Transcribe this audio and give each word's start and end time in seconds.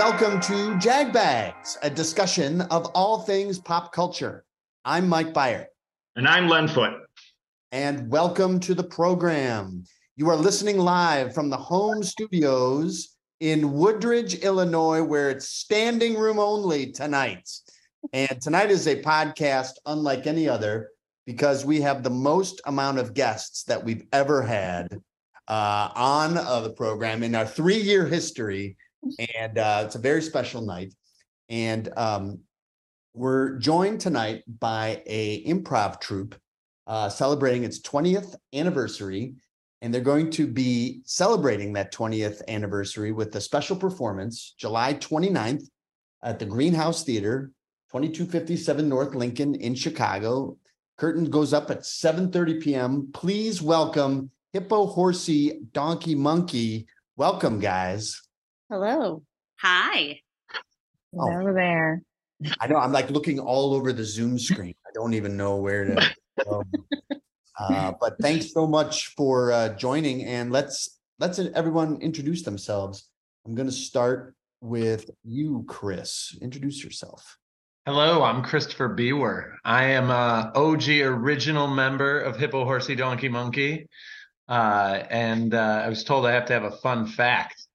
welcome 0.00 0.40
to 0.40 0.78
Jag 0.78 1.12
Bags, 1.12 1.76
a 1.82 1.90
discussion 1.90 2.62
of 2.62 2.86
all 2.94 3.20
things 3.20 3.58
pop 3.58 3.92
culture. 3.92 4.46
I'm 4.82 5.06
Mike 5.06 5.34
Byer. 5.34 5.66
And 6.16 6.26
I'm 6.26 6.48
Len 6.48 6.68
Foot. 6.68 6.94
And 7.70 8.08
welcome 8.10 8.60
to 8.60 8.72
the 8.72 8.82
program. 8.82 9.84
You 10.16 10.30
are 10.30 10.36
listening 10.36 10.78
live 10.78 11.34
from 11.34 11.50
the 11.50 11.58
home 11.58 12.02
studios 12.02 13.14
in 13.40 13.74
Woodridge, 13.74 14.36
Illinois, 14.36 15.02
where 15.02 15.28
it's 15.28 15.50
standing 15.50 16.14
room 16.14 16.38
only 16.38 16.92
tonight. 16.92 17.50
And 18.14 18.40
tonight 18.40 18.70
is 18.70 18.86
a 18.86 19.02
podcast 19.02 19.72
unlike 19.84 20.26
any 20.26 20.48
other 20.48 20.88
because 21.26 21.66
we 21.66 21.82
have 21.82 22.02
the 22.02 22.08
most 22.08 22.62
amount 22.64 23.00
of 23.00 23.12
guests 23.12 23.64
that 23.64 23.84
we've 23.84 24.06
ever 24.14 24.40
had 24.40 24.98
uh, 25.46 25.90
on 25.94 26.38
uh, 26.38 26.60
the 26.60 26.70
program 26.70 27.22
in 27.22 27.34
our 27.34 27.46
three 27.46 27.82
year 27.82 28.06
history. 28.06 28.78
And 29.34 29.58
uh, 29.58 29.82
it's 29.86 29.94
a 29.94 30.00
very 30.00 30.22
special 30.22 30.62
night. 30.62 30.94
And 31.48 31.88
um, 31.96 32.40
we're 33.14 33.58
joined 33.58 34.00
tonight 34.00 34.42
by 34.60 35.02
a 35.06 35.44
improv 35.44 36.00
troupe 36.00 36.36
uh, 36.86 37.08
celebrating 37.08 37.64
its 37.64 37.80
20th 37.80 38.36
anniversary. 38.54 39.34
And 39.82 39.92
they're 39.92 40.02
going 40.02 40.30
to 40.32 40.46
be 40.46 41.00
celebrating 41.04 41.72
that 41.72 41.92
20th 41.92 42.42
anniversary 42.48 43.12
with 43.12 43.34
a 43.36 43.40
special 43.40 43.76
performance 43.76 44.54
July 44.58 44.94
29th 44.94 45.68
at 46.22 46.38
the 46.38 46.44
Greenhouse 46.44 47.02
Theater, 47.02 47.50
2257 47.92 48.88
North 48.88 49.14
Lincoln 49.14 49.54
in 49.54 49.74
Chicago. 49.74 50.58
Curtain 50.98 51.30
goes 51.30 51.54
up 51.54 51.70
at 51.70 51.80
7:30 51.80 52.60
p.m. 52.62 53.08
Please 53.14 53.62
welcome 53.62 54.30
Hippo 54.52 54.86
Horsey 54.86 55.60
Donkey 55.72 56.14
Monkey. 56.14 56.86
Welcome, 57.16 57.58
guys. 57.58 58.20
Hello. 58.70 59.24
Hi. 59.58 60.20
Oh. 61.18 61.28
Over 61.28 61.52
there. 61.52 62.02
I 62.60 62.68
know 62.68 62.76
I'm 62.76 62.92
like 62.92 63.10
looking 63.10 63.40
all 63.40 63.74
over 63.74 63.92
the 63.92 64.04
Zoom 64.04 64.38
screen. 64.38 64.74
I 64.86 64.90
don't 64.94 65.14
even 65.14 65.36
know 65.36 65.56
where 65.56 65.86
to 65.86 66.14
go. 66.44 66.62
Uh, 67.58 67.92
but 68.00 68.16
thanks 68.20 68.52
so 68.52 68.68
much 68.68 69.08
for 69.16 69.50
uh, 69.50 69.70
joining, 69.70 70.24
and 70.24 70.52
let's 70.52 71.00
let's 71.18 71.38
everyone 71.38 72.00
introduce 72.00 72.42
themselves. 72.42 73.10
I'm 73.44 73.56
going 73.56 73.68
to 73.68 73.74
start 73.74 74.36
with 74.60 75.10
you, 75.24 75.64
Chris. 75.66 76.38
Introduce 76.40 76.84
yourself. 76.84 77.38
Hello, 77.86 78.22
I'm 78.22 78.42
Christopher 78.42 78.88
Bewer. 78.88 79.56
I 79.64 79.84
am 79.86 80.10
a 80.10 80.52
OG 80.54 80.88
original 80.88 81.66
member 81.66 82.20
of 82.20 82.36
Hippohorsey 82.36 82.96
Donkeymonkey, 82.96 83.86
uh, 84.48 85.02
and 85.10 85.54
uh, 85.54 85.82
I 85.84 85.88
was 85.88 86.04
told 86.04 86.24
I 86.24 86.32
have 86.32 86.46
to 86.46 86.52
have 86.52 86.64
a 86.64 86.76
fun 86.78 87.06
fact. 87.06 87.66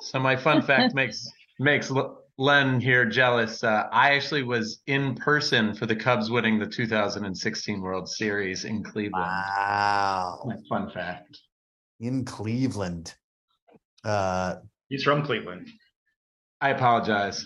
So 0.00 0.18
my 0.18 0.36
fun 0.36 0.62
fact 0.62 0.94
makes 0.94 1.28
makes 1.58 1.92
Len 2.38 2.80
here 2.80 3.04
jealous. 3.04 3.62
Uh, 3.62 3.84
I 3.92 4.14
actually 4.14 4.42
was 4.42 4.80
in 4.86 5.14
person 5.14 5.74
for 5.74 5.86
the 5.86 5.94
Cubs 5.94 6.30
winning 6.30 6.58
the 6.58 6.66
2016 6.66 7.80
World 7.80 8.08
Series 8.08 8.64
in 8.64 8.82
Cleveland. 8.82 9.26
Wow. 9.26 10.42
My 10.46 10.56
fun 10.68 10.90
fact. 10.90 11.38
In 12.00 12.24
Cleveland. 12.24 13.14
Uh, 14.04 14.56
He's 14.88 15.02
from 15.02 15.22
Cleveland. 15.24 15.68
I 16.62 16.70
apologize. 16.70 17.44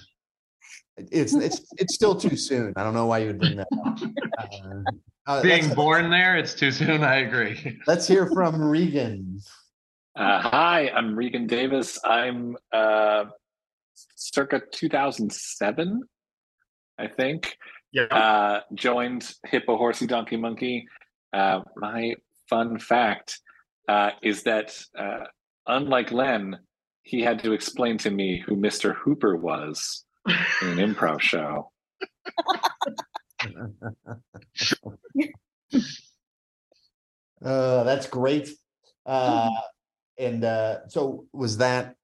It's 0.96 1.34
it's 1.34 1.60
it's 1.76 1.94
still 1.94 2.14
too 2.14 2.36
soon. 2.36 2.72
I 2.76 2.84
don't 2.84 2.94
know 2.94 3.06
why 3.06 3.18
you 3.18 3.26
would 3.28 3.40
bring 3.40 3.56
that 3.56 3.68
up. 3.84 3.98
Uh, 4.36 4.82
uh, 5.26 5.42
Being 5.42 5.72
born 5.72 6.10
there, 6.10 6.36
it's 6.36 6.54
too 6.54 6.70
soon. 6.70 7.02
I 7.02 7.20
agree. 7.20 7.78
Let's 7.86 8.06
hear 8.06 8.28
from 8.32 8.60
Regan. 8.60 9.40
Uh, 10.16 10.40
hi, 10.40 10.90
I'm 10.94 11.16
Regan 11.16 11.48
Davis. 11.48 11.98
I'm 12.04 12.56
uh, 12.72 13.24
circa 14.14 14.62
2007, 14.70 16.02
I 16.96 17.08
think. 17.08 17.56
Yeah. 17.92 18.04
Uh, 18.04 18.60
joined 18.74 19.28
Hippohorsey 19.44 20.06
Donkeymonkey. 20.06 20.84
Uh, 21.32 21.62
my 21.76 22.14
fun 22.48 22.78
fact 22.78 23.40
uh, 23.88 24.10
is 24.22 24.44
that, 24.44 24.78
uh, 24.96 25.24
unlike 25.66 26.12
Len, 26.12 26.58
he 27.02 27.20
had 27.20 27.42
to 27.42 27.52
explain 27.52 27.98
to 27.98 28.10
me 28.12 28.40
who 28.46 28.54
Mr. 28.54 28.94
Hooper 28.94 29.36
was 29.36 30.04
in 30.62 30.78
an 30.78 30.94
improv 30.94 31.20
show. 31.20 31.72
Uh, 37.44 37.84
that's 37.84 38.06
great. 38.06 38.48
Uh, 39.04 39.50
and 40.18 40.44
uh, 40.44 40.88
so 40.88 41.26
was 41.32 41.58
that 41.58 41.96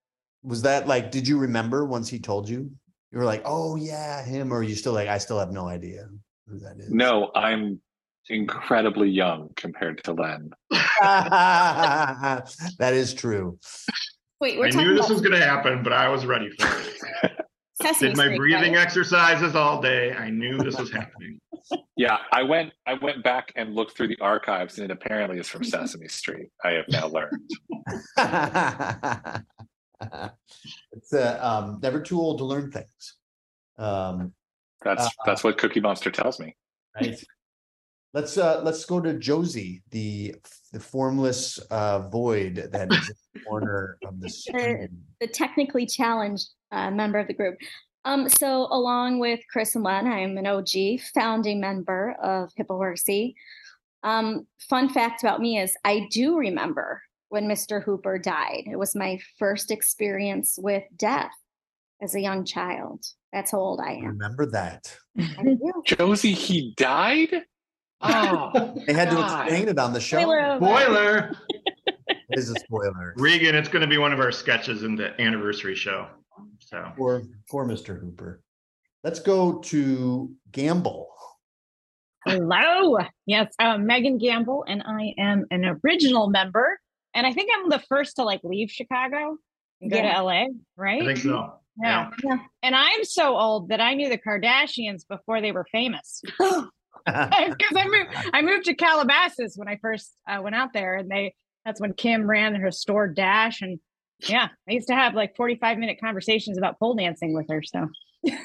was 0.43 0.63
that 0.63 0.87
like? 0.87 1.11
Did 1.11 1.29
you 1.29 1.39
remember 1.39 1.85
once 1.85 2.09
he 2.09 2.19
told 2.19 2.49
you? 2.49 2.71
You 3.13 3.19
were 3.19 3.25
like, 3.25 3.43
"Oh 3.45 3.77
yeah, 3.77 4.25
him," 4.25 4.53
or 4.53 4.59
are 4.59 4.63
you 4.63 4.75
still 4.75 4.93
like, 4.93 5.09
"I 5.09 5.19
still 5.19 5.39
have 5.39 5.53
no 5.53 5.67
idea 5.69 6.09
who 6.49 6.59
that 6.61 6.79
is." 6.79 6.91
No, 6.91 7.31
I'm 7.35 7.81
incredibly 8.29 9.09
young 9.09 9.51
compared 9.57 10.03
to 10.05 10.13
Len. 10.13 10.51
that 11.01 12.45
is 12.93 13.15
true. 13.15 13.59
Wait, 14.41 14.59
we're 14.59 14.67
I 14.67 14.71
knew 14.71 14.95
this 14.95 15.07
about 15.07 15.11
was 15.11 15.21
going 15.21 15.39
to 15.39 15.45
happen, 15.45 15.83
but 15.83 15.93
I 15.93 16.09
was 16.09 16.25
ready 16.25 16.49
for 16.59 16.67
it. 16.67 16.97
Sesame 17.83 18.11
Did 18.11 18.17
my 18.17 18.25
Street, 18.25 18.37
breathing 18.37 18.75
right? 18.75 18.83
exercises 18.83 19.55
all 19.55 19.81
day. 19.81 20.13
I 20.13 20.31
knew 20.31 20.59
this 20.59 20.79
was 20.79 20.93
happening. 20.93 21.39
Yeah, 21.97 22.19
I 22.33 22.43
went 22.43 22.73
I 22.87 22.95
went 22.95 23.23
back 23.23 23.53
and 23.57 23.75
looked 23.75 23.97
through 23.97 24.09
the 24.09 24.19
archives 24.21 24.79
and 24.79 24.91
it 24.91 24.91
apparently 24.91 25.39
is 25.39 25.49
from 25.49 25.65
Sesame 25.73 26.09
Street. 26.09 26.49
I 26.65 26.71
have 26.71 26.87
now 26.89 27.09
learned. 27.09 27.51
it's 30.93 31.13
uh, 31.13 31.39
um, 31.41 31.79
never 31.83 32.01
too 32.01 32.19
old 32.21 32.39
to 32.39 32.45
learn 32.45 32.71
things. 32.71 33.17
Um, 33.79 34.33
That's 34.83 35.07
Uh, 35.07 35.11
that's 35.27 35.45
what 35.45 35.59
Cookie 35.59 35.81
Monster 35.81 36.11
tells 36.11 36.41
me. 36.41 36.57
right. 36.97 37.23
let's 38.15 38.39
uh, 38.39 38.63
let's 38.65 38.85
go 38.85 39.01
to 39.01 39.15
Josie, 39.19 39.83
the 39.91 40.35
the 40.73 40.81
formless 40.81 41.59
uh, 41.71 42.09
void 42.09 42.69
that 42.73 42.93
is 42.93 43.09
in 43.09 43.15
the 43.35 43.41
corner 43.41 43.99
of 44.05 44.21
the 44.21 44.29
screen. 44.31 45.05
the 45.21 45.27
technically 45.27 45.87
challenged 45.87 46.49
uh, 46.73 46.91
member 46.91 47.19
of 47.19 47.27
the 47.27 47.35
group. 47.35 47.59
Um, 48.05 48.29
so, 48.29 48.67
along 48.71 49.19
with 49.19 49.41
Chris 49.53 49.75
and 49.75 49.85
Len, 49.85 50.07
I'm 50.07 50.39
an 50.39 50.47
OG 50.47 51.01
founding 51.15 51.61
member 51.61 52.17
of 52.23 52.51
Hippohorsey. 52.59 53.35
Um, 54.03 54.47
fun 54.59 54.89
fact 54.89 55.23
about 55.23 55.41
me 55.41 55.59
is 55.59 55.77
I 55.85 56.09
do 56.11 56.39
remember 56.39 57.03
when 57.29 57.47
Mr. 57.47 57.83
Hooper 57.83 58.19
died. 58.19 58.65
It 58.67 58.77
was 58.77 58.97
my 58.97 59.21
first 59.39 59.71
experience 59.71 60.59
with 60.61 60.85
death 60.97 61.33
as 62.01 62.15
a 62.15 62.21
young 62.21 62.45
child. 62.45 63.05
That's 63.33 63.53
how 63.53 63.59
old 63.59 63.81
I 63.81 63.93
am. 63.93 64.07
Remember 64.07 64.47
that. 64.47 64.97
Josie, 65.85 66.33
he 66.33 66.75
died? 66.77 67.43
Oh 68.01 68.75
They 68.87 68.95
had 68.95 69.11
to 69.11 69.21
explain 69.23 69.69
it 69.69 69.79
on 69.79 69.93
the 69.93 70.01
show. 70.01 70.21
Spoiler 70.21 70.39
alert. 70.39 70.59
Spoiler. 70.59 71.33
It 72.33 72.39
is 72.39 72.51
a 72.51 72.55
spoiler 72.61 73.15
Regan, 73.17 73.55
it's 73.55 73.69
going 73.69 73.83
to 73.83 73.89
be 73.89 73.99
one 73.99 74.13
of 74.13 74.21
our 74.21 74.33
sketches 74.33 74.85
in 74.85 74.97
the 74.97 75.21
anniversary 75.21 75.75
show. 75.75 76.07
So 76.61 76.85
for 76.97 77.23
for 77.49 77.67
Mr. 77.67 77.99
Hooper. 78.01 78.43
Let's 79.03 79.21
go 79.21 79.59
to 79.61 80.31
Gamble. 80.53 81.09
Hello. 82.27 82.99
Yes, 83.27 83.55
I'm 83.59 83.87
Megan 83.87 84.19
Gamble, 84.19 84.65
and 84.69 84.83
I 84.87 85.15
am 85.19 85.47
an 85.51 85.79
original 85.85 86.29
member. 86.29 86.79
And 87.15 87.27
I 87.27 87.33
think 87.33 87.51
I'm 87.57 87.71
the 87.71 87.83
first 87.89 88.17
to 88.17 88.25
like 88.25 88.41
leave 88.45 88.71
Chicago 88.71 89.37
and 89.81 89.91
go 89.91 89.97
Yeah. 89.97 90.13
to 90.15 90.23
LA, 90.23 90.33
I 90.33 90.49
right? 90.77 91.03
think 91.05 91.19
so. 91.19 91.55
Yeah. 91.83 92.11
Yeah. 92.23 92.39
And 92.63 92.75
I'm 92.77 93.05
so 93.05 93.37
old 93.39 93.71
that 93.71 93.81
I 93.81 93.95
knew 93.95 94.11
the 94.11 94.19
Kardashians 94.19 95.09
before 95.09 95.41
they 95.41 95.53
were 95.53 95.67
famous. 95.73 96.23
Because 97.07 97.77
I 97.77 97.87
moved, 97.87 98.11
I 98.35 98.43
moved 98.43 98.67
to 98.67 98.75
Calabasas 98.75 99.55
when 99.57 99.69
I 99.69 99.79
first 99.81 100.13
uh, 100.29 100.41
went 100.43 100.55
out 100.55 100.75
there, 100.75 100.97
and 100.97 101.11
they 101.11 101.35
that's 101.65 101.81
when 101.81 101.95
Kim 101.95 102.29
ran 102.29 102.55
her 102.57 102.71
store 102.71 103.09
Dash, 103.09 103.63
and 103.63 103.81
yeah, 104.29 104.49
I 104.69 104.73
used 104.73 104.89
to 104.89 104.95
have 104.95 105.15
like 105.15 105.35
45 105.37 105.79
minute 105.79 105.99
conversations 106.03 106.59
about 106.59 106.79
pole 106.79 106.95
dancing 106.95 107.35
with 107.35 107.47
her. 107.51 107.63
So 107.63 107.87
that's 108.25 108.37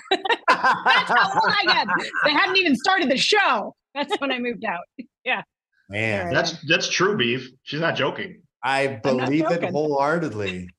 how 0.47 1.33
old 1.33 1.51
I 1.51 1.63
get. 1.65 1.87
They 2.25 2.31
hadn't 2.31 2.57
even 2.57 2.75
started 2.75 3.09
the 3.09 3.17
show. 3.17 3.75
That's 3.93 4.13
when 4.19 4.31
I 4.31 4.39
moved 4.39 4.65
out. 4.65 4.81
Yeah. 5.25 5.41
Man, 5.89 6.31
That's 6.31 6.55
that's 6.67 6.87
true, 6.87 7.17
beef. 7.17 7.49
She's 7.63 7.79
not 7.79 7.95
joking. 7.95 8.43
I 8.63 8.81
I'm 8.87 9.01
believe 9.01 9.49
it 9.49 9.63
wholeheartedly. 9.63 10.69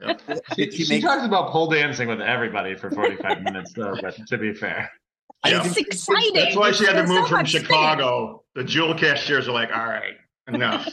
Yep. 0.00 0.20
She, 0.54 0.70
she 0.70 0.84
she 0.84 0.94
make- 0.94 1.02
talks 1.02 1.24
about 1.24 1.50
pole 1.50 1.68
dancing 1.68 2.06
with 2.08 2.20
everybody 2.20 2.76
for 2.76 2.92
45 2.92 3.42
minutes, 3.42 3.72
though, 3.72 3.96
but 4.00 4.16
to 4.28 4.38
be 4.38 4.54
fair. 4.54 4.88
I 5.42 5.50
Yeah. 5.50 5.64
It's 5.66 5.76
exciting. 5.76 6.32
That's 6.34 6.54
why 6.56 6.70
she 6.70 6.86
had 6.86 6.92
to 6.92 7.06
move 7.08 7.24
so 7.24 7.26
from 7.26 7.38
much 7.38 7.48
spinning. 7.50 7.66
Chicago. 7.66 8.44
The 8.54 8.62
jewel 8.62 8.94
cashiers 8.94 9.48
are 9.48 9.52
like, 9.52 9.70
all 9.76 9.86
right, 9.86 10.14
enough. 10.46 10.88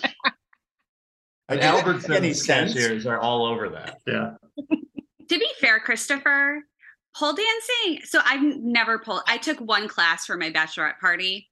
I 1.50 1.54
And 1.54 1.62
did 1.62 1.70
that 1.70 1.86
make 1.86 1.96
Albertsons 2.34 2.36
sense? 2.36 2.74
cashiers 2.74 3.06
are 3.06 3.20
all 3.20 3.46
over 3.46 3.70
that. 3.70 4.00
Yeah. 4.08 4.32
To 5.28 5.40
be 5.40 5.48
fair, 5.60 5.80
Christopher, 5.80 6.62
pole 7.18 7.34
dancing. 7.34 8.06
So 8.06 8.20
I've 8.24 8.44
never 8.44 9.00
pulled. 9.00 9.22
I 9.28 9.38
took 9.40 9.60
one 9.60 9.88
class 9.88 10.24
for 10.28 10.38
my 10.38 10.52
bachelorette 10.52 11.00
party. 11.00 11.50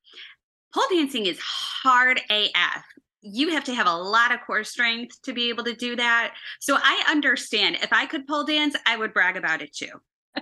Pole 0.76 0.84
dancing 0.92 1.26
is 1.26 1.40
hard 1.40 2.22
AF. 2.30 2.84
you 3.22 3.50
have 3.50 3.64
to 3.64 3.74
have 3.74 3.88
a 3.88 3.96
lot 3.96 4.32
of 4.32 4.42
core 4.46 4.64
strength 4.64 5.20
to 5.24 5.34
be 5.34 5.50
able 5.50 5.64
to 5.64 5.74
do 5.74 5.96
that. 5.96 6.36
So 6.60 6.78
I 6.80 7.04
understand. 7.10 7.78
If 7.82 7.92
I 7.92 8.06
could 8.06 8.28
pole 8.28 8.44
dance, 8.44 8.76
I 8.86 8.96
would 8.96 9.12
brag 9.12 9.38
about 9.38 9.64
it 9.64 9.74
too. 9.74 9.90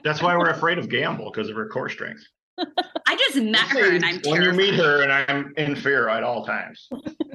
That's 0.04 0.22
why 0.22 0.36
we're 0.36 0.50
afraid 0.50 0.78
of 0.78 0.90
Gamble 0.90 1.32
because 1.32 1.48
of 1.50 1.56
her 1.56 1.70
core 1.70 1.88
strength. 1.88 2.24
I 2.58 3.16
just 3.16 3.38
met 3.38 3.62
her 3.70 3.96
and 3.96 4.04
I'm 4.04 4.20
when 4.26 4.42
you 4.42 4.52
meet 4.52 4.74
her, 4.76 5.04
and 5.04 5.12
I'm 5.14 5.54
in 5.56 5.78
fear 5.78 6.10
at 6.10 6.24
all 6.24 6.44
times. 6.46 6.90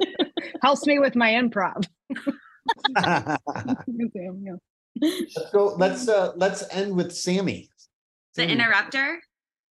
Helps 0.63 0.85
me 0.85 0.99
with 0.99 1.17
my 1.17 1.31
improv. 1.31 1.87
Let's 4.99 5.51
go, 5.53 5.75
let's, 5.77 6.09
uh, 6.09 6.33
let's 6.37 6.65
end 6.71 6.97
with 6.97 7.15
Sammy. 7.15 7.69
The 8.35 8.43
Sammy. 8.43 8.53
interrupter. 8.53 9.21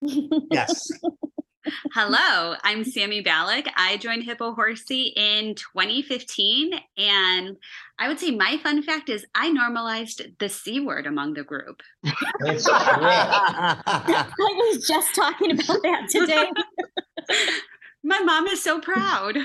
Yes. 0.00 0.88
Hello, 1.92 2.54
I'm 2.62 2.84
Sammy 2.84 3.24
Ballack. 3.24 3.68
I 3.76 3.96
joined 3.96 4.22
Hippohorsey 4.22 5.12
in 5.16 5.56
2015. 5.56 6.72
And 6.96 7.56
I 7.98 8.06
would 8.06 8.20
say 8.20 8.30
my 8.30 8.56
fun 8.58 8.82
fact 8.82 9.08
is 9.08 9.26
I 9.34 9.50
normalized 9.50 10.22
the 10.38 10.48
C 10.48 10.78
word 10.78 11.06
among 11.06 11.34
the 11.34 11.42
group. 11.42 11.82
I 12.04 12.52
was 14.36 14.86
just 14.86 15.14
talking 15.14 15.52
about 15.52 15.82
that 15.82 16.06
today. 16.08 16.48
My 18.04 18.20
mom 18.20 18.46
is 18.46 18.62
so 18.62 18.80
proud. 18.80 19.36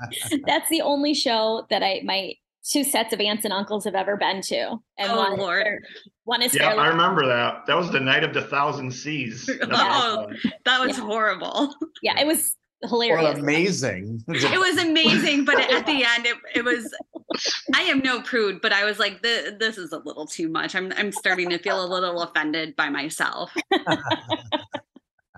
That's 0.46 0.68
the 0.70 0.82
only 0.82 1.14
show 1.14 1.66
that 1.70 1.82
I 1.82 2.00
my 2.04 2.34
two 2.64 2.84
sets 2.84 3.12
of 3.14 3.20
aunts 3.20 3.44
and 3.44 3.52
uncles 3.52 3.84
have 3.84 3.94
ever 3.94 4.16
been 4.16 4.42
to, 4.42 4.76
and 4.98 5.10
Oh, 5.10 5.16
one 5.16 5.38
Lord. 5.38 5.62
fair- 5.62 5.80
one 6.24 6.42
is 6.42 6.54
Yeah. 6.54 6.74
I 6.74 6.88
remember 6.88 7.26
that. 7.26 7.66
That 7.66 7.76
was 7.76 7.90
the 7.90 8.00
night 8.00 8.24
of 8.24 8.34
the 8.34 8.42
thousand 8.42 8.90
seas. 8.92 9.46
That's 9.60 9.66
Oh. 9.72 10.26
awesome. 10.26 10.36
That 10.64 10.80
was 10.86 10.98
Yeah. 10.98 11.04
horrible. 11.04 11.74
Yeah, 12.02 12.20
it 12.20 12.26
was 12.26 12.56
Or 12.82 12.88
hilarious. 12.90 13.38
amazing. 13.38 14.22
It 14.28 14.58
was 14.60 14.76
amazing, 14.82 15.44
but 15.46 15.58
at 15.58 15.86
the 15.86 16.04
end, 16.04 16.26
it, 16.26 16.36
it 16.54 16.64
was. 16.64 16.94
I 17.74 17.82
am 17.82 18.00
no 18.00 18.20
prude, 18.22 18.60
but 18.60 18.72
I 18.72 18.84
was 18.84 18.98
like, 18.98 19.22
"Th- 19.22 19.54
"This 19.58 19.76
is 19.78 19.92
a 19.92 19.98
little 19.98 20.26
too 20.26 20.48
much." 20.48 20.74
I'm 20.74 20.92
I'm 20.96 21.12
starting 21.12 21.50
to 21.50 21.58
feel 21.58 21.82
a 21.84 21.86
little 21.86 22.22
offended 22.22 22.74
by 22.76 22.88
myself. 22.90 23.52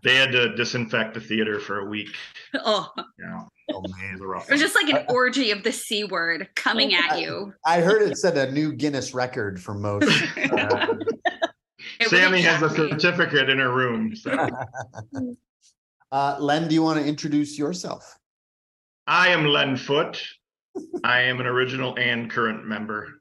They 0.02 0.16
had 0.16 0.32
to 0.32 0.54
disinfect 0.56 1.12
the 1.14 1.20
theater 1.20 1.60
for 1.60 1.80
a 1.80 1.84
week. 1.84 2.08
Oh, 2.54 2.90
You 2.96 3.26
know, 3.26 3.48
Oh, 3.72 3.82
man. 3.82 4.14
it 4.14 4.20
was 4.20 4.20
rough. 4.20 4.48
it 4.48 4.52
was 4.52 4.60
just 4.60 4.74
like 4.74 4.88
an 4.88 5.06
orgy 5.14 5.50
of 5.50 5.62
the 5.62 5.72
c 5.72 6.04
word 6.04 6.48
coming 6.54 6.94
at 6.94 7.20
you. 7.20 7.52
I 7.64 7.80
heard 7.80 8.02
it 8.02 8.16
set 8.16 8.36
a 8.36 8.50
new 8.52 8.72
Guinness 8.72 9.14
record 9.14 9.60
for 9.60 9.74
most. 9.74 10.10
uh, 10.52 10.86
Sammy 12.06 12.40
has 12.42 12.62
a 12.62 12.70
certificate 12.70 13.48
in 13.48 13.58
her 13.58 13.72
room. 13.72 14.14
So. 14.16 14.48
Uh, 16.12 16.36
Len, 16.40 16.66
do 16.66 16.74
you 16.74 16.82
want 16.82 16.98
to 16.98 17.06
introduce 17.06 17.56
yourself? 17.56 18.18
I 19.06 19.28
am 19.28 19.44
Len 19.44 19.76
Foot. 19.76 20.20
I 21.04 21.20
am 21.20 21.38
an 21.38 21.46
original 21.46 21.96
and 21.98 22.28
current 22.28 22.66
member. 22.66 23.20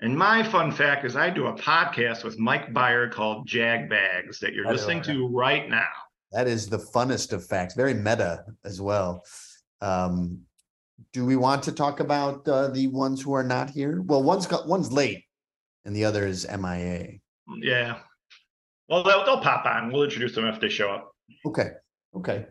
And 0.00 0.16
my 0.16 0.42
fun 0.42 0.72
fact 0.72 1.04
is 1.04 1.16
I 1.16 1.28
do 1.28 1.48
a 1.48 1.52
podcast 1.52 2.24
with 2.24 2.38
Mike 2.38 2.72
Byer 2.72 3.10
called 3.10 3.46
Jag 3.46 3.90
Bags 3.90 4.38
that 4.40 4.54
you're 4.54 4.66
listening 4.70 5.02
to 5.02 5.28
right 5.28 5.68
now. 5.68 5.84
That 6.32 6.48
is 6.48 6.66
the 6.68 6.78
funnest 6.78 7.32
of 7.32 7.44
facts, 7.46 7.74
very 7.74 7.94
meta 7.94 8.44
as 8.64 8.80
well. 8.80 9.22
Um, 9.80 10.40
do 11.12 11.24
we 11.24 11.36
want 11.36 11.62
to 11.64 11.72
talk 11.72 12.00
about 12.00 12.46
uh, 12.48 12.68
the 12.68 12.86
ones 12.88 13.22
who 13.22 13.34
are 13.34 13.44
not 13.44 13.70
here? 13.70 14.02
Well, 14.02 14.22
one's 14.22 14.46
got 14.46 14.68
one's 14.68 14.92
late, 14.92 15.24
and 15.84 15.94
the 15.94 16.04
other 16.04 16.26
is 16.26 16.46
MIA. 16.48 17.18
Yeah. 17.60 17.98
Well, 18.88 19.02
they'll, 19.02 19.24
they'll 19.24 19.40
pop 19.40 19.64
on. 19.66 19.90
We'll 19.90 20.04
introduce 20.04 20.34
them 20.34 20.46
if 20.46 20.60
they 20.60 20.68
show 20.68 20.90
up. 20.90 21.12
Okay, 21.46 21.70
okay. 22.16 22.46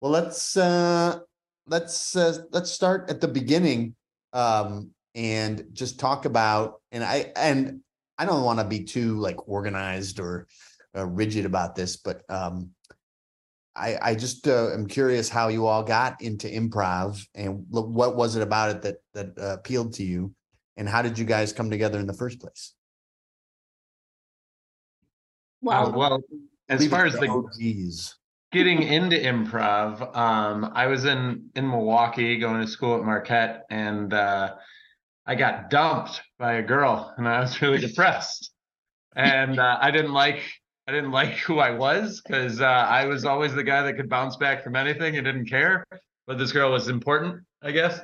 Well, 0.00 0.10
let's 0.10 0.56
uh, 0.56 1.20
let's 1.66 2.16
uh, 2.16 2.38
let's 2.50 2.70
start 2.70 3.10
at 3.10 3.20
the 3.20 3.28
beginning 3.28 3.94
um, 4.32 4.90
and 5.14 5.66
just 5.72 6.00
talk 6.00 6.24
about. 6.24 6.80
And 6.92 7.04
I 7.04 7.32
and 7.36 7.80
I 8.18 8.26
don't 8.26 8.44
want 8.44 8.58
to 8.58 8.64
be 8.64 8.84
too 8.84 9.16
like 9.16 9.48
organized 9.48 10.20
or 10.20 10.46
uh, 10.96 11.06
rigid 11.06 11.44
about 11.44 11.74
this, 11.74 11.96
but 11.96 12.22
um, 12.28 12.70
I 13.76 13.96
I 14.02 14.14
just 14.14 14.46
uh, 14.48 14.72
am 14.72 14.86
curious 14.86 15.28
how 15.28 15.48
you 15.48 15.66
all 15.66 15.82
got 15.82 16.20
into 16.20 16.48
improv 16.48 17.24
and 17.34 17.64
what 17.68 18.16
was 18.16 18.36
it 18.36 18.42
about 18.42 18.70
it 18.70 18.82
that 18.82 18.96
that 19.14 19.38
uh, 19.38 19.54
appealed 19.54 19.94
to 19.94 20.02
you, 20.02 20.34
and 20.76 20.88
how 20.88 21.02
did 21.02 21.18
you 21.18 21.24
guys 21.24 21.52
come 21.52 21.70
together 21.70 21.98
in 21.98 22.06
the 22.06 22.14
first 22.14 22.40
place? 22.40 22.74
Uh, 25.62 25.92
well, 25.92 25.92
well, 25.92 26.20
as 26.68 26.86
far 26.86 27.04
as 27.04 27.14
the 27.14 27.28
OGs. 27.28 28.16
getting 28.50 28.82
into 28.82 29.16
improv, 29.16 30.16
um, 30.16 30.72
I 30.74 30.86
was 30.86 31.04
in 31.04 31.50
in 31.54 31.68
Milwaukee 31.68 32.38
going 32.38 32.60
to 32.60 32.66
school 32.66 32.96
at 32.96 33.04
Marquette, 33.04 33.64
and 33.70 34.12
uh, 34.12 34.54
I 35.26 35.34
got 35.34 35.70
dumped 35.70 36.22
by 36.38 36.54
a 36.54 36.62
girl, 36.62 37.14
and 37.16 37.28
I 37.28 37.40
was 37.40 37.60
really 37.62 37.78
depressed. 37.86 38.52
And 39.16 39.58
uh, 39.58 39.78
I 39.80 39.90
didn't 39.90 40.12
like 40.12 40.40
I 40.90 40.92
didn't 40.92 41.12
like 41.12 41.34
who 41.36 41.60
I 41.60 41.70
was 41.70 42.20
because 42.20 42.60
uh, 42.60 42.64
I 42.64 43.04
was 43.04 43.24
always 43.24 43.54
the 43.54 43.62
guy 43.62 43.80
that 43.82 43.94
could 43.94 44.08
bounce 44.08 44.34
back 44.34 44.64
from 44.64 44.74
anything 44.74 45.16
and 45.16 45.24
didn't 45.24 45.46
care. 45.46 45.86
But 46.26 46.36
this 46.36 46.50
girl 46.50 46.72
was 46.72 46.88
important, 46.88 47.44
I 47.62 47.70
guess. 47.70 48.00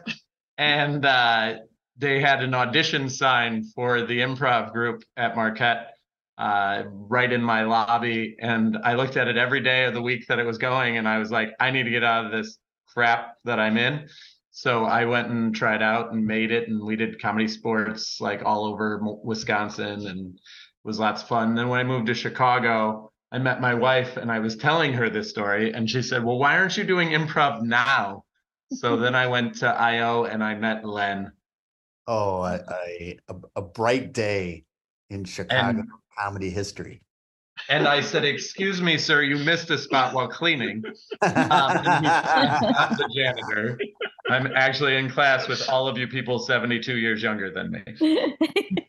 And 0.57 1.05
uh, 1.05 1.57
they 1.97 2.21
had 2.21 2.45
an 2.45 2.55
audition 2.55 3.11
sign 3.11 3.65
for 3.75 4.03
the 4.03 4.21
improv 4.21 4.73
group 4.73 5.03
at 5.17 5.35
Marquette 5.35 5.95
uh, 6.39 6.85
right 6.87 7.33
in 7.33 7.43
my 7.43 7.65
lobby. 7.65 8.37
And 8.39 8.79
I 8.85 8.95
looked 8.95 9.17
at 9.17 9.27
it 9.27 9.37
every 9.37 9.63
day 9.63 9.87
of 9.87 9.93
the 9.93 10.01
week 10.01 10.29
that 10.29 10.39
it 10.39 10.47
was 10.47 10.57
going. 10.57 10.97
And 10.97 11.09
I 11.09 11.19
was 11.19 11.33
like, 11.33 11.49
I 11.59 11.73
need 11.73 11.83
to 11.83 11.91
get 11.91 12.05
out 12.05 12.27
of 12.27 12.31
this 12.31 12.57
crap 12.87 13.35
that 13.43 13.59
I'm 13.59 13.79
in. 13.79 14.09
So 14.53 14.85
I 14.85 15.07
went 15.07 15.29
and 15.29 15.53
tried 15.53 15.83
out 15.83 16.13
and 16.13 16.25
made 16.25 16.53
it. 16.53 16.69
And 16.69 16.81
we 16.81 16.95
did 16.95 17.21
comedy 17.21 17.49
sports 17.49 18.21
like 18.21 18.43
all 18.45 18.65
over 18.65 19.01
Wisconsin 19.25 20.07
and 20.07 20.39
was 20.87 20.99
lots 20.99 21.23
of 21.23 21.29
fun. 21.29 21.55
Then 21.55 21.69
when 21.69 21.81
I 21.81 21.85
moved 21.85 22.07
to 22.07 22.15
Chicago, 22.15 23.11
I 23.33 23.39
met 23.39 23.61
my 23.61 23.75
wife 23.75 24.17
and 24.17 24.31
I 24.31 24.39
was 24.39 24.57
telling 24.57 24.93
her 24.95 25.11
this 25.11 25.29
story. 25.29 25.73
And 25.73 25.91
she 25.91 26.01
said, 26.01 26.25
Well, 26.25 26.39
why 26.39 26.57
aren't 26.57 26.77
you 26.77 26.85
doing 26.85 27.11
improv 27.11 27.63
now? 27.63 28.25
So 28.73 28.97
then 28.97 29.15
I 29.15 29.27
went 29.27 29.57
to 29.57 29.67
IO 29.69 30.25
and 30.25 30.43
I 30.43 30.55
met 30.55 30.85
Len. 30.85 31.33
Oh, 32.07 32.43
a, 32.45 32.61
a, 32.71 33.19
a- 33.29 33.35
a 33.57 33.63
bright 33.63 34.13
day 34.13 34.65
in 35.11 35.25
Chicago 35.25 35.81
And- 35.81 35.89
comedy 36.19 36.51
history. 36.51 37.03
And 37.71 37.89
I 37.89 38.01
said, 38.03 38.25
Excuse 38.25 38.83
me, 38.83 38.99
sir, 38.99 39.23
you 39.23 39.37
missed 39.39 39.71
a 39.71 39.79
spot 39.79 40.15
while 40.15 40.29
cleaning. 40.29 40.85
Um, 41.23 41.33
and 41.33 42.05
he 42.05 42.11
said, 42.13 42.65
I'm 42.79 42.97
the 42.97 43.11
janitor. 43.15 43.79
I'm 44.29 44.47
actually 44.55 44.97
in 44.97 45.09
class 45.11 45.49
with 45.49 45.67
all 45.69 45.89
of 45.89 45.97
you 45.97 46.07
people 46.07 46.39
72 46.39 46.97
years 46.97 47.23
younger 47.23 47.51
than 47.51 47.71
me. 47.73 48.37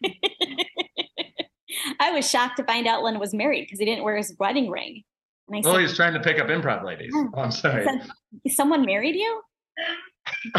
I 2.00 2.12
was 2.12 2.30
shocked 2.30 2.58
to 2.58 2.64
find 2.64 2.88
out 2.88 3.04
Len 3.04 3.20
was 3.20 3.34
married 3.34 3.62
because 3.66 3.80
he 3.80 3.86
didn't 3.86 4.04
wear 4.04 4.18
his 4.18 4.36
wedding 4.40 4.70
ring. 4.70 5.04
And 5.50 5.58
I 5.66 5.70
Oh, 5.70 5.74
said, 5.74 5.82
he's 5.82 5.96
trying 5.96 6.14
to 6.14 6.20
pick 6.20 6.40
up 6.40 6.48
improv 6.48 6.84
ladies. 6.84 7.12
Oh, 7.16 7.30
I'm 7.38 7.52
sorry. 7.52 7.84
said, 7.86 8.08
"Someone 8.50 8.86
married 8.86 9.16
you?" 9.16 9.42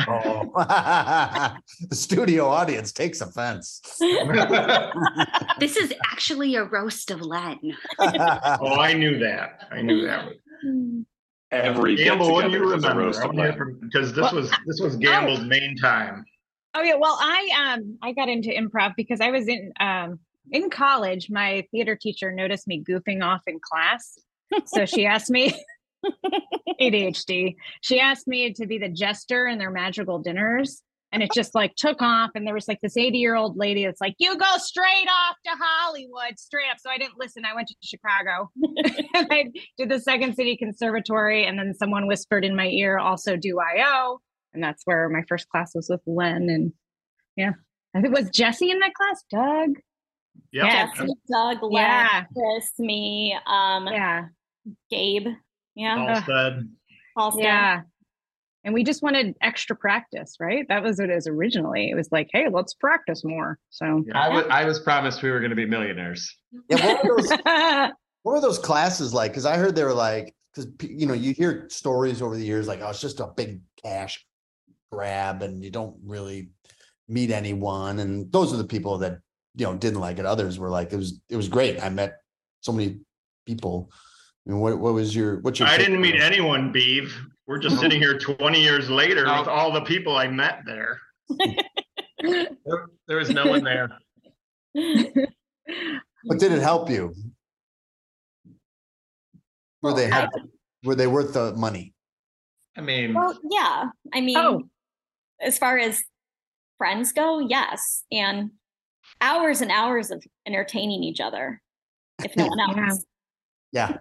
Oh. 0.08 0.50
the 1.90 1.94
studio 1.96 2.46
audience 2.48 2.92
takes 2.92 3.20
offense. 3.20 3.82
This 5.58 5.76
is 5.76 5.92
actually 6.10 6.54
a 6.54 6.64
roast 6.64 7.10
of 7.10 7.20
Len. 7.20 7.58
Oh, 7.98 8.76
I 8.78 8.92
knew 8.94 9.18
that. 9.18 9.64
I 9.72 9.82
knew 9.82 10.06
that. 10.06 10.28
Every 11.50 11.96
Gamble, 11.96 12.32
what 12.32 12.44
do 12.46 12.50
you 12.52 12.60
remember? 12.70 13.00
roast 13.04 13.20
I 13.20 13.24
of 13.24 13.28
wanna 13.30 13.42
hear 13.42 13.50
lamb. 13.50 13.58
from- 13.58 13.80
Because 13.80 14.12
this 14.14 14.30
was 14.32 14.50
this 14.66 14.80
was 14.80 14.96
Gamble's 14.96 15.40
main 15.40 15.76
time. 15.76 16.24
Oh 16.74 16.82
yeah, 16.82 16.94
well 16.94 17.18
I 17.20 17.74
um 17.74 17.98
I 18.02 18.12
got 18.12 18.28
into 18.28 18.50
improv 18.50 18.94
because 18.96 19.20
I 19.20 19.30
was 19.30 19.48
in 19.48 19.72
um 19.80 20.20
in 20.52 20.70
college. 20.70 21.28
My 21.30 21.66
theater 21.70 21.96
teacher 22.00 22.32
noticed 22.32 22.66
me 22.66 22.82
goofing 22.88 23.22
off 23.22 23.42
in 23.46 23.58
class, 23.60 24.18
so 24.66 24.84
she 24.86 25.06
asked 25.06 25.30
me 25.30 25.52
ADHD. 26.80 27.56
She 27.80 28.00
asked 28.00 28.26
me 28.26 28.52
to 28.52 28.66
be 28.66 28.78
the 28.78 28.88
jester 28.88 29.46
in 29.46 29.58
their 29.58 29.70
magical 29.70 30.18
dinners, 30.18 30.82
and 31.12 31.22
it 31.22 31.30
just 31.34 31.54
like 31.54 31.74
took 31.76 32.00
off. 32.00 32.30
And 32.34 32.46
there 32.46 32.54
was 32.54 32.68
like 32.68 32.80
this 32.82 32.96
eighty 32.96 33.18
year 33.18 33.34
old 33.34 33.56
lady 33.56 33.84
that's 33.84 34.00
like, 34.00 34.14
"You 34.18 34.36
go 34.36 34.56
straight 34.58 35.08
off 35.08 35.36
to 35.44 35.52
Hollywood, 35.58 36.38
straight 36.38 36.70
up." 36.70 36.78
So 36.80 36.90
I 36.90 36.98
didn't 36.98 37.18
listen. 37.18 37.44
I 37.44 37.54
went 37.54 37.68
to 37.68 37.74
Chicago, 37.82 38.50
and 39.14 39.26
I 39.30 39.44
did 39.76 39.88
the 39.88 40.00
Second 40.00 40.34
City 40.34 40.56
Conservatory, 40.56 41.44
and 41.46 41.58
then 41.58 41.74
someone 41.74 42.06
whispered 42.06 42.44
in 42.44 42.56
my 42.56 42.68
ear, 42.68 42.98
"Also 42.98 43.36
do 43.36 43.58
IO." 43.60 44.20
and 44.54 44.62
that's 44.62 44.82
where 44.84 45.08
my 45.08 45.22
first 45.28 45.48
class 45.48 45.72
was 45.74 45.88
with 45.88 46.00
Len 46.06 46.48
and 46.48 46.72
yeah 47.36 47.52
I 47.94 48.00
think 48.00 48.14
was 48.14 48.30
Jesse 48.30 48.70
in 48.70 48.78
that 48.80 48.94
class 48.94 49.24
Doug 49.30 49.76
Yep. 50.52 50.64
Yeah. 50.64 50.86
Jesse, 50.94 51.12
Doug, 51.30 51.58
yeah 51.70 52.24
Chris, 52.34 52.70
me, 52.78 53.36
um, 53.46 53.86
yeah 53.86 54.26
Gabe. 54.90 55.28
Yeah. 55.74 56.14
Halstead. 56.14 56.68
Halston. 57.16 57.42
yeah 57.42 57.80
and 58.64 58.74
we 58.74 58.84
just 58.84 59.02
wanted 59.02 59.34
extra 59.40 59.74
practice 59.76 60.36
right 60.40 60.66
that 60.68 60.82
was 60.82 60.98
what 60.98 61.10
it 61.10 61.14
was 61.14 61.26
originally 61.26 61.90
it 61.90 61.94
was 61.94 62.10
like 62.12 62.28
hey 62.32 62.46
let's 62.50 62.74
practice 62.74 63.24
more 63.24 63.58
so 63.70 64.04
I 64.14 64.28
wa- 64.28 64.46
I 64.50 64.64
was 64.64 64.78
promised 64.78 65.22
we 65.22 65.30
were 65.30 65.38
going 65.40 65.50
to 65.50 65.56
be 65.56 65.66
millionaires. 65.66 66.36
Yeah, 66.68 66.84
what 66.84 67.04
were 67.04 67.22
those, 67.22 67.30
what 68.22 68.32
were 68.34 68.40
those 68.40 68.58
classes 68.58 69.14
like? 69.14 69.30
Because 69.32 69.46
I 69.46 69.56
heard 69.56 69.74
they 69.76 69.84
were 69.84 69.94
like, 69.94 70.34
because 70.54 70.70
you 70.82 71.06
know, 71.06 71.14
you 71.14 71.32
hear 71.32 71.66
stories 71.70 72.20
over 72.22 72.36
the 72.36 72.44
years 72.44 72.66
like, 72.66 72.80
oh, 72.82 72.90
it's 72.90 73.00
just 73.00 73.20
a 73.20 73.28
big 73.36 73.60
cash 73.82 74.24
grab 74.90 75.42
and 75.42 75.62
you 75.62 75.70
don't 75.70 75.96
really 76.04 76.50
meet 77.08 77.30
anyone. 77.30 77.98
And 78.00 78.30
those 78.32 78.52
are 78.52 78.56
the 78.56 78.64
people 78.66 78.98
that, 78.98 79.18
you 79.58 79.66
know, 79.66 79.74
didn't 79.76 80.00
like 80.00 80.18
it. 80.18 80.24
Others 80.24 80.58
were 80.58 80.70
like, 80.70 80.92
it 80.92 80.96
was, 80.96 81.20
it 81.28 81.36
was 81.36 81.48
great. 81.48 81.82
I 81.82 81.88
met 81.88 82.18
so 82.60 82.72
many 82.72 83.00
people. 83.44 83.90
I 84.46 84.50
mean, 84.52 84.60
what, 84.60 84.78
what 84.78 84.94
was 84.94 85.14
your, 85.14 85.40
what's 85.40 85.58
your? 85.58 85.68
I 85.68 85.76
didn't 85.76 86.00
meet 86.00 86.14
anyone, 86.20 86.70
Beave. 86.70 87.14
We're 87.48 87.58
just 87.58 87.80
sitting 87.80 88.00
here 88.00 88.16
20 88.18 88.60
years 88.62 88.88
later 88.88 89.24
No. 89.26 89.40
with 89.40 89.48
all 89.48 89.72
the 89.72 89.80
people 89.80 90.16
I 90.16 90.28
met 90.28 90.60
there. 90.64 91.00
There, 92.20 92.86
there 93.06 93.16
was 93.18 93.30
no 93.30 93.46
one 93.46 93.64
there. 93.64 93.90
But 94.74 96.38
did 96.38 96.52
it 96.52 96.60
help 96.60 96.88
you? 96.90 97.14
Were 99.82 99.94
they, 99.94 100.06
I- 100.10 100.20
help- 100.20 100.30
were 100.84 100.94
they 100.94 101.06
worth 101.06 101.32
the 101.34 101.54
money? 101.54 101.94
I 102.76 102.80
mean, 102.80 103.14
Well, 103.14 103.36
yeah. 103.50 103.86
I 104.14 104.20
mean, 104.20 104.36
Oh. 104.36 104.62
as 105.40 105.58
far 105.58 105.78
as 105.78 106.00
friends 106.76 107.12
go, 107.12 107.38
yes. 107.40 108.04
And 108.12 108.50
hours 109.20 109.60
and 109.60 109.70
hours 109.70 110.10
of 110.10 110.22
entertaining 110.46 111.02
each 111.02 111.20
other, 111.20 111.60
if 112.24 112.36
no 112.36 112.46
one 112.46 112.78
else. 112.88 113.04
Yeah. 113.72 113.98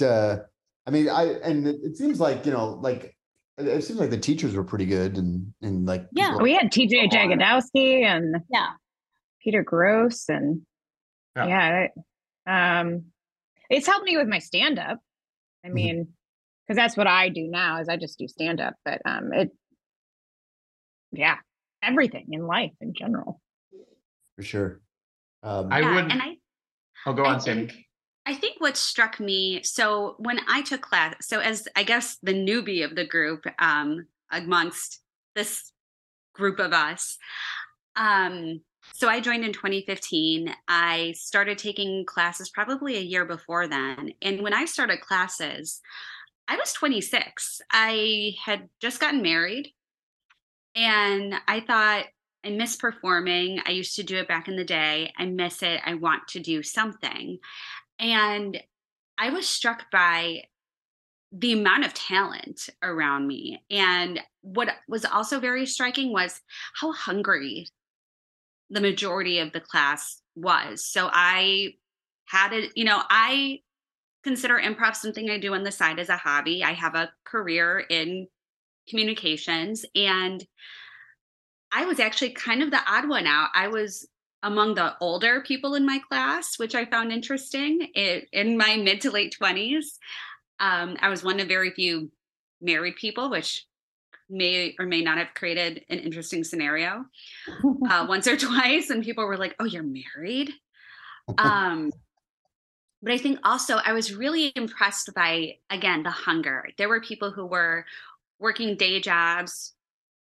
Uh, 0.00 0.38
I 0.86 0.90
mean, 0.90 1.08
I, 1.08 1.24
and 1.44 1.66
it, 1.66 1.76
it 1.82 1.96
seems 1.96 2.20
like, 2.20 2.46
you 2.46 2.52
know, 2.52 2.78
like, 2.80 3.16
it, 3.58 3.66
it 3.66 3.84
seems 3.84 3.98
like 4.00 4.10
the 4.10 4.18
teachers 4.18 4.54
were 4.54 4.64
pretty 4.64 4.86
good 4.86 5.16
and, 5.18 5.52
and 5.62 5.86
like. 5.86 6.06
Yeah. 6.12 6.28
people- 6.30 6.42
we 6.42 6.54
had 6.54 6.70
TJ 6.72 7.10
Jagodowski 7.10 8.04
and 8.04 8.36
Yeah. 8.50 8.70
Peter 9.42 9.64
Grosz 9.64 10.28
and 10.28 10.62
Yeah. 11.36 11.46
yeah, 11.46 11.78
it- 11.84 11.92
um, 12.48 13.06
it's 13.68 13.86
helped 13.86 14.04
me 14.06 14.16
with 14.16 14.28
my 14.28 14.38
stand 14.38 14.78
up. 14.78 14.98
I 15.64 15.68
Mhm. 15.68 15.72
mean, 15.72 16.08
because 16.66 16.76
that's 16.76 16.96
what 16.96 17.06
I 17.08 17.28
do 17.28 17.48
now 17.48 17.80
is 17.80 17.88
I 17.88 17.96
just 17.96 18.18
do 18.18 18.28
stand 18.28 18.60
up, 18.60 18.74
but 18.84 19.00
um, 19.04 19.32
it, 19.32 19.50
yeah, 21.12 21.36
everything 21.82 22.26
in 22.32 22.46
life 22.46 22.72
in 22.80 22.92
general. 22.94 23.40
For 24.36 24.42
sure. 24.42 24.80
Um, 25.42 25.72
I 25.72 25.80
yeah, 25.80 25.94
wouldn't- 25.94 26.12
and 26.12 26.22
I 26.22 26.36
oh, 27.06 27.12
go 27.12 27.24
I 27.24 27.34
on, 27.34 27.40
Sammy. 27.40 27.86
I 28.26 28.34
think 28.34 28.60
what 28.60 28.76
struck 28.76 29.20
me 29.20 29.62
so 29.62 30.16
when 30.18 30.40
I 30.48 30.62
took 30.62 30.80
class, 30.80 31.14
so 31.20 31.38
as 31.40 31.68
I 31.76 31.84
guess 31.84 32.16
the 32.22 32.34
newbie 32.34 32.84
of 32.84 32.96
the 32.96 33.06
group, 33.06 33.44
um, 33.60 34.06
amongst 34.30 35.00
this 35.36 35.70
group 36.34 36.58
of 36.58 36.72
us, 36.72 37.16
um, 37.94 38.60
so 38.94 39.08
I 39.08 39.20
joined 39.20 39.44
in 39.44 39.52
2015. 39.52 40.54
I 40.68 41.14
started 41.16 41.58
taking 41.58 42.04
classes 42.06 42.50
probably 42.50 42.96
a 42.96 43.00
year 43.00 43.24
before 43.24 43.66
then. 43.68 44.12
And 44.22 44.40
when 44.42 44.54
I 44.54 44.64
started 44.64 45.00
classes, 45.00 45.80
I 46.48 46.56
was 46.56 46.72
26. 46.72 47.60
I 47.70 48.34
had 48.44 48.68
just 48.80 49.00
gotten 49.00 49.22
married 49.22 49.72
and 50.74 51.34
I 51.48 51.60
thought, 51.60 52.04
I 52.46 52.50
miss 52.50 52.76
performing. 52.76 53.60
I 53.66 53.70
used 53.70 53.96
to 53.96 54.04
do 54.04 54.18
it 54.18 54.28
back 54.28 54.46
in 54.46 54.56
the 54.56 54.64
day. 54.64 55.12
I 55.18 55.26
miss 55.26 55.62
it. 55.62 55.80
I 55.84 55.94
want 55.94 56.28
to 56.28 56.40
do 56.40 56.62
something. 56.62 57.38
And 57.98 58.62
I 59.18 59.30
was 59.30 59.48
struck 59.48 59.90
by 59.90 60.44
the 61.32 61.52
amount 61.52 61.84
of 61.84 61.92
talent 61.92 62.68
around 62.82 63.26
me. 63.26 63.64
And 63.68 64.20
what 64.42 64.68
was 64.86 65.04
also 65.04 65.40
very 65.40 65.66
striking 65.66 66.12
was 66.12 66.40
how 66.80 66.92
hungry 66.92 67.66
the 68.70 68.80
majority 68.80 69.40
of 69.40 69.52
the 69.52 69.60
class 69.60 70.22
was. 70.36 70.84
So 70.84 71.08
I 71.12 71.74
had 72.26 72.52
it, 72.52 72.72
you 72.76 72.84
know, 72.84 73.02
I 73.10 73.60
consider 74.22 74.58
improv 74.58 74.94
something 74.94 75.30
I 75.30 75.38
do 75.38 75.54
on 75.54 75.64
the 75.64 75.72
side 75.72 75.98
as 75.98 76.08
a 76.10 76.16
hobby. 76.16 76.62
I 76.62 76.72
have 76.72 76.94
a 76.94 77.10
career 77.24 77.84
in 77.90 78.28
communications 78.88 79.84
and 79.96 80.44
I 81.72 81.84
was 81.84 82.00
actually 82.00 82.30
kind 82.30 82.62
of 82.62 82.70
the 82.70 82.80
odd 82.86 83.08
one 83.08 83.26
out. 83.26 83.48
I 83.54 83.68
was 83.68 84.08
among 84.42 84.74
the 84.74 84.94
older 85.00 85.40
people 85.40 85.74
in 85.74 85.84
my 85.84 85.98
class, 85.98 86.58
which 86.58 86.74
I 86.74 86.84
found 86.84 87.12
interesting 87.12 87.88
it, 87.94 88.28
in 88.32 88.56
my 88.56 88.76
mid 88.76 89.00
to 89.02 89.10
late 89.10 89.36
20s. 89.40 89.84
Um, 90.60 90.96
I 91.00 91.08
was 91.08 91.24
one 91.24 91.40
of 91.40 91.48
very 91.48 91.70
few 91.70 92.10
married 92.60 92.96
people, 92.96 93.30
which 93.30 93.66
may 94.28 94.74
or 94.78 94.86
may 94.86 95.02
not 95.02 95.18
have 95.18 95.34
created 95.34 95.84
an 95.88 95.98
interesting 95.98 96.44
scenario 96.44 97.04
uh, 97.90 98.06
once 98.08 98.26
or 98.26 98.36
twice. 98.36 98.90
And 98.90 99.04
people 99.04 99.26
were 99.26 99.36
like, 99.36 99.54
Oh, 99.58 99.64
you're 99.64 99.82
married? 99.82 100.52
Um, 101.38 101.90
but 103.02 103.12
I 103.12 103.18
think 103.18 103.40
also 103.42 103.78
I 103.84 103.92
was 103.92 104.14
really 104.14 104.52
impressed 104.54 105.12
by, 105.12 105.56
again, 105.70 106.04
the 106.04 106.10
hunger. 106.10 106.68
There 106.78 106.88
were 106.88 107.00
people 107.00 107.32
who 107.32 107.44
were 107.44 107.84
working 108.38 108.76
day 108.76 109.00
jobs, 109.00 109.72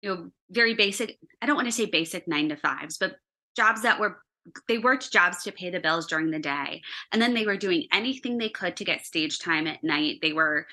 you 0.06 0.14
know, 0.14 0.30
very 0.52 0.76
basic, 0.76 1.18
I 1.42 1.48
don't 1.48 1.56
want 1.56 1.68
to 1.68 1.72
say 1.72 1.86
basic 1.86 2.28
nine 2.28 2.50
to 2.50 2.56
fives, 2.56 3.00
but 3.00 3.16
jobs 3.58 3.82
that 3.82 4.00
were 4.00 4.22
they 4.68 4.78
worked 4.78 5.12
jobs 5.12 5.42
to 5.42 5.52
pay 5.52 5.72
the 5.72 5.80
bills 5.80 6.06
during 6.06 6.30
the 6.30 6.38
day. 6.38 6.84
And 7.12 7.20
then 7.20 7.34
they 7.34 7.48
were 7.48 7.58
doing 7.58 7.88
anything 7.92 8.38
they 8.38 8.50
could 8.50 8.78
to 8.78 8.86
get 8.86 9.04
stage 9.04 9.40
time 9.40 9.66
at 9.66 9.84
night. 9.84 10.20
They 10.22 10.34
were 10.34 10.68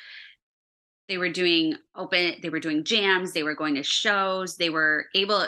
they 1.08 1.16
were 1.16 1.30
doing 1.30 1.76
open 1.96 2.34
they 2.42 2.50
were 2.50 2.60
doing 2.60 2.84
jams 2.84 3.32
they 3.32 3.42
were 3.42 3.54
going 3.54 3.74
to 3.76 3.82
shows 3.82 4.56
they 4.56 4.70
were 4.70 5.06
able 5.14 5.46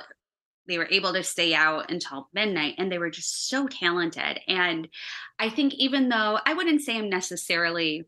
they 0.66 0.78
were 0.78 0.88
able 0.90 1.12
to 1.12 1.22
stay 1.22 1.54
out 1.54 1.90
until 1.90 2.28
midnight 2.32 2.76
and 2.78 2.90
they 2.90 2.98
were 2.98 3.10
just 3.10 3.48
so 3.48 3.66
talented. 3.68 4.40
And 4.48 4.88
i 5.38 5.50
think 5.50 5.74
even 5.74 6.08
though 6.08 6.38
i 6.46 6.54
wouldn't 6.54 6.80
say 6.80 6.96
i'm 6.96 7.10
necessarily 7.10 8.06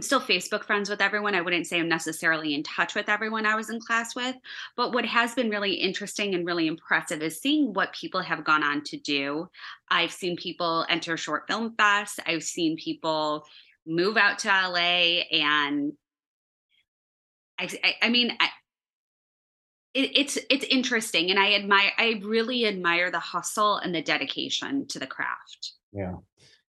i'm 0.00 0.02
still 0.02 0.18
facebook 0.20 0.64
friends 0.64 0.88
with 0.88 1.02
everyone. 1.02 1.34
I 1.34 1.42
wouldn't 1.42 1.66
say 1.66 1.78
i'm 1.78 1.86
necessarily 1.86 2.54
in 2.54 2.62
touch 2.62 2.94
with 2.94 3.10
everyone 3.10 3.44
i 3.44 3.54
was 3.54 3.68
in 3.68 3.78
class 3.80 4.16
with 4.16 4.34
but 4.74 4.94
what 4.94 5.04
has 5.04 5.34
been 5.34 5.50
really 5.50 5.74
interesting 5.74 6.34
and 6.34 6.46
really 6.46 6.68
impressive 6.68 7.20
is 7.20 7.38
seeing 7.38 7.74
what 7.74 7.92
people 7.92 8.22
have 8.22 8.42
gone 8.42 8.62
on 8.62 8.82
to 8.84 8.96
do. 8.96 9.50
I've 9.90 10.10
seen 10.10 10.36
people 10.38 10.86
enter 10.88 11.18
short 11.18 11.46
film 11.46 11.74
fest 11.76 12.18
i've 12.26 12.42
seen 12.42 12.78
people 12.78 13.44
move 13.86 14.16
out 14.16 14.38
to 14.38 14.48
la 14.48 14.78
and 14.78 15.92
i 17.58 17.68
i, 17.84 17.94
I 18.00 18.08
mean 18.08 18.32
I, 18.40 18.48
it, 19.92 20.12
it's 20.14 20.38
it's 20.48 20.64
interesting 20.64 21.30
and 21.30 21.38
i 21.38 21.52
admire 21.52 21.90
i 21.98 22.22
really 22.24 22.66
admire 22.66 23.10
the 23.10 23.18
hustle 23.18 23.76
and 23.76 23.94
the 23.94 24.00
dedication 24.00 24.86
to 24.86 24.98
the 24.98 25.06
craft. 25.06 25.72
Yeah. 25.92 26.14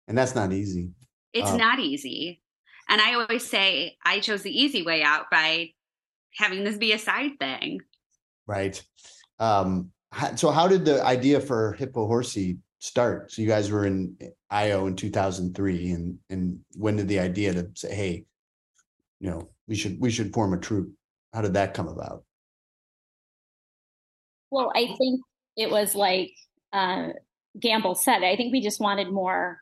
And 0.07 0.17
that's 0.17 0.33
not 0.33 0.51
easy. 0.51 0.89
it's 1.33 1.51
Uh, 1.51 1.57
not 1.57 1.79
easy 1.79 2.41
and 2.91 3.01
i 3.01 3.15
always 3.15 3.45
say 3.45 3.97
i 4.05 4.19
chose 4.19 4.43
the 4.43 4.55
easy 4.55 4.83
way 4.83 5.01
out 5.01 5.25
by 5.31 5.69
having 6.35 6.63
this 6.63 6.77
be 6.77 6.93
a 6.93 6.99
side 6.99 7.31
thing 7.39 7.81
Right. 8.51 8.83
Um, 9.39 9.91
so 10.35 10.51
how 10.51 10.67
did 10.67 10.83
the 10.83 11.03
idea 11.05 11.39
for 11.39 11.75
Hippohorsey 11.79 12.57
start? 12.79 13.31
So 13.31 13.41
you 13.41 13.47
guys 13.47 13.71
were 13.71 13.85
in 13.85 14.17
IO 14.49 14.87
in 14.87 14.97
two 14.97 15.09
thousand 15.09 15.55
three 15.55 15.91
and, 15.91 16.17
and 16.29 16.59
when 16.75 16.97
did 16.97 17.07
the 17.07 17.19
idea 17.19 17.53
to 17.53 17.69
say, 17.75 17.95
hey, 17.95 18.25
you 19.21 19.29
know, 19.29 19.49
we 19.69 19.75
should, 19.75 20.01
we 20.01 20.11
should 20.11 20.33
form 20.33 20.53
a 20.53 20.57
troupe? 20.57 20.91
How 21.33 21.41
did 21.41 21.53
that 21.53 21.73
come 21.73 21.87
about? 21.87 22.25
Well, 24.49 24.71
I 24.75 24.87
think 24.97 25.21
it 25.55 25.71
was 25.71 25.95
like 25.95 26.33
uh, 26.73 27.09
Gamble 27.57 27.95
said. 27.95 28.23
I 28.23 28.35
think 28.35 28.51
we 28.51 28.59
just 28.59 28.81
wanted 28.81 29.09
more 29.13 29.59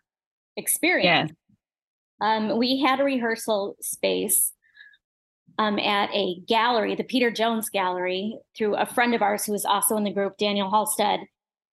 experience. 0.57 1.31
Um, 2.22 2.58
we 2.58 2.82
had 2.82 3.00
a 3.00 3.04
rehearsal 3.04 3.76
space 3.82 4.52
um, 5.58 5.78
at 5.80 6.10
a 6.14 6.40
gallery, 6.48 6.96
the 6.96 7.04
Peter 7.04 7.32
Jones 7.32 7.70
Gallery, 7.70 8.38
through 8.58 8.76
a 8.76 8.86
friend 8.86 9.14
of 9.14 9.22
ours 9.22 9.46
who 9.46 9.52
was 9.52 9.66
also 9.66 9.98
in 9.98 10.04
the 10.04 10.14
group, 10.14 10.38
Daniel 10.38 10.70
Halstead, 10.70 11.22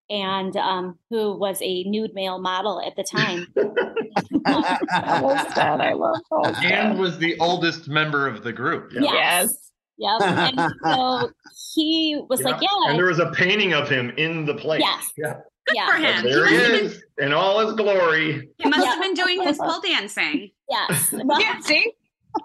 and 0.09 0.57
um, 0.57 0.99
who 1.11 1.37
was 1.37 1.61
a 1.62 1.85
nude 1.85 2.15
male 2.15 2.41
model 2.41 2.81
at 2.85 2.95
the 2.97 3.05
time. 3.05 3.47
Halstead, 4.47 5.81
I 5.81 5.93
love 5.95 6.17
Halstead. 6.31 6.73
And 6.73 6.99
was 6.99 7.19
the 7.19 7.38
oldest 7.38 7.88
member 7.88 8.26
of 8.26 8.43
the 8.45 8.53
group. 8.53 8.93
Yeah. 8.93 9.03
Yes. 9.03 9.71
Yep. 9.99 10.21
And 10.23 10.73
so 10.85 11.31
he 11.76 12.21
was 12.29 12.43
like, 12.43 12.61
Yeah. 12.61 12.69
And 12.88 12.99
there 12.99 13.07
was 13.07 13.19
a 13.19 13.31
painting 13.33 13.73
of 13.73 13.88
him 13.88 14.11
in 14.17 14.45
the 14.45 14.55
place. 14.55 14.81
yes, 14.81 15.11
Yeah. 15.17 15.35
Good 15.66 15.76
Yeah. 15.76 15.87
for 15.87 15.96
him 15.96 16.23
he 16.25 16.30
there 16.32 16.46
he 16.49 16.56
must, 16.56 16.66
have 16.70 16.80
been, 16.80 16.87
is 16.90 17.04
in 17.18 17.32
all 17.32 17.58
his 17.66 17.75
glory. 17.75 18.49
he 18.58 18.68
must 18.68 18.85
Yeah. 18.85 18.90
have 18.94 19.00
been 19.02 19.14
doing 19.14 19.42
his 19.42 19.58
pole 19.58 19.80
dancing 19.80 20.50
yes." 20.70 21.12
Well, 21.25 21.40
Yeah, 21.40 21.58
see? 21.61 21.92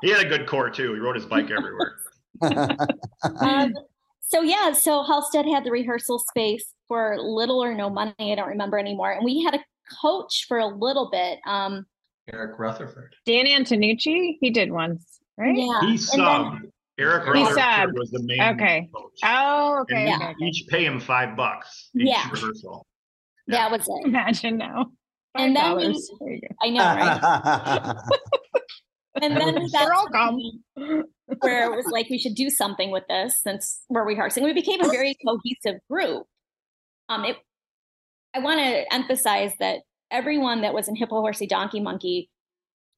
He 0.01 0.09
had 0.09 0.25
a 0.25 0.29
good 0.29 0.47
core 0.47 0.69
too. 0.69 0.93
He 0.93 0.99
rode 0.99 1.15
his 1.15 1.25
bike 1.25 1.49
everywhere. 1.51 1.95
um, 3.41 3.73
so 4.21 4.41
yeah, 4.41 4.71
so 4.71 5.03
Halstead 5.03 5.45
had 5.45 5.63
the 5.65 5.71
rehearsal 5.71 6.19
space 6.19 6.73
for 6.87 7.17
little 7.19 7.61
or 7.63 7.73
no 7.73 7.89
money. 7.89 8.13
I 8.19 8.35
don't 8.35 8.47
remember 8.47 8.79
anymore. 8.79 9.11
And 9.11 9.25
we 9.25 9.43
had 9.43 9.53
a 9.55 9.59
coach 10.01 10.45
for 10.47 10.59
a 10.59 10.65
little 10.67 11.09
bit. 11.11 11.39
Um, 11.45 11.85
Eric 12.31 12.57
Rutherford. 12.57 13.13
Dan 13.25 13.45
Antonucci, 13.45 14.37
he 14.39 14.49
did 14.49 14.71
once, 14.71 15.19
right? 15.37 15.55
yeah. 15.55 15.81
He 15.81 15.87
and 15.87 15.99
then- 15.99 16.19
subbed. 16.19 16.59
Eric 16.99 17.23
He 17.23 17.29
Rutherford 17.41 17.57
subbed. 17.63 17.93
was 17.97 18.11
the 18.11 18.21
main 18.23 18.41
Okay. 18.53 18.89
coach. 18.95 19.19
Oh, 19.25 19.79
okay. 19.81 20.05
we 20.05 20.13
okay, 20.15 20.25
okay. 20.27 20.45
each 20.45 20.65
pay 20.69 20.85
him 20.85 20.99
five 20.99 21.35
bucks 21.35 21.89
each 21.95 22.07
Yeah. 22.07 22.29
rehearsal. 22.31 22.85
That 23.47 23.71
was 23.71 23.87
it. 23.87 24.05
Imagine 24.07 24.57
now. 24.57 24.87
And 25.35 25.55
then 25.55 25.75
$5. 25.75 25.77
we- 25.77 26.17
There 26.19 26.33
you 26.33 26.41
go. 26.41 26.47
I 26.61 26.69
know, 26.69 26.83
right? 26.83 27.95
And 29.21 29.35
then 29.35 29.55
we 29.61 29.69
got 29.71 29.81
You're 29.81 29.91
to 29.91 30.09
welcome. 30.11 30.39
the- 30.77 31.03
where 31.41 31.65
it 31.71 31.75
was 31.75 31.85
like 31.91 32.09
we 32.09 32.17
should 32.17 32.33
do 32.35 32.49
something 32.49 32.91
with 32.91 33.03
this 33.09 33.41
since 33.43 33.81
we're 33.89 34.05
rehearsing. 34.05 34.43
We 34.43 34.53
became 34.53 34.81
a 34.81 34.87
very 34.89 35.15
cohesive 35.25 35.79
group. 35.89 36.23
Um, 37.09 37.25
it, 37.25 37.37
I 38.33 38.39
want 38.39 38.59
to 38.61 38.93
emphasize 38.93 39.51
that 39.59 39.79
everyone 40.11 40.61
that 40.61 40.73
was 40.73 40.87
in 40.87 40.95
Hippohorsey 40.95 41.49
Donkeymonkey, 41.49 42.29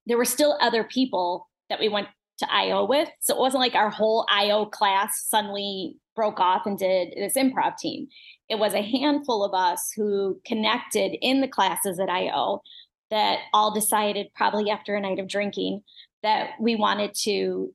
there 0.06 0.18
were 0.18 0.26
still 0.26 0.58
other 0.62 0.84
people 0.84 1.48
that 1.70 1.80
we 1.80 1.90
went 1.90 2.08
to 2.44 2.54
IO 2.54 2.86
with. 2.86 3.10
So 3.20 3.36
it 3.36 3.40
wasn't 3.40 3.62
like 3.62 3.76
our 3.76 3.90
whole 3.90 4.26
IO 4.30 4.66
class 4.66 5.26
suddenly 5.28 5.96
broke 6.16 6.40
off 6.40 6.66
and 6.66 6.78
did 6.78 7.14
this 7.16 7.36
improv 7.36 7.78
team. 7.78 8.08
It 8.50 8.60
was 8.60 8.74
a 8.74 8.82
handful 8.82 9.44
of 9.44 9.54
us 9.54 9.92
who 9.96 10.40
connected 10.46 11.18
in 11.22 11.42
the 11.42 11.48
classes 11.48 12.00
at 12.00 12.10
IO 12.10 12.62
that 13.10 13.40
all 13.54 13.74
decided, 13.74 14.28
probably 14.36 14.70
after 14.70 14.96
a 14.96 15.02
night 15.02 15.20
of 15.20 15.28
drinking, 15.28 15.82
that 16.24 16.52
we 16.60 16.76
wanted 16.76 17.14
to, 17.24 17.74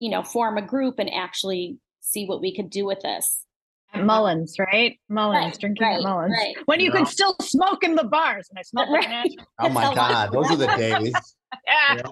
you 0.00 0.10
know, 0.10 0.22
form 0.22 0.56
a 0.58 0.62
group 0.62 0.98
and 0.98 1.12
actually 1.12 1.78
see 2.00 2.26
what 2.26 2.40
we 2.40 2.54
could 2.54 2.70
do 2.70 2.84
with 2.84 3.00
this. 3.00 3.44
At 3.92 4.04
Mullins, 4.04 4.56
right? 4.58 4.98
Mullins, 5.08 5.44
Right, 5.52 5.60
drinking 5.60 5.86
right, 5.86 5.96
at 5.98 6.02
Mullins. 6.02 6.32
right. 6.36 6.56
When 6.66 6.80
you 6.80 6.90
Yeah. 6.90 6.96
can 6.96 7.06
still 7.06 7.36
smoke 7.40 7.84
in 7.84 7.94
the 7.94 8.04
bars. 8.04 8.48
And 8.50 8.58
I 8.58 8.62
smoked 8.62 8.90
Right. 8.90 9.30
Oh 9.60 9.68
my 9.68 9.94
God, 9.94 10.32
those 10.32 10.50
are 10.50 10.56
the 10.56 10.68
days. 10.68 11.36
Yeah. 11.66 12.02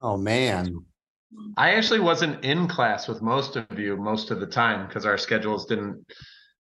Oh 0.00 0.16
man. 0.16 0.74
I 1.56 1.74
actually 1.74 2.00
wasn't 2.00 2.44
in 2.44 2.68
class 2.68 3.08
with 3.08 3.20
most 3.22 3.56
of 3.56 3.78
you 3.78 3.96
most 3.96 4.30
of 4.30 4.40
the 4.40 4.46
time 4.46 4.86
because 4.86 5.04
our 5.04 5.18
schedules 5.18 5.66
didn't 5.66 6.06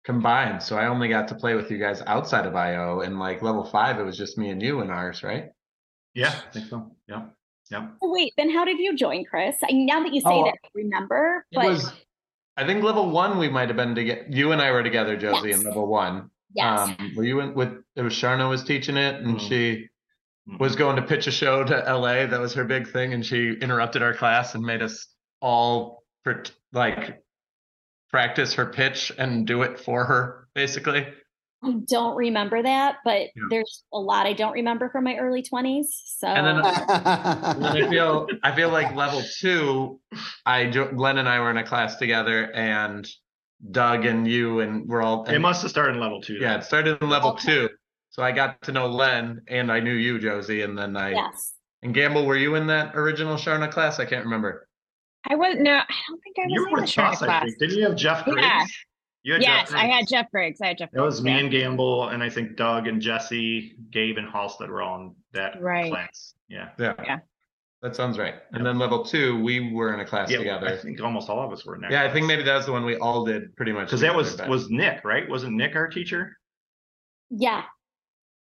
combine. 0.05 0.61
So 0.61 0.77
I 0.77 0.87
only 0.87 1.09
got 1.09 1.29
to 1.29 1.35
play 1.35 1.55
with 1.55 1.71
you 1.71 1.79
guys 1.79 2.03
outside 2.07 2.47
of 2.47 2.57
IO. 2.57 3.01
And 3.01 3.19
like 3.19 3.43
level 3.43 3.65
five, 3.65 3.99
it 3.99 4.03
was 4.05 4.17
just 4.17 4.39
me 4.39 4.51
and 4.51 4.61
you 4.63 4.81
in 4.81 4.91
ours, 4.91 5.23
right? 5.23 5.51
Yeah, 6.15 6.35
I 6.47 6.51
think 6.51 6.69
so. 6.69 6.91
Yeah. 7.07 7.27
Yeah. 7.71 7.89
Oh, 8.03 8.11
Wait, 8.11 8.33
then 8.39 8.51
how 8.51 8.65
did 8.65 8.79
you 8.79 8.97
join, 8.97 9.25
Chris? 9.25 9.57
I, 9.63 9.73
now 9.73 10.03
that 10.03 10.15
you 10.15 10.21
say 10.23 10.31
Oh, 10.31 10.45
that, 10.45 10.55
I 10.65 10.69
remember. 10.75 11.45
It 11.53 11.57
But 11.57 11.67
was, 11.67 11.93
I 12.57 12.67
think 12.67 12.83
level 12.83 13.11
one 13.11 13.39
we 13.39 13.49
might 13.49 13.69
have 13.69 13.77
been 13.77 13.95
together. 13.95 14.25
You 14.31 14.53
and 14.53 14.63
I 14.63 14.73
were 14.73 14.83
together, 14.83 15.17
Josie, 15.17 15.51
Yes. 15.51 15.59
in 15.61 15.67
level 15.67 15.87
one. 15.87 16.31
yes, 16.55 16.89
Um, 16.89 17.13
were 17.15 17.25
you 17.25 17.41
in 17.41 17.55
with? 17.55 17.75
It 17.95 18.03
was 18.03 18.15
Charna 18.15 18.49
was 18.49 18.65
teaching 18.65 18.97
it, 18.97 19.17
and 19.17 19.37
Mm. 19.37 19.49
she. 19.49 19.89
Mm-hmm. 20.49 20.59
was 20.59 20.77
going 20.77 20.97
to 20.97 21.03
pitch 21.03 21.27
a 21.27 21.31
show 21.31 21.63
to 21.65 21.75
LA. 21.95 22.27
That 22.27 22.41
was 22.41 22.55
her 22.55 22.65
big 22.65 22.89
thing, 22.91 23.13
and 23.13 23.25
she 23.25 23.51
interrupted 23.53 24.03
our 24.03 24.15
class 24.15 24.55
and 24.55 24.65
made 24.65 24.83
us 24.83 25.07
all 25.41 26.05
per- 26.25 26.45
like 26.73 27.23
practice 28.11 28.55
her 28.55 28.67
pitch 28.67 29.13
and 29.19 29.47
do 29.47 29.63
it 29.63 29.79
for 29.79 30.05
her, 30.05 30.49
basically. 30.55 31.07
I 31.63 31.73
don't 31.89 32.17
remember 32.17 32.63
that, 32.63 32.99
but 33.05 33.23
Yeah. 33.35 33.43
there's 33.51 33.83
a 33.93 33.99
lot 33.99 34.27
I 34.27 34.33
don't 34.33 34.53
remember 34.53 34.89
from 34.91 35.05
my 35.05 35.17
early 35.17 35.43
20s. 35.43 35.87
So 36.19 36.29
And 36.29 36.47
then 36.47 36.57
And 36.89 37.63
then 37.65 37.77
I 37.87 37.91
feel 37.91 38.27
I 38.45 38.55
feel 38.55 38.71
like 38.71 38.95
level 38.95 39.21
two, 39.41 40.01
I 40.47 40.71
jo- 40.71 40.91
Len 40.95 41.19
and 41.19 41.29
I 41.29 41.41
were 41.41 41.51
in 41.51 41.57
a 41.59 41.65
class 41.67 41.97
together, 41.97 42.51
and 42.55 43.07
Doug 43.73 44.07
and 44.07 44.27
you 44.27 44.61
and 44.61 44.87
we're 44.89 45.03
all. 45.03 45.25
It 45.25 45.41
must 45.41 45.63
have 45.63 45.71
started 45.73 45.95
in 45.97 46.01
level 46.01 46.21
two. 46.23 46.35
Yeah, 46.41 46.57
it 46.59 46.65
started 46.65 47.03
in 47.03 47.09
level 47.09 47.31
Okay. 47.33 47.47
two, 47.47 47.69
so 48.11 48.23
I 48.23 48.33
got 48.33 48.61
to 48.63 48.73
know 48.73 48.87
Len, 48.87 49.43
and 49.49 49.71
I 49.71 49.81
knew 49.81 49.93
you, 49.95 50.19
Josie, 50.19 50.63
and 50.63 50.77
then 50.77 50.97
I 50.97 51.11
yes, 51.11 51.55
and 51.83 51.95
Gamble. 51.95 52.27
Were 52.27 52.37
you 52.37 52.55
in 52.57 52.67
that 52.69 52.95
original 52.97 53.37
Charna 53.37 53.71
class? 53.71 54.01
I 54.01 54.05
can't 54.05 54.25
remember. 54.25 54.69
I 55.29 55.35
wasn't 55.35 55.63
no, 55.63 55.73
I 55.77 55.85
don't 56.09 56.21
think 56.23 56.37
I 56.39 56.43
was 56.47 56.53
You 56.53 56.65
in 56.67 56.71
were 56.73 56.77
the 56.79 56.83
with 56.83 56.91
Shark 56.91 57.15
us, 57.15 57.23
I 57.23 57.27
class. 57.27 57.43
think. 57.45 57.59
Didn't 57.59 57.77
you 57.79 57.85
have 57.89 57.97
Jeff 57.97 58.25
Griggs? 58.25 58.41
Yeah. 58.41 58.65
You 59.25 59.33
had 59.35 59.43
Yes, 59.43 59.71
Jeff 59.71 59.79
I 59.79 59.85
had 59.87 60.09
Jeff 60.09 60.31
Griggs. 60.31 60.61
I 60.63 60.69
had 60.69 60.79
Jeff 60.79 60.91
It 60.95 61.01
was 61.01 61.21
me 61.23 61.33
yeah. 61.33 61.39
and 61.39 61.51
Gamble, 61.51 62.09
and 62.09 62.23
I 62.23 62.31
think 62.31 62.57
Doug 62.57 62.87
and 62.87 63.01
Jesse, 63.03 63.75
Gabe 63.91 64.17
and 64.17 64.29
Halstead 64.31 64.71
were 64.71 64.81
all 64.81 65.01
in 65.01 65.15
that 65.33 65.61
Right. 65.61 65.91
class. 65.91 66.35
Yeah. 66.49 66.69
Yeah, 66.79 66.95
Yeah. 67.05 67.19
that 67.83 67.95
sounds 67.97 68.17
right. 68.17 68.37
And 68.53 68.65
then 68.65 68.79
level 68.79 69.05
two, 69.05 69.43
we 69.43 69.73
were 69.73 69.93
in 69.93 70.01
a 70.01 70.05
class 70.05 70.31
together. 70.31 70.67
Yeah, 70.67 70.73
I 70.73 70.77
think 70.79 71.01
almost 71.03 71.29
all 71.29 71.45
of 71.45 71.53
us 71.53 71.67
were 71.67 71.75
in 71.75 71.81
that. 71.83 71.91
Yeah, 71.91 72.05
I 72.05 72.13
think 72.13 72.27
maybe 72.27 72.45
that 72.45 72.55
was 72.55 72.67
the 72.67 72.73
one 72.73 72.85
we 72.87 72.97
all 72.97 73.25
did 73.25 73.55
pretty 73.57 73.73
much. 73.73 73.89
because 73.89 74.01
that 74.01 74.15
was 74.15 74.37
but- 74.37 74.49
was 74.49 74.71
Nick, 74.71 75.05
right? 75.05 75.29
Wasn't 75.29 75.53
Nick 75.53 75.75
our 75.77 75.89
teacher? 75.89 76.39
yeah. 77.29 77.65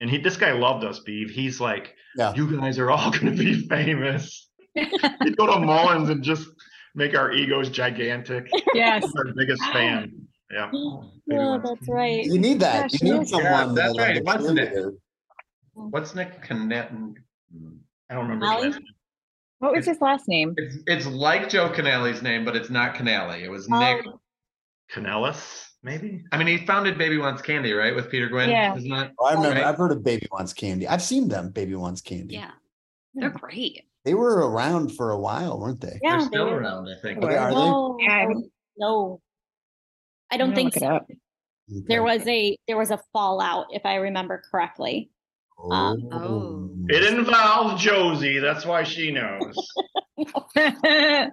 And 0.02 0.10
he, 0.10 0.18
this 0.18 0.38
guy 0.38 0.52
loved 0.52 0.84
us, 0.84 1.00
Beave. 1.00 1.30
He's 1.30 1.60
like, 1.60 1.96
Yeah. 2.16 2.34
you 2.36 2.60
guys 2.60 2.78
are 2.80 2.92
all 2.92 3.12
going 3.18 3.26
to 3.26 3.32
be 3.44 3.68
famous. 3.68 4.48
He'd 4.76 5.38
go 5.38 5.48
to 5.48 5.60
Mullins 5.60 6.10
and 6.10 6.24
just 6.24 6.48
make 6.96 7.16
our 7.18 7.32
egos 7.32 7.70
gigantic. 7.70 8.48
Yes. 8.74 9.04
He's 9.04 9.16
our 9.16 9.34
biggest 9.36 9.64
fan. 9.74 10.12
Yeah. 10.52 10.70
Yeah, 10.72 11.02
oh, 11.40 11.62
that's 11.64 11.88
right. 11.90 12.24
You 12.24 12.38
need 12.40 12.60
that. 12.60 12.92
Gosh, 12.92 13.02
You 13.02 13.08
yeah. 13.14 13.18
need 13.20 13.28
someone 13.28 13.52
Yeah, 13.52 13.74
that's 13.76 13.98
right, 13.98 14.18
a 14.18 14.22
wasn't 14.24 14.60
it? 14.60 14.74
cheerleader. 14.74 14.92
What's 15.74 16.16
Nick 16.16 16.42
Canet? 16.44 16.90
I 18.10 18.14
don't 18.16 18.28
remember. 18.30 18.46
His 18.46 18.64
last 18.64 18.74
name. 18.80 18.86
What 19.60 19.74
was 19.74 19.86
his 19.86 20.02
last 20.02 20.28
name? 20.28 20.54
It's 20.58 20.78
it's 20.86 21.08
like 21.08 21.50
Joe 21.50 21.70
Canelli's 21.70 22.22
name, 22.22 22.46
but 22.46 22.56
it's 22.56 22.70
not 22.70 22.94
Canelli. 22.96 23.42
It 23.42 23.50
was 23.50 23.68
Oh, 23.72 23.80
Nick. 23.80 24.06
Canellis, 24.92 25.67
maybe? 25.84 26.24
I 26.32 26.38
mean, 26.38 26.48
he 26.48 26.66
founded 26.66 26.98
Baby 26.98 27.18
Wants 27.18 27.42
Candy, 27.42 27.74
right, 27.74 27.96
with 27.96 28.10
Peter 28.10 28.28
Gwinn. 28.30 28.50
Yeah. 28.50 28.76
Isn't 28.76 28.90
that? 28.90 29.14
Oh, 29.20 29.26
I 29.26 29.34
remember. 29.34 29.56
Right. 29.62 29.66
I've 29.66 29.78
heard 29.78 29.92
of 29.92 30.04
Baby 30.04 30.28
Wants 30.32 30.54
Candy. 30.54 30.88
I've 30.88 31.02
seen 31.02 31.28
them. 31.28 31.50
Baby 31.52 31.76
Wants 31.76 32.02
Candy. 32.02 32.36
Yeah. 32.36 32.52
They're 33.14 33.30
great. 33.30 33.84
They 34.06 34.14
were 34.14 34.50
around 34.50 34.96
for 34.96 35.12
a 35.12 35.20
while, 35.20 35.60
weren't 35.60 35.82
they? 35.82 36.00
yeah, 36.04 36.18
They're 36.20 36.28
still 36.28 36.46
were- 36.46 36.60
around, 36.60 36.88
I 36.88 37.02
think. 37.02 37.24
Okay, 37.24 37.36
are 37.36 37.50
they? 37.50 37.56
No, 37.56 37.98
Yeah, 38.00 38.12
I 38.14 38.26
no, 38.26 38.40
don't- 38.80 39.22
I 40.30 40.38
don't 40.38 40.50
gonna 40.50 40.56
think 40.56 40.74
so. 40.76 40.86
up. 40.88 41.08
There 41.70 42.04
was 42.04 42.26
a 42.28 42.58
there 42.68 42.78
was 42.78 42.92
a 42.92 43.00
fallout, 43.12 43.68
if 43.72 43.86
I 43.86 43.96
remember 43.96 44.42
correctly. 44.52 45.10
um, 45.72 46.08
oh. 46.12 46.70
It 46.90 47.04
involved 47.14 47.82
Josie. 47.82 48.40
That's 48.40 48.66
why 48.66 48.84
she 48.84 49.12
knows. 49.12 49.56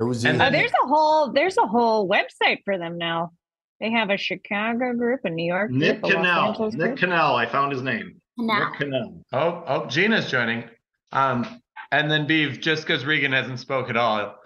There 0.00 0.06
was 0.06 0.24
And 0.24 0.40
Oh, 0.40 0.50
there's 0.50 0.72
a 0.72 0.86
whole 0.88 1.30
there's 1.30 1.58
a 1.58 1.66
whole 1.66 2.08
website 2.08 2.64
for 2.64 2.78
them 2.78 2.96
now. 2.96 3.32
They 3.80 3.90
have 3.90 4.08
a 4.08 4.16
Chicago 4.16 4.94
group, 4.94 5.20
a 5.24 5.30
New 5.30 5.44
York 5.44 5.70
Nick 5.70 6.00
group, 6.00 6.14
a 6.14 6.16
Los 6.16 6.56
Cannell. 6.56 6.70
Nick 6.70 6.78
group. 6.78 6.98
Cannell. 6.98 7.36
I 7.36 7.44
found 7.44 7.70
his 7.70 7.82
name. 7.82 8.18
Now, 8.38 8.70
Nick 8.70 8.78
Cannell. 8.78 9.22
Oh, 9.34 9.62
oh, 9.66 9.86
Gina's 9.86 10.30
joining. 10.30 10.64
Um, 11.12 11.60
and 11.92 12.10
then 12.10 12.26
Beave, 12.26 12.60
just 12.60 12.86
because 12.86 13.04
Regan 13.04 13.32
hasn't 13.32 13.60
spoke 13.60 13.90
at 13.90 13.96
all. 13.96 14.36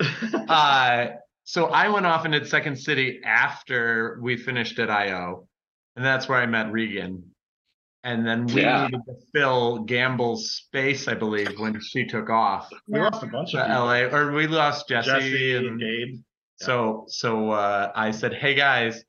Uh, 0.49 1.07
so 1.45 1.67
I 1.67 1.88
went 1.88 2.05
off 2.05 2.25
and 2.25 2.35
did 2.35 2.47
Second 2.47 2.77
City 2.77 3.21
after 3.25 4.19
we 4.21 4.37
finished 4.37 4.79
at 4.79 4.90
IO, 4.90 5.49
and 5.97 6.05
that's 6.05 6.29
where 6.29 6.38
I 6.38 6.47
met 6.47 6.71
Regan. 6.71 7.34
And 8.05 8.25
then 8.27 8.45
we 8.47 8.61
Yeah. 8.61 8.85
needed 8.85 9.01
to 9.07 9.14
fill 9.35 9.79
Gamble's 9.81 10.51
space, 10.57 11.09
I 11.09 11.14
believe, 11.14 11.59
when 11.59 11.81
she 11.81 12.05
took 12.05 12.29
off 12.29 12.71
we 12.87 13.01
lost 13.01 13.23
a 13.23 13.27
bunch 13.27 13.55
of. 13.55 13.67
LA, 13.67 14.03
or 14.14 14.31
we 14.33 14.47
lost 14.47 14.88
Jesse, 14.88 15.09
Jesse 15.11 15.57
and 15.57 15.67
and 15.67 15.81
Gabe. 15.81 16.21
so 16.57 17.07
so 17.09 17.51
uh, 17.51 17.90
I 17.95 18.11
said, 18.11 18.35
"Hey 18.35 18.55
guys, 18.55 19.03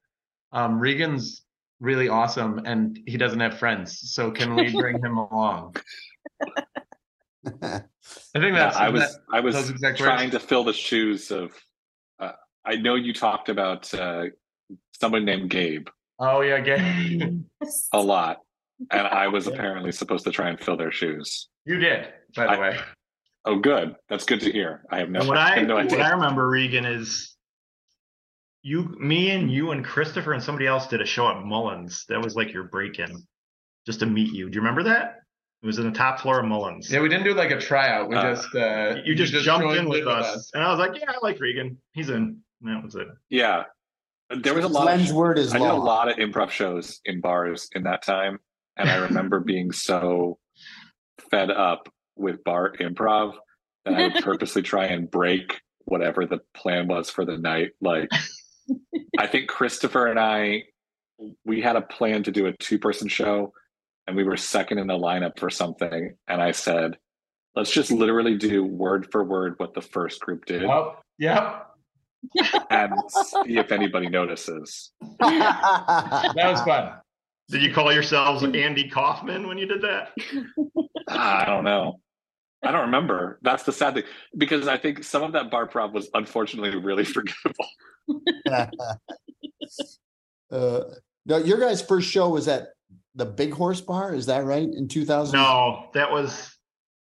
um, 0.53 0.79
Regan's 0.79 1.43
really 1.81 2.07
awesome, 2.07 2.61
and 2.65 2.97
he 3.05 3.17
doesn't 3.17 3.39
have 3.41 3.57
friends. 3.59 3.99
So 4.13 4.31
can 4.31 4.55
we 4.55 4.71
bring 4.71 5.03
him 5.03 5.17
along?" 5.25 5.75
I 7.45 7.51
think 7.51 7.83
Yeah, 8.33 8.51
that's 8.53 8.77
I 8.77 8.89
was 8.89 9.01
that- 9.01 9.21
I 9.33 9.39
was 9.41 9.69
exact 9.69 9.97
trying 9.99 10.29
words. 10.31 10.41
to 10.43 10.47
fill 10.47 10.63
the 10.63 10.73
shoes 10.73 11.31
of. 11.31 11.51
Uh, 12.17 12.31
I 12.63 12.77
know 12.77 12.95
you 12.95 13.13
talked 13.13 13.49
about 13.49 13.93
uh, 13.93 14.27
somebody 14.99 15.25
named 15.25 15.49
Gabe 15.49 15.87
oh 16.19 16.39
yeah, 16.41 16.61
Gabe. 16.61 17.43
a 17.91 17.99
lot, 18.01 18.37
and 18.91 19.07
I 19.07 19.27
was 19.27 19.45
Yeah. 19.47 19.53
apparently 19.53 19.91
supposed 19.91 20.25
to 20.25 20.31
try 20.31 20.49
and 20.49 20.59
fill 20.59 20.77
their 20.77 20.91
shoes. 20.91 21.49
you 21.65 21.77
did, 21.79 22.07
by 22.35 22.43
the 22.45 22.51
I- 22.51 22.59
way. 22.59 22.77
Oh, 23.47 23.59
good. 23.59 23.95
That's 24.09 24.25
good 24.25 24.39
to 24.41 24.51
hear. 24.51 24.81
I 24.89 24.97
have 24.99 25.09
no, 25.11 25.19
And 25.19 25.29
what 25.29 25.37
I 25.37 25.53
I 25.53 25.59
have 25.59 25.67
no 25.67 25.75
what 25.75 26.01
I 26.01 26.09
remember, 26.09 26.47
Regan, 26.49 26.83
is 26.83 27.35
you, 28.63 28.95
me, 28.99 29.29
and 29.31 29.51
you 29.51 29.69
and 29.71 29.85
Christopher 29.85 30.33
and 30.33 30.41
somebody 30.41 30.65
else 30.65 30.87
did 30.87 30.99
a 31.01 31.05
show 31.05 31.27
at 31.29 31.43
Mullins. 31.43 32.05
That 32.09 32.21
was 32.21 32.35
like 32.35 32.51
your 32.51 32.63
break-in, 32.63 33.21
just 33.85 33.99
to 33.99 34.07
meet 34.07 34.33
you. 34.33 34.49
Do 34.49 34.55
you 34.55 34.61
remember 34.61 34.81
that? 34.83 35.19
It 35.61 35.67
was 35.67 35.77
in 35.77 35.85
the 35.85 35.91
top 35.95 36.19
floor 36.19 36.39
of 36.39 36.45
Mullins. 36.45 36.91
Yeah, 36.91 37.01
we 37.01 37.09
didn't 37.09 37.23
do 37.23 37.33
like 37.35 37.51
a 37.51 37.59
tryout. 37.59 38.09
We 38.09 38.15
Uh, 38.15 38.33
just 38.33 38.55
uh, 38.55 38.95
you 39.03 39.13
just, 39.15 39.33
jumped 39.43 39.75
in 39.77 39.87
with 39.89 40.01
in 40.01 40.07
us, 40.07 40.49
and 40.55 40.63
I 40.63 40.69
was 40.71 40.79
like, 40.79 40.99
"Yeah, 40.99 41.11
I 41.11 41.15
like 41.21 41.39
Regan. 41.39 41.77
He's 41.93 42.09
in." 42.09 42.41
And 42.61 42.75
that 42.75 42.83
was 42.83 42.95
it. 42.95 43.07
Yeah, 43.29 43.63
there 44.41 44.53
was 44.55 44.65
a 44.65 44.67
lot. 44.67 44.83
Glenn's 44.83 45.11
Of, 45.11 45.15
word 45.15 45.37
is 45.37 45.53
I 45.53 45.59
did 45.59 45.67
a 45.67 45.73
lot 45.73 46.07
of 46.09 46.17
improv 46.17 46.49
shows 46.49 46.99
in 47.05 47.21
bars 47.21 47.67
in 47.73 47.83
that 47.83 48.01
time, 48.03 48.39
and 48.77 48.89
I 48.89 48.97
remember 48.97 49.39
being 49.39 49.71
so 49.71 50.37
fed 51.31 51.49
up 51.51 51.89
with 52.15 52.43
bar 52.43 52.73
improv 52.79 53.33
that 53.85 53.93
I 53.93 54.07
would 54.07 54.15
purposely 54.23 54.61
try 54.61 54.85
and 54.85 55.09
break 55.09 55.61
whatever 55.85 56.25
the 56.25 56.39
plan 56.53 56.87
was 56.87 57.09
for 57.09 57.25
the 57.25 57.37
night. 57.37 57.71
Like, 57.81 58.09
I 59.19 59.27
think 59.27 59.47
Christopher 59.49 60.07
and 60.07 60.19
I, 60.19 60.63
we 61.45 61.61
had 61.61 61.75
a 61.75 61.81
plan 61.81 62.23
to 62.23 62.31
do 62.31 62.47
a 62.47 62.53
two-person 62.57 63.07
show, 63.07 63.53
and 64.07 64.15
we 64.15 64.23
were 64.23 64.37
second 64.37 64.79
in 64.79 64.87
the 64.87 64.97
lineup 64.97 65.39
for 65.39 65.49
something, 65.49 66.15
and 66.27 66.41
I 66.41 66.51
said. 66.51 66.97
Let's 67.57 67.71
just 67.71 67.89
literally 67.89 68.35
do 68.37 68.65
word 68.65 69.07
for 69.13 69.23
word 69.23 69.53
what 69.59 69.73
the 69.73 69.81
first 69.81 70.19
group 70.19 70.43
did 70.43 70.65
Oh, 70.65 70.95
yep. 71.17 71.67
and 72.69 72.91
see 73.09 73.57
if 73.57 73.71
anybody 73.71 74.09
notices. 74.09 74.91
That 75.19 76.35
was 76.35 76.61
fun. 76.63 76.95
Did 77.49 77.61
you 77.61 77.73
call 77.73 77.93
yourselves 77.93 78.43
Andy 78.43 78.89
Kaufman 78.89 79.47
when 79.47 79.57
you 79.57 79.65
did 79.67 79.81
that? 79.83 80.09
Ah, 81.07 81.43
I 81.43 81.45
don't 81.45 81.63
know. 81.63 81.99
I 82.63 82.71
don't 82.71 82.85
remember. 82.87 83.37
That's 83.43 83.61
the 83.61 83.71
sad 83.71 83.93
thing 83.93 84.05
because 84.35 84.67
I 84.67 84.75
think 84.75 85.03
some 85.03 85.21
of 85.21 85.33
that 85.33 85.51
bar 85.51 85.67
prop 85.67 85.93
was 85.93 86.09
unfortunately 86.15 86.75
really 86.81 87.05
forgettable. 87.05 87.67
uh, 90.51 90.81
no, 91.27 91.37
your 91.37 91.59
guys' 91.59 91.83
first 91.83 92.09
show 92.09 92.29
was 92.29 92.47
at 92.47 92.69
the 93.13 93.25
Big 93.25 93.53
Horse 93.53 93.81
Bar. 93.81 94.15
Is 94.15 94.25
that 94.25 94.45
right? 94.45 94.67
In 94.67 94.87
two 94.87 95.05
thousand? 95.05 95.37
No, 95.39 95.89
that 95.93 96.09
was 96.11 96.55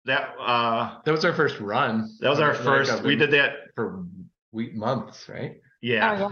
that. 0.06 0.36
uh 0.40 1.00
That 1.06 1.12
was 1.12 1.26
our 1.26 1.34
first 1.34 1.60
run. 1.60 2.08
That 2.20 2.30
was 2.30 2.40
our 2.40 2.54
Like, 2.54 2.64
first. 2.64 3.02
We 3.02 3.16
did 3.16 3.32
that. 3.32 3.54
for 3.74 4.06
week 4.52 4.76
months, 4.76 5.28
right? 5.28 5.56
Yeah. 5.82 6.28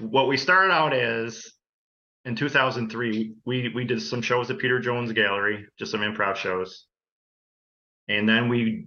yeah. 0.00 0.06
What 0.06 0.26
we 0.28 0.38
started 0.38 0.72
out 0.72 0.94
as 0.94 1.52
in 2.24 2.36
2003, 2.36 3.34
we 3.44 3.68
we 3.74 3.84
did 3.84 4.00
some 4.02 4.22
shows 4.22 4.50
at 4.50 4.58
Peter 4.58 4.78
Jones 4.78 5.12
Gallery, 5.12 5.66
just 5.78 5.90
some 5.92 6.00
improv 6.00 6.36
shows, 6.36 6.86
and 8.08 8.28
then 8.28 8.48
we 8.48 8.86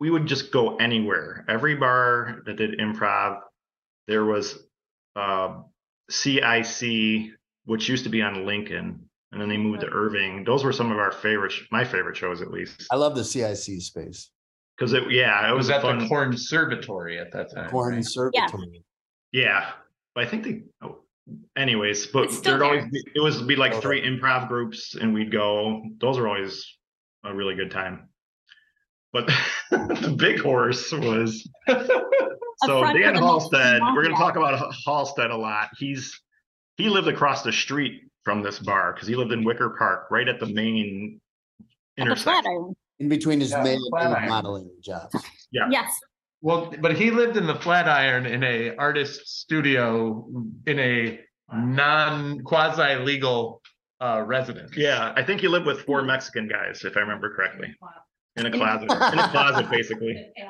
we 0.00 0.10
would 0.10 0.26
just 0.26 0.52
go 0.52 0.76
anywhere. 0.76 1.44
Every 1.48 1.76
bar 1.76 2.42
that 2.46 2.56
did 2.56 2.78
improv, 2.78 3.40
there 4.06 4.24
was 4.24 4.58
uh, 5.16 5.60
CIC, 6.10 7.30
which 7.64 7.88
used 7.88 8.04
to 8.04 8.10
be 8.10 8.20
on 8.22 8.44
Lincoln, 8.44 9.08
and 9.32 9.40
then 9.40 9.48
they 9.48 9.56
moved 9.56 9.80
to 9.80 9.88
Irving. 9.88 10.44
Those 10.44 10.64
were 10.64 10.72
some 10.72 10.90
of 10.92 10.98
our 10.98 11.12
favorite, 11.12 11.52
my 11.70 11.84
favorite 11.84 12.16
shows 12.16 12.42
at 12.42 12.50
least, 12.50 12.86
I 12.90 12.96
love 12.96 13.14
the 13.14 13.24
CIC 13.24 13.80
space. 13.82 14.30
because 14.76 14.92
it 14.92 15.10
yeah, 15.10 15.46
it 15.46 15.50
It 15.50 15.54
was, 15.54 15.68
was 15.68 15.70
at 15.70 15.82
fun. 15.82 16.00
the 16.00 16.08
Corn 16.08 16.30
Conservatory 16.30 17.18
at 17.18 17.32
that 17.32 17.54
time. 17.54 17.70
Corn 17.70 17.90
right? 17.90 17.94
Conservatory. 17.96 18.84
Yeah, 19.32 19.70
but 20.14 20.24
I 20.24 20.28
think 20.28 20.44
they. 20.44 20.62
Oh, 20.82 20.98
anyways, 21.56 22.06
but 22.08 22.24
It's 22.24 22.38
still 22.38 22.52
there'd 22.58 22.62
always 22.62 22.82
there. 22.82 22.90
be, 22.90 23.02
it 23.16 23.20
was 23.20 23.42
be 23.42 23.56
like 23.56 23.80
three 23.80 24.02
improv 24.02 24.48
groups, 24.48 24.94
and 24.94 25.12
we'd 25.14 25.30
go. 25.32 25.82
Those 26.00 26.18
are 26.18 26.26
always 26.28 26.66
a 27.24 27.34
really 27.34 27.54
good 27.54 27.70
time. 27.70 28.08
But 29.12 29.30
the 29.70 30.14
big 30.18 30.40
horse 30.40 30.90
was 30.92 31.48
so 31.68 32.80
front 32.80 32.98
Dan 32.98 33.14
for 33.14 33.20
the 33.20 33.26
Halstead. 33.26 33.80
We're 33.82 34.02
going 34.02 34.14
to 34.14 34.20
talk 34.20 34.36
about 34.36 34.54
H- 34.54 34.82
Halstead 34.86 35.30
a 35.30 35.36
lot. 35.36 35.68
He's 35.78 36.20
he 36.76 36.88
lived 36.88 37.08
across 37.08 37.42
the 37.42 37.52
street 37.52 38.02
from 38.24 38.42
this 38.42 38.58
bar 38.58 38.92
because 38.92 39.06
he 39.06 39.14
lived 39.14 39.32
in 39.32 39.44
Wicker 39.44 39.70
Park, 39.78 40.08
right 40.10 40.28
at 40.28 40.40
the 40.40 40.46
main 40.46 41.20
At 41.60 41.66
the 41.96 42.02
intersection. 42.02 42.42
Flatiron. 42.42 42.74
In 43.00 43.08
between 43.08 43.40
his 43.40 43.50
Yeah, 43.50 43.62
mail 43.62 43.76
and 43.76 43.90
Flatiron. 43.90 44.28
modeling 44.28 44.70
jobs. 44.82 45.14
Yeah. 45.52 45.68
Yes. 45.70 45.92
Well, 46.44 46.74
but 46.78 46.94
he 46.94 47.10
lived 47.10 47.38
in 47.38 47.46
the 47.46 47.54
Flatiron 47.54 48.26
in 48.26 48.44
a 48.44 48.76
artist 48.76 49.40
studio 49.40 50.28
in 50.66 50.78
a 50.78 51.18
non 51.50 52.42
quasi 52.42 52.96
legal 52.96 53.62
uh, 53.98 54.22
residence. 54.26 54.76
Yeah, 54.76 55.14
I 55.16 55.22
think 55.22 55.40
he 55.40 55.48
lived 55.48 55.64
with 55.64 55.80
four 55.86 56.02
Mexican 56.02 56.46
guys, 56.46 56.84
if 56.84 56.98
I 56.98 57.00
remember 57.00 57.34
correctly, 57.34 57.74
in 58.36 58.44
a 58.44 58.50
closet. 58.50 58.92
in 58.92 59.18
a 59.18 59.28
closet, 59.30 59.70
basically. 59.70 60.32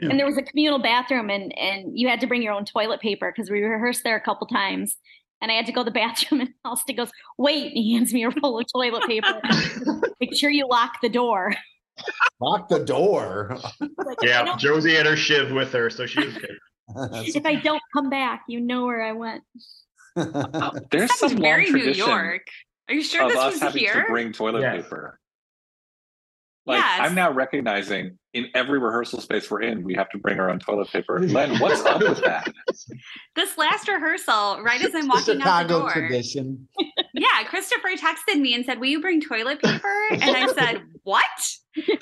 Yeah. 0.00 0.10
And 0.10 0.16
there 0.20 0.26
was 0.26 0.38
a 0.38 0.42
communal 0.42 0.78
bathroom 0.78 1.28
and 1.28 1.52
and 1.58 1.98
you 1.98 2.06
had 2.06 2.20
to 2.20 2.28
bring 2.28 2.40
your 2.40 2.52
own 2.52 2.64
toilet 2.64 3.00
paper 3.00 3.32
because 3.34 3.50
we 3.50 3.60
rehearsed 3.60 4.04
there 4.04 4.14
a 4.14 4.20
couple 4.20 4.46
times. 4.46 4.96
And 5.42 5.50
I 5.50 5.56
had 5.56 5.66
to 5.66 5.72
go 5.72 5.82
to 5.82 5.90
the 5.90 5.90
bathroom 6.06 6.42
and 6.42 6.50
Halstead 6.64 6.96
goes, 6.96 7.10
wait, 7.36 7.72
he 7.72 7.94
hands 7.94 8.14
me 8.14 8.22
a 8.22 8.30
roll 8.30 8.60
of 8.60 8.66
toilet 8.72 9.02
paper. 9.08 9.40
Make 10.20 10.36
sure 10.36 10.50
you 10.50 10.68
lock 10.68 11.00
the 11.02 11.08
door. 11.08 11.56
Lock 12.40 12.68
the 12.68 12.78
door. 12.84 13.58
Like, 13.80 14.18
Yeah, 14.22 14.56
Josie 14.56 14.94
had 14.94 15.06
her 15.06 15.16
shiv 15.16 15.50
with 15.52 15.72
her, 15.72 15.90
so 15.90 16.06
she 16.06 16.24
was 16.24 16.34
good. 16.34 16.58
if 17.26 17.44
I 17.44 17.56
don't 17.56 17.82
come 17.94 18.08
back, 18.10 18.44
you 18.48 18.60
know 18.60 18.86
where 18.86 19.02
I 19.02 19.12
went. 19.12 19.42
There's 20.16 21.10
Sounds 21.18 21.18
some 21.18 21.30
long 21.32 21.40
very 21.42 21.64
New 21.64 21.70
tradition 21.70 22.06
York. 22.08 22.42
Are 22.88 22.94
you 22.94 23.02
sure 23.02 23.22
of 23.24 23.28
this 23.30 23.38
us 23.38 23.52
was 23.54 23.60
having 23.62 23.80
here? 23.82 24.02
to 24.04 24.08
bring 24.08 24.32
toilet 24.32 24.62
Yes. 24.62 24.82
paper. 24.84 25.18
Like 26.66 26.78
Yes. 26.78 27.00
I'm 27.02 27.14
now 27.14 27.30
recognizing 27.32 28.18
in 28.34 28.48
every 28.54 28.78
rehearsal 28.78 29.20
space 29.20 29.50
we're 29.50 29.62
in, 29.62 29.82
we 29.84 29.94
have 29.94 30.10
to 30.10 30.18
bring 30.18 30.38
our 30.38 30.50
own 30.50 30.58
toilet 30.58 30.88
paper. 30.90 31.20
Len, 31.26 31.58
what's 31.60 31.82
up 31.84 32.00
with 32.00 32.22
that? 32.24 32.50
this 33.36 33.56
last 33.58 33.88
rehearsal, 33.88 34.60
right 34.62 34.80
as 34.82 34.94
I'm 34.94 35.02
The 35.02 35.08
walking 35.08 35.42
out 35.42 35.68
the 35.68 35.74
Chicago 35.74 35.78
door. 35.80 35.90
tradition. 35.92 36.68
Yeah, 37.18 37.42
Christopher 37.48 37.88
texted 37.96 38.40
me 38.40 38.54
and 38.54 38.64
said, 38.64 38.78
"Will 38.80 38.86
you 38.88 39.00
bring 39.00 39.20
toilet 39.20 39.60
paper?" 39.60 40.08
And 40.12 40.22
I 40.24 40.46
said, 40.52 40.82
"What?" 41.04 41.22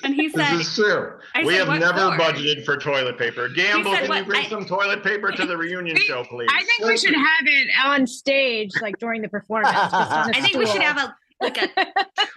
And 0.04 0.14
he 0.14 0.28
said, 0.30 0.56
This 0.58 0.68
is 0.68 0.74
true. 0.74 1.12
I 1.34 1.44
we 1.44 1.56
said, 1.56 1.68
have 1.68 1.80
never 1.80 2.16
for?" 2.16 2.22
budgeted 2.22 2.64
for 2.64 2.76
toilet 2.78 3.18
paper. 3.18 3.48
Gamble, 3.48 3.92
said 3.92 4.06
can 4.06 4.16
you 4.18 4.24
bring 4.24 4.44
I- 4.46 4.48
some 4.48 4.64
toilet 4.66 5.02
paper 5.02 5.32
to 5.32 5.46
the 5.46 5.56
reunion 5.64 5.96
show, 5.96 6.24
please? 6.24 6.48
I 6.52 6.62
think 6.64 6.84
we 6.88 6.96
should 6.96 7.14
have 7.14 7.46
it 7.46 7.68
on 7.84 8.06
stage, 8.06 8.70
like 8.80 8.98
during 8.98 9.22
the 9.22 9.28
performance. 9.28 9.72
just 9.74 9.94
on 9.94 10.30
a 10.34 10.36
I 10.36 10.40
think 10.40 10.56
we 10.56 10.66
should 10.66 10.82
have 10.82 10.98
a 10.98 11.14
like 11.42 11.58
a 11.58 11.68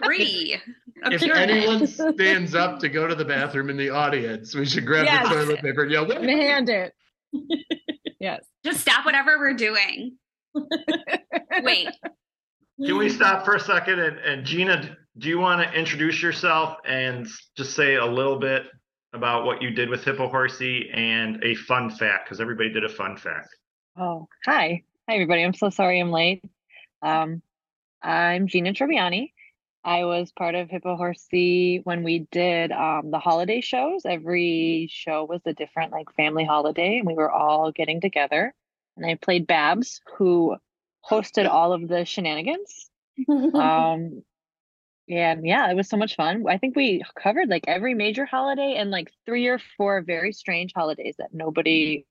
tree. 0.04 0.58
A 1.04 1.12
If 1.12 1.22
pyramid. 1.22 1.50
anyone 1.50 1.86
stands 1.86 2.54
up 2.54 2.78
to 2.80 2.88
go 2.90 3.06
to 3.06 3.14
the 3.14 3.24
bathroom 3.24 3.70
in 3.70 3.78
the 3.78 3.88
audience, 3.88 4.54
we 4.54 4.66
should 4.66 4.84
grab 4.84 5.06
Yes. 5.06 5.26
the 5.28 5.34
toilet 5.34 5.62
paper 5.62 5.82
and 5.84 5.90
yell, 5.90 6.10
and 6.10 6.28
hand 6.28 6.68
it. 6.68 6.92
yes. 8.20 8.44
Just 8.64 8.80
stop 8.80 9.06
whatever 9.06 9.38
we're 9.38 9.54
doing. 9.54 10.16
Wait, 11.62 11.88
Can 12.86 12.96
we 12.96 13.10
stop 13.10 13.44
for 13.44 13.54
a 13.54 13.60
second? 13.60 14.00
And, 14.00 14.18
and 14.18 14.44
Gina, 14.44 14.96
do 15.18 15.28
you 15.28 15.38
want 15.38 15.62
to 15.62 15.78
introduce 15.78 16.22
yourself 16.22 16.78
and 16.86 17.28
just 17.56 17.74
say 17.74 17.96
a 17.96 18.06
little 18.06 18.38
bit 18.38 18.62
about 19.12 19.44
what 19.44 19.60
you 19.60 19.70
did 19.70 19.90
with 19.90 20.02
Hippohorsey 20.02 20.96
and 20.96 21.42
a 21.44 21.54
fun 21.54 21.90
fact? 21.90 22.24
Because 22.24 22.40
everybody 22.40 22.72
did 22.72 22.84
a 22.84 22.88
fun 22.88 23.18
fact. 23.18 23.54
Oh, 23.98 24.28
hi. 24.46 24.82
Hi, 25.08 25.14
everybody. 25.14 25.42
I'm 25.42 25.52
so 25.52 25.68
sorry 25.68 26.00
I'm 26.00 26.10
late. 26.10 26.42
Um, 27.02 27.42
I'm 28.02 28.46
Gina 28.46 28.72
Tribbiani. 28.72 29.32
I 29.84 30.04
was 30.04 30.32
part 30.32 30.54
of 30.54 30.70
Hippo 30.70 30.96
Horsey 30.96 31.80
when 31.84 32.02
we 32.02 32.26
did 32.30 32.72
um, 32.72 33.10
the 33.10 33.18
holiday 33.18 33.60
shows. 33.60 34.02
Every 34.06 34.88
show 34.90 35.24
was 35.24 35.40
a 35.44 35.52
different 35.52 35.92
like 35.92 36.10
family 36.14 36.44
holiday, 36.44 36.98
and 36.98 37.06
we 37.06 37.14
were 37.14 37.30
all 37.30 37.72
getting 37.72 38.00
together. 38.00 38.54
And 38.96 39.04
I 39.04 39.16
played 39.16 39.46
Babs, 39.46 40.00
who 40.16 40.56
hosted 41.08 41.48
all 41.48 41.72
of 41.72 41.86
the 41.88 42.04
shenanigans. 42.04 42.88
Um, 43.28 44.22
and 45.10 45.44
yeah, 45.44 45.68
it 45.70 45.74
was 45.74 45.88
so 45.88 45.96
much 45.96 46.14
fun. 46.14 46.44
I 46.48 46.56
think 46.56 46.76
we 46.76 47.02
covered 47.20 47.48
like 47.48 47.64
every 47.66 47.94
major 47.94 48.24
holiday 48.24 48.76
and 48.76 48.90
like 48.90 49.12
three 49.26 49.48
or 49.48 49.58
four 49.76 50.02
very 50.02 50.32
strange 50.32 50.72
holidays 50.74 51.16
that 51.18 51.34
nobody 51.34 52.06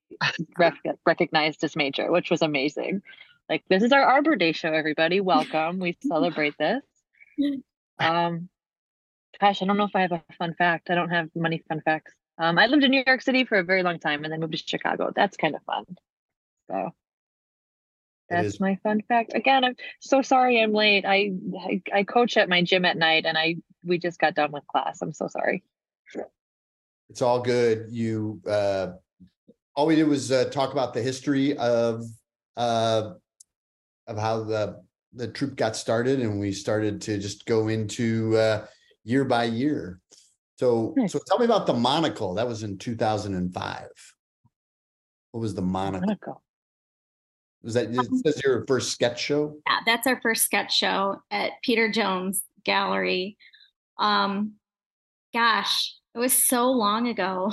rec- 0.58 0.84
recognized 1.06 1.63
as 1.63 1.78
major, 1.78 2.12
which 2.12 2.30
was 2.30 2.41
amazing. 2.41 3.02
Like 3.47 3.63
this 3.69 3.84
is 3.84 3.93
our 3.93 4.04
Arbor 4.04 4.36
Day 4.36 4.52
show, 4.52 4.73
everybody. 4.73 5.21
Welcome. 5.21 5.80
We 5.80 5.97
celebrate 6.06 6.56
this. 6.60 6.84
Um, 7.99 8.49
gosh, 9.39 9.62
I 9.62 9.65
don't 9.65 9.78
know 9.78 9.86
if 9.86 9.95
I 9.95 10.02
have 10.02 10.12
a 10.12 10.23
fun 10.38 10.54
fact. 10.56 10.89
I 10.89 10.95
don't 10.95 11.10
have 11.10 11.30
many 11.36 11.63
fun 11.69 11.82
facts. 11.82 12.13
Um, 12.38 12.58
I 12.58 12.67
lived 12.67 12.84
in 12.84 12.91
New 12.91 13.04
York 13.06 13.21
City 13.21 13.45
for 13.45 13.58
a 13.58 13.63
very 13.63 13.82
long 13.82 13.99
time 13.99 14.23
and 14.23 14.32
then 14.32 14.41
moved 14.41 14.54
to 14.54 14.63
Chicago. 14.65 15.12
That's 15.15 15.38
kind 15.38 15.56
of 15.56 15.63
fun. 15.63 15.86
So 16.69 16.91
that's 18.30 18.60
my 18.60 18.78
fun 18.84 19.02
fact. 19.08 19.34
Again, 19.34 19.63
I'm 19.63 19.76
so 20.00 20.22
sorry 20.22 20.62
I'm 20.62 20.74
late. 20.74 21.06
I, 21.06 21.34
I 21.60 21.82
I 21.94 22.04
coach 22.04 22.38
at 22.38 22.50
my 22.50 22.62
gym 22.62 22.86
at 22.86 22.98
night 22.98 23.26
and 23.26 23.38
I 23.38 23.58
we 23.84 23.98
just 23.98 24.20
got 24.20 24.36
done 24.36 24.52
with 24.52 24.65
class. 24.68 25.02
I'm 25.02 25.13
so 25.13 25.28
sorry. 25.28 25.63
It's 27.10 27.22
all 27.22 27.42
good. 27.42 27.88
You, 27.89 28.39
uh, 28.48 28.92
all 29.76 29.88
we 29.88 29.96
did 29.96 30.08
was, 30.08 30.32
uh, 30.32 30.46
talk 30.52 30.74
about 30.74 30.94
the 30.94 31.02
history 31.02 31.58
of, 31.58 32.04
uh, 32.56 33.13
of 34.06 34.18
how 34.18 34.44
the, 34.44 34.84
the 35.13 35.28
troop 35.28 35.56
got 35.56 35.76
started 35.76 36.20
and 36.20 36.39
we 36.39 36.52
started 36.52 37.02
to 37.04 37.18
just 37.18 37.48
go 37.48 37.68
into, 37.68 38.38
uh, 38.38 38.68
year 39.06 39.26
by 39.26 39.46
year. 39.46 40.02
So, 40.60 40.94
Nice. 40.98 41.13
so 41.13 41.20
tell 41.26 41.39
me 41.39 41.46
about 41.46 41.65
the 41.65 41.74
monocle. 41.74 42.36
That 42.36 42.48
was 42.48 42.62
in 42.62 42.78
two 42.78 42.96
thousand 42.96 43.34
and 43.34 43.52
five. 43.52 43.89
What 45.32 45.39
was 45.39 45.56
the 45.56 45.62
monocle? 45.62 46.02
Monaco. 46.02 46.42
Was 47.63 47.74
that, 47.74 47.89
it 47.89 48.10
says 48.26 48.41
your 48.43 48.65
first 48.67 48.91
sketch 48.91 49.22
show? 49.22 49.58
yeah, 49.67 49.80
that's 49.86 50.08
our 50.08 50.19
first 50.22 50.45
sketch 50.45 50.74
show 50.74 51.22
at 51.30 51.52
Peter 51.63 51.91
Jones 51.91 52.43
Gallery. 52.63 53.38
Um, 53.98 54.54
gosh, 55.34 55.93
it 56.15 56.19
was 56.19 56.34
so 56.34 56.72
long 56.72 57.08
ago. 57.08 57.52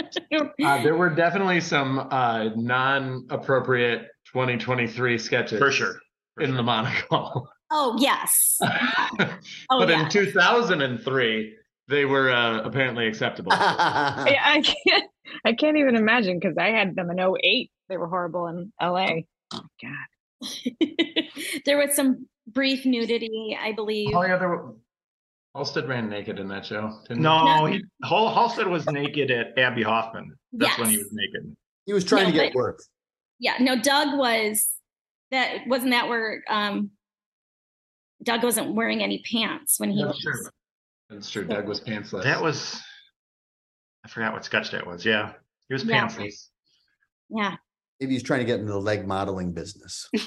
Uh, 0.00 0.82
there 0.82 0.96
were 0.96 1.10
definitely 1.10 1.60
some 1.60 2.08
uh, 2.10 2.48
non-appropriate 2.56 4.08
2023 4.32 5.18
sketches 5.18 5.58
For 5.60 5.70
sure. 5.70 6.00
For 6.34 6.42
in 6.42 6.48
sure. 6.48 6.56
the 6.56 6.62
monocle. 6.64 7.48
oh 7.70 7.96
yes. 7.98 8.58
Oh 9.70 9.78
but 9.78 9.88
yeah. 9.88 10.02
in 10.02 10.08
2003, 10.08 11.54
they 11.88 12.04
were 12.04 12.30
uh, 12.30 12.62
apparently 12.62 13.06
acceptable. 13.06 13.52
Yeah, 13.56 14.42
I 14.44 14.62
can't. 14.62 15.04
I 15.44 15.52
can't 15.52 15.76
even 15.76 15.96
imagine 15.96 16.38
because 16.38 16.56
I 16.58 16.70
had 16.70 16.96
them 16.96 17.10
in 17.10 17.20
08. 17.20 17.70
They 17.88 17.96
were 17.96 18.08
horrible 18.08 18.46
in 18.48 18.72
LA. 18.80 19.22
Oh 19.54 19.62
God. 19.82 20.88
there 21.64 21.78
was 21.78 21.94
some 21.94 22.26
brief 22.46 22.84
nudity, 22.84 23.56
I 23.60 23.72
believe. 23.72 24.10
Oh 24.14 24.22
yeah, 24.22 24.36
there 24.36 24.48
were. 24.48 24.74
Halstead 25.54 25.88
ran 25.88 26.08
naked 26.08 26.40
in 26.40 26.48
that 26.48 26.66
show. 26.66 26.90
Didn't 27.08 27.18
he? 27.18 27.22
No, 27.22 27.66
he, 27.66 27.80
Hal- 28.02 28.34
Halstead 28.34 28.66
was 28.66 28.84
naked 28.86 29.30
at 29.30 29.56
Abbie 29.56 29.84
Hoffman. 29.84 30.34
That's 30.52 30.76
when 30.78 30.88
he 30.90 30.98
was 30.98 31.12
naked. 31.12 31.56
He 31.86 31.92
was 31.92 32.04
trying 32.04 32.24
No, 32.24 32.30
to 32.30 32.36
get 32.36 32.52
but- 32.52 32.58
work. 32.58 32.82
Yeah, 33.38 33.54
no, 33.60 33.80
Doug 33.80 34.18
was 34.18 34.68
that 35.30 35.66
wasn't 35.66 35.90
that 35.92 36.08
where 36.08 36.42
um 36.48 36.90
Doug 38.24 38.42
wasn't 38.42 38.74
wearing 38.74 39.02
any 39.02 39.22
pants 39.30 39.78
when 39.78 39.90
he 39.90 40.02
That's 40.02 40.14
was 40.16 40.22
true. 40.22 40.50
That's 41.10 41.30
true. 41.30 41.44
Doug 41.44 41.68
was 41.68 41.80
pantsless. 41.80 42.22
That 42.24 42.42
was 42.42 42.80
I 44.04 44.08
forgot 44.08 44.32
what 44.32 44.44
sketch 44.44 44.70
that 44.72 44.86
was. 44.86 45.04
Yeah, 45.04 45.32
he 45.68 45.74
was 45.74 45.84
Yeah. 45.84 46.06
pantsless. 46.08 46.48
Yeah. 47.30 47.56
Maybe 48.04 48.16
he's 48.16 48.22
trying 48.22 48.40
to 48.40 48.44
get 48.44 48.60
into 48.60 48.70
the 48.70 48.78
leg 48.78 49.06
modeling 49.06 49.52
business. 49.52 50.10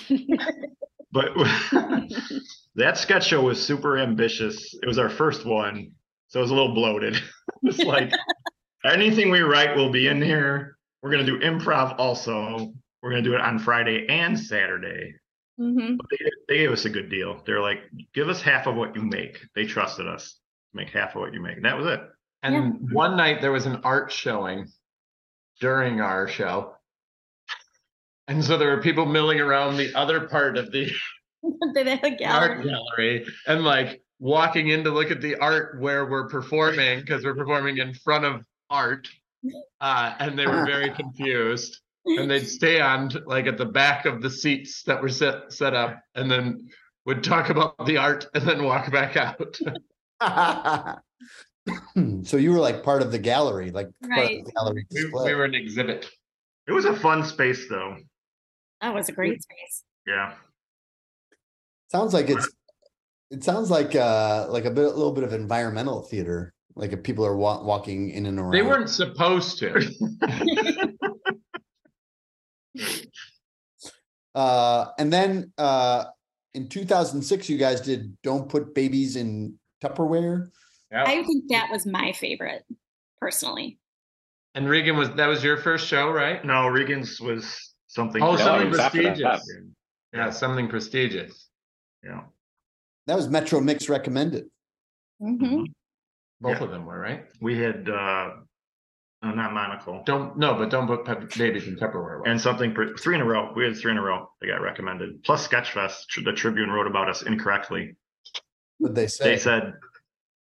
But 1.11 1.29
that 2.75 2.97
sketch 2.97 3.27
show 3.27 3.41
was 3.41 3.65
super 3.65 3.97
ambitious. 3.97 4.75
It 4.83 4.85
was 4.85 4.99
our 4.99 5.09
first 5.09 5.45
one, 5.45 5.91
so 6.27 6.39
it 6.39 6.41
was 6.41 6.51
a 6.51 6.53
little 6.53 6.75
bloated. 6.75 7.15
it's 7.63 7.79
like 7.79 8.11
anything 8.85 9.31
we 9.31 9.39
write 9.39 9.75
will 9.75 9.89
be 9.89 10.07
in 10.07 10.21
here. 10.21 10.77
We're 11.01 11.11
gonna 11.11 11.25
do 11.25 11.39
improv 11.39 11.97
also. 11.97 12.73
We're 13.01 13.11
gonna 13.11 13.21
do 13.21 13.35
it 13.35 13.41
on 13.41 13.57
Friday 13.57 14.05
and 14.09 14.37
Saturday. 14.37 15.15
hmm 15.57 15.95
But 15.95 16.05
they, 16.11 16.17
they 16.49 16.57
gave 16.57 16.71
us 16.71 16.85
a 16.85 16.89
good 16.89 17.09
deal. 17.09 17.41
They're 17.45 17.61
like, 17.61 17.79
give 18.13 18.27
us 18.27 18.41
half 18.41 18.67
of 18.67 18.75
what 18.75 18.93
you 18.95 19.01
make. 19.01 19.39
They 19.55 19.65
trusted 19.65 20.07
us 20.07 20.37
make 20.73 20.89
half 20.89 21.15
of 21.15 21.21
what 21.21 21.33
you 21.33 21.41
make. 21.41 21.55
And 21.55 21.65
that 21.65 21.77
was 21.77 21.87
it. 21.87 22.01
And 22.43 22.91
one 22.91 23.15
night 23.15 23.41
there 23.41 23.53
was 23.53 23.65
an 23.65 23.79
art 23.83 24.11
showing 24.11 24.67
during 25.59 26.01
our 26.01 26.27
show. 26.27 26.76
And 28.27 28.43
so 28.43 28.57
there 28.57 28.75
were 28.75 28.81
people 28.81 29.05
milling 29.05 29.39
around 29.39 29.77
the 29.77 29.93
other 29.95 30.27
part 30.27 30.57
of 30.57 30.71
the 30.71 30.91
the 31.43 31.99
art 32.03 32.17
gallery. 32.19 32.63
gallery 32.69 33.25
and 33.47 33.63
like 33.63 34.01
walking 34.19 34.69
in 34.69 34.83
to 34.83 34.89
look 34.91 35.11
at 35.11 35.21
the 35.21 35.35
art 35.37 35.79
where 35.79 36.05
we're 36.07 36.27
performing 36.27 36.99
because 37.01 37.23
we're 37.23 37.35
performing 37.35 37.77
in 37.77 37.93
front 37.93 38.25
of 38.25 38.41
art. 38.69 39.07
Uh, 39.79 40.13
and 40.19 40.37
they 40.37 40.45
were 40.47 40.65
very 40.65 40.89
confused. 40.91 41.79
And 42.05 42.29
they'd 42.31 42.47
stand 42.47 43.21
like 43.25 43.47
at 43.47 43.57
the 43.57 43.65
back 43.65 44.05
of 44.05 44.21
the 44.21 44.29
seats 44.29 44.83
that 44.83 45.01
were 45.01 45.09
set 45.09 45.51
set 45.53 45.73
up 45.73 46.01
and 46.15 46.29
then 46.31 46.67
would 47.05 47.23
talk 47.23 47.49
about 47.49 47.85
the 47.85 47.97
art 47.97 48.25
and 48.33 48.43
then 48.45 48.63
walk 48.63 48.91
back 48.91 49.15
out. 49.17 49.57
so 52.23 52.37
you 52.37 52.51
were 52.51 52.59
like 52.59 52.83
part 52.83 53.01
of 53.01 53.11
the 53.11 53.19
gallery, 53.19 53.71
like 53.71 53.89
part 54.01 54.11
of 54.11 54.17
Right. 54.17 54.45
the 54.45 54.51
gallery 54.51 54.85
we, 54.91 55.01
display. 55.01 55.31
we 55.31 55.35
were 55.35 55.45
an 55.45 55.55
exhibit. 55.55 56.09
It 56.67 56.71
was 56.71 56.85
a 56.85 56.95
fun 56.95 57.23
space 57.25 57.67
though. 57.69 57.97
That 58.81 58.93
was 58.93 59.09
a 59.09 59.11
great 59.11 59.41
space. 59.41 59.83
Yeah. 60.05 60.33
Sounds 61.91 62.13
like 62.13 62.29
it's. 62.29 62.47
It 63.29 63.43
sounds 63.43 63.69
like 63.69 63.93
uh 63.95 64.47
like 64.49 64.65
a 64.65 64.71
bit, 64.71 64.85
a 64.85 64.89
little 64.89 65.11
bit 65.11 65.23
of 65.23 65.33
environmental 65.33 66.01
theater. 66.01 66.53
Like 66.75 66.93
if 66.93 67.03
people 67.03 67.25
are 67.25 67.35
wa- 67.35 67.61
walking 67.61 68.11
in 68.11 68.25
and 68.25 68.39
around. 68.39 68.51
They 68.51 68.61
weren't 68.61 68.89
supposed 68.89 69.59
to. 69.59 69.91
Uh, 74.37 74.91
and 74.99 75.11
then 75.11 75.51
uh, 75.57 76.05
in 76.53 76.69
2006, 76.69 77.49
you 77.49 77.57
guys 77.57 77.81
did 77.81 78.15
"Don't 78.21 78.47
Put 78.47 78.75
Babies 78.75 79.15
in 79.15 79.57
Tupperware." 79.83 80.49
I 80.93 81.23
think 81.23 81.45
that 81.49 81.69
was 81.71 81.87
my 81.87 82.11
favorite, 82.11 82.63
personally. 83.19 83.79
And 84.53 84.69
Regan 84.69 84.95
was 84.95 85.09
that 85.15 85.25
was 85.25 85.43
your 85.43 85.57
first 85.57 85.87
show, 85.87 86.11
right? 86.11 86.45
No, 86.45 86.67
Regan's 86.67 87.19
was 87.19 87.66
something. 87.97 88.21
Oh, 88.23 88.37
something 88.37 88.67
it 88.67 88.69
was 88.69 88.79
after 88.79 89.01
that. 89.03 89.17
prestigious. 89.17 89.51
Yeah, 90.13 90.29
something 90.29 90.69
prestigious. 90.69 91.49
Yeah. 92.03 92.21
That 93.07 93.15
was 93.15 93.27
Metromix 93.27 93.89
recommended. 93.89 94.45
hmm 95.19 95.63
Both 96.39 96.57
Yeah. 96.59 96.63
of 96.63 96.71
them 96.71 96.85
were 96.85 96.99
right. 96.99 97.25
We 97.41 97.57
had 97.57 97.89
uh 97.89 98.29
uh, 99.23 99.31
not 99.31 99.51
monocle. 99.51 100.03
Don't 100.05 100.37
no, 100.37 100.53
but 100.53 100.69
don't 100.69 100.85
put 100.87 101.03
pep- 101.05 101.33
babies 101.35 101.67
in 101.67 101.75
Tupperware. 101.75 102.21
And 102.27 102.39
something 102.39 102.73
pr- 102.75 102.95
three 102.99 103.15
in 103.15 103.21
a 103.21 103.25
row. 103.25 103.51
We 103.55 103.65
had 103.65 103.75
three 103.75 103.91
in 103.91 103.97
a 103.97 104.01
row 104.01 104.29
that 104.39 104.47
got 104.47 104.61
recommended. 104.61 105.23
Plus 105.23 105.47
Sketchfest, 105.47 106.07
tr- 106.07 106.21
the 106.23 106.33
Tribune 106.33 106.69
wrote 106.69 106.85
about 106.87 107.09
us 107.09 107.23
incorrectly. 107.23 107.95
What 108.77 108.93
they 108.93 109.07
say? 109.07 109.23
They 109.31 109.37
said, 109.37 109.73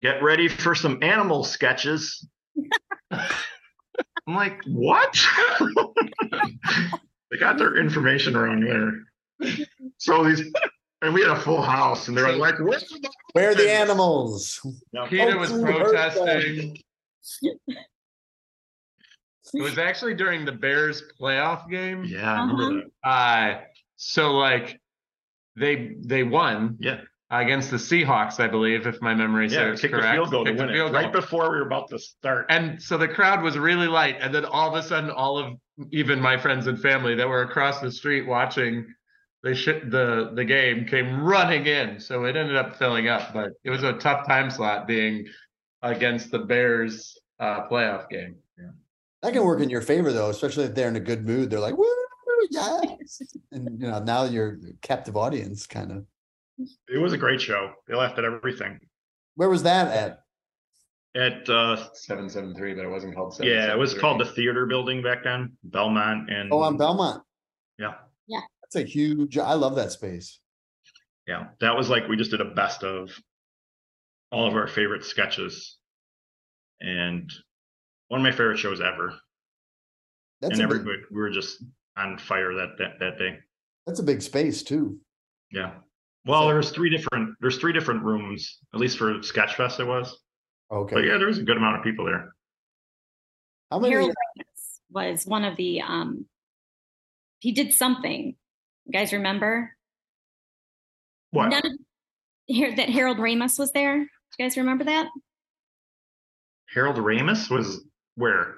"Get 0.02 0.22
ready 0.22 0.50
for 0.50 0.76
some 0.76 1.00
animal 1.02 1.46
sketches." 1.46 2.28
I'm 3.12 4.36
like, 4.36 4.60
what? 4.68 5.18
they 7.32 7.38
got 7.38 7.58
their 7.58 7.78
information 7.78 8.36
wrong 8.38 8.62
there. 8.62 9.56
So 9.98 10.24
these, 10.24 10.52
and 11.02 11.13
we 11.13 11.22
had 11.22 11.32
a 11.32 11.40
full 11.40 11.62
house, 11.62 12.08
and 12.08 12.18
they 12.18 12.22
were 12.24 12.34
like, 12.34 12.60
"Where's 12.60 12.84
the 12.88 13.10
Where 13.34 13.52
are 13.52 13.56
the 13.56 13.70
animals? 13.72 14.60
No. 14.94 15.08
Peter 15.08 15.38
was 15.38 15.52
Oh, 15.52 15.56
who 15.58 15.66
protesting. 15.66 16.78
It 19.54 19.62
was 19.62 19.78
actually 19.78 20.13
during 20.13 20.44
the 20.44 20.52
Bears 20.52 21.04
playoff 21.20 21.70
game. 21.70 22.04
Yeah, 22.04 22.34
I 22.34 22.42
remember 22.42 22.90
that. 23.04 23.10
Uh 23.10 23.62
so 23.96 24.32
like 24.34 24.80
they 25.56 25.96
they 26.02 26.24
won 26.24 26.78
Yeah, 26.80 27.02
against 27.30 27.72
the 27.72 27.78
Seahawks, 27.78 28.40
I 28.40 28.48
believe, 28.48 28.88
if 28.88 29.02
my 29.02 29.13
memory 29.13 29.48
yeah. 29.48 29.58
serves 29.58 29.82
Kick 29.82 29.92
the 29.92 29.98
correct. 29.98 30.16
field 30.16 30.32
goal 30.32 30.46
to 30.46 30.52
Kicked 30.52 30.58
the 30.60 30.63
win 30.66 30.74
it 30.74 30.78
field 30.78 30.94
right 30.94 31.12
goal. 31.12 31.22
before 31.22 31.52
we 31.52 31.58
were 31.58 31.66
about 31.68 31.90
to 31.90 32.00
start. 32.00 32.46
And 32.50 32.82
so 32.82 32.98
the 32.98 33.08
crowd 33.08 33.42
was 33.44 33.58
really 33.58 33.88
light, 33.88 34.18
and 34.22 34.34
then 34.34 34.46
all 34.46 34.74
of 34.74 34.84
a 34.84 34.88
sudden, 34.88 35.10
all 35.10 35.38
of 35.38 35.54
even 35.92 36.20
my 36.22 36.38
friends 36.38 36.68
and 36.68 36.80
family 36.82 37.16
that 37.16 37.28
were 37.28 37.42
across 37.44 37.82
the 37.82 37.92
street 37.92 38.26
watching 38.26 38.88
the 39.44 39.54
sh- 39.54 39.84
the 39.90 40.32
the 40.34 40.44
game 40.44 40.86
came 40.86 41.22
running 41.22 41.68
in. 41.68 42.00
So 42.00 42.24
it 42.26 42.36
ended 42.36 42.56
up 42.56 42.78
filling 42.78 43.08
up, 43.08 43.34
but 43.34 43.52
it 43.63 43.70
was 43.70 43.84
a 43.84 43.94
tough 43.94 44.26
time 44.26 44.50
slot 44.50 44.88
being 44.88 45.28
against 45.84 46.32
the 46.32 46.40
Bears 46.40 47.18
uh, 47.40 47.68
playoff 47.68 48.10
game. 48.10 48.36
That 49.24 49.34
can 49.34 49.44
work 49.44 49.62
in 49.62 49.70
your 49.70 49.82
favor 49.82 50.13
though, 50.13 50.30
especially 50.30 50.66
if 50.66 50.76
they're 50.76 50.88
in 50.90 50.96
a 50.96 51.00
good 51.02 51.26
mood. 51.26 51.50
They're 51.50 51.60
like, 51.60 51.76
"Woo, 51.78 51.86
yes!" 52.52 53.22
And 53.52 53.82
you 53.82 53.88
know, 53.88 54.00
now 54.00 54.24
you're 54.26 54.60
a 54.68 54.74
captive 54.82 55.18
audience, 55.18 55.66
kind 55.68 55.92
of. 55.92 56.06
It 56.88 56.98
was 56.98 57.13
a 57.13 57.17
great 57.17 57.39
show. 57.41 57.72
They 57.88 57.96
laughed 57.96 58.17
at 58.17 58.26
everything. 58.26 58.80
Where 59.36 59.50
was 59.50 59.63
that 59.63 59.88
at? 59.96 60.20
At 61.15 61.50
uh, 61.50 61.91
Seven 61.93 62.30
seven 62.30 62.54
three, 62.56 62.74
but 62.74 62.84
it 62.86 62.89
wasn't 62.89 63.15
called. 63.15 63.38
yeah, 63.41 63.72
it 63.72 63.78
was 63.78 63.93
called 63.93 64.20
the 64.22 64.26
Theater 64.26 64.65
Building 64.65 65.02
back 65.02 65.24
then, 65.24 65.54
Belmont, 65.63 66.30
and 66.30 66.52
Oh, 66.52 66.62
on 66.62 66.78
Belmont. 66.78 67.24
yeah, 67.80 67.93
Yeah. 68.28 68.41
That's 68.62 68.76
a 68.76 68.84
huge. 68.84 69.38
I 69.38 69.54
love 69.54 69.76
that 69.76 69.91
space. 69.91 70.39
yeah. 71.28 71.48
That 71.62 71.76
was 71.76 71.89
like 71.89 72.08
we 72.08 72.17
just 72.17 72.32
did 72.32 72.41
a 72.41 72.46
best 72.54 72.84
of 72.84 73.12
all 74.32 74.48
of 74.48 74.56
our 74.56 74.67
favorite 74.67 75.06
sketches, 75.06 75.78
and 76.82 77.32
one 78.10 78.20
of 78.22 78.24
my 78.24 78.32
favorite 78.32 78.58
shows 78.60 78.82
ever. 78.82 79.13
That's 80.41 80.60
and 80.60 80.65
a 80.65 80.67
big, 80.67 80.82
everybody, 80.82 81.04
we 81.12 81.17
were 81.20 81.30
just 81.32 81.63
on 81.98 82.17
fire 82.20 82.54
that 82.56 82.76
that 82.80 83.00
that 83.00 83.17
day. 83.17 83.39
that's 83.88 84.00
a 84.00 84.04
big 84.04 84.22
space 84.22 84.62
too. 84.63 85.00
Yeah. 85.52 85.76
Well, 86.28 86.42
So- 86.44 86.48
there 86.48 86.58
was 86.58 86.72
three 86.72 86.90
different. 86.90 87.36
There's 87.40 87.58
three 87.58 87.74
different 87.74 88.04
rooms, 88.04 88.60
at 88.74 88.80
least 88.80 88.98
for 88.98 89.13
Sketchfest. 89.20 89.80
It 89.80 89.86
was, 89.86 90.22
Okay. 90.72 90.96
but 90.96 91.04
yeah, 91.06 91.18
there 91.18 91.28
was 91.28 91.40
a 91.40 91.44
good 91.44 91.58
amount 91.58 91.78
of 91.78 91.84
people 91.84 92.06
there. 92.06 92.34
How 93.72 93.80
many? 93.80 93.94
Harold 93.94 94.10
Ramis 94.12 94.80
was 94.90 95.26
one 95.26 95.44
of 95.44 95.56
the 95.58 95.82
um 95.82 96.28
he 97.40 97.52
did 97.52 97.74
something. 97.74 98.36
You 98.86 98.92
guys 98.92 99.13
remember? 99.13 99.76
What? 101.32 101.50
None 101.50 101.66
of, 101.66 101.72
here 102.46 102.76
that 102.76 102.90
Harold 102.90 103.18
Ramis 103.18 103.60
was 103.60 103.72
there. 103.72 103.98
Do 104.00 104.04
you 104.40 104.46
guys 104.46 104.58
remember 104.58 104.86
that? 104.86 105.10
Harold 106.74 106.98
Ramis 106.98 107.50
was 107.50 107.86
where? 108.16 108.56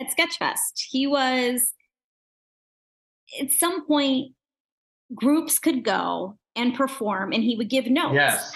At 0.00 0.08
Sketchfest. 0.16 0.84
He 0.88 1.06
was 1.06 1.74
at 3.40 3.50
some 3.52 3.86
point 3.86 4.34
groups 5.14 5.58
could 5.58 5.82
go 5.84 6.38
and 6.56 6.74
perform 6.74 7.32
and 7.32 7.42
he 7.42 7.56
would 7.56 7.68
give 7.68 7.86
notes. 7.86 8.14
Yes, 8.14 8.52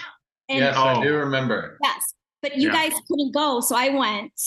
And 0.49 0.59
yes, 0.59 0.75
I 0.77 0.95
Oh. 0.95 1.01
do 1.03 1.15
remember. 1.17 1.77
Yes, 1.81 2.13
but 2.41 2.55
you 2.57 2.67
Yeah. 2.69 2.89
guys 2.89 2.93
couldn't 3.07 3.31
go, 3.33 3.61
so 3.61 3.75
I 3.75 3.89
went, 3.89 4.39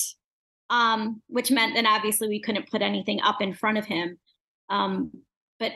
um, 0.70 1.22
which 1.26 1.50
meant 1.50 1.74
that 1.74 1.84
obviously 1.86 2.28
we 2.28 2.40
couldn't 2.40 2.70
put 2.70 2.82
anything 2.82 3.20
up 3.22 3.40
in 3.42 3.52
front 3.54 3.78
of 3.78 3.84
him. 3.86 4.18
Um, 4.68 5.10
but 5.58 5.72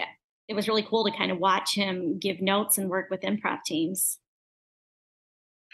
it 0.48 0.54
was 0.54 0.68
really 0.68 0.82
cool 0.85 1.04
to 1.04 1.11
kind 1.16 1.32
of 1.32 1.38
watch 1.38 1.74
him 1.74 2.18
give 2.18 2.40
notes 2.40 2.78
and 2.78 2.88
work 2.88 3.11
with 3.11 3.22
improv 3.22 3.64
teams. 3.64 4.18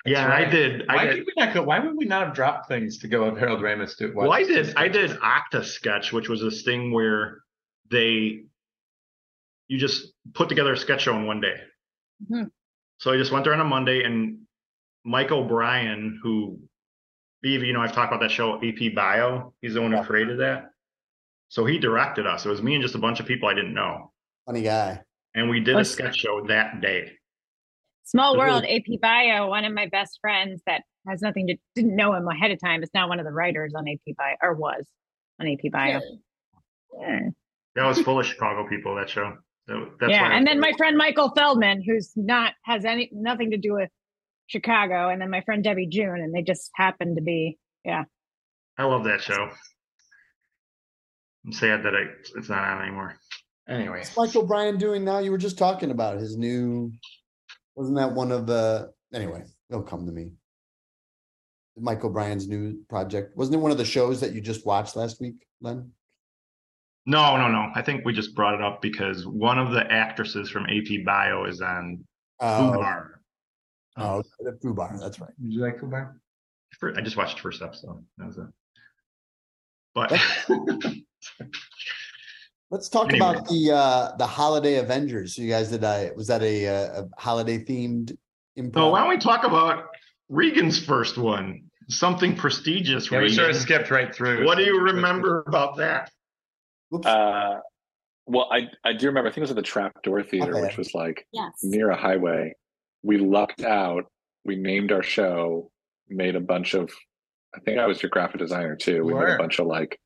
Yeah, 0.06 0.26
That's 0.28 0.32
I 0.32 0.42
right. 0.44 0.50
did. 0.50 0.88
I 0.88 0.94
Why 0.96 1.04
did. 1.06 1.14
did 1.16 1.26
we 1.26 1.32
not 1.36 1.52
go? 1.54 1.62
Why 1.64 1.80
would 1.80 1.96
we 1.96 2.04
not 2.04 2.24
have 2.24 2.34
dropped 2.34 2.68
things 2.68 2.98
to 2.98 3.08
go 3.08 3.24
have 3.24 3.36
Harold 3.36 3.60
Ramis 3.60 3.96
do? 3.98 4.12
Well, 4.14 4.32
I 4.32 4.44
did. 4.44 4.72
I 4.76 4.86
did 4.88 5.10
Octa 5.18 5.64
sketch, 5.64 6.12
which 6.12 6.28
was 6.28 6.40
this 6.40 6.62
thing 6.62 6.92
where 6.92 7.42
they 7.90 8.44
you 9.66 9.76
just 9.76 10.12
put 10.34 10.48
together 10.48 10.72
a 10.72 10.76
sketch 10.78 11.02
show 11.02 11.16
in 11.16 11.26
one 11.26 11.40
day. 11.40 11.56
Mhm. 12.30 12.50
So 12.98 13.12
I 13.12 13.16
just 13.16 13.30
went 13.32 13.44
there 13.44 13.54
on 13.54 13.60
a 13.60 13.64
Monday, 13.64 14.02
and 14.04 14.40
Mike 15.04 15.30
O'Brien, 15.30 16.18
who 16.22 16.60
Beave, 17.40 17.62
you 17.62 17.72
know, 17.72 17.80
I've 17.80 17.92
talked 17.92 18.12
about 18.12 18.20
that 18.22 18.32
show 18.32 18.56
AP 18.62 18.88
Bio. 18.94 19.54
He's 19.60 19.74
the 19.74 19.80
one 19.82 19.92
who 19.92 20.02
created 20.02 20.40
that. 20.40 20.70
So 21.48 21.64
he 21.64 21.78
directed 21.78 22.26
us. 22.26 22.44
It 22.44 22.48
was 22.48 22.60
me 22.62 22.74
and 22.74 22.82
just 22.82 22.96
a 22.96 22.98
bunch 22.98 23.20
of 23.20 23.26
people 23.26 23.48
I 23.48 23.54
didn't 23.54 23.72
know, 23.74 24.12
Funny 24.44 24.62
guy. 24.62 25.02
and 25.34 25.48
we 25.48 25.60
did 25.60 25.76
a 25.76 25.80
s- 25.80 25.90
sketch 25.92 26.16
show 26.18 26.44
that 26.48 26.80
day. 26.80 27.12
Small 28.02 28.34
It 28.34 28.38
really- 28.42 28.50
world, 28.50 28.64
AP 28.66 28.96
Bio, 29.00 29.46
one 29.48 29.64
of 29.64 29.72
my 29.72 29.86
best 29.86 30.18
friends 30.20 30.62
that 30.66 30.82
has 31.06 31.22
nothing 31.22 31.46
to 31.46 31.56
didn't 31.76 31.94
know 31.94 32.12
him 32.12 32.26
ahead 32.26 32.50
of 32.50 32.58
time 32.60 32.82
is 32.82 32.90
now 32.92 33.08
one 33.08 33.20
of 33.20 33.24
the 33.24 33.32
writers 33.32 33.72
on 33.74 33.86
AP 33.88 34.12
Bio 34.16 34.34
or 34.42 34.54
was 34.54 34.86
on 35.40 35.46
AP 35.46 35.68
Bio. 35.70 36.00
Yeah, 37.00 37.28
That 37.76 37.86
was 37.86 38.00
full 38.02 38.18
of 38.18 38.26
Chicago 38.26 38.68
people. 38.68 38.96
That 38.96 39.08
show. 39.08 39.38
That- 39.68 39.90
That's 40.00 40.10
yeah. 40.12 40.36
and 40.36 40.46
then 40.46 40.60
my 40.60 40.72
friend 40.76 40.96
Michael 40.96 41.30
Feldman, 41.36 41.82
who's 41.82 42.12
not 42.16 42.54
has 42.64 42.84
any 42.84 43.10
nothing 43.12 43.52
to 43.52 43.58
do 43.58 43.74
with 43.74 43.90
Chicago, 44.46 45.10
and 45.10 45.20
then 45.20 45.30
my 45.30 45.42
friend 45.42 45.62
Debbie 45.62 45.86
June, 45.86 46.20
and 46.20 46.34
they 46.34 46.42
just 46.42 46.70
happened 46.74 47.16
to 47.16 47.22
be 47.22 47.58
yeah. 47.84 48.04
I 48.78 48.84
love 48.84 49.04
that 49.04 49.20
show. 49.20 49.50
I'm 51.44 51.52
sad 51.52 51.82
that 51.84 51.94
I, 51.94 52.04
it's 52.36 52.48
not 52.48 52.64
on 52.64 52.82
anymore. 52.82 53.16
Anyway, 53.68 53.98
What's 53.98 54.16
Michael 54.16 54.46
Bryan 54.46 54.78
doing 54.78 55.04
now? 55.04 55.18
You 55.18 55.30
were 55.30 55.38
just 55.38 55.58
talking 55.58 55.90
about 55.90 56.18
his 56.18 56.36
new, 56.36 56.92
wasn't 57.74 57.98
that 57.98 58.12
one 58.12 58.32
of 58.32 58.46
the, 58.46 58.92
anyway, 59.12 59.44
it'll 59.70 59.82
come 59.82 60.06
to 60.06 60.12
me. 60.12 60.30
Michael 61.76 62.10
Bryan's 62.10 62.48
new 62.48 62.82
project. 62.88 63.36
Wasn't 63.36 63.54
it 63.54 63.58
one 63.58 63.70
of 63.70 63.78
the 63.78 63.84
shows 63.84 64.20
that 64.20 64.32
you 64.32 64.40
just 64.40 64.66
watched 64.66 64.96
last 64.96 65.20
week, 65.20 65.46
Len? 65.60 65.90
No, 67.08 67.38
no, 67.38 67.48
no. 67.48 67.70
I 67.74 67.80
think 67.80 68.04
we 68.04 68.12
just 68.12 68.34
brought 68.34 68.52
it 68.54 68.60
up 68.60 68.82
because 68.82 69.26
one 69.26 69.58
of 69.58 69.70
the 69.72 69.90
actresses 69.90 70.50
from 70.50 70.66
AP 70.66 71.06
Bio 71.06 71.46
is 71.46 71.62
on 71.62 72.04
Oh, 72.38 72.72
Fubar. 72.76 73.06
oh, 73.96 74.22
the 74.40 74.58
Foo 74.62 74.74
Bar, 74.74 74.94
that's 75.00 75.18
right. 75.18 75.30
would 75.40 75.50
you 75.52 75.60
like 75.62 75.76
to 75.76 75.80
go 75.80 75.86
back? 75.88 76.08
I 76.96 77.00
just 77.00 77.16
watched 77.16 77.36
the 77.36 77.42
first 77.42 77.62
episode. 77.62 78.04
That 78.18 78.26
was 78.26 78.36
it. 78.36 78.46
But 79.94 80.12
Let's 82.70 82.88
talk 82.90 83.08
Anyway. 83.08 83.26
about 83.30 83.48
the, 83.48 83.72
uh, 83.72 84.16
the 84.18 84.26
Holiday 84.26 84.74
Avengers. 84.76 85.34
So 85.34 85.40
you 85.40 85.48
guys 85.48 85.70
did, 85.70 85.82
uh, 85.82 86.10
was 86.14 86.26
that 86.26 86.42
a, 86.42 86.66
uh, 86.68 87.02
a 87.04 87.20
holiday 87.20 87.64
themed? 87.64 88.16
so 88.74 88.90
why 88.90 89.00
don't 89.00 89.08
we 89.08 89.16
talk 89.18 89.44
about 89.44 89.86
Regan's 90.28 90.78
first 90.84 91.16
one? 91.16 91.62
Something 91.88 92.36
prestigious. 92.36 93.10
Yeah, 93.10 93.22
we 93.22 93.30
sort 93.30 93.48
of 93.48 93.56
skipped 93.56 93.90
right 93.90 94.14
through. 94.14 94.44
What 94.44 94.58
do 94.58 94.64
you 94.64 94.78
remember 94.78 95.42
about 95.46 95.78
that? 95.78 96.10
Whoops. 96.90 97.06
Uh, 97.06 97.60
well, 98.26 98.48
I 98.52 98.68
I 98.84 98.92
do 98.92 99.06
remember. 99.06 99.28
I 99.28 99.30
think 99.30 99.38
it 99.38 99.42
was 99.42 99.50
at 99.50 99.56
the 99.56 99.62
Trapdoor 99.62 100.22
Theater, 100.22 100.52
Okay. 100.52 100.62
which 100.66 100.76
was 100.76 100.94
like 100.94 101.26
Yes. 101.32 101.52
near 101.62 101.90
a 101.90 101.96
highway. 101.96 102.54
We 103.02 103.18
lucked 103.18 103.62
out. 103.62 104.04
We 104.44 104.56
named 104.56 104.92
our 104.92 105.02
show. 105.02 105.70
Made 106.08 106.36
a 106.36 106.40
bunch 106.40 106.74
of. 106.74 106.90
I 107.54 107.60
think 107.60 107.78
I 107.78 107.86
was 107.86 108.02
your 108.02 108.10
graphic 108.10 108.40
designer 108.40 108.76
too. 108.76 109.04
We 109.04 109.14
made 109.14 109.30
a 109.34 109.38
bunch 109.38 109.58
of 109.58 109.66
like 109.66 109.98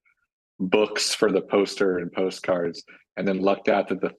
books 0.61 1.15
for 1.15 1.33
the 1.33 1.41
poster 1.43 1.99
and 1.99 2.13
postcards, 2.13 2.85
and 3.17 3.27
then 3.27 3.41
lucked 3.41 3.69
out 3.69 3.89
that 3.89 4.01
the 4.01 4.13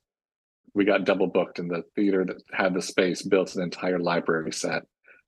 we 0.74 0.86
got 0.86 1.06
double 1.06 1.28
booked 1.28 1.60
in 1.60 1.68
the 1.68 1.84
theater 1.96 2.26
that 2.26 2.42
had 2.52 2.74
the 2.74 2.82
space 2.82 3.22
built 3.22 3.56
an 3.56 3.62
entire 3.62 4.00
library 4.00 4.52
set. 4.52 4.84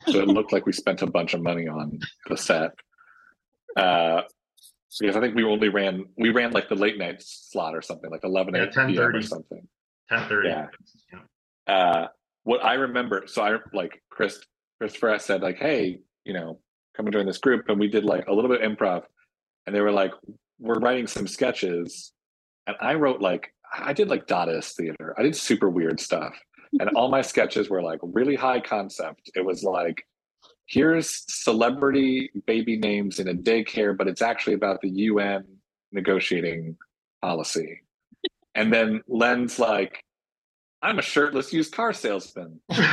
So 0.08 0.20
it 0.20 0.28
looked 0.28 0.52
like 0.52 0.66
we 0.66 0.74
spent 0.74 1.02
a 1.04 1.08
bunch 1.08 1.34
of 1.34 1.42
money 1.42 1.68
on 1.68 2.00
the 2.28 2.36
set. 2.36 2.72
Uh, 3.78 4.24
because 5.00 5.16
I 5.16 5.20
think 5.20 5.36
we 5.36 5.44
only 5.44 5.70
ran 5.70 6.06
we 6.18 6.30
ran 6.30 6.52
like 6.52 6.70
the 6.70 6.76
late 6.76 6.98
night 6.98 7.22
slot 7.22 7.76
or 7.76 7.82
something 7.82 8.10
like 8.10 8.24
11 8.24 8.56
Yeah, 8.56 8.64
8 8.64 8.74
p.m. 8.74 9.00
or 9.00 9.12
10:30. 9.14 9.24
something. 9.28 9.68
Ten 10.10 10.30
thirty. 10.30 10.50
Yeah. 10.50 10.68
Uh, 11.68 12.08
what 12.44 12.64
I 12.64 12.76
remember, 12.76 13.24
so 13.26 13.42
I 13.42 13.58
like 13.74 14.02
Chris 14.10 14.40
Christopher 14.80 15.18
said 15.20 15.42
like, 15.42 15.58
hey, 15.58 16.00
you 16.26 16.34
know, 16.34 16.60
come 16.96 17.08
and 17.08 17.14
join 17.14 17.26
this 17.26 17.40
group, 17.40 17.68
and 17.70 17.80
we 17.80 17.88
did 17.88 18.04
like 18.06 18.28
a 18.28 18.34
little 18.34 18.50
bit 18.52 18.62
of 18.62 18.72
improv, 18.72 19.04
and 19.66 19.76
they 19.76 19.82
were 19.82 19.92
like, 19.92 20.12
we're 20.60 20.80
writing 20.80 21.08
some 21.08 21.28
sketches, 21.28 22.14
and 22.68 22.76
I 22.80 22.94
wrote 22.96 23.20
like 23.22 23.52
I 23.74 23.94
did 23.94 24.10
like 24.10 24.28
Dadaist 24.28 24.76
theater. 24.76 25.16
I 25.18 25.24
did 25.24 25.36
super 25.36 25.70
weird 25.70 26.00
stuff, 26.00 26.34
and 26.80 26.90
all 26.92 27.10
my 27.10 27.22
sketches 27.24 27.68
were 27.70 27.82
like 27.82 28.00
really 28.04 28.36
high 28.36 28.60
concept. 28.60 29.32
It 29.36 29.44
was 29.46 29.64
like. 29.64 30.04
Here's 30.68 31.24
celebrity 31.32 32.32
baby 32.48 32.78
names 32.78 33.20
in 33.20 33.28
a 33.28 33.34
daycare, 33.34 33.96
but 33.96 34.08
it's 34.08 34.22
actually 34.22 34.56
about 34.56 34.82
the 34.82 34.90
UN 34.90 35.46
negotiating 35.92 36.76
policy. 37.22 37.82
And 38.56 38.74
then 38.74 39.02
Len's 39.08 39.60
like, 39.60 40.02
I'm 40.82 40.98
a 41.00 41.04
shirtless 41.04 41.54
used 41.54 41.74
car 41.74 41.94
salesman. 41.94 42.60
None 42.70 42.84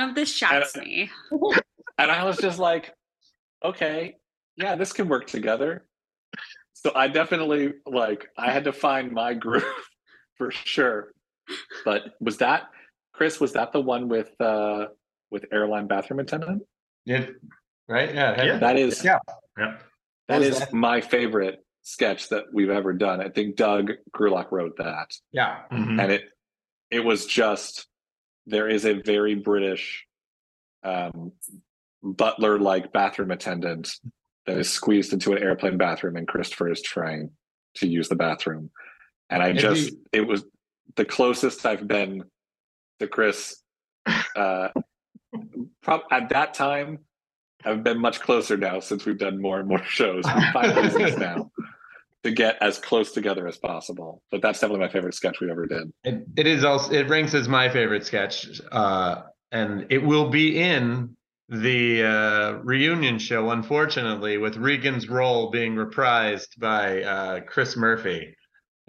of 0.00 0.14
this 0.14 0.32
shocks 0.34 0.74
And- 0.74 0.84
me. 0.84 1.10
And 1.98 2.10
I 2.10 2.24
was 2.24 2.38
just 2.38 2.58
like, 2.58 2.94
okay, 3.62 4.16
yeah, 4.56 4.74
this 4.76 4.94
can 4.94 5.08
work 5.08 5.26
together. 5.26 5.84
So 6.72 6.90
I 6.96 7.06
definitely 7.06 7.74
like 7.86 8.28
I 8.36 8.50
had 8.50 8.64
to 8.64 8.72
find 8.72 9.12
my 9.12 9.34
groove 9.34 9.62
for 10.38 10.50
sure. 10.50 11.12
But 11.84 12.14
was 12.18 12.38
that 12.38 12.70
Chris, 13.12 13.38
was 13.40 13.52
that 13.52 13.72
the 13.72 13.80
one 13.80 14.08
with 14.08 14.30
uh 14.40 14.86
with 15.32 15.46
airline 15.50 15.88
bathroom 15.88 16.20
attendant? 16.20 16.62
Yeah, 17.04 17.26
right? 17.88 18.14
Yeah. 18.14 18.44
Yeah. 18.44 18.58
That 18.58 18.76
is 18.78 19.02
Yeah. 19.02 19.18
Yeah. 19.58 19.78
that 20.28 20.38
Was 20.38 20.48
is 20.48 20.58
that- 20.60 20.72
my 20.72 21.00
favorite 21.00 21.64
sketch 21.80 22.28
that 22.28 22.44
we've 22.52 22.70
ever 22.70 22.92
done. 22.92 23.20
I 23.20 23.28
think 23.28 23.56
Doug 23.56 23.90
Gerlach 24.12 24.52
wrote 24.52 24.76
that. 24.76 25.10
Yeah. 25.32 25.62
Mhm. 25.72 26.00
and 26.00 26.12
it 26.12 26.28
it 26.90 27.00
was 27.00 27.26
just 27.26 27.88
there 28.46 28.68
is 28.68 28.84
a 28.84 29.00
very 29.00 29.34
british 29.34 30.06
um 30.84 31.32
butler 32.02 32.58
like 32.58 32.92
bathroom 32.92 33.30
attendant 33.30 33.88
that 34.46 34.58
is 34.58 34.68
squeezed 34.68 35.12
into 35.12 35.32
an 35.32 35.42
airplane 35.42 35.78
bathroom 35.78 36.16
and 36.16 36.26
christopher 36.28 36.68
is 36.70 36.82
trying 36.82 37.30
to 37.76 37.86
use 37.86 38.08
the 38.08 38.16
bathroom 38.16 38.68
and 39.30 39.42
i 39.42 39.50
If 39.50 39.58
just 39.58 39.94
it 40.12 40.22
was 40.26 40.44
the 40.96 41.04
closest 41.04 41.64
i've 41.64 41.86
been 41.86 42.24
to 42.98 43.06
chris 43.06 43.62
uh 44.36 44.68
prob- 45.82 46.02
at 46.10 46.28
that 46.30 46.54
time 46.54 46.98
i've 47.64 47.82
been 47.82 48.00
much 48.00 48.20
closer 48.20 48.56
now 48.56 48.80
since 48.80 49.04
we've 49.04 49.18
done 49.18 49.40
more 49.40 49.60
and 49.60 49.68
more 49.68 49.82
shows 49.84 50.24
reasons 50.54 51.16
now 51.18 51.50
to 52.24 52.30
get 52.30 52.56
as 52.60 52.78
close 52.78 53.12
together 53.12 53.46
as 53.48 53.56
possible 53.56 54.22
but 54.30 54.40
that's 54.42 54.60
definitely 54.60 54.84
my 54.84 54.92
favorite 54.92 55.14
sketch 55.14 55.40
we 55.40 55.50
ever 55.50 55.66
did 55.66 55.92
It, 56.04 56.24
it 56.36 56.46
is 56.46 56.64
also 56.64 56.92
it 56.92 57.08
ranks 57.08 57.34
as 57.34 57.48
my 57.48 57.68
favorite 57.68 58.06
sketch, 58.06 58.60
uh, 58.70 59.22
and 59.50 59.86
it 59.90 59.98
will 59.98 60.30
be 60.30 60.60
in 60.60 61.16
the 61.48 62.02
uh, 62.02 62.52
reunion 62.62 63.18
show. 63.18 63.50
Unfortunately, 63.50 64.38
with 64.38 64.56
Regan's 64.56 65.08
role 65.08 65.50
being 65.50 65.74
reprised 65.74 66.58
by 66.58 67.02
uh, 67.02 67.40
Chris 67.40 67.76
Murphy 67.76 68.34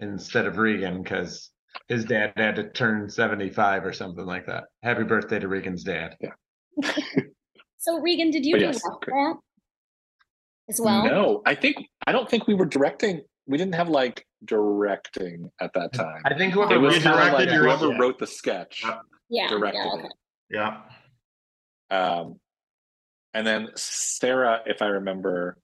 instead 0.00 0.46
of 0.46 0.56
Regan, 0.56 1.02
because 1.02 1.50
his 1.88 2.04
dad 2.04 2.32
had 2.36 2.56
to 2.56 2.70
turn 2.70 3.08
seventy-five 3.08 3.84
or 3.84 3.92
something 3.92 4.24
like 4.24 4.46
that. 4.46 4.64
Happy 4.82 5.04
birthday 5.04 5.38
to 5.38 5.48
Regan's 5.48 5.84
dad. 5.84 6.16
Yeah. 6.20 6.92
So 7.78 7.98
Regan, 8.00 8.30
did 8.30 8.46
you 8.46 8.54
But 8.54 8.58
do 8.60 8.64
yes, 8.64 8.80
that 8.82 9.36
as 10.70 10.80
well? 10.82 11.04
No, 11.04 11.42
I 11.44 11.54
think 11.54 11.76
I 12.06 12.12
don't 12.12 12.30
think 12.30 12.46
we 12.46 12.54
were 12.54 12.64
directing. 12.64 13.20
We 13.46 13.58
didn't 13.58 13.74
have 13.74 13.90
like 13.90 14.24
directing 14.46 15.50
at 15.60 15.70
that 15.74 15.92
time. 15.92 16.22
I 16.24 16.32
think 16.32 16.52
It 16.52 16.54
whoever 16.54 16.80
was 16.80 16.94
kind 17.00 17.06
of 17.08 17.12
directed 17.20 17.32
like 17.34 17.50
your- 17.50 17.64
whoever 17.64 17.88
yeah. 17.92 17.98
wrote 17.98 18.18
the 18.18 18.26
sketch 18.26 18.82
Yeah. 18.82 18.98
Yeah. 19.28 19.48
directed 19.50 20.08
yeah, 20.50 20.72
okay. 20.72 20.80
Yeah. 21.90 21.90
Um, 21.90 22.40
and 23.34 23.46
then 23.46 23.68
Sarah, 23.74 24.62
if 24.64 24.80
I 24.80 24.86
remember, 24.86 25.58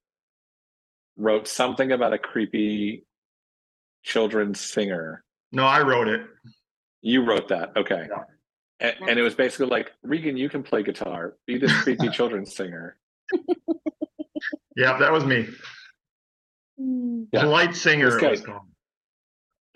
wrote 1.16 1.48
something 1.48 1.90
about 1.90 2.12
a 2.12 2.18
creepy 2.18 3.06
children's 4.02 4.60
singer. 4.60 5.24
No, 5.52 5.64
I 5.64 5.82
wrote 5.82 6.08
it. 6.08 6.22
You 7.02 7.24
wrote 7.24 7.48
that, 7.48 7.70
okay? 7.76 8.06
Yeah. 8.08 8.22
And, 8.80 9.10
and 9.10 9.18
it 9.18 9.22
was 9.22 9.34
basically 9.34 9.66
like 9.66 9.90
Regan, 10.02 10.36
you 10.36 10.48
can 10.48 10.62
play 10.62 10.82
guitar. 10.82 11.34
Be 11.46 11.58
this 11.58 11.72
creepy 11.82 12.08
children's 12.12 12.54
singer. 12.54 12.96
Yeah, 14.76 14.98
that 14.98 15.12
was 15.12 15.24
me. 15.24 15.48
Hmm. 16.78 17.24
Yeah. 17.32 17.42
Polite 17.42 17.74
singer 17.76 18.10
This 18.10 18.22
it 18.22 18.30
was 18.30 18.40
called. 18.40 18.62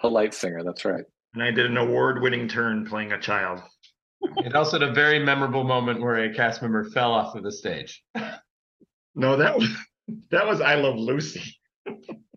Polite 0.01 0.33
singer. 0.35 0.63
That's 0.65 0.85
right. 0.85 1.05
And 1.35 1.43
I 1.43 1.51
did 1.51 1.67
an 1.67 1.77
award-winning 1.77 2.49
turn 2.49 2.87
playing 2.87 3.13
a 3.13 3.21
child. 3.21 3.61
It 4.39 4.55
also 4.55 4.79
had 4.79 4.89
a 4.89 4.93
very 4.93 5.19
memorable 5.19 5.65
moment 5.65 6.01
where 6.01 6.25
a 6.25 6.33
cast 6.35 6.63
member 6.63 6.85
fell 6.85 7.13
off 7.13 7.35
of 7.35 7.43
the 7.43 7.53
stage. 7.53 8.03
No, 9.15 9.37
that 9.37 9.59
was 9.59 9.69
that 10.31 10.47
was 10.47 10.61
I 10.63 10.77
Love 10.77 10.97
Lucy. 10.97 11.43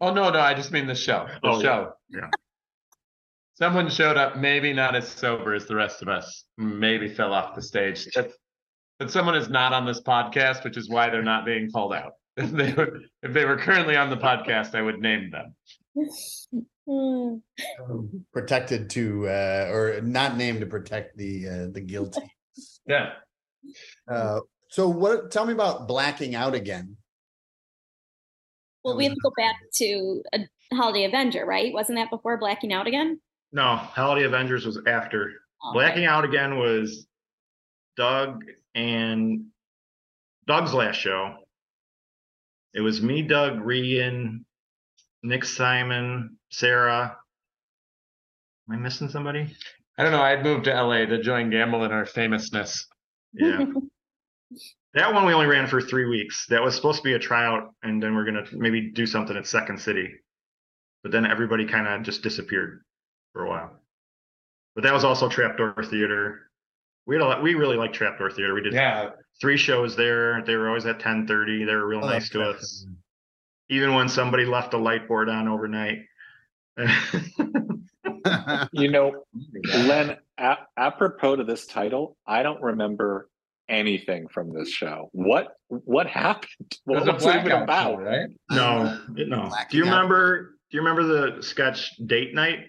Oh 0.01 0.13
no, 0.13 0.29
no, 0.29 0.39
I 0.39 0.53
just 0.53 0.71
mean 0.71 0.85
the 0.87 0.95
show. 0.95 1.27
The 1.41 1.47
Oh, 1.49 1.55
yeah. 1.57 1.61
show. 1.61 1.93
Yeah. 2.09 2.29
Someone 3.57 3.89
showed 3.89 4.17
up, 4.17 4.37
maybe 4.37 4.71
not 4.71 4.95
as 4.95 5.07
sober 5.07 5.55
as 5.55 5.65
the 5.65 5.75
rest 5.75 6.03
of 6.03 6.07
us, 6.07 6.43
maybe 6.59 7.09
fell 7.09 7.33
off 7.33 7.55
the 7.55 7.61
stage. 7.61 8.07
That's, 8.13 8.35
but 8.99 9.09
someone 9.09 9.33
is 9.35 9.49
not 9.49 9.73
on 9.73 9.83
this 9.83 9.99
podcast, 9.99 10.63
which 10.63 10.77
is 10.77 10.89
why 10.89 11.09
they're 11.09 11.23
not 11.23 11.43
being 11.43 11.71
called 11.71 11.93
out. 11.93 12.13
If 12.37 12.51
they 12.51 12.71
were, 12.71 12.99
if 13.23 13.33
they 13.33 13.45
were 13.45 13.57
currently 13.57 13.95
on 13.95 14.11
the 14.11 14.17
podcast, 14.17 14.75
I 14.75 14.83
would 14.83 14.99
name 14.99 15.31
them. 15.31 15.55
Hmm. 16.87 17.37
Protected 18.31 18.91
to, 18.91 19.27
uh, 19.27 19.69
or 19.71 20.01
not 20.03 20.37
named 20.37 20.59
to 20.59 20.67
protect 20.67 21.17
the, 21.17 21.47
uh, 21.47 21.67
the 21.71 21.81
guilty. 21.81 22.21
Yeah. 22.87 23.13
Uh, 24.09 24.39
so 24.69 24.87
what, 24.87 25.29
tell 25.29 25.45
me 25.45 25.53
about 25.53 25.87
blacking 25.87 26.35
out 26.35 26.53
again. 26.55 26.95
Well, 28.83 28.95
we 28.95 29.03
have 29.03 29.13
to 29.13 29.19
go 29.21 29.31
back 29.35 29.55
to 29.73 30.23
a 30.33 30.39
Holiday 30.73 31.03
Avenger, 31.03 31.45
right? 31.45 31.73
Wasn't 31.73 31.97
that 31.97 32.09
before 32.09 32.37
Blacking 32.37 32.71
Out 32.71 32.87
again? 32.87 33.19
No, 33.51 33.75
Holiday 33.75 34.25
Avengers 34.25 34.65
was 34.65 34.79
after. 34.87 35.31
Oh, 35.63 35.73
Blacking 35.73 36.05
Out 36.05 36.25
again 36.25 36.57
was 36.57 37.07
Doug 37.95 38.43
and 38.75 39.45
Doug's 40.47 40.73
last 40.73 40.97
show. 40.97 41.35
It 42.73 42.81
was 42.81 43.01
me, 43.01 43.21
Doug, 43.21 43.59
Regan, 43.61 44.45
Nick 45.23 45.45
Simon, 45.45 46.37
Sarah. 46.51 47.17
Am 48.69 48.75
I 48.75 48.77
missing 48.77 49.09
somebody? 49.09 49.55
I 49.97 50.03
don't 50.03 50.11
know. 50.11 50.21
I'd 50.21 50.43
moved 50.43 50.65
to 50.65 50.73
LA 50.73 51.05
to 51.05 51.21
join 51.21 51.49
Gamble 51.49 51.83
in 51.85 51.91
our 51.91 52.05
famousness. 52.05 52.87
Yeah. 53.33 53.65
That 54.93 55.13
one 55.13 55.25
we 55.27 55.33
only 55.33 55.45
ran 55.45 55.67
for 55.67 55.79
three 55.79 56.05
weeks. 56.05 56.47
That 56.47 56.63
was 56.63 56.73
supposed 56.73 56.97
to 56.99 57.03
be 57.03 57.13
a 57.13 57.19
tryout, 57.19 57.69
and 57.83 58.01
then 58.01 58.15
we're 58.15 58.25
gonna 58.25 58.45
maybe 58.53 58.89
do 58.89 59.05
something 59.05 59.37
at 59.37 59.45
Second 59.45 59.79
City. 59.79 60.09
But 61.03 61.11
then 61.11 61.23
everybody 61.23 61.65
kind 61.67 61.87
of 61.87 62.01
just 62.01 62.23
disappeared 62.23 62.81
for 63.37 63.45
a 63.45 63.49
while. 63.49 63.71
But 64.75 64.83
that 64.83 64.93
was 64.93 65.03
also 65.03 65.29
Trapdoor 65.29 65.75
Theater. 65.83 66.49
We 67.05 67.15
had 67.15 67.21
a 67.21 67.25
lot, 67.25 67.43
we 67.43 67.53
really 67.53 67.77
like 67.77 67.93
Trapdoor 67.93 68.31
Theater. 68.31 68.53
We 68.55 68.61
did 68.61 68.73
Yeah. 68.73 69.11
three 69.39 69.57
shows 69.57 69.95
there. 69.95 70.41
They 70.43 70.55
were 70.55 70.67
always 70.67 70.85
at 70.87 70.99
ten 70.99 71.27
thirty. 71.27 71.63
They 71.63 71.73
were 71.75 71.85
real 71.87 72.03
Oh, 72.03 72.09
nice 72.09 72.29
to 72.31 72.39
that's- 72.39 72.55
us. 72.55 72.87
Even 73.69 73.93
when 73.93 74.07
somebody 74.09 74.45
left 74.45 74.73
a 74.73 74.77
light 74.77 75.07
board 75.07 75.29
on 75.29 75.47
overnight. 75.47 75.99
You 78.73 78.91
know, 78.91 79.23
Len, 79.73 80.17
a- 80.37 80.57
apropos 80.75 81.37
to 81.37 81.43
this 81.45 81.65
title, 81.65 82.17
I 82.27 82.43
don't 82.43 82.61
remember 82.61 83.29
anything 83.69 84.27
from 84.27 84.53
this 84.53 84.69
show. 84.69 85.09
What 85.13 85.53
what 85.69 86.07
happened? 86.07 86.77
What 86.83 87.05
was 87.05 87.25
it 87.25 87.35
even 87.35 87.51
about? 87.53 87.95
show, 87.95 88.01
right? 88.01 88.29
no, 88.51 88.99
no. 89.15 89.49
Do 89.69 89.77
you 89.77 89.83
remember? 89.85 90.55
Do 90.69 90.77
you 90.77 90.81
remember 90.83 91.03
the 91.35 91.41
sketch 91.41 91.95
Date 92.05 92.33
Night? 92.33 92.59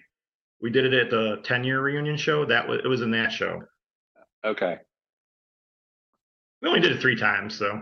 We 0.61 0.69
did 0.69 0.85
it 0.85 0.93
at 0.93 1.09
the 1.09 1.37
ten 1.43 1.63
year 1.63 1.81
reunion 1.81 2.17
show. 2.17 2.45
That 2.45 2.67
was 2.67 2.81
it 2.83 2.87
was 2.87 3.01
in 3.01 3.11
that 3.11 3.31
show. 3.31 3.61
Okay. 4.43 4.77
We 6.61 6.67
only 6.67 6.81
did 6.81 6.91
it 6.91 7.01
three 7.01 7.15
times, 7.15 7.57
so 7.57 7.81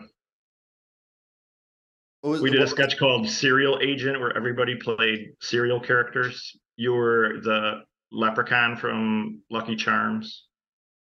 was- 2.21 2.41
we 2.41 2.51
did 2.51 2.61
a 2.61 2.67
sketch 2.67 2.97
called 2.97 3.27
Serial 3.27 3.79
Agent, 3.81 4.19
where 4.19 4.35
everybody 4.35 4.75
played 4.75 5.33
serial 5.41 5.79
characters. 5.79 6.55
You 6.75 6.93
were 6.93 7.39
the 7.41 7.83
leprechaun 8.11 8.77
from 8.77 9.41
Lucky 9.49 9.75
Charms. 9.75 10.45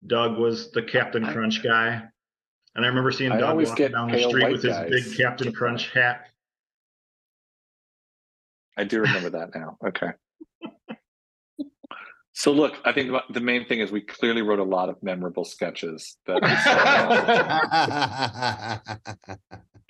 Doug 0.05 0.37
was 0.37 0.71
the 0.71 0.81
Captain 0.83 1.25
I- 1.25 1.33
Crunch 1.33 1.61
guy, 1.61 2.01
and 2.75 2.85
I 2.85 2.87
remember 2.87 3.11
seeing 3.11 3.33
I 3.33 3.39
Doug 3.39 3.57
walking 3.57 3.75
get 3.75 3.91
down 3.91 4.11
the 4.11 4.19
street 4.29 4.43
white 4.43 4.51
with 4.53 4.63
his 4.63 4.77
big 4.89 5.17
Captain 5.17 5.51
Crunch 5.51 5.89
hat. 5.91 6.29
I 8.77 8.83
do 8.85 9.01
remember 9.01 9.31
that 9.31 9.53
now. 9.55 9.77
Okay. 9.85 10.11
So 12.39 12.51
look, 12.51 12.75
I 12.85 12.91
think 12.91 13.09
the- 13.09 13.23
the 13.33 13.39
main 13.39 13.65
thing 13.65 13.79
is 13.79 13.91
we 13.91 14.01
clearly 14.01 14.43
wrote 14.43 14.59
a 14.59 14.63
lot 14.63 14.89
of 14.89 15.01
memorable 15.01 15.43
sketches. 15.43 16.17
That 16.27 16.43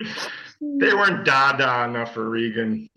They 0.00 0.94
weren't 0.94 1.26
Dada 1.26 1.84
enough 1.84 2.14
for 2.14 2.30
Regan. 2.30 2.88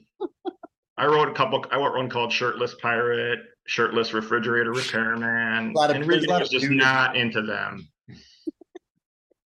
I 0.98 1.06
wrote 1.06 1.28
a 1.28 1.34
couple. 1.34 1.66
I 1.70 1.76
wrote 1.76 1.98
one 1.98 2.10
called 2.10 2.32
"Shirtless 2.32 2.76
Pirate," 2.82 3.40
"Shirtless 3.68 4.14
Refrigerator 4.14 4.72
Repairman," 4.72 5.72
A 5.72 5.78
lot 5.78 5.90
of- 5.90 5.98
and 5.98 6.06
there's 6.06 6.16
a 6.16 6.20
Regan 6.20 6.30
lot 6.30 6.40
was 6.44 6.50
just 6.50 6.64
nudity. 6.64 6.80
not 6.80 7.18
into 7.18 7.42
them. 7.42 7.90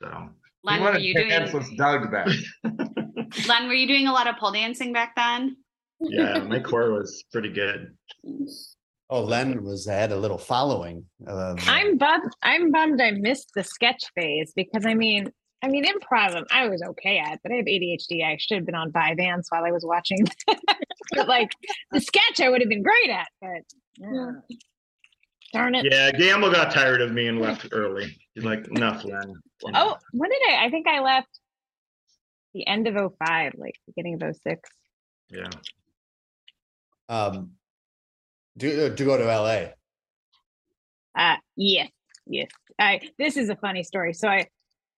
So 0.01 0.29
He 0.63 0.67
Len, 0.67 0.81
were 0.83 0.97
you 0.97 1.13
doing 1.13 1.29
pantsless 1.29 1.77
Doug 1.77 2.09
back. 2.11 2.27
Len, 3.47 3.67
were 3.67 3.75
you 3.75 3.87
doing 3.87 4.07
a 4.07 4.11
lot 4.13 4.25
of 4.25 4.35
pole 4.37 4.51
dancing 4.51 4.93
back 4.93 5.15
then? 5.15 5.57
yeah, 5.99 6.39
my 6.39 6.59
core 6.59 6.91
was 6.91 7.23
pretty 7.31 7.49
good. 7.49 7.95
Oh, 9.11 9.23
Len 9.23 9.61
was 9.65 9.85
had 9.85 10.13
a 10.13 10.15
little 10.15 10.37
following. 10.37 11.05
of, 11.27 11.59
uh, 11.59 11.61
I'm 11.67 11.97
bummed. 11.97 12.31
I'm 12.41 12.71
bummed 12.71 13.01
I 13.01 13.11
missed 13.11 13.51
the 13.53 13.63
sketch 13.63 14.05
phase 14.15 14.53
because 14.55 14.85
I 14.85 14.93
mean, 14.93 15.29
I 15.61 15.67
mean, 15.67 15.85
improv 15.85 16.41
I 16.49 16.69
was 16.69 16.81
okay 16.81 17.19
at, 17.19 17.39
but 17.43 17.51
I 17.51 17.55
have 17.55 17.65
ADHD. 17.65 18.25
I 18.25 18.37
should 18.39 18.55
have 18.55 18.65
been 18.65 18.73
on 18.73 18.93
Vyvanse 18.93 19.47
while 19.49 19.65
I 19.65 19.71
was 19.71 19.83
watching. 19.85 20.25
but 20.47 21.27
like 21.27 21.51
the 21.91 21.99
sketch, 21.99 22.39
I 22.39 22.47
would 22.47 22.61
have 22.61 22.69
been 22.69 22.83
great 22.83 23.09
at. 23.09 23.27
But 23.41 23.63
yeah. 23.97 24.31
darn 25.51 25.75
it. 25.75 25.91
Yeah, 25.91 26.11
Gamble 26.11 26.49
got 26.49 26.71
tired 26.71 27.01
of 27.01 27.11
me 27.11 27.27
and 27.27 27.41
left 27.41 27.67
early. 27.73 28.17
He's 28.33 28.45
like, 28.45 28.65
enough, 28.69 29.03
Len. 29.03 29.33
Oh, 29.75 29.97
when 30.13 30.29
did 30.29 30.41
I? 30.51 30.65
I 30.65 30.69
think 30.69 30.87
I 30.87 31.01
left 31.01 31.37
the 32.53 32.65
end 32.65 32.87
of 32.87 32.95
05, 32.95 33.53
like 33.57 33.75
beginning 33.87 34.23
of 34.23 34.35
06. 34.35 34.69
yeah. 35.29 35.49
um, 37.09 37.51
to, 38.59 38.95
to 38.95 39.05
go 39.05 39.17
to 39.17 39.25
LA. 39.25 39.71
Uh 41.17 41.37
yes, 41.55 41.89
yes. 42.25 42.49
I 42.79 43.01
this 43.17 43.37
is 43.37 43.49
a 43.49 43.55
funny 43.55 43.83
story. 43.83 44.13
So 44.13 44.27
I 44.27 44.47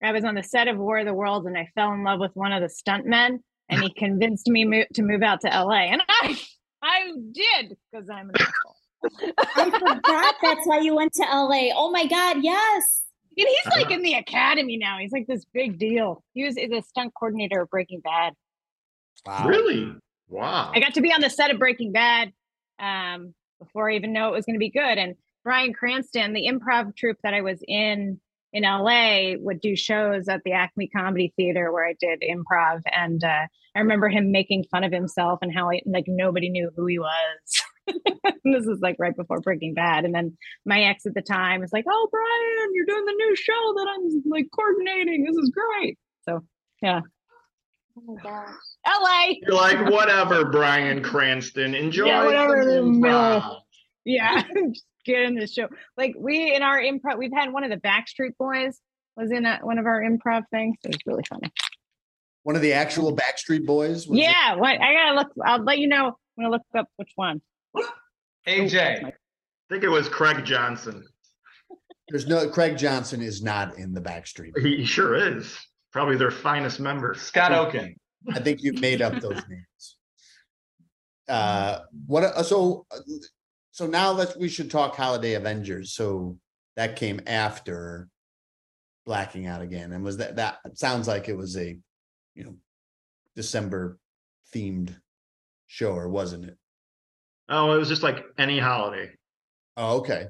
I 0.03 0.11
was 0.11 0.23
on 0.25 0.35
the 0.35 0.43
set 0.43 0.67
of 0.67 0.77
War 0.77 0.99
of 0.99 1.05
the 1.05 1.13
Worlds 1.13 1.47
and 1.47 1.57
I 1.57 1.69
fell 1.75 1.91
in 1.93 2.03
love 2.03 2.19
with 2.19 2.31
one 2.35 2.51
of 2.51 2.61
the 2.61 2.67
stuntmen 2.67 3.39
and 3.69 3.81
he 3.81 3.93
convinced 3.97 4.47
me 4.47 4.65
mo- 4.65 4.85
to 4.93 5.01
move 5.01 5.23
out 5.23 5.41
to 5.41 5.47
LA. 5.47 5.85
And 5.85 6.01
I 6.09 6.39
I 6.81 7.11
did 7.31 7.77
because 7.91 8.09
I'm 8.09 8.29
an 8.29 8.35
asshole. 8.39 9.31
I 9.55 9.69
forgot 9.69 10.35
that's 10.41 10.65
why 10.65 10.79
you 10.79 10.95
went 10.95 11.13
to 11.13 11.23
LA. 11.23 11.69
Oh 11.75 11.91
my 11.91 12.05
God, 12.07 12.37
yes. 12.41 13.03
And 13.37 13.47
he's 13.47 13.73
like 13.75 13.91
in 13.91 14.03
the 14.03 14.13
academy 14.13 14.77
now. 14.77 14.97
He's 14.99 15.11
like 15.11 15.25
this 15.27 15.45
big 15.53 15.79
deal. 15.79 16.23
He 16.33 16.45
was 16.45 16.55
the 16.55 16.83
stunt 16.87 17.13
coordinator 17.17 17.61
of 17.61 17.69
Breaking 17.69 17.99
Bad. 18.01 18.33
Wow. 19.25 19.47
Really? 19.47 19.95
Wow. 20.29 20.71
I 20.73 20.79
got 20.79 20.93
to 20.95 21.01
be 21.01 21.11
on 21.11 21.21
the 21.21 21.29
set 21.29 21.49
of 21.49 21.57
Breaking 21.57 21.91
Bad 21.91 22.31
um, 22.79 23.33
before 23.63 23.89
I 23.89 23.95
even 23.95 24.13
know 24.13 24.29
it 24.29 24.33
was 24.33 24.45
going 24.45 24.55
to 24.55 24.59
be 24.59 24.69
good. 24.69 24.97
And 24.97 25.15
Bryan 25.43 25.73
Cranston, 25.73 26.33
the 26.33 26.47
improv 26.47 26.95
troupe 26.95 27.17
that 27.23 27.33
I 27.33 27.41
was 27.41 27.59
in 27.67 28.19
in 28.53 28.63
LA, 28.63 29.33
would 29.39 29.61
do 29.61 29.75
shows 29.75 30.27
at 30.27 30.41
the 30.45 30.51
Acme 30.51 30.87
Comedy 30.87 31.33
Theater 31.35 31.71
where 31.71 31.87
I 31.87 31.95
did 31.99 32.21
improv. 32.21 32.81
And 32.91 33.23
uh, 33.23 33.47
I 33.75 33.79
remember 33.79 34.09
him 34.09 34.31
making 34.31 34.65
fun 34.69 34.83
of 34.83 34.91
himself 34.91 35.39
and 35.41 35.53
how 35.53 35.69
he, 35.69 35.81
like 35.85 36.05
nobody 36.07 36.49
knew 36.49 36.69
who 36.75 36.85
he 36.85 36.99
was. 36.99 37.63
this 38.45 38.65
is 38.65 38.79
like 38.81 38.95
right 38.99 39.15
before 39.15 39.41
Breaking 39.41 39.73
Bad. 39.73 40.05
And 40.05 40.13
then 40.13 40.37
my 40.65 40.83
ex 40.83 41.05
at 41.05 41.15
the 41.15 41.21
time 41.21 41.61
was 41.61 41.73
like, 41.73 41.85
"Oh, 41.89 42.07
Brian, 42.11 42.71
you're 42.73 42.85
doing 42.85 43.05
the 43.05 43.25
new 43.25 43.35
show 43.35 43.73
that 43.75 43.87
I'm 43.89 44.31
like 44.31 44.47
coordinating. 44.55 45.25
This 45.25 45.35
is 45.35 45.51
great." 45.51 45.97
So 46.21 46.41
yeah, 46.81 47.01
Oh 47.97 48.01
my 48.15 48.21
gosh. 48.21 48.49
LA. 48.87 49.35
You're 49.41 49.55
like, 49.55 49.91
whatever, 49.91 50.45
Bryan 50.45 51.03
Cranston. 51.03 51.75
Enjoy. 51.75 52.05
Yeah, 52.05 52.25
whatever, 52.25 52.63
some 52.63 52.93
the 52.93 53.07
middle. 53.07 53.65
Yeah, 54.05 54.43
just 54.73 54.85
get 55.05 55.21
in 55.21 55.35
the 55.35 55.47
show. 55.47 55.67
Like 55.97 56.15
we 56.17 56.55
in 56.55 56.63
our 56.63 56.79
improv, 56.79 57.17
we've 57.17 57.33
had 57.33 57.53
one 57.53 57.63
of 57.63 57.69
the 57.69 57.77
Backstreet 57.77 58.35
Boys 58.37 58.79
was 59.15 59.31
in 59.31 59.45
a, 59.45 59.59
one 59.61 59.77
of 59.77 59.85
our 59.85 60.01
improv 60.01 60.43
things. 60.51 60.77
It 60.83 60.89
was 60.89 60.97
really 61.05 61.23
funny. 61.29 61.51
One 62.43 62.55
of 62.55 62.61
the 62.61 62.73
actual 62.73 63.15
Backstreet 63.15 63.65
Boys. 63.65 64.07
was 64.07 64.17
it? 64.17 64.23
yeah, 64.23 64.55
what 64.55 64.81
I 64.81 64.93
gotta 64.93 65.15
look. 65.15 65.31
I'll 65.45 65.63
let 65.63 65.77
you 65.77 65.87
know. 65.87 66.07
I'm 66.07 66.43
gonna 66.43 66.49
look 66.49 66.63
up 66.77 66.87
which 66.97 67.11
one. 67.15 67.41
Oh, 67.77 67.87
AJ. 68.47 69.05
I 69.05 69.13
think 69.69 69.83
it 69.83 69.89
was 69.89 70.09
Craig 70.09 70.43
Johnson. 70.43 71.05
There's 72.09 72.27
no 72.27 72.49
Craig 72.49 72.77
Johnson 72.77 73.21
is 73.21 73.41
not 73.41 73.77
in 73.77 73.93
the 73.93 74.01
Backstreet. 74.01 74.57
He, 74.59 74.77
he 74.77 74.85
sure 74.85 75.15
is. 75.15 75.57
Probably 75.93 76.17
their 76.17 76.31
finest 76.31 76.79
member. 76.79 77.13
Scott 77.13 77.51
Oaken. 77.51 77.95
I 78.33 78.39
think 78.39 78.63
you've 78.63 78.81
made 78.81 79.01
up 79.01 79.21
those 79.21 79.41
names. 79.49 79.97
Uh, 81.29 81.79
what? 82.07 82.23
uh, 82.23 82.43
So, 82.43 82.85
uh, 82.91 82.97
so 83.71 83.87
now 83.87 84.11
let's 84.11 84.35
we 84.35 84.49
should 84.49 84.71
talk 84.71 84.95
Holiday 84.95 85.35
Avengers. 85.35 85.93
So 85.93 86.37
that 86.75 86.95
came 86.95 87.21
after 87.27 88.09
blacking 89.05 89.45
out 89.45 89.61
again, 89.61 89.91
and 89.93 90.03
was 90.03 90.17
that 90.17 90.35
that 90.37 90.57
sounds 90.73 91.07
like 91.07 91.29
it 91.29 91.37
was 91.37 91.55
a, 91.57 91.77
you 92.35 92.43
know, 92.43 92.55
December 93.35 93.99
themed 94.53 94.95
show, 95.67 95.93
or 95.93 96.09
wasn't 96.09 96.45
it? 96.45 96.57
Oh, 97.49 97.73
it 97.73 97.77
was 97.77 97.89
just 97.89 98.03
like 98.03 98.23
any 98.37 98.57
holiday. 98.59 99.11
Oh, 99.77 99.97
okay. 99.97 100.27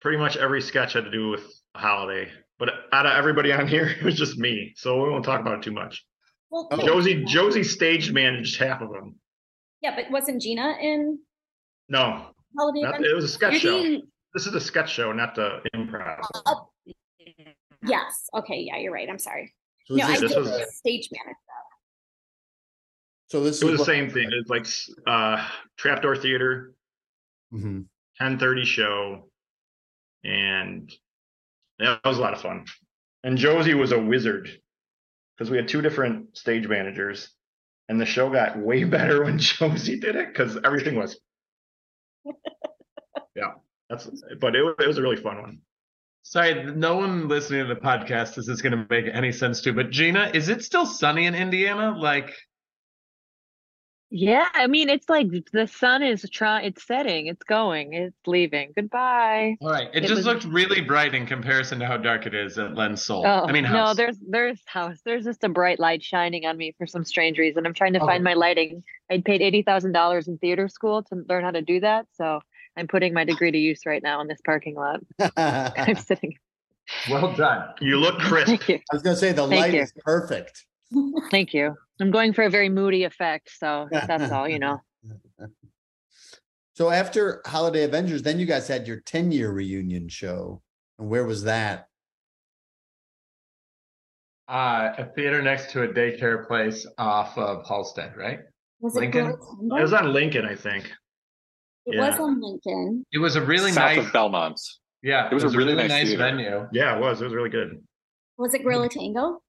Pretty 0.00 0.18
much 0.18 0.36
every 0.36 0.62
sketch 0.62 0.94
had 0.94 1.04
to 1.04 1.10
do 1.10 1.28
with 1.28 1.44
a 1.74 1.78
holiday. 1.78 2.30
But 2.60 2.68
out 2.92 3.06
of 3.06 3.12
everybody 3.12 3.52
on 3.52 3.66
here, 3.66 3.88
it 3.98 4.04
was 4.04 4.14
just 4.14 4.38
me. 4.38 4.74
So 4.76 5.02
we 5.02 5.08
won't 5.10 5.24
talk 5.24 5.40
about 5.40 5.54
it 5.58 5.62
too 5.64 5.72
much. 5.72 6.04
Well, 6.50 6.68
Oh. 6.70 6.86
Josie 6.86 7.24
Josie 7.24 7.64
stage 7.64 8.12
managed 8.12 8.60
half 8.60 8.82
of 8.82 8.90
them. 8.90 9.16
yeah, 9.80 9.96
but 9.96 10.10
wasn't 10.10 10.42
Gina 10.42 10.76
in 10.80 11.18
No, 11.88 12.26
Holiday 12.56 12.82
not, 12.82 13.02
it 13.02 13.14
was 13.14 13.24
a 13.24 13.28
sketch 13.28 13.52
You're 13.52 13.60
show. 13.60 13.82
being- 13.82 14.02
This 14.34 14.46
is 14.46 14.54
a 14.54 14.60
sketch 14.60 14.92
show, 14.92 15.10
not 15.12 15.34
the 15.34 15.60
improv. 15.74 16.20
Oh, 16.46 16.70
yes. 17.84 18.28
Okay. 18.34 18.60
Yeah, 18.60 18.76
you're 18.76 18.92
right. 18.92 19.08
I'm 19.08 19.18
sorry. 19.18 19.54
So 19.86 19.94
No, 19.94 20.04
is 20.04 20.10
I 20.10 20.12
this, 20.12 20.20
this 20.20 20.32
did 20.32 20.38
was- 20.40 20.50
the 20.50 20.66
stage 20.72 21.08
manager. 21.12 21.36
so 23.28 23.42
this 23.42 23.62
It 23.62 23.70
was 23.70 23.78
the 23.78 23.84
same 23.86 24.10
thing. 24.10 24.28
It's 24.32 24.50
like 24.50 24.66
uh 25.06 25.48
Trapdoor 25.78 26.16
Theater, 26.16 26.74
Mhm. 27.52 27.86
1030 28.18 28.64
show, 28.64 29.30
and 30.24 30.92
that 31.80 32.04
was 32.04 32.18
a 32.18 32.20
lot 32.20 32.34
of 32.34 32.40
fun. 32.40 32.64
And 33.24 33.36
Josie 33.36 33.74
was 33.74 33.92
a 33.92 33.98
wizard 33.98 34.50
because 35.36 35.50
we 35.50 35.56
had 35.56 35.68
two 35.68 35.82
different 35.82 36.36
stage 36.36 36.68
managers, 36.68 37.30
and 37.88 38.00
the 38.00 38.06
show 38.06 38.30
got 38.30 38.58
way 38.58 38.84
better 38.96 39.24
when 39.24 39.38
Josie 39.38 39.98
did 39.98 40.16
it 40.16 40.28
because 40.28 40.58
everything 40.64 40.96
was. 40.96 41.18
yeah, 43.34 43.52
that's. 43.88 44.08
But 44.40 44.54
it, 44.54 44.76
it 44.78 44.86
was 44.86 44.98
a 44.98 45.02
really 45.02 45.16
fun 45.16 45.40
one. 45.40 45.60
Sorry, 46.22 46.70
no 46.74 46.96
one 46.96 47.28
listening 47.28 47.66
to 47.66 47.74
the 47.74 47.80
podcast 47.80 48.34
this 48.34 48.38
is 48.38 48.46
this 48.46 48.62
going 48.62 48.72
to 48.72 48.86
make 48.90 49.06
any 49.12 49.32
sense 49.32 49.62
to. 49.62 49.72
But 49.72 49.90
Gina, 49.90 50.30
is 50.34 50.48
it 50.48 50.62
still 50.62 50.84
sunny 50.84 51.24
in 51.24 51.34
Indiana? 51.34 51.96
Like, 51.98 52.34
Yeah, 54.12 54.48
I 54.54 54.66
mean, 54.66 54.88
it's 54.88 55.08
like 55.08 55.28
the 55.52 55.68
sun 55.68 56.02
is 56.02 56.28
trying, 56.30 56.64
it's 56.66 56.84
setting, 56.84 57.28
it's 57.28 57.44
going, 57.44 57.92
it's 57.92 58.16
leaving. 58.26 58.72
Goodbye. 58.74 59.56
All 59.60 59.70
right. 59.70 59.88
It, 59.94 59.98
It 60.04 60.08
just 60.08 60.16
was- 60.16 60.26
looked 60.26 60.44
really 60.44 60.80
bright 60.80 61.14
in 61.14 61.26
comparison 61.26 61.78
to 61.78 61.86
how 61.86 61.96
dark 61.96 62.26
it 62.26 62.34
is 62.34 62.58
at 62.58 62.74
Len's 62.74 63.04
Soul. 63.04 63.24
Oh, 63.24 63.46
I 63.46 63.52
mean, 63.52 63.62
no, 63.64 63.94
there's 63.94 64.16
there's 64.28 64.60
house. 64.66 64.98
There's 65.04 65.24
just 65.24 65.44
a 65.44 65.48
bright 65.48 65.78
light 65.78 66.02
shining 66.02 66.44
on 66.44 66.56
me 66.56 66.74
for 66.76 66.88
some 66.88 67.04
strange 67.04 67.38
reason. 67.38 67.64
I'm 67.66 67.74
trying 67.74 67.92
to 67.92 68.00
Okay. 68.00 68.06
find 68.14 68.22
oh. 68.22 68.30
my 68.30 68.34
lighting. 68.34 68.82
I'd 69.10 69.24
paid 69.24 69.42
eighty 69.42 69.62
thousand 69.62 69.92
dollars 69.92 70.26
in 70.26 70.38
theater 70.38 70.68
school 70.68 71.04
to 71.04 71.24
learn 71.28 71.44
how 71.44 71.52
to 71.52 71.62
do 71.62 71.78
that, 71.80 72.06
so 72.14 72.40
I'm 72.76 72.88
putting 72.88 73.14
my 73.14 73.22
degree 73.24 73.52
to 73.52 73.58
use 73.58 73.82
right 73.86 74.02
now 74.02 74.20
in 74.22 74.26
this 74.26 74.40
parking 74.44 74.74
lot. 74.74 75.00
I'm 75.36 75.94
sitting. 75.94 76.36
well 77.08 77.32
done. 77.34 77.68
You 77.80 77.96
look 77.98 78.18
crisp. 78.18 78.48
Thank 78.48 78.68
you, 78.68 78.74
I 78.76 78.94
was 78.94 79.02
gonna 79.02 79.14
say 79.16 79.30
the 79.30 79.46
Thank 79.46 79.60
light 79.60 79.74
you. 79.74 79.82
is 79.82 79.92
perfect. 80.04 80.66
thank 81.30 81.54
you. 81.54 81.76
I'm 82.00 82.10
going 82.10 82.32
for 82.32 82.42
a 82.44 82.50
very 82.50 82.68
moody 82.68 83.04
effect, 83.04 83.50
so 83.58 83.88
that's 83.92 84.32
all. 84.32 84.48
You 84.48 84.58
know. 84.58 84.80
So 86.74 86.88
after 86.88 87.42
Holiday 87.44 87.82
Avengers, 87.84 88.22
then 88.22 88.38
you 88.38 88.46
guys 88.46 88.66
had 88.66 88.88
your 88.88 89.00
10 89.00 89.32
year 89.32 89.50
reunion 89.50 90.08
show. 90.08 90.62
And 90.98 91.10
where 91.10 91.26
was 91.26 91.42
that? 91.44 91.88
Uh, 94.48 94.92
a 94.98 95.04
theater 95.14 95.42
next 95.42 95.70
to 95.72 95.82
a 95.82 95.88
daycare 95.88 96.46
place 96.46 96.86
off 96.96 97.36
of 97.36 97.64
Halsted, 97.66 98.16
right? 98.16 98.38
Was 98.80 98.94
Lincoln? 98.94 99.26
It, 99.26 99.32
It 99.78 99.82
was 99.82 99.92
on 99.92 100.12
Lincoln, 100.14 100.46
I 100.46 100.56
think. 100.56 100.90
it 101.86 101.98
was 101.98 102.18
on 102.18 102.40
Lincoln. 102.40 103.04
It 103.12 103.18
was 103.18 103.36
a 103.36 103.42
really 103.44 103.72
South 103.72 103.96
nice, 103.96 104.06
of 104.06 104.12
Belmont. 104.12 104.58
yeah, 105.02 105.28
it 105.30 105.34
was 105.34 105.44
a 105.44 105.50
really 105.50 105.74
nice 105.74 105.90
theater. 106.08 106.16
venue. 106.16 106.66
Yeah, 106.72 106.96
it 106.96 107.00
was. 107.00 107.20
It 107.20 107.24
was 107.24 107.34
really 107.34 107.50
good. 107.50 107.80
Was 108.38 108.54
it 108.54 108.62
Gorilla 108.62 108.88
Tango? 108.88 109.42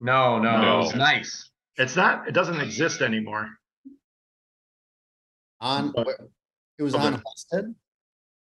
No, 0.00 0.38
no, 0.40 0.60
No. 0.60 0.74
it 0.80 0.82
was 0.86 0.94
nice. 0.96 1.48
It's 1.76 1.96
not. 1.96 2.28
It 2.28 2.32
doesn't 2.32 2.60
exist 2.60 3.00
anymore. 3.00 3.50
On 5.60 5.92
But- 5.92 6.06
where- 6.06 6.28
it 6.78 6.82
was 6.82 6.92
but 6.92 7.02
on 7.02 7.12
the- 7.14 7.18
Halsted? 7.18 7.74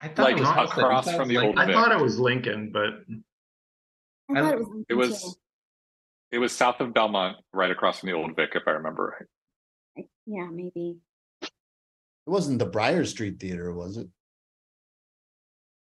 I 0.01 0.09
thought 0.09 0.22
Like 0.24 0.37
it 0.37 0.41
was 0.41 0.49
Halsted. 0.49 0.57
I 0.59 0.64
across 0.64 1.05
thought 1.05 1.14
it 1.14 1.16
from 1.18 1.28
was 1.28 1.28
the 1.28 1.37
old 1.37 1.57
Lincoln. 1.57 1.70
I 1.70 1.72
thought 1.74 1.93
it 1.93 2.03
was 2.03 2.18
Lincoln, 2.18 2.72
but 2.72 2.95
I 4.31 4.39
I- 4.39 4.43
thought 4.43 4.55
it 4.55 4.59
was 4.59 4.68
Lincoln 4.68 4.87
It 4.89 4.95
was 4.95 5.22
too. 5.22 5.41
it 6.33 6.39
was 6.39 6.57
south 6.57 6.81
of 6.81 6.95
Belmont, 6.95 7.45
right 7.53 7.70
across 7.70 8.01
from 8.01 8.09
the 8.09 8.14
old 8.14 8.35
Vic, 8.37 8.51
if 8.55 8.62
I 8.66 8.72
remember 8.72 9.26
right. 9.97 10.09
Yeah, 10.26 10.49
maybe. 10.49 11.01
It 11.43 11.51
wasn't 12.31 12.59
the 12.61 12.66
Briar 12.66 13.05
Street 13.05 13.39
Theater, 13.41 13.72
was 13.74 13.97
it? 13.97 14.09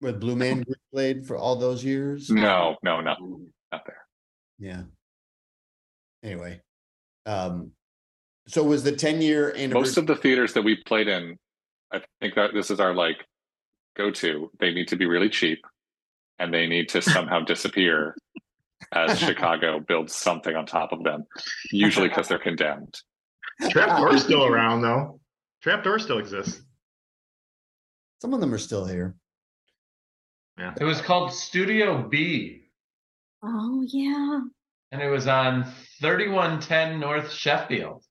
Where 0.00 0.12
the 0.12 0.18
Blue 0.18 0.34
Man 0.36 0.62
Group 0.62 0.78
played 0.92 1.26
for 1.26 1.36
all 1.36 1.56
those 1.56 1.84
years? 1.84 2.28
No, 2.28 2.76
no, 2.82 3.00
not 3.00 3.18
mm. 3.20 3.48
not 3.70 3.86
there. 3.86 4.04
Yeah. 4.58 4.82
Anyway. 6.22 6.60
Um, 7.26 7.72
so 8.48 8.62
was 8.64 8.82
the 8.82 8.92
10 8.92 9.22
year 9.22 9.50
anniversary. 9.50 9.80
Most 9.80 9.96
of 9.96 10.06
the 10.06 10.16
theaters 10.16 10.52
that 10.54 10.62
we 10.62 10.76
played 10.76 11.08
in, 11.08 11.38
I 11.92 12.00
think 12.20 12.34
that 12.34 12.50
this 12.54 12.70
is 12.70 12.80
our 12.80 12.94
like 12.94 13.24
go 13.96 14.10
to. 14.10 14.50
They 14.58 14.72
need 14.72 14.88
to 14.88 14.96
be 14.96 15.06
really 15.06 15.28
cheap 15.28 15.60
and 16.38 16.52
they 16.52 16.66
need 16.66 16.88
to 16.90 17.02
somehow 17.02 17.40
disappear 17.44 18.16
as 18.92 19.18
Chicago 19.18 19.80
builds 19.80 20.14
something 20.14 20.54
on 20.56 20.66
top 20.66 20.92
of 20.92 21.04
them, 21.04 21.24
usually 21.70 22.08
because 22.08 22.28
they're 22.28 22.38
condemned. 22.38 22.98
Trap 23.70 23.88
Trapdoor's 23.88 24.24
still 24.24 24.44
around 24.44 24.82
though. 24.82 25.20
Trap 25.62 25.82
Trapdoor 25.82 25.98
still 26.00 26.18
exists. 26.18 26.60
Some 28.20 28.34
of 28.34 28.40
them 28.40 28.52
are 28.52 28.58
still 28.58 28.84
here. 28.84 29.14
Yeah. 30.58 30.74
It 30.80 30.84
was 30.84 31.00
called 31.00 31.32
Studio 31.32 32.06
B, 32.08 32.62
Oh 33.42 33.84
yeah. 33.88 34.40
And 34.92 35.00
it 35.02 35.08
was 35.08 35.26
on 35.26 35.64
3110 36.00 37.00
North 37.00 37.32
Sheffield. 37.32 38.04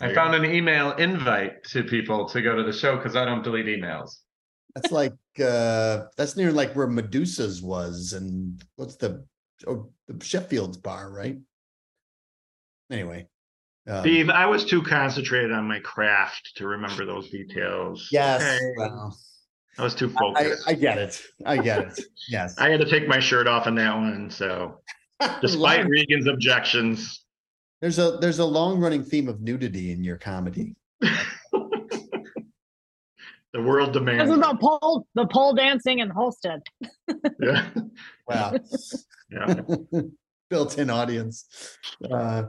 I 0.00 0.06
There. 0.08 0.14
found 0.16 0.34
an 0.34 0.44
email 0.44 0.90
invite 0.92 1.62
to 1.70 1.84
people 1.84 2.28
to 2.30 2.42
go 2.42 2.56
to 2.56 2.64
the 2.64 2.72
show 2.72 2.96
because 2.96 3.14
I 3.14 3.24
don't 3.24 3.42
delete 3.44 3.66
emails. 3.66 4.10
That's 4.74 4.90
like 4.90 5.12
uh 5.40 6.06
that's 6.16 6.36
near 6.36 6.50
like 6.50 6.74
where 6.74 6.88
Medusa's 6.88 7.62
was 7.62 8.12
and 8.12 8.60
what's 8.74 8.96
the 8.96 9.24
oh 9.68 9.92
the 10.08 10.22
Sheffield's 10.24 10.78
bar, 10.78 11.10
right? 11.12 11.38
Anyway. 12.90 13.28
um, 13.88 14.00
Steve, 14.00 14.30
I 14.30 14.46
was 14.46 14.64
too 14.64 14.82
concentrated 14.82 15.52
on 15.52 15.68
my 15.68 15.78
craft 15.78 16.52
to 16.56 16.66
remember 16.66 17.06
those 17.06 17.30
details. 17.30 18.08
Yes, 18.10 18.42
Okay. 18.42 18.72
well, 18.76 19.16
I 19.78 19.82
was 19.84 19.94
too 19.94 20.12
I, 20.16 20.20
focused. 20.20 20.68
I 20.68 20.74
get 20.74 20.98
it. 20.98 21.22
I 21.46 21.56
get 21.58 21.78
it. 21.86 22.00
Yes. 22.28 22.58
I 22.58 22.68
had 22.68 22.80
to 22.80 22.88
take 22.90 23.06
my 23.08 23.20
shirt 23.20 23.46
off 23.46 23.66
on 23.68 23.76
that 23.76 23.94
one. 23.96 24.28
So, 24.30 24.80
despite 25.40 25.80
Long- 25.80 25.88
Regan's 25.88 26.26
objections, 26.26 27.24
There's 27.80 27.98
a 27.98 28.18
there's 28.20 28.38
a 28.38 28.44
long 28.44 28.80
running 28.80 29.02
theme 29.04 29.28
of 29.28 29.40
nudity 29.40 29.92
in 29.92 30.02
your 30.04 30.16
comedy. 30.16 30.74
the 31.00 31.12
world 33.54 33.92
demands. 33.92 34.28
This 34.30 34.36
demands. 34.36 34.46
is 34.46 34.52
the 34.52 34.58
pole, 34.68 35.06
the 35.14 35.26
pole 35.26 35.54
dancing 35.54 35.98
in 36.00 36.10
Halsted. 36.10 36.60
Yeah. 37.40 37.68
Wow. 38.26 38.54
yeah. 39.30 39.60
Built-in 40.48 40.88
audience. 40.88 41.46
Uh 42.10 42.44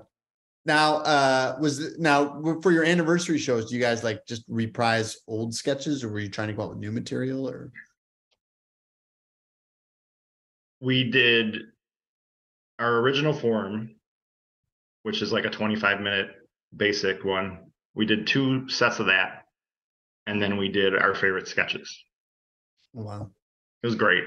now 0.65 0.95
uh 0.99 1.57
was 1.59 1.97
now 1.99 2.41
for 2.61 2.71
your 2.71 2.86
anniversary 2.86 3.38
shows, 3.38 3.69
do 3.69 3.76
you 3.76 3.82
guys 3.82 4.03
like 4.05 4.26
just 4.26 4.45
reprise 4.47 5.17
old 5.28 5.53
sketches 5.53 6.01
or 6.03 6.09
were 6.09 6.19
you 6.19 6.30
trying 6.30 6.47
to 6.47 6.53
go 6.53 6.63
up 6.63 6.69
with 6.69 6.78
new 6.80 6.93
material 6.93 7.47
or 7.49 7.71
We 10.80 11.09
did 11.09 11.57
our 12.80 12.97
original 12.99 13.34
form, 13.34 13.95
which 15.03 15.21
is 15.21 15.32
like 15.32 15.45
a 15.45 15.49
25 15.49 16.01
minute 16.01 16.28
basic 16.76 17.23
one. 17.23 17.71
We 17.93 18.05
did 18.05 18.28
two 18.28 18.67
sets 18.69 18.99
of 18.99 19.07
that. 19.07 19.43
And 20.28 20.41
then 20.41 20.57
we 20.57 20.69
did 20.69 20.95
our 20.95 21.13
favorite 21.13 21.47
sketches. 21.47 21.95
oh, 22.97 23.03
wow. 23.03 23.32
It 23.84 23.88
was 23.88 23.95
great. 23.95 24.23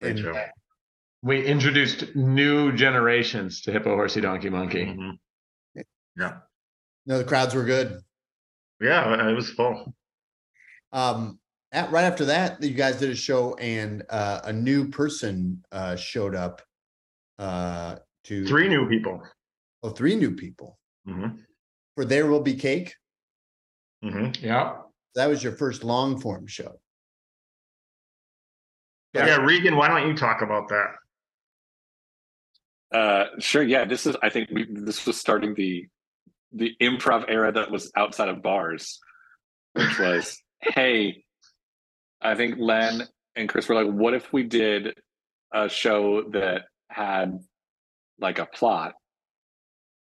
Great 0.00 0.10
And, 0.10 0.18
show. 0.20 0.30
uh, 0.32 0.46
We 1.22 1.44
introduced 1.44 2.14
new 2.14 2.72
generations 2.72 3.60
to 3.62 3.72
Hippohorsey 3.72 4.22
Donkeymonkey. 4.22 4.96
Mhm. 4.96 5.84
Yeah. 6.16 6.38
No, 7.06 7.18
the 7.18 7.24
crowds 7.24 7.54
were 7.54 7.64
good. 7.64 8.00
Yeah, 8.80 9.28
it 9.28 9.34
was 9.34 9.50
full. 9.50 9.94
Um, 10.92 11.40
at, 11.72 11.90
right 11.90 12.04
after 12.04 12.26
that, 12.26 12.62
you 12.62 12.70
guys 12.74 12.98
did 13.00 13.10
a 13.10 13.14
show 13.16 13.54
and 13.56 14.04
uh, 14.08 14.40
a 14.44 14.52
new 14.52 14.88
person 14.88 15.64
uh, 15.72 15.96
showed 15.96 16.34
up 16.34 16.62
uh, 17.40 17.96
to 18.24 18.46
Three 18.46 18.68
new 18.68 18.88
people. 18.88 19.20
oh, 19.82 19.90
three 19.90 20.14
new 20.14 20.32
people 20.36 20.78
hmm 21.06 21.28
for 21.96 22.04
There 22.04 22.26
Will 22.28 22.40
Be 22.42 22.54
Cake. 22.54 22.94
Mm-hmm. 24.04 24.44
Yeah. 24.44 24.76
That 25.16 25.28
was 25.28 25.42
your 25.42 25.52
first 25.54 25.82
long 25.82 26.20
form 26.20 26.46
show. 26.46 26.78
Yeah. 29.14 29.26
Yeah. 29.26 29.36
Regan, 29.38 29.76
why 29.76 29.88
don't 29.88 30.06
you 30.08 30.14
talk 30.16 30.40
about 30.42 30.68
that? 30.68 30.86
Uh, 32.96 33.24
sure. 33.38 33.62
Yeah, 33.62 33.84
this 33.84 34.06
is. 34.06 34.16
I 34.22 34.30
think 34.30 34.50
we, 34.50 34.66
this 34.70 35.04
was 35.06 35.16
starting 35.16 35.54
the 35.54 35.86
the 36.52 36.74
improv 36.80 37.24
era 37.28 37.52
that 37.52 37.70
was 37.70 37.90
outside 37.96 38.28
of 38.28 38.42
bars, 38.42 38.98
which 39.74 39.98
was, 39.98 40.40
hey, 40.60 41.24
I 42.20 42.34
think 42.34 42.56
Len 42.58 43.06
and 43.36 43.48
Chris 43.48 43.68
were 43.68 43.76
like, 43.76 43.92
what 43.92 44.14
if 44.14 44.32
we 44.32 44.42
did 44.44 44.94
a 45.52 45.68
show 45.68 46.22
that 46.32 46.62
had 46.90 47.38
like 48.18 48.38
a 48.38 48.46
plot? 48.46 48.94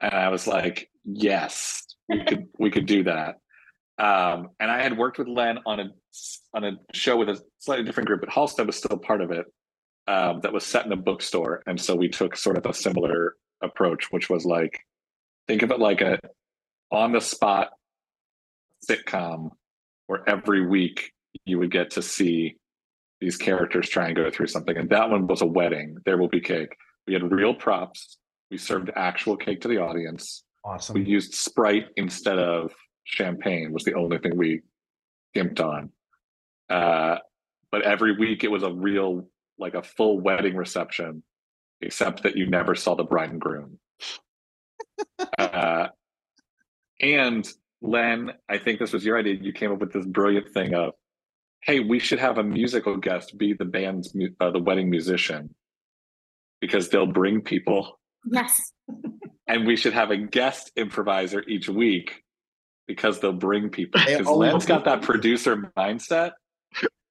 And 0.01 0.13
I 0.13 0.29
was 0.29 0.47
like, 0.47 0.89
yes, 1.05 1.83
we 2.09 2.23
could 2.23 2.47
we 2.59 2.71
could 2.71 2.85
do 2.85 3.03
that. 3.03 3.35
Um, 3.97 4.49
and 4.59 4.71
I 4.71 4.81
had 4.81 4.97
worked 4.97 5.19
with 5.19 5.27
Len 5.27 5.59
on 5.65 5.79
a 5.79 5.89
on 6.53 6.63
a 6.63 6.71
show 6.93 7.17
with 7.17 7.29
a 7.29 7.41
slightly 7.59 7.85
different 7.85 8.07
group, 8.07 8.21
but 8.21 8.29
Halstead 8.29 8.65
was 8.65 8.75
still 8.75 8.97
part 8.97 9.21
of 9.21 9.31
it 9.31 9.45
um, 10.07 10.39
that 10.41 10.53
was 10.53 10.65
set 10.65 10.85
in 10.85 10.91
a 10.91 10.97
bookstore, 10.97 11.61
and 11.67 11.79
so 11.79 11.95
we 11.95 12.09
took 12.09 12.35
sort 12.35 12.57
of 12.57 12.65
a 12.65 12.73
similar 12.73 13.35
approach, 13.61 14.11
which 14.11 14.29
was 14.29 14.43
like, 14.43 14.79
think 15.47 15.61
of 15.61 15.71
it 15.71 15.79
like 15.79 16.01
a 16.01 16.19
on 16.91 17.11
the 17.11 17.21
spot 17.21 17.69
sitcom, 18.89 19.51
where 20.07 20.27
every 20.27 20.65
week 20.65 21.13
you 21.45 21.59
would 21.59 21.71
get 21.71 21.91
to 21.91 22.01
see 22.01 22.57
these 23.21 23.37
characters 23.37 23.87
try 23.87 24.07
and 24.07 24.15
go 24.15 24.29
through 24.31 24.47
something. 24.47 24.75
And 24.75 24.89
that 24.89 25.09
one 25.09 25.27
was 25.27 25.41
a 25.41 25.45
wedding. 25.45 25.95
There 26.05 26.17
will 26.17 26.27
be 26.27 26.41
cake. 26.41 26.75
We 27.07 27.13
had 27.13 27.31
real 27.31 27.53
props. 27.53 28.17
We 28.49 28.57
served 28.57 28.91
actual 28.95 29.37
cake 29.37 29.61
to 29.61 29.67
the 29.67 29.77
audience. 29.77 30.43
Awesome. 30.65 30.95
We 30.95 31.03
used 31.03 31.35
Sprite 31.35 31.87
instead 31.95 32.39
of 32.39 32.73
champagne. 33.03 33.71
Was 33.71 33.83
the 33.83 33.93
only 33.93 34.17
thing 34.17 34.35
we 34.35 34.61
gimped 35.35 35.61
on. 35.61 35.91
Uh, 36.69 37.19
but 37.71 37.83
every 37.83 38.17
week 38.17 38.43
it 38.43 38.51
was 38.51 38.63
a 38.63 38.71
real, 38.71 39.27
like 39.57 39.75
a 39.75 39.83
full 39.83 40.19
wedding 40.19 40.55
reception, 40.55 41.23
except 41.79 42.23
that 42.23 42.35
you 42.35 42.49
never 42.49 42.75
saw 42.75 42.95
the 42.95 43.03
bride 43.03 43.29
and 43.29 43.39
groom. 43.39 43.79
uh, 45.37 45.87
and 46.99 47.47
Len, 47.81 48.31
I 48.49 48.57
think 48.57 48.79
this 48.79 48.93
was 48.93 49.05
your 49.05 49.17
idea. 49.17 49.35
You 49.35 49.53
came 49.53 49.71
up 49.71 49.79
with 49.79 49.93
this 49.93 50.05
brilliant 50.05 50.49
thing 50.49 50.73
of, 50.73 50.93
hey, 51.63 51.79
we 51.79 51.99
should 51.99 52.19
have 52.19 52.37
a 52.37 52.43
musical 52.43 52.97
guest 52.97 53.37
be 53.37 53.53
the 53.53 53.65
band's 53.65 54.15
uh, 54.39 54.51
the 54.51 54.59
wedding 54.59 54.89
musician 54.89 55.53
because 56.59 56.89
they'll 56.89 57.05
bring 57.07 57.41
people 57.41 57.99
Yes. 58.31 58.55
and 59.47 59.65
we 59.65 59.75
should 59.75 59.93
have 59.93 60.11
a 60.11 60.17
guest 60.17 60.71
improviser 60.75 61.43
each 61.47 61.67
week 61.69 62.23
because 62.87 63.19
they'll 63.19 63.31
bring 63.33 63.69
people. 63.69 64.01
Because 64.05 64.27
always- 64.27 64.51
Len's 64.51 64.65
got 64.65 64.85
that 64.85 65.01
producer 65.01 65.71
mindset 65.77 66.31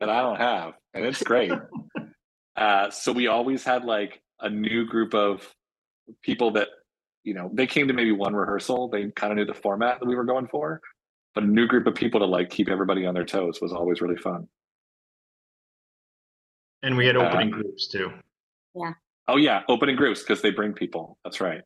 that 0.01 0.09
I 0.09 0.23
don't 0.23 0.37
have, 0.41 0.75
and 0.95 1.05
it's 1.05 1.23
great. 1.23 1.53
Uh, 2.57 2.91
so 2.91 3.13
we 3.13 3.27
always 3.27 3.65
had 3.65 3.85
like 3.87 4.21
a 4.41 4.51
new 4.51 4.85
group 4.85 5.15
of 5.15 5.49
people 6.23 6.51
that 6.51 6.69
you 7.25 7.33
know 7.33 7.49
they 7.55 7.67
came 7.67 7.89
to 7.89 7.95
maybe 7.95 8.13
one 8.13 8.35
rehearsal. 8.35 8.89
They 8.89 9.09
kind 9.13 9.33
of 9.33 9.39
knew 9.39 9.47
the 9.47 9.55
format 9.59 9.99
that 10.01 10.07
we 10.07 10.15
were 10.15 10.25
going 10.25 10.47
for, 10.49 10.83
but 11.35 11.45
a 11.45 11.47
new 11.47 11.67
group 11.67 11.87
of 11.87 11.95
people 11.95 12.21
to 12.21 12.27
like 12.27 12.51
keep 12.51 12.69
everybody 12.69 13.07
on 13.07 13.15
their 13.15 13.25
toes 13.25 13.61
was 13.61 13.73
always 13.73 14.01
really 14.01 14.17
fun. 14.17 14.49
And 16.83 16.97
we 16.97 17.07
had 17.07 17.17
opening 17.17 17.53
Uh, 17.53 17.59
groups 17.59 17.89
too. 17.89 18.11
Yeah. 18.75 18.93
Oh 19.29 19.37
yeah, 19.37 19.63
opening 19.69 19.97
groups 19.97 20.21
because 20.21 20.43
they 20.43 20.51
bring 20.51 20.73
people. 20.73 21.19
That's 21.25 21.41
right. 21.41 21.63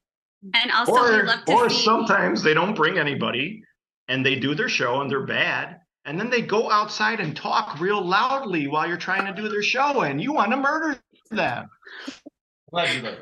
And 0.55 0.71
also, 0.73 0.93
Or, 0.93 1.23
love 1.25 1.45
to 1.47 1.53
or 1.53 1.71
see. 1.71 1.83
sometimes 1.85 2.43
they 2.43 2.53
don't 2.53 2.75
bring 2.75 2.99
anybody 2.99 3.63
and 4.09 4.25
they 4.27 4.39
do 4.39 4.55
their 4.55 4.69
show 4.69 5.01
and 5.01 5.11
they're 5.11 5.25
bad. 5.25 5.81
And 6.05 6.21
then 6.21 6.29
they 6.29 6.43
go 6.43 6.71
outside 6.71 7.21
and 7.21 7.35
talk 7.35 7.81
real 7.81 8.05
loudly 8.05 8.67
while 8.67 8.87
you're 8.87 8.99
trying 8.99 9.25
to 9.33 9.41
do 9.41 9.49
their 9.49 9.63
show 9.63 10.03
and 10.03 10.21
you 10.21 10.35
want 10.35 10.51
to 10.51 10.59
murder 10.59 11.01
them. 11.31 11.71
Allegedly. 12.73 13.17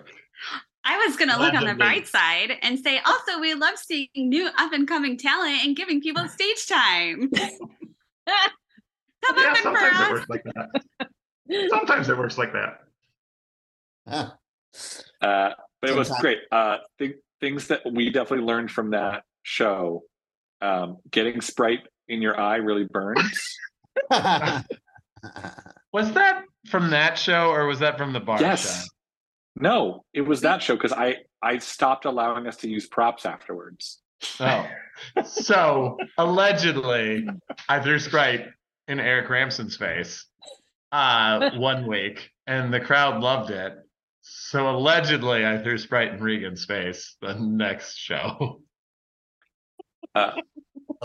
I 0.85 0.99
was 1.07 1.17
going 1.17 1.31
to 1.31 1.37
look 1.39 1.55
on 1.55 1.61
the 1.61 1.73
Allegedly. 1.73 1.79
bright 1.79 2.07
side 2.09 2.53
and 2.63 2.79
say, 2.79 2.99
also, 3.07 3.39
we 3.41 3.55
love 3.55 3.77
seeing 3.79 4.09
new 4.17 4.49
up 4.59 4.73
and 4.73 4.87
coming 4.89 5.17
talent 5.17 5.65
and 5.65 5.77
giving 5.77 6.01
people 6.01 6.27
stage 6.29 6.67
time. 6.67 7.31
Come 9.25 9.37
Yeah, 9.37 9.43
up 9.43 9.47
and 9.47 9.57
for 9.57 9.63
sometimes 9.63 10.01
it 10.01 10.03
us. 10.05 10.11
works 10.11 10.29
like 10.29 10.43
that. 10.45 11.69
Sometimes 11.71 12.09
it 12.09 12.19
works 12.19 12.39
like 12.39 12.53
that. 12.53 12.79
Ah, 14.09 14.37
Uh, 15.21 15.51
but 15.81 15.91
it 15.91 15.97
was 15.97 16.11
great. 16.21 16.39
Uh, 16.51 16.79
th- 16.99 17.17
things 17.41 17.69
that 17.69 17.83
we 17.93 18.11
definitely 18.11 18.45
learned 18.45 18.71
from 18.71 18.91
that 18.91 19.23
show. 19.45 20.03
Um, 20.61 20.99
getting 21.11 21.41
Sprite 21.41 21.87
in 22.09 22.21
your 22.23 22.39
eye 22.41 22.57
really 22.57 22.85
burns. 22.85 23.57
Was 25.93 26.13
that 26.15 26.45
from 26.67 26.91
that 26.91 27.19
show 27.19 27.51
or 27.51 27.67
was 27.67 27.79
that 27.81 27.99
from 27.99 28.13
the 28.13 28.21
bar 28.21 28.41
yes. 28.41 28.83
show? 28.85 28.89
No, 29.57 30.05
it 30.15 30.23
was 30.23 30.41
that 30.43 30.63
show 30.63 30.77
because 30.77 30.93
I 30.93 31.17
I 31.43 31.59
stopped 31.59 32.05
allowing 32.05 32.47
us 32.47 32.57
to 32.59 32.69
use 32.69 32.87
props 32.87 33.27
afterwards. 33.27 34.01
Oh. 34.41 34.67
So 35.25 35.97
allegedly, 36.19 37.27
I 37.69 37.81
threw 37.81 37.99
Sprite 37.99 38.47
in 38.89 39.01
Eric 39.01 39.29
Ramson's 39.29 39.77
face 39.77 40.27
uh, 40.93 41.51
one 41.57 41.87
week, 41.87 42.31
and 42.47 42.73
the 42.73 42.81
crowd 42.81 43.21
loved 43.21 43.51
it. 43.51 43.75
So 44.21 44.71
allegedly, 44.71 45.45
I 45.45 45.59
threw 45.59 45.77
Sprite 45.79 46.13
in 46.13 46.23
Regan's 46.23 46.65
face 46.65 47.17
the 47.21 47.35
next 47.35 47.97
show. 47.97 48.61
Uh, 50.15 50.33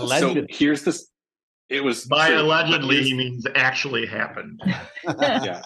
so 0.06 0.46
here's 0.50 0.84
this. 0.84 1.10
It 1.70 1.84
was 1.84 2.06
By 2.06 2.30
true, 2.30 2.42
allegedly, 2.42 3.04
he 3.04 3.14
means 3.14 3.46
actually 3.56 4.06
happened. 4.06 4.62
yeah. 5.20 5.62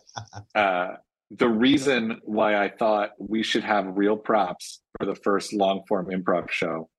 Uh, 0.55 0.95
the 1.37 1.47
reason 1.47 2.19
why 2.23 2.61
I 2.61 2.69
thought 2.69 3.11
we 3.17 3.41
should 3.41 3.63
have 3.63 3.85
real 3.95 4.17
props 4.17 4.81
for 4.99 5.05
the 5.05 5.15
first 5.15 5.53
long 5.53 5.83
form 5.87 6.07
improv 6.07 6.49
show 6.51 6.89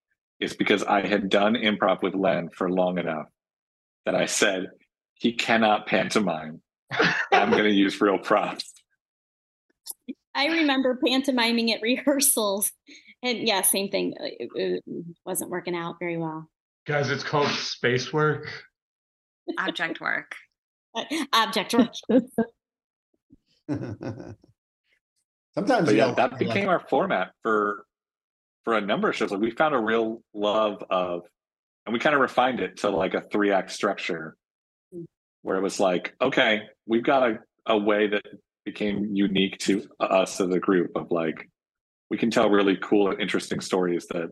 is 0.41 0.55
because 0.57 0.83
I 0.83 1.07
had 1.07 1.29
done 1.29 1.55
improv 1.55 2.03
with 2.03 2.15
Len 2.15 2.49
for 2.57 2.71
long 2.71 2.99
enough 2.99 3.27
that 4.07 4.15
I 4.15 4.27
said 4.27 4.69
he 5.15 5.35
cannot 5.35 5.87
pantomime. 5.87 6.63
I'm 7.31 7.51
going 7.51 7.65
to 7.71 7.71
use 7.71 8.01
real 8.01 8.19
props. 8.19 8.73
I 10.35 10.47
remember 10.47 10.99
pantomiming 11.07 11.71
at 11.73 11.83
rehearsals. 11.83 12.73
And 13.23 13.47
yeah, 13.47 13.61
same 13.61 13.91
thing. 13.91 14.15
uh, 14.19 14.25
It, 14.25 14.49
it 14.55 14.85
wasn't 15.27 15.51
working 15.51 15.77
out 15.77 15.97
very 16.01 16.17
well. 16.17 16.49
Guys, 16.87 17.11
it's 17.11 17.23
called 17.23 17.49
space 17.49 18.13
work. 18.13 18.49
Object 19.59 20.01
work. 20.01 20.35
Uh, 20.97 21.05
Object 21.35 21.75
work. 21.75 21.93
Sometimes 25.55 25.87
But 25.87 25.93
you 25.93 25.99
yeah, 25.99 26.07
don't 26.07 26.17
that 26.17 26.39
became 26.39 26.69
our 26.69 26.81
format 26.81 27.33
for 27.43 27.85
for 28.65 28.75
a 28.75 28.81
number 28.81 29.09
of 29.09 29.17
shows. 29.17 29.31
Like 29.31 29.41
we 29.41 29.51
found 29.51 29.75
a 29.75 29.81
real 29.81 30.23
love 30.35 30.83
of, 30.89 31.23
and 31.85 31.93
we 31.93 31.99
kind 31.99 32.15
of 32.15 32.21
refined 32.21 32.61
it 32.61 32.79
to 32.79 32.91
like 32.91 33.15
a 33.15 33.21
three 33.21 33.53
act 33.53 33.71
structure, 33.71 34.37
where 35.43 35.57
it 35.57 35.63
was 35.63 35.81
like, 35.81 36.15
okay, 36.21 36.63
we've 36.87 37.05
got 37.05 37.31
a, 37.31 37.39
a 37.67 37.77
way 37.77 38.09
that 38.09 38.23
became 38.65 39.11
unique 39.13 39.59
to 39.59 39.87
us 39.99 40.41
as 40.41 40.49
a 40.51 40.61
group 40.61 40.93
of 40.95 41.11
like, 41.11 41.49
we 42.11 42.17
can 42.17 42.31
tell 42.31 42.49
really 42.49 42.79
cool 42.81 43.11
and 43.11 43.21
interesting 43.21 43.61
stories 43.61 44.07
that 44.11 44.31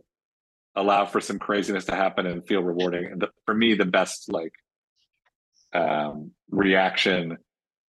allow 0.76 1.04
for 1.04 1.20
some 1.20 1.38
craziness 1.38 1.86
to 1.86 1.96
happen 1.96 2.26
and 2.26 2.46
feel 2.46 2.62
rewarding. 2.62 3.06
And 3.06 3.20
the, 3.20 3.28
for 3.44 3.54
me, 3.54 3.74
the 3.74 3.84
best 3.84 4.32
like 4.32 4.52
um, 5.72 6.30
reaction 6.50 7.38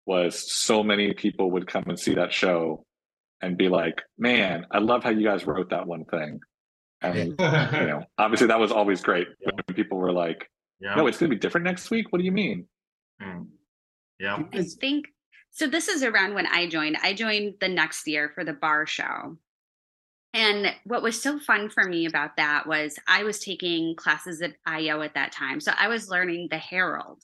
was 0.08 0.50
so 0.50 0.82
many 0.82 1.12
people 1.12 1.50
would 1.50 1.66
come 1.68 1.84
and 1.86 2.00
see 2.00 2.14
that 2.14 2.32
show 2.32 2.84
and 3.42 3.58
be 3.58 3.68
like, 3.68 4.00
"Man, 4.16 4.66
I 4.70 4.78
love 4.78 5.04
how 5.04 5.10
you 5.10 5.22
guys 5.22 5.46
wrote 5.46 5.70
that 5.70 5.86
one 5.86 6.04
thing." 6.06 6.40
And 7.02 7.16
you 7.16 7.36
know, 7.38 8.04
obviously, 8.16 8.48
that 8.48 8.58
was 8.58 8.72
always 8.72 9.02
great 9.02 9.28
when 9.40 9.76
people 9.76 9.98
were 9.98 10.12
like, 10.12 10.50
Yeah. 10.80 10.94
"No, 10.94 11.06
it's 11.06 11.18
going 11.18 11.30
to 11.30 11.36
be 11.36 11.40
different 11.40 11.66
next 11.66 11.90
week." 11.90 12.06
What 12.10 12.18
do 12.18 12.24
you 12.24 12.32
mean? 12.32 12.66
Mm. 13.22 13.48
Yeah. 14.18 14.42
I 14.52 14.62
think 14.62 15.06
so. 15.50 15.68
This 15.68 15.88
is 15.88 16.02
around 16.02 16.34
when 16.34 16.46
I 16.46 16.66
joined. 16.68 16.96
I 17.02 17.12
joined 17.12 17.54
the 17.60 17.68
next 17.68 18.08
year 18.08 18.32
for 18.34 18.44
the 18.44 18.54
bar 18.54 18.86
show. 18.86 19.36
And 20.34 20.74
what 20.84 21.02
was 21.02 21.20
so 21.20 21.38
fun 21.38 21.70
for 21.70 21.84
me 21.84 22.06
about 22.06 22.36
that 22.36 22.66
was 22.66 22.98
I 23.06 23.24
was 23.24 23.40
taking 23.40 23.94
classes 23.96 24.42
at 24.42 24.54
IO 24.66 25.00
at 25.00 25.14
that 25.14 25.32
time. 25.32 25.60
So 25.60 25.72
I 25.76 25.88
was 25.88 26.10
learning 26.10 26.48
the 26.50 26.58
Harold. 26.58 27.22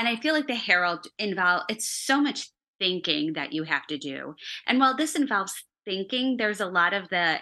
And 0.00 0.08
I 0.08 0.16
feel 0.16 0.32
like 0.32 0.46
the 0.46 0.54
Harold 0.54 1.06
involve 1.18 1.64
it's 1.68 1.86
so 1.86 2.22
much 2.22 2.48
thinking 2.78 3.34
that 3.34 3.52
you 3.52 3.64
have 3.64 3.86
to 3.88 3.98
do. 3.98 4.34
And 4.66 4.80
while 4.80 4.96
this 4.96 5.14
involves 5.14 5.52
thinking, 5.84 6.38
there's 6.38 6.60
a 6.60 6.66
lot 6.66 6.94
of 6.94 7.10
the 7.10 7.36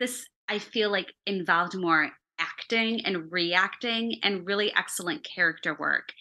this 0.00 0.26
I 0.48 0.58
feel 0.58 0.90
like 0.90 1.12
involved 1.26 1.78
more 1.78 2.10
acting 2.40 3.04
and 3.04 3.30
reacting 3.30 4.16
and 4.24 4.44
really 4.44 4.74
excellent 4.74 5.22
character 5.22 5.76
work. 5.78 6.12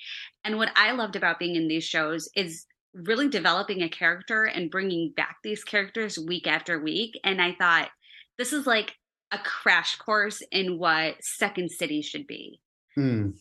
And 0.44 0.58
what 0.58 0.70
I 0.76 0.92
loved 0.92 1.16
about 1.16 1.40
being 1.40 1.56
in 1.56 1.68
these 1.68 1.84
shows 1.84 2.30
is 2.36 2.68
really 2.94 3.28
developing 3.28 3.82
a 3.82 3.90
character 3.90 4.44
and 4.44 4.70
bringing 4.70 5.14
back 5.18 5.38
these 5.44 5.64
characters 5.64 6.20
week 6.20 6.46
after 6.46 6.80
week. 6.80 7.20
And 7.24 7.42
I 7.42 7.56
thought 7.56 7.90
this 8.38 8.54
is 8.54 8.68
like 8.68 8.98
a 9.32 9.40
crash 9.40 9.96
course 9.96 10.44
in 10.52 10.78
what 10.78 11.24
Second 11.24 11.72
City 11.72 12.04
should 12.04 12.28
be. 12.28 12.60
Hmm. 12.94 13.32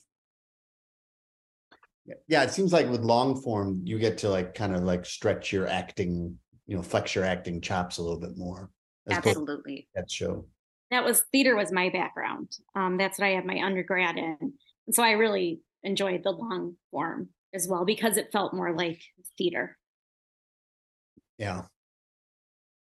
Yeah, 2.28 2.42
it 2.42 2.50
seems 2.50 2.72
like 2.72 2.88
with 2.88 3.00
long 3.02 3.40
form, 3.40 3.82
you 3.84 3.98
get 3.98 4.18
to 4.18 4.28
like 4.28 4.54
kind 4.54 4.74
of 4.74 4.82
like 4.82 5.04
stretch 5.04 5.52
your 5.52 5.66
acting, 5.66 6.38
you 6.66 6.76
know, 6.76 6.82
flex 6.82 7.14
your 7.14 7.24
acting 7.24 7.60
chops 7.60 7.98
a 7.98 8.02
little 8.02 8.20
bit 8.20 8.36
more. 8.36 8.70
as 9.06 9.18
opposed 9.18 9.34
to 9.34 9.40
Absolutely. 9.40 9.88
That 9.94 10.10
show. 10.10 10.46
that 10.90 11.04
was 11.04 11.22
theater 11.32 11.56
was 11.56 11.72
my 11.72 11.88
background. 11.90 12.50
Um, 12.74 12.96
that's 12.96 13.18
what 13.18 13.26
I 13.26 13.30
had 13.30 13.44
my 13.46 13.60
undergrad 13.62 14.16
in. 14.16 14.36
And 14.86 14.94
so 14.94 15.02
I 15.02 15.12
really 15.12 15.60
enjoyed 15.82 16.22
the 16.22 16.30
long 16.30 16.76
form 16.90 17.28
as 17.54 17.66
well 17.68 17.84
because 17.84 18.16
it 18.16 18.32
felt 18.32 18.54
more 18.54 18.72
like 18.74 19.00
theater. 19.38 19.76
Yeah. 21.38 21.62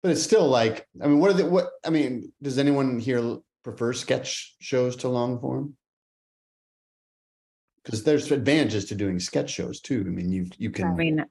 But 0.02 0.12
it's 0.12 0.22
still 0.22 0.48
like, 0.48 0.86
I 1.02 1.06
mean, 1.06 1.18
what 1.18 1.30
are 1.30 1.34
the, 1.34 1.46
what, 1.46 1.70
I 1.84 1.90
mean, 1.90 2.32
does 2.42 2.58
anyone 2.58 2.98
here 2.98 3.38
prefer 3.62 3.94
sketch 3.94 4.54
shows 4.60 4.96
to 4.96 5.08
long 5.08 5.40
form? 5.40 5.76
Because 7.84 8.02
there's 8.02 8.30
advantages 8.30 8.86
to 8.86 8.94
doing 8.94 9.20
sketch 9.20 9.50
shows 9.50 9.80
too. 9.80 10.04
I 10.06 10.10
mean, 10.10 10.30
you, 10.30 10.46
you 10.56 10.70
can. 10.70 10.86
I 10.86 10.94
mean, 10.94 11.24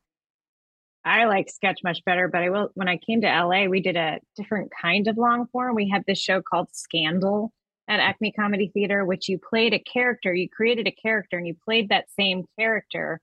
I 1.05 1.25
like 1.25 1.49
sketch 1.49 1.79
much 1.83 2.03
better, 2.05 2.27
but 2.27 2.41
I 2.41 2.49
will. 2.49 2.69
When 2.75 2.87
I 2.87 2.97
came 2.97 3.21
to 3.21 3.27
LA, 3.27 3.65
we 3.65 3.81
did 3.81 3.97
a 3.97 4.19
different 4.35 4.71
kind 4.79 5.07
of 5.07 5.17
long 5.17 5.47
form. 5.51 5.75
We 5.75 5.89
had 5.89 6.03
this 6.07 6.19
show 6.19 6.41
called 6.41 6.69
Scandal 6.71 7.51
at 7.87 7.99
Acme 7.99 8.31
Comedy 8.31 8.71
Theater, 8.73 9.03
which 9.03 9.27
you 9.27 9.37
played 9.37 9.73
a 9.73 9.79
character. 9.79 10.33
You 10.33 10.47
created 10.49 10.87
a 10.87 10.91
character, 10.91 11.37
and 11.37 11.47
you 11.47 11.55
played 11.65 11.89
that 11.89 12.05
same 12.17 12.45
character 12.57 13.19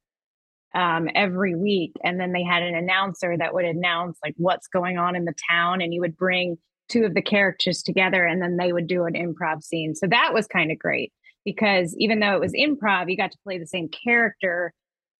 um, 0.75 1.09
every 1.15 1.55
week. 1.55 1.93
And 2.05 2.21
then 2.21 2.33
they 2.33 2.45
had 2.45 2.63
an 2.63 2.75
announcer 2.75 3.37
that 3.37 3.55
would 3.55 3.65
announce 3.65 4.19
like 4.25 4.35
what's 4.37 4.69
going 4.69 4.99
on 4.99 5.17
in 5.17 5.25
the 5.25 5.35
town, 5.49 5.81
and 5.81 5.95
you 5.95 6.01
would 6.01 6.17
bring 6.17 6.59
two 6.89 7.05
of 7.05 7.15
the 7.15 7.23
characters 7.23 7.83
together, 7.83 8.27
and 8.27 8.43
then 8.43 8.57
they 8.57 8.73
would 8.73 8.89
do 8.89 9.05
an 9.05 9.15
improv 9.15 9.63
scene. 9.63 9.95
So 9.95 10.07
that 10.09 10.35
was 10.35 10.47
kind 10.47 10.71
of 10.71 10.79
great 10.79 11.13
because 11.45 11.95
even 11.99 12.21
though 12.21 12.35
it 12.35 12.41
was 12.41 12.53
improv, 12.53 13.11
you 13.11 13.17
got 13.17 13.33
to 13.33 13.39
play 13.45 13.59
the 13.59 13.67
same 13.67 13.89
character 13.89 14.73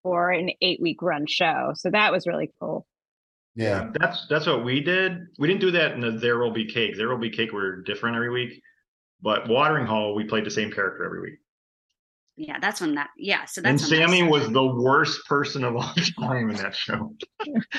for 0.03 0.31
an 0.31 0.51
eight 0.61 0.81
week 0.81 1.03
run 1.03 1.27
show. 1.27 1.73
So 1.75 1.91
that 1.91 2.13
was 2.13 2.27
really 2.27 2.51
cool. 2.61 2.87
yeah. 3.55 3.91
That's 3.99 4.27
that's 4.29 4.47
what 4.47 4.65
we 4.65 4.81
did. 4.81 5.19
We 5.39 5.49
didn't 5.49 5.61
do 5.61 5.71
that 5.73 5.93
in 5.93 6.01
the 6.01 6.13
There 6.13 6.39
Will 6.39 6.53
Be 6.53 6.65
Cake. 6.67 6.97
There 6.97 7.09
Will 7.09 7.19
Be 7.19 7.31
Cake 7.31 7.53
were 7.53 7.83
different 7.83 8.17
every 8.17 8.31
week. 8.31 8.63
But 9.23 9.49
Watering 9.49 9.87
Hole, 9.87 10.15
we 10.15 10.25
played 10.25 10.47
the 10.47 10.51
same 10.51 10.71
character 10.73 11.05
every 11.05 11.21
week. 11.21 11.39
yeah, 12.37 12.59
that's 12.59 12.81
when 12.81 12.95
that. 12.95 13.09
Yeah, 13.19 13.45
so 13.45 13.61
And 13.63 13.79
that's 13.79 13.91
when 13.91 14.01
that 14.01 14.09
Sammy 14.09 14.23
was 14.23 14.49
the 14.53 14.65
worst 14.65 15.27
person 15.27 15.63
of 15.65 15.77
all 15.77 15.93
time 16.19 16.49
in 16.49 16.57
that 16.57 16.75
show. 16.75 17.15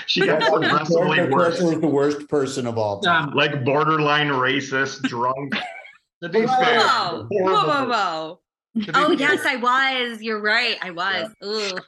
she 0.06 0.24
got 0.28 0.42
progressively 0.44 1.28
worse. 1.30 1.60
was 1.60 1.80
the 1.80 1.88
worst 1.88 2.30
person 2.30 2.68
of 2.68 2.78
all 2.78 3.00
time. 3.02 3.30
Um, 3.30 3.34
Like 3.34 3.66
borderline 3.66 4.28
racist, 4.28 5.02
drunk. 5.04 5.56
To 6.22 6.30
be 6.30 6.42
Whoa. 6.46 6.56
fair, 6.64 6.80
Whoa, 6.80 7.28
whoa, 7.30 7.54
whoa, 7.68 7.86
whoa! 7.88 8.40
Oh 8.94 9.08
fair, 9.08 9.14
yes, 9.14 9.46
I 9.46 9.56
was. 9.58 10.22
You're 10.22 10.42
right. 10.42 10.78
I 10.82 10.92
was. 10.92 11.30
Ugh. 11.42 11.82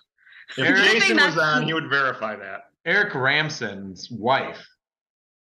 If 0.58 0.66
Eric- 0.66 0.78
Jason 0.92 1.18
was 1.18 1.38
on, 1.38 1.64
he 1.64 1.74
would 1.74 1.90
verify 1.90 2.36
that. 2.36 2.62
Eric 2.86 3.16
Ramson's 3.16 4.10
wife, 4.12 4.62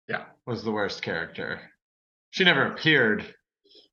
Yeah. 0.08 0.26
was 0.46 0.64
the 0.64 0.72
worst 0.72 1.02
character. 1.02 1.60
She 2.30 2.44
never 2.44 2.68
appeared 2.68 3.34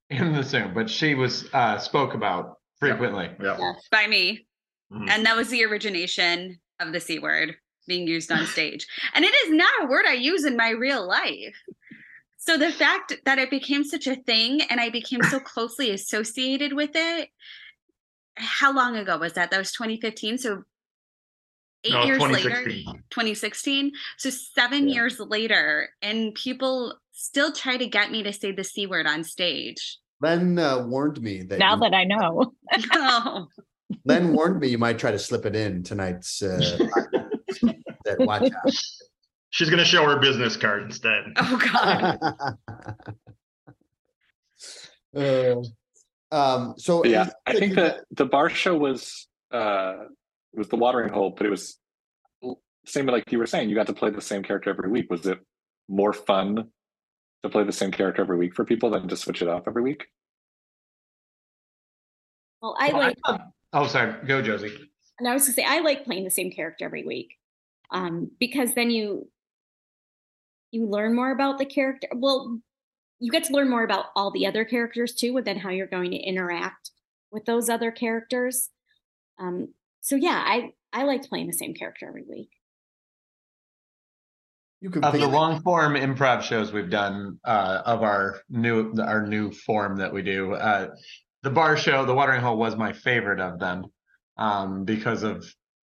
in 0.09 0.33
the 0.33 0.43
Zoom, 0.43 0.73
but 0.73 0.89
she 0.89 1.15
was 1.15 1.47
uh 1.53 1.77
spoke 1.79 2.13
about 2.13 2.57
frequently. 2.79 3.29
Yeah. 3.41 3.73
By 3.91 4.07
me. 4.07 4.45
Mhm. 4.93 5.09
And 5.09 5.25
that 5.25 5.35
was 5.35 5.49
the 5.49 5.65
origination 5.65 6.59
of 6.79 6.93
the 6.93 6.99
C 6.99 7.19
word 7.19 7.55
being 7.87 8.07
used 8.07 8.31
on 8.31 8.45
stage. 8.45 8.85
And 9.13 9.25
it 9.25 9.33
is 9.45 9.51
not 9.51 9.83
a 9.83 9.87
word 9.87 10.05
I 10.07 10.13
use 10.13 10.45
in 10.45 10.55
my 10.55 10.69
real 10.69 11.07
life. 11.07 11.55
So 12.49 12.57
the 12.57 12.71
fact 12.71 13.13
that 13.25 13.37
it 13.37 13.51
became 13.51 13.83
such 13.83 14.07
a 14.07 14.15
thing 14.15 14.61
and 14.71 14.81
I 14.81 14.89
became 14.89 15.21
so 15.21 15.39
closely 15.39 15.91
associated 15.91 16.73
with 16.73 16.89
it, 16.95 17.29
how 18.37 18.73
long 18.73 18.95
ago 18.95 19.19
was 19.19 19.33
that? 19.33 19.51
That 19.51 19.59
was 19.59 19.71
2015. 19.71 20.39
So 20.39 20.63
eight 21.83 21.93
No, 21.93 22.05
years 22.05 22.19
later, 22.19 22.63
2016. 22.63 23.03
2016. 23.11 23.91
So 24.17 24.31
seven 24.31 24.87
Yeah. 24.87 24.95
years 24.95 25.19
later, 25.19 25.89
and 26.01 26.33
people 26.33 26.97
still 27.11 27.51
try 27.51 27.77
to 27.77 27.85
get 27.85 28.09
me 28.09 28.23
to 28.23 28.33
say 28.33 28.51
the 28.51 28.63
C 28.63 28.87
word 28.87 29.05
on 29.05 29.23
stage. 29.23 29.99
Len 30.19 30.57
uh, 30.57 30.87
warned 30.87 31.21
me 31.21 31.43
that 31.43 31.59
Now 31.59 31.75
you, 31.75 31.81
that 31.81 31.93
I 31.93 32.03
know. 32.03 33.47
Len 34.05 34.33
warned 34.33 34.59
me 34.59 34.69
you 34.69 34.79
might 34.79 34.97
try 34.97 35.11
to 35.11 35.19
slip 35.19 35.45
it 35.45 35.55
in 35.55 35.83
tonight's. 35.83 36.41
Uh, 36.41 36.79
that 38.05 38.19
watch 38.21 38.49
out. 38.65 38.73
She's 39.51 39.69
gonna 39.69 39.85
show 39.85 40.03
her 40.05 40.19
business 40.19 40.55
card 40.57 40.83
instead. 40.83 41.23
oh 41.37 41.59
God. 41.73 43.05
Uh, 45.15 45.55
um, 46.31 46.75
so 46.77 47.03
yeah, 47.03 47.27
is- 47.27 47.33
I 47.47 47.53
think 47.55 47.75
that 47.75 48.01
the 48.11 48.25
bar 48.25 48.49
show 48.49 48.77
was 48.77 49.27
uh 49.51 49.93
was 50.53 50.69
the 50.69 50.75
watering 50.75 51.09
hole, 51.11 51.31
but 51.35 51.47
it 51.47 51.49
was 51.49 51.79
same 52.85 53.07
like 53.07 53.31
you 53.31 53.39
were 53.39 53.47
saying, 53.47 53.69
you 53.69 53.75
got 53.75 53.87
to 53.87 53.93
play 53.93 54.11
the 54.11 54.21
same 54.21 54.43
character 54.43 54.69
every 54.69 54.89
week. 54.89 55.09
Was 55.09 55.25
it 55.25 55.39
more 55.87 56.13
fun 56.13 56.69
to 57.43 57.49
play 57.49 57.63
the 57.63 57.71
same 57.71 57.89
character 57.91 58.21
every 58.21 58.37
week 58.37 58.53
for 58.55 58.65
people 58.65 58.91
than 58.91 59.07
to 59.07 59.15
switch 59.17 59.41
it 59.41 59.47
up 59.47 59.63
every 59.67 59.81
week? 59.81 60.05
Well, 62.61 62.75
I 62.79 62.87
Well, 62.89 62.95
I 63.01 63.05
like, 63.07 63.17
thought- 63.25 63.47
oh, 63.73 63.87
sorry. 63.87 64.13
Go, 64.27 64.41
Josie. 64.43 64.75
and 65.17 65.27
I 65.27 65.33
was 65.33 65.43
gonna 65.43 65.53
say, 65.53 65.63
I 65.65 65.79
like 65.79 66.03
playing 66.05 66.23
the 66.25 66.29
same 66.31 66.51
character 66.51 66.85
every 66.85 67.03
week, 67.03 67.35
um, 67.91 68.29
because 68.39 68.73
then 68.75 68.91
you 68.91 69.27
you 70.71 70.87
learn 70.87 71.15
more 71.15 71.31
about 71.31 71.57
the 71.57 71.65
character. 71.65 72.07
Well, 72.15 72.59
you 73.19 73.31
get 73.31 73.45
to 73.45 73.53
learn 73.53 73.69
more 73.69 73.83
about 73.83 74.05
all 74.15 74.31
the 74.31 74.47
other 74.47 74.65
characters 74.65 75.13
too, 75.13 75.35
and 75.37 75.45
then 75.45 75.57
how 75.57 75.69
you're 75.69 75.87
going 75.87 76.11
to 76.11 76.17
interact 76.17 76.91
with 77.31 77.45
those 77.45 77.69
other 77.69 77.91
characters. 77.91 78.69
Um, 79.39 79.73
so 80.01 80.15
yeah, 80.15 80.41
I 80.45 80.71
I 80.93 81.03
liked 81.03 81.29
playing 81.29 81.47
the 81.47 81.53
same 81.53 81.73
character 81.73 82.07
every 82.07 82.23
week. 82.27 82.49
you 84.81 84.89
can 84.89 85.03
Of 85.03 85.13
the 85.13 85.27
long 85.27 85.61
form 85.61 85.95
improv 85.95 86.41
shows 86.41 86.71
we've 86.71 86.89
done 86.89 87.39
uh, 87.43 87.81
of 87.85 88.01
our 88.01 88.39
new 88.49 88.93
our 89.01 89.25
new 89.25 89.51
form 89.51 89.97
that 89.97 90.13
we 90.13 90.21
do, 90.21 90.53
uh, 90.53 90.89
the 91.43 91.49
bar 91.49 91.77
show, 91.77 92.05
the 92.05 92.13
Watering 92.13 92.41
Hole, 92.41 92.57
was 92.57 92.75
my 92.75 92.93
favorite 92.93 93.41
of 93.41 93.59
them 93.59 93.85
um, 94.37 94.85
because 94.85 95.23
of 95.23 95.45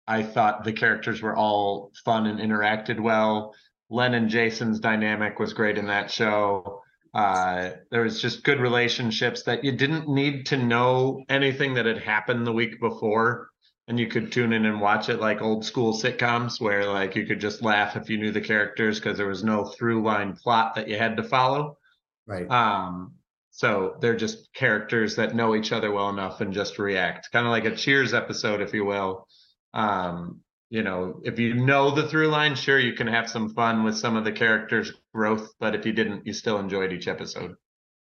I 0.08 0.22
thought 0.22 0.64
the 0.64 0.74
characters 0.74 1.22
were 1.22 1.36
all 1.36 1.92
fun 2.04 2.28
and 2.28 2.40
interacted 2.40 3.00
well. 3.00 3.56
Len 3.90 4.14
and 4.14 4.30
Jason's 4.30 4.80
dynamic 4.80 5.40
was 5.40 5.54
great 5.54 5.78
in 5.78 5.88
that 5.88 6.10
show. 6.12 6.82
Uh, 7.14 7.72
there 7.92 8.02
was 8.02 8.22
just 8.22 8.44
good 8.44 8.60
relationships 8.60 9.44
that 9.44 9.64
you 9.64 9.72
didn't 9.72 10.10
need 10.10 10.46
to 10.48 10.58
know 10.58 11.24
anything 11.30 11.74
that 11.76 11.86
had 11.86 11.98
happened 11.98 12.46
the 12.46 12.52
week 12.52 12.80
before 12.80 13.50
and 13.88 14.00
you 14.00 14.08
could 14.08 14.32
tune 14.32 14.54
in 14.54 14.66
and 14.66 14.82
watch 14.82 15.10
it 15.10 15.20
like 15.20 15.42
old 15.42 15.64
school 15.64 15.94
sitcoms 15.94 16.60
where 16.60 16.86
like 16.86 17.16
you 17.16 17.26
could 17.26 17.40
just 17.40 17.62
laugh 17.62 17.96
if 17.96 18.10
you 18.10 18.18
knew 18.18 18.32
the 18.32 18.42
characters 18.42 19.00
because 19.00 19.18
there 19.18 19.28
was 19.28 19.44
no 19.44 19.66
through 19.66 20.04
line 20.04 20.36
plot 20.36 20.76
that 20.76 20.88
you 20.88 20.98
had 20.98 21.18
to 21.18 21.24
follow 21.24 21.78
right. 22.26 22.50
um 22.50 23.14
so 23.52 23.96
they're 24.02 24.16
just 24.16 24.52
characters 24.54 25.16
that 25.16 25.36
know 25.36 25.56
each 25.56 25.72
other 25.72 25.92
well 25.92 26.10
enough 26.10 26.42
and 26.42 26.54
just 26.54 26.80
react 26.80 27.32
kind 27.32 27.46
of 27.46 27.52
like 27.52 27.66
a 27.66 27.76
cheers 27.76 28.14
episode 28.14 28.62
if 28.62 28.74
you 28.74 28.84
will 28.84 29.28
um 29.74 30.40
you 30.76 30.84
know 30.84 31.22
if 31.24 31.40
you 31.40 31.54
know 31.54 31.96
the 31.96 32.08
through 32.10 32.28
line 32.28 32.54
sure 32.54 32.80
you 32.80 32.94
can 32.94 33.08
have 33.08 33.30
some 33.30 33.54
fun 33.54 33.84
with 33.84 33.98
some 33.98 34.16
of 34.18 34.26
the 34.26 34.32
characters 34.32 34.92
growth 35.14 35.54
but 35.60 35.74
if 35.74 35.86
you 35.86 35.94
didn't 35.94 36.28
you 36.28 36.34
still 36.34 36.60
enjoyed 36.60 36.92
each 36.92 37.08
episode 37.08 37.56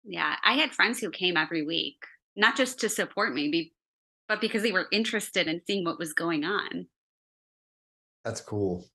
Yeah, 0.03 0.36
I 0.43 0.53
had 0.53 0.72
friends 0.72 0.99
who 0.99 1.11
came 1.11 1.38
every 1.38 1.63
week, 1.63 1.97
not 2.36 2.55
just 2.57 2.80
to 2.80 2.89
support 2.89 3.34
me, 3.36 3.74
but 4.28 4.41
because 4.41 4.63
they 4.63 4.72
were 4.72 4.88
interested 4.91 5.47
in 5.47 5.61
seeing 5.67 5.84
what 5.86 5.99
was 5.99 6.13
going 6.13 6.43
on. 6.43 6.88
That's 8.26 8.41
cool. 8.41 8.86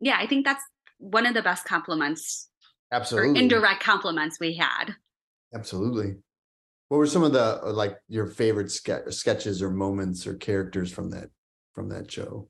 Yeah, 0.00 0.18
I 0.20 0.26
think 0.26 0.44
that's 0.44 0.62
one 0.98 1.26
of 1.26 1.34
the 1.34 1.42
best 1.42 1.64
compliments 1.64 2.48
or 2.92 2.96
Absolutely. 2.96 3.40
indirect 3.40 3.82
compliments 3.82 4.38
we 4.38 4.54
had. 4.54 4.94
Absolutely. 5.54 6.16
What 6.88 6.98
were 6.98 7.06
some 7.06 7.24
of 7.24 7.32
the 7.32 7.60
like 7.64 7.96
your 8.08 8.26
favorite 8.26 8.70
ske- 8.70 9.10
sketches 9.10 9.62
or 9.62 9.70
moments 9.70 10.26
or 10.26 10.34
characters 10.34 10.92
from 10.92 11.10
that 11.10 11.30
from 11.74 11.88
that 11.88 12.10
show? 12.10 12.48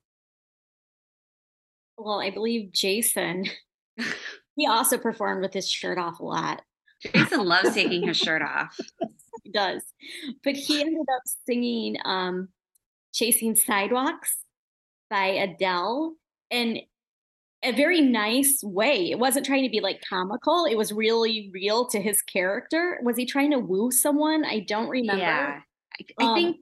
Well, 1.98 2.20
I 2.20 2.30
believe 2.30 2.72
Jason. 2.72 3.46
he 4.56 4.66
also 4.66 4.98
performed 4.98 5.42
with 5.42 5.54
his 5.54 5.68
shirt 5.68 5.98
off 5.98 6.20
a 6.20 6.24
lot. 6.24 6.62
Jason 7.14 7.44
loves 7.44 7.74
taking 7.74 8.06
his 8.06 8.16
shirt 8.16 8.42
off. 8.42 8.78
He 9.44 9.52
does, 9.52 9.82
but 10.42 10.56
he 10.56 10.80
ended 10.80 11.06
up 11.14 11.22
singing 11.46 11.98
um, 12.04 12.48
"Chasing 13.14 13.54
Sidewalks" 13.54 14.34
by 15.08 15.26
Adele 15.26 16.14
in 16.50 16.80
a 17.62 17.70
very 17.70 18.00
nice 18.00 18.58
way. 18.64 19.08
It 19.12 19.20
wasn't 19.20 19.46
trying 19.46 19.62
to 19.62 19.68
be 19.70 19.78
like 19.78 20.02
comical. 20.08 20.64
It 20.64 20.74
was 20.76 20.90
really 20.92 21.50
real 21.54 21.86
to 21.90 22.00
his 22.00 22.22
character. 22.22 22.98
Was 23.04 23.16
he 23.16 23.24
trying 23.24 23.52
to 23.52 23.60
woo 23.60 23.92
someone? 23.92 24.44
I 24.44 24.60
don't 24.66 24.88
remember. 24.88 25.22
Yeah, 25.22 25.60
I, 26.20 26.24
I 26.24 26.26
Um, 26.28 26.34
think 26.34 26.56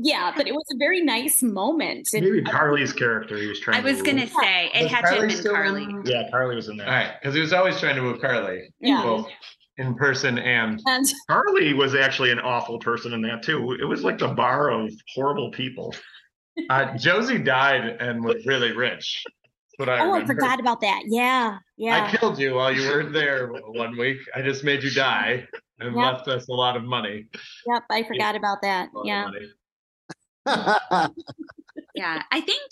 Yeah, 0.00 0.32
but 0.36 0.46
it 0.46 0.54
was 0.54 0.64
a 0.72 0.76
very 0.78 1.00
nice 1.00 1.42
moment. 1.42 2.08
and- 2.14 2.24
Maybe 2.24 2.42
Carly's 2.42 2.92
character 2.92 3.36
he 3.36 3.46
was 3.48 3.58
trying 3.60 3.80
I 3.80 3.84
was 3.84 3.98
to 3.98 4.04
gonna 4.04 4.22
woo. 4.22 4.40
say 4.42 4.70
it 4.72 4.82
Was 4.84 4.92
had 4.92 5.00
to 5.00 5.06
have 5.06 5.18
Carly 5.18 5.34
been 5.34 5.52
Carly. 5.52 5.82
in? 5.84 6.02
Yeah, 6.06 6.30
Carly 6.30 6.54
was 6.56 6.68
in 6.68 6.76
there. 6.76 6.86
all 6.86 6.92
right 6.92 7.12
because 7.20 7.34
he 7.34 7.40
was 7.40 7.52
always 7.52 7.78
trying 7.80 7.96
to 7.96 8.02
move 8.02 8.20
carly 8.20 8.72
Yeah. 8.80 9.02
both 9.02 9.28
in 9.76 9.94
person 9.96 10.38
and 10.38 10.80
and 10.86 11.06
Carly 11.28 11.74
was 11.74 11.94
actually 11.96 12.30
an 12.30 12.38
awful 12.38 12.78
person 12.78 13.12
in 13.12 13.22
that 13.22 13.42
too. 13.42 13.72
It 13.80 13.84
was 13.84 14.04
like 14.04 14.18
the 14.18 14.28
bar 14.28 14.70
of 14.70 14.92
horrible 15.14 15.50
people. 15.50 15.94
uh, 16.70 16.96
josie 16.96 17.38
died 17.38 17.96
and 18.00 18.22
was 18.24 18.44
really 18.46 18.72
rich 18.72 19.22
That's 19.24 19.78
what 19.78 19.88
I 19.88 20.00
oh, 20.04 20.12
I 20.12 20.24
forgot 20.24 20.58
about 20.60 20.80
that. 20.82 21.02
Yeah, 21.06 21.58
yeah. 21.76 22.04
I 22.12 22.16
killed 22.16 22.38
you 22.38 22.54
while 22.54 22.72
you 22.72 22.82
weren't 22.88 23.12
there 23.12 23.48
one 23.48 23.96
week. 23.96 24.18
I 24.34 24.42
just 24.42 24.62
made 24.64 24.82
you 24.84 24.90
die 24.92 25.46
and 25.80 25.94
Yep. 25.94 26.04
left 26.04 26.28
us 26.28 26.48
a 26.48 26.52
lot 26.52 26.76
of 26.76 26.82
money. 26.84 27.26
Yep, 27.66 27.82
I 27.90 28.02
forgot 28.04 28.34
about 28.36 28.58
that. 28.62 28.88
A 28.92 28.96
lot 28.96 29.00
of 29.02 29.06
Yeah. 29.06 29.24
money. 29.26 29.52
Yeah, 31.98 32.22
I 32.30 32.40
think 32.40 32.62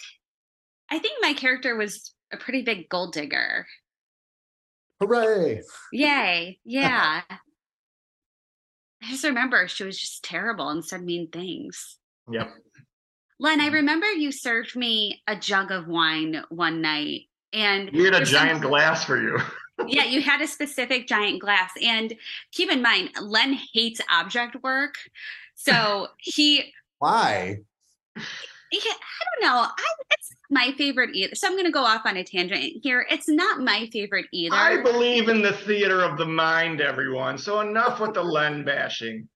I 0.88 1.00
think 1.00 1.18
my 1.20 1.32
character 1.32 1.74
was 1.74 2.14
a 2.32 2.36
pretty 2.36 2.62
big 2.62 2.88
gold 2.88 3.12
digger. 3.12 3.66
Hooray! 5.00 5.62
Yay. 5.92 6.60
Yeah. 6.64 7.22
I 9.02 9.10
just 9.10 9.24
remember 9.24 9.66
she 9.66 9.82
was 9.82 9.98
just 9.98 10.22
terrible 10.22 10.68
and 10.68 10.84
said 10.84 11.02
mean 11.02 11.28
things. 11.28 11.98
Yep. 12.30 12.50
Len, 13.40 13.60
I 13.60 13.64
mm-hmm. 13.64 13.74
remember 13.74 14.06
you 14.12 14.30
served 14.30 14.76
me 14.76 15.22
a 15.26 15.34
jug 15.34 15.72
of 15.72 15.88
wine 15.88 16.44
one 16.48 16.80
night 16.80 17.22
and 17.52 17.90
We 17.90 18.04
had 18.04 18.14
a 18.14 18.20
for 18.20 18.26
some- 18.26 18.46
giant 18.46 18.62
glass 18.62 19.04
for 19.04 19.20
you. 19.20 19.38
yeah, 19.88 20.04
you 20.04 20.22
had 20.22 20.40
a 20.40 20.46
specific 20.46 21.08
giant 21.08 21.40
glass. 21.40 21.72
And 21.82 22.14
keep 22.52 22.70
in 22.70 22.80
mind, 22.80 23.10
Len 23.20 23.58
hates 23.74 24.00
object 24.08 24.56
work. 24.62 24.94
So 25.56 26.08
he 26.18 26.72
Why? 26.98 27.58
Yeah, 28.16 28.22
I 28.72 29.40
don't 29.40 29.42
know. 29.52 29.60
I, 29.62 29.74
it's 30.10 30.30
my 30.50 30.72
favorite 30.76 31.10
either. 31.14 31.34
So 31.34 31.46
I'm 31.46 31.54
going 31.54 31.66
to 31.66 31.70
go 31.70 31.84
off 31.84 32.02
on 32.04 32.16
a 32.16 32.24
tangent 32.24 32.62
here. 32.82 33.06
It's 33.10 33.28
not 33.28 33.60
my 33.60 33.88
favorite 33.92 34.26
either. 34.32 34.54
I 34.56 34.82
believe 34.82 35.28
in 35.28 35.42
the 35.42 35.52
theater 35.52 36.00
of 36.02 36.18
the 36.18 36.26
mind, 36.26 36.80
everyone. 36.80 37.38
So 37.38 37.60
enough 37.60 38.00
with 38.00 38.14
the 38.14 38.22
Len 38.24 38.64
bashing. 38.64 39.28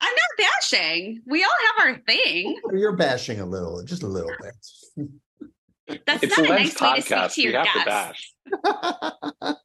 I'm 0.00 0.12
not 0.14 0.46
bashing. 0.60 1.20
We 1.26 1.44
all 1.44 1.50
have 1.76 1.86
our 1.88 1.98
thing. 2.06 2.58
You're 2.72 2.96
bashing 2.96 3.40
a 3.40 3.46
little, 3.46 3.82
just 3.84 4.02
a 4.02 4.06
little 4.08 4.32
bit. 4.40 6.00
That's 6.06 6.22
It's 6.22 6.38
not 6.38 6.46
a 6.46 6.50
Len's 6.50 6.80
nice 6.80 6.80
way 6.80 6.96
to 6.96 7.02
speak 7.02 7.16
podcast. 7.18 7.34
to 7.34 7.40
We 7.40 7.52
your 7.52 7.64
have 7.64 7.72
to 7.72 7.84
guests. 7.84 8.34
bash. 8.64 9.56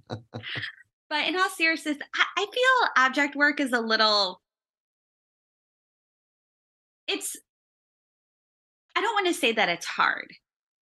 But 1.10 1.28
in 1.28 1.36
all 1.36 1.48
seriousness, 1.50 1.98
I, 2.16 2.24
I 2.38 2.46
feel 2.46 3.04
object 3.04 3.36
work 3.36 3.60
is 3.60 3.72
a 3.72 3.80
little 3.80 4.40
it's 7.08 7.36
I 8.96 9.00
don't 9.00 9.14
want 9.14 9.26
to 9.26 9.34
say 9.34 9.52
that 9.52 9.68
it's 9.68 9.86
hard. 9.86 10.32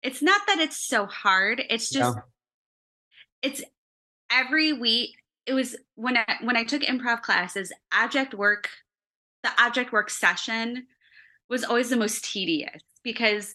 It's 0.03 0.23
not 0.23 0.43
that 0.47 0.59
it's 0.59 0.87
so 0.87 1.07
hard. 1.07 1.63
It's 1.71 1.91
just 1.91 2.17
Yeah. 2.17 2.23
it's 3.43 3.63
every 4.31 4.73
week. 4.73 5.11
It 5.47 5.55
was 5.55 5.77
when 5.95 6.17
I 6.17 6.37
when 6.43 6.57
I 6.57 6.65
took 6.65 6.83
improv 6.83 7.23
classes, 7.23 7.73
object 7.93 8.35
work, 8.35 8.69
the 9.43 9.51
object 9.59 9.93
work 9.93 10.11
session 10.11 10.87
was 11.49 11.65
always 11.65 11.89
the 11.91 11.97
most 11.97 12.25
tedious 12.25 12.83
because 13.03 13.55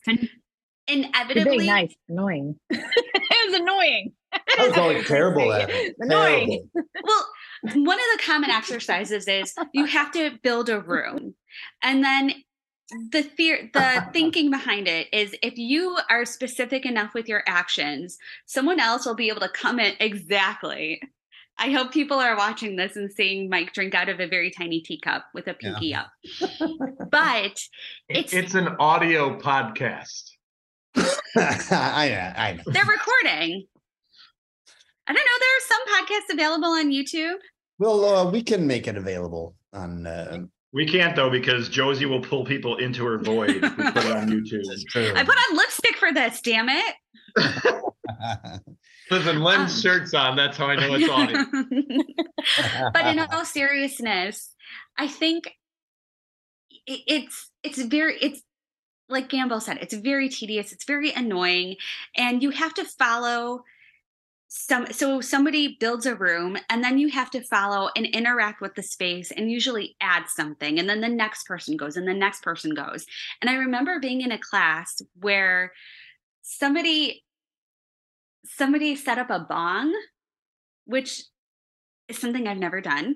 inevitably 0.88 1.58
being 1.58 1.66
nice, 1.66 1.93
annoying. 2.10 2.60
it 2.70 3.52
was 3.52 3.60
annoying. 3.60 4.14
I 4.34 4.68
was 4.68 4.78
always 4.78 5.08
terrible 5.08 5.52
at 5.52 5.70
it. 5.70 5.95
Annoying. 5.99 6.70
Terrible. 6.74 6.89
Well, 7.04 7.28
one 7.64 7.97
of 7.99 8.18
the 8.18 8.24
common 8.26 8.49
exercises 8.49 9.28
is 9.28 9.53
you 9.74 9.86
have 9.86 10.12
to 10.14 10.32
build 10.43 10.70
a 10.70 10.80
room. 10.80 11.36
And 11.84 12.03
then 12.03 12.34
the 13.12 13.24
fear 13.24 13.70
the 13.74 14.05
thinking 14.12 14.49
behind 14.51 14.88
it 14.88 15.07
is 15.14 15.34
if 15.41 15.57
you 15.57 15.97
are 16.09 16.26
specific 16.26 16.86
enough 16.86 17.14
with 17.14 17.28
your 17.28 17.43
actions, 17.47 18.18
someone 18.45 18.80
else 18.80 19.05
will 19.05 19.16
be 19.16 19.30
able 19.30 19.39
to 19.41 19.49
come 19.49 19.80
in 19.80 19.93
exactly. 19.99 21.01
I 21.57 21.70
hope 21.70 21.91
people 21.91 22.18
are 22.18 22.36
watching 22.36 22.76
this 22.76 22.95
and 22.95 23.12
seeing 23.12 23.47
Mike 23.47 23.72
drink 23.74 23.93
out 23.93 24.09
of 24.09 24.20
a 24.20 24.28
very 24.28 24.49
tiny 24.49 24.82
teacup 24.82 25.26
with 25.34 25.47
a 25.47 25.53
pinky 25.53 25.93
up. 25.93 26.07
But 27.12 27.59
It's, 28.09 28.34
It's- 28.34 28.55
an 28.55 28.70
audio 28.80 29.38
podcast. 29.38 30.32
I, 31.38 32.34
I 32.36 32.53
know. 32.53 32.64
they're 32.66 32.84
recording. 32.84 33.66
I 35.07 35.14
don't 35.14 35.26
know. 35.26 35.39
There 35.39 35.57
are 35.57 35.68
some 35.68 35.82
podcasts 35.88 36.34
available 36.34 36.70
on 36.70 36.89
YouTube. 36.89 37.36
Well, 37.82 38.05
uh, 38.05 38.29
we 38.29 38.43
can 38.43 38.67
make 38.67 38.88
it 38.88 38.95
available 38.95 39.55
on. 39.73 40.05
Uh, 40.05 40.45
We 40.71 40.86
can't 40.86 41.15
though 41.15 41.32
because 41.32 41.67
Josie 41.67 42.05
will 42.05 42.21
pull 42.21 42.45
people 42.45 42.77
into 42.77 43.03
her 43.05 43.17
void 43.17 43.49
if 43.49 43.75
we 43.75 43.91
put 43.91 44.05
it 44.05 44.11
on 44.11 44.29
YouTube. 44.32 45.15
I 45.17 45.23
put 45.23 45.36
on 45.36 45.57
lipstick 45.57 45.95
for 45.97 46.13
this, 46.13 46.41
damn 46.41 46.69
it. 46.69 46.95
Listen, 49.09 49.41
Len's 49.41 49.73
Um, 49.73 49.82
shirt's 49.82 50.13
on. 50.13 50.36
That's 50.36 50.57
how 50.57 50.67
I 50.67 50.75
know 50.75 50.93
it's 50.93 51.09
on. 51.09 52.91
but 52.93 53.07
in 53.07 53.17
all 53.17 53.45
seriousness, 53.45 54.53
I 54.95 55.07
think 55.07 55.57
it's 56.86 57.49
it's 57.63 57.82
very 57.82 58.15
it's 58.21 58.43
like 59.09 59.27
Gamble 59.27 59.59
said, 59.59 59.79
it's 59.82 59.95
very 59.95 60.29
tedious, 60.29 60.71
it's 60.71 60.86
very 60.86 61.11
annoying, 61.11 61.77
and 62.15 62.43
you 62.43 62.51
have 62.51 62.75
to 62.75 62.86
follow 62.86 63.63
some 64.54 64.86
so 64.91 65.22
somebody 65.22 65.78
builds 65.80 66.06
a 66.06 66.14
room 66.14 66.58
and 66.70 66.84
then 66.84 66.97
you 66.97 67.08
have 67.08 67.32
to 67.32 67.41
follow 67.41 67.89
and 67.95 68.06
interact 68.08 68.60
with 68.60 68.76
the 68.76 68.84
space 68.84 69.32
and 69.32 69.49
usually 69.49 69.95
add 70.02 70.28
something 70.28 70.78
and 70.78 70.89
then 70.89 70.99
the 70.99 71.08
next 71.08 71.47
person 71.47 71.78
goes 71.78 71.95
and 71.95 72.06
the 72.06 72.14
next 72.14 72.43
person 72.43 72.74
goes 72.74 73.06
and 73.39 73.49
i 73.49 73.56
remember 73.56 73.97
being 73.97 74.20
in 74.20 74.30
a 74.30 74.38
class 74.38 75.02
where 75.22 75.72
somebody 76.41 77.24
somebody 78.43 78.93
set 78.93 79.18
up 79.18 79.30
a 79.30 79.39
bong 79.39 79.95
which 80.84 81.24
is 82.10 82.18
something 82.18 82.45
i've 82.45 82.58
never 82.58 82.82
done 82.82 83.16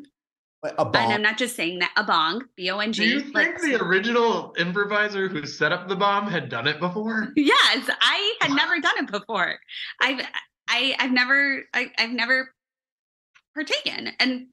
a 0.63 0.85
bong. 0.85 0.95
and 1.03 1.11
i'm 1.11 1.21
not 1.21 1.37
just 1.37 1.57
saying 1.57 1.79
that 1.79 1.91
a 1.97 2.03
bong 2.05 2.45
b-o-n-g 2.55 2.97
Do 2.97 3.09
you 3.09 3.19
think 3.19 3.35
like- 3.35 3.59
the 3.59 3.75
original 3.83 4.53
improviser 4.57 5.27
who 5.27 5.45
set 5.45 5.73
up 5.73 5.89
the 5.89 5.97
bomb 5.97 6.27
had 6.27 6.47
done 6.47 6.65
it 6.65 6.79
before? 6.79 7.27
yes 7.35 7.89
i 7.99 8.35
had 8.39 8.51
never 8.51 8.79
done 8.79 8.99
it 8.99 9.11
before 9.11 9.59
i've 10.01 10.25
I, 10.67 10.95
i've 10.99 11.11
never 11.11 11.63
I, 11.73 11.91
i've 11.97 12.11
never 12.11 12.51
partaken 13.53 14.09
and 14.19 14.47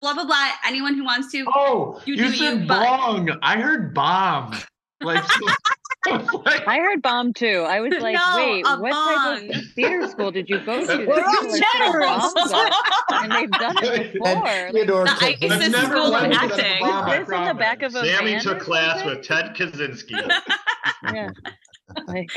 blah 0.00 0.14
blah 0.14 0.24
blah 0.24 0.50
anyone 0.66 0.94
who 0.94 1.04
wants 1.04 1.30
to 1.32 1.44
Oh, 1.54 2.00
You 2.06 2.14
you, 2.14 2.24
do 2.26 2.32
said 2.32 2.60
you, 2.62 2.66
but- 2.66 3.38
I 3.42 3.58
heard 3.60 3.94
bomb. 3.94 4.54
Like, 5.02 5.22
like 6.06 6.66
I 6.66 6.78
heard 6.78 7.02
bomb 7.02 7.34
too. 7.34 7.64
I 7.68 7.80
was 7.80 7.92
like, 8.00 8.14
No, 8.14 8.36
wait, 8.36 8.64
a 8.66 8.76
what 8.80 8.90
type 8.92 9.40
bong. 9.50 9.54
of 9.54 9.62
theater 9.74 10.08
school 10.08 10.30
did 10.30 10.48
you 10.48 10.60
go 10.64 10.80
to? 10.86 11.04
We're 11.04 11.16
that 11.16 11.26
all 11.26 11.32
people 11.32 11.48
are 11.48 11.58
setting 11.58 11.92
generous. 11.92 12.06
bombs 12.34 12.52
up? 12.52 12.72
and 13.10 13.32
they've 13.32 13.50
done 13.50 13.76
it 13.82 14.12
before. 14.14 14.34
Like, 14.34 14.72
Theodore 14.72 15.04
The 15.04 15.10
took- 15.10 15.22
ISIS 15.42 15.50
I've 15.52 15.70
never 15.72 15.86
school 15.96 16.06
of 16.06 16.12
went 16.22 16.32
to 16.32 16.38
the 16.38 16.44
acting. 16.66 16.80
bomb, 16.86 17.04
I 17.04 17.20
Is 17.20 17.28
this 17.28 17.36
in 17.36 17.44
the 17.48 17.54
back 17.54 17.82
of 17.82 17.94
a 17.94 18.06
Sammy 18.06 18.30
van 18.30 18.40
took 18.40 18.60
class 18.60 18.98
something? 19.00 19.16
with 19.18 19.26
Ted 19.26 19.54
Kaczynski. 19.56 20.40
Yeah. 21.12 21.28
Like, 22.06 22.30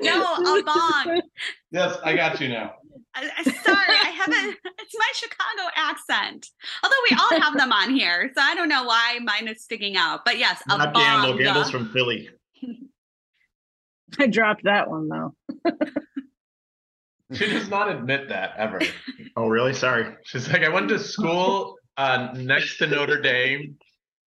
no 0.00 0.58
a 0.58 0.62
bong 0.62 1.20
Yes, 1.70 1.98
I 2.02 2.14
got 2.16 2.40
you 2.40 2.48
now. 2.48 2.74
I, 3.14 3.30
I- 3.38 3.42
sorry 3.42 3.96
i 4.02 4.10
haven't 4.10 4.56
it's 4.78 4.94
my 4.96 5.12
chicago 5.14 5.70
accent 5.76 6.46
although 6.82 6.96
we 7.10 7.16
all 7.16 7.40
have 7.40 7.56
them 7.56 7.72
on 7.72 7.90
here 7.90 8.30
so 8.34 8.42
i 8.42 8.54
don't 8.54 8.68
know 8.68 8.84
why 8.84 9.18
mine 9.22 9.48
is 9.48 9.62
sticking 9.62 9.96
out 9.96 10.24
but 10.24 10.36
yes 10.38 10.62
a 10.68 10.76
Not 10.76 10.92
bong 10.92 11.02
Gamble. 11.22 11.38
Gamble's 11.38 11.70
from 11.70 11.90
Philly. 11.90 12.28
I 14.18 14.26
dropped 14.26 14.64
that 14.64 14.90
one 14.90 15.08
though. 15.08 15.34
She 17.32 17.46
does 17.46 17.68
not 17.68 17.90
admit 17.90 18.28
that 18.30 18.54
ever. 18.56 18.80
Oh, 19.36 19.48
really? 19.48 19.74
Sorry. 19.74 20.14
She's 20.24 20.50
like, 20.50 20.62
I 20.62 20.68
went 20.70 20.88
to 20.88 20.98
school 20.98 21.76
uh, 21.98 22.28
next 22.34 22.78
to 22.78 22.86
Notre 22.86 23.20
Dame, 23.20 23.76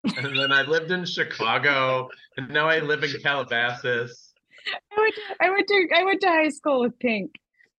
and 0.03 0.35
then 0.35 0.51
I 0.51 0.63
lived 0.63 0.89
in 0.89 1.05
Chicago, 1.05 2.09
and 2.37 2.49
now 2.49 2.67
I 2.67 2.79
live 2.79 3.03
in 3.03 3.11
Calabasas. 3.21 4.26
I 4.91 4.99
went 5.01 5.15
to, 5.15 5.21
I 5.41 5.49
went 5.49 5.67
to 5.67 5.87
I 5.95 6.03
went 6.03 6.21
to 6.21 6.27
high 6.27 6.49
school 6.49 6.81
with 6.81 6.97
Pink. 6.99 7.31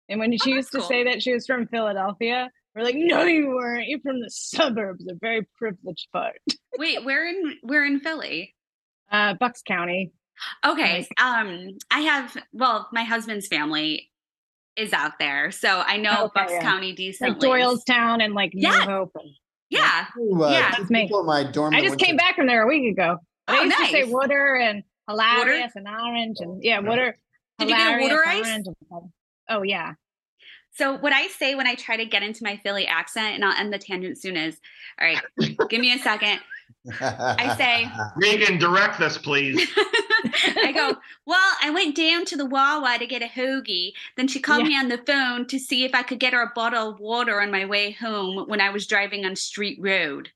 And 0.09 0.19
when 0.21 0.37
she 0.39 0.53
Oh, 0.53 0.57
used 0.57 0.73
to 0.73 0.79
cool. 0.79 0.89
say 0.89 1.05
that 1.05 1.23
she 1.23 1.35
was 1.35 1.47
from 1.47 1.67
Philadelphia, 1.67 2.49
we're 2.75 2.83
like, 2.83 2.95
no, 2.97 3.25
you 3.25 3.49
weren't. 3.49 3.87
You're 3.89 4.01
from 4.01 4.21
the 4.21 4.31
suburbs, 4.31 5.07
a 5.07 5.15
very 5.21 5.47
privileged 5.57 6.09
part. 6.13 6.39
wait 6.79 7.05
we're 7.05 7.27
in 7.27 7.57
we're 7.63 7.85
in 7.85 8.01
philly 8.01 8.55
Uh, 9.11 9.35
Bucks 9.35 9.63
County. 9.63 10.13
Okay. 10.65 10.99
Nice. 10.99 11.09
Um, 11.21 11.77
I 11.91 12.01
have 12.01 12.37
well, 12.53 12.89
my 12.93 13.03
husband's 13.05 13.49
family 13.49 14.11
is 14.77 14.93
out 14.93 15.19
there, 15.19 15.51
so 15.51 15.83
I 15.85 15.97
know 15.97 16.27
Okay, 16.27 16.31
Bucks 16.37 16.53
yeah. 16.53 16.63
County 16.63 16.93
decently. 16.95 17.49
Like 17.49 17.61
Doylestown 17.61 18.23
and 18.25 18.33
like 18.35 18.55
New 18.55 18.63
Yeah. 18.69 18.85
Hope. 18.85 19.11
and- 19.17 19.31
Yeah. 19.71 20.07
Ooh, 20.19 20.45
uh, 20.45 20.51
Yeah. 20.51 20.71
That's 20.79 20.89
me. 20.89 21.03
people 21.03 21.21
in 21.21 21.27
my 21.27 21.43
dorm. 21.51 21.75
I 21.75 21.81
just 21.81 21.91
went 21.91 22.01
came 22.01 22.15
to- 22.17 22.23
back 22.23 22.37
from 22.37 22.47
there 22.47 22.63
a 22.63 22.69
week 22.69 22.93
ago. 22.93 23.17
But 23.49 23.57
I 23.57 23.59
Oh, 23.59 23.63
used 23.65 23.77
to 23.79 23.87
say 23.87 24.03
nice. 24.03 24.11
water 24.13 24.55
and 24.57 24.85
hilarious 25.09 25.73
and 25.75 25.89
orange 25.89 26.37
and 26.41 26.63
yeah, 26.63 26.79
water. 26.81 27.17
Did 27.59 27.71
you 27.71 27.77
get 27.77 27.99
a 27.99 28.03
water 28.03 28.23
ice? 28.27 28.47
and- 28.47 28.67
Oh 29.49 29.63
yeah. 29.63 29.95
So 30.75 30.97
what 30.97 31.13
I 31.13 31.27
say 31.29 31.55
when 31.57 31.67
I 31.67 31.75
try 31.75 31.97
to 31.97 32.05
get 32.05 32.23
into 32.23 32.45
my 32.45 32.57
Philly 32.59 32.87
accent, 32.87 33.35
and 33.35 33.45
I'll 33.45 33.57
end 33.59 33.73
the 33.73 33.79
tangent 33.79 34.19
soon, 34.21 34.37
is 34.37 34.61
all 35.01 35.07
right. 35.09 35.21
give 35.69 35.81
me 35.81 35.93
a 35.93 35.99
second. 35.99 36.39
I 37.01 37.57
say- 37.57 37.89
Regan, 38.17 38.59
direct 38.59 38.99
this, 39.01 39.19
please. 39.19 39.67
I 40.63 40.73
go, 40.75 40.97
well, 41.27 41.53
I 41.63 41.71
went 41.71 41.97
down 41.97 42.25
to 42.27 42.37
the 42.37 42.45
Wawa 42.47 42.97
to 42.99 43.07
get 43.07 43.23
a 43.23 43.27
hoagie. 43.27 43.93
Then 44.17 44.29
she 44.29 44.41
called 44.41 44.63
Yeah. 44.63 44.69
me 44.69 44.77
on 44.77 44.89
the 44.89 44.99
phone 44.99 45.47
to 45.49 45.59
see 45.59 45.85
if 45.85 45.95
I 45.95 46.03
could 46.03 46.21
get 46.21 46.33
her 46.33 46.43
a 46.43 46.53
bottle 46.55 46.91
of 46.91 47.01
water 47.01 47.41
on 47.41 47.51
my 47.51 47.65
way 47.65 47.93
home 47.93 48.49
when 48.49 48.61
I 48.61 48.71
was 48.71 48.87
driving 48.87 49.25
on 49.25 49.35
Street 49.37 49.79
Road. 49.81 50.31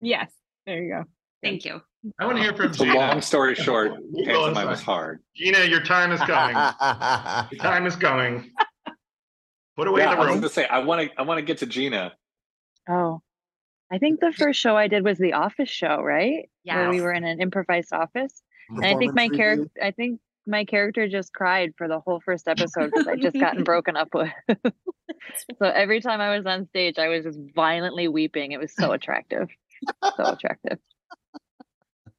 Yes. 0.00 0.32
There 0.66 0.82
you 0.82 0.90
go. 0.90 1.04
Thank 1.44 1.64
you. 1.64 1.80
I 2.18 2.26
want 2.26 2.36
to 2.36 2.42
hear 2.42 2.54
from 2.54 2.72
So 2.74 2.84
Gina. 2.84 2.98
long 2.98 3.20
story 3.20 3.54
short, 3.66 3.92
oh, 3.94 4.16
Keep 4.16 4.26
pantomime 4.26 4.68
was 4.68 4.82
hard. 4.82 5.20
Gina, 5.36 5.64
your 5.64 5.82
time 5.82 6.12
is 6.12 6.20
coming. 6.20 6.56
Your 7.52 7.60
time 7.60 7.86
is 7.86 7.96
coming. 7.96 8.50
Put 9.76 9.88
away 9.88 10.02
Yeah, 10.02 10.12
I 10.12 10.18
was 10.18 10.28
going 10.28 10.42
to 10.42 10.48
say 10.48 10.66
I 10.66 10.78
want 10.80 11.02
to 11.02 11.20
I 11.20 11.22
want 11.22 11.38
to 11.38 11.42
get 11.44 11.58
to 11.58 11.66
Gina. 11.66 12.12
oh, 12.88 13.20
I 13.92 13.98
think 13.98 14.20
the 14.20 14.32
first 14.32 14.60
show 14.60 14.76
I 14.76 14.88
did 14.88 15.04
was 15.04 15.18
the 15.18 15.34
office 15.34 15.68
show, 15.68 16.00
right? 16.02 16.48
Where 16.64 16.90
we 16.90 17.00
were 17.00 17.12
in 17.12 17.24
an 17.24 17.40
improvised 17.40 17.92
office. 17.92 18.42
And 18.68 18.84
I 18.84 18.96
think 18.96 19.14
my 19.14 19.28
character. 19.28 19.68
I 19.82 19.90
think 19.90 20.20
my 20.46 20.64
character 20.64 21.08
just 21.08 21.32
cried 21.32 21.72
for 21.76 21.88
the 21.88 22.00
whole 22.00 22.20
first 22.20 22.48
episode 22.48 22.90
because 22.90 23.06
I 23.06 23.16
just 23.16 23.38
gotten 23.38 23.64
broken 23.64 23.96
up 23.96 24.08
with. 24.14 24.30
so 24.48 25.66
every 25.66 26.00
time 26.00 26.20
I 26.20 26.36
was 26.36 26.46
on 26.46 26.66
stage, 26.66 26.98
I 26.98 27.08
was 27.08 27.24
just 27.24 27.38
violently 27.54 28.08
weeping. 28.08 28.52
It 28.52 28.60
was 28.60 28.74
so 28.74 28.92
attractive, 28.92 29.48
so 30.16 30.24
attractive. 30.24 30.78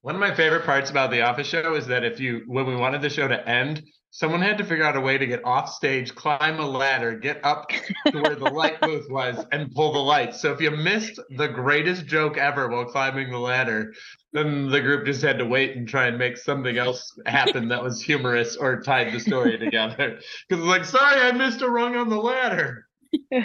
One 0.06 0.14
of 0.14 0.20
my 0.20 0.32
favorite 0.32 0.64
parts 0.64 0.88
about 0.88 1.10
the 1.10 1.22
Office 1.22 1.48
show 1.48 1.74
is 1.74 1.88
that 1.88 2.04
if 2.04 2.20
you, 2.20 2.42
when 2.46 2.64
we 2.64 2.76
wanted 2.76 3.02
the 3.02 3.10
show 3.10 3.26
to 3.26 3.48
end, 3.48 3.82
someone 4.12 4.40
had 4.40 4.56
to 4.58 4.62
figure 4.64 4.84
out 4.84 4.94
a 4.94 5.00
way 5.00 5.18
to 5.18 5.26
get 5.26 5.44
off 5.44 5.68
stage, 5.68 6.14
climb 6.14 6.60
a 6.60 6.64
ladder, 6.64 7.16
get 7.18 7.44
up 7.44 7.68
to 8.12 8.20
where 8.22 8.36
the 8.36 8.48
light 8.48 8.80
booth 8.82 9.10
was, 9.10 9.44
and 9.50 9.74
pull 9.74 9.92
the 9.92 9.98
lights. 9.98 10.40
So 10.40 10.52
if 10.52 10.60
you 10.60 10.70
missed 10.70 11.18
the 11.30 11.48
greatest 11.48 12.06
joke 12.06 12.36
ever 12.38 12.68
while 12.68 12.84
climbing 12.84 13.32
the 13.32 13.40
ladder, 13.40 13.94
then 14.32 14.70
the 14.70 14.80
group 14.80 15.06
just 15.06 15.22
had 15.22 15.38
to 15.38 15.44
wait 15.44 15.76
and 15.76 15.88
try 15.88 16.06
and 16.06 16.16
make 16.16 16.36
something 16.36 16.78
else 16.78 17.12
happen 17.26 17.66
that 17.70 17.82
was 17.82 18.00
humorous 18.00 18.54
or 18.54 18.82
tied 18.82 19.12
the 19.12 19.18
story 19.18 19.58
together. 19.58 20.20
Because 20.48 20.62
it's 20.64 20.68
like, 20.68 20.84
sorry, 20.84 21.20
I 21.20 21.32
missed 21.32 21.62
a 21.62 21.68
rung 21.68 21.96
on 21.96 22.08
the 22.10 22.16
ladder. 22.16 22.86
I 23.32 23.44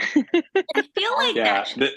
feel 0.94 1.16
like 1.18 1.36
Yeah, 1.36 1.64
that. 1.64 1.74
the, 1.76 1.90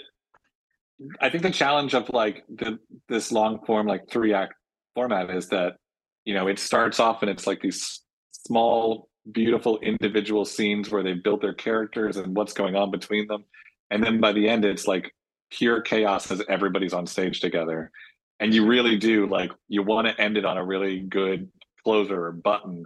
I 1.19 1.29
think 1.29 1.43
the 1.43 1.51
challenge 1.51 1.93
of 1.93 2.09
like 2.09 2.43
the 2.49 2.79
this 3.09 3.31
long 3.31 3.63
form 3.65 3.87
like 3.87 4.09
three 4.09 4.33
act 4.33 4.53
format 4.93 5.29
is 5.29 5.49
that 5.49 5.75
you 6.23 6.33
know 6.33 6.47
it 6.47 6.59
starts 6.59 6.99
off 6.99 7.21
and 7.21 7.29
it's 7.29 7.45
like 7.45 7.61
these 7.61 8.01
small 8.31 9.09
beautiful 9.31 9.79
individual 9.79 10.45
scenes 10.45 10.89
where 10.89 11.03
they 11.03 11.13
build 11.13 11.41
their 11.41 11.53
characters 11.53 12.17
and 12.17 12.35
what's 12.35 12.53
going 12.53 12.75
on 12.75 12.91
between 12.91 13.27
them 13.27 13.43
and 13.89 14.03
then 14.03 14.19
by 14.19 14.31
the 14.31 14.47
end 14.47 14.63
it's 14.63 14.87
like 14.87 15.13
pure 15.49 15.81
chaos 15.81 16.29
as 16.31 16.41
everybody's 16.47 16.93
on 16.93 17.07
stage 17.07 17.39
together 17.39 17.91
and 18.39 18.53
you 18.53 18.65
really 18.65 18.97
do 18.97 19.27
like 19.27 19.51
you 19.67 19.83
want 19.83 20.07
to 20.07 20.21
end 20.21 20.37
it 20.37 20.45
on 20.45 20.57
a 20.57 20.65
really 20.65 20.99
good 20.99 21.49
closer 21.85 22.25
or 22.25 22.31
button. 22.31 22.85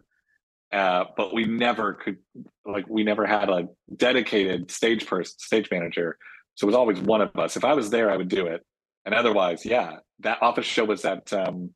Uh, 0.72 1.06
but 1.18 1.34
we 1.34 1.46
never 1.46 1.94
could 1.94 2.18
like 2.66 2.88
we 2.88 3.04
never 3.04 3.26
had 3.26 3.50
a 3.50 3.68
dedicated 3.96 4.70
stage 4.70 5.08
person, 5.08 5.34
stage 5.40 5.68
manager. 5.72 6.18
So 6.60 6.66
it 6.66 6.72
was 6.72 6.76
always 6.76 7.00
one 7.00 7.22
of 7.22 7.34
us. 7.38 7.56
If 7.56 7.64
I 7.64 7.74
was 7.74 7.90
there, 7.90 8.12
I 8.12 8.18
would 8.18 8.28
do 8.28 8.46
it. 8.46 8.66
And 9.06 9.16
otherwise, 9.16 9.66
yeah, 9.66 10.00
that 10.20 10.40
office 10.42 10.66
show 10.66 10.84
was 10.84 11.06
at 11.06 11.32
um, 11.32 11.70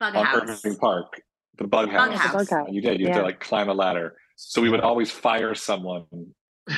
Bug 0.00 0.16
on 0.16 0.24
house. 0.24 0.64
Irving 0.64 0.78
Park, 0.78 1.20
the 1.58 1.66
bug 1.66 1.90
house. 1.90 2.08
Bug 2.08 2.16
house. 2.16 2.32
Bug 2.32 2.48
house. 2.48 2.68
You 2.72 2.80
did. 2.80 2.98
You 2.98 3.08
had 3.08 3.16
to 3.16 3.22
like 3.22 3.40
climb 3.40 3.68
a 3.68 3.74
ladder. 3.74 4.16
So 4.36 4.62
we 4.62 4.70
would 4.70 4.80
always 4.80 5.10
fire 5.10 5.54
someone 5.54 6.06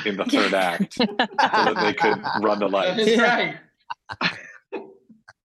in 0.05 0.17
the 0.17 0.25
third 0.25 0.53
act 0.55 0.95
so 0.95 1.05
that 1.17 1.77
they 1.81 1.95
could 1.95 2.19
run 2.43 2.59
the 2.59 2.67
lights. 2.67 3.05
That's 3.05 3.21
right. 3.21 4.33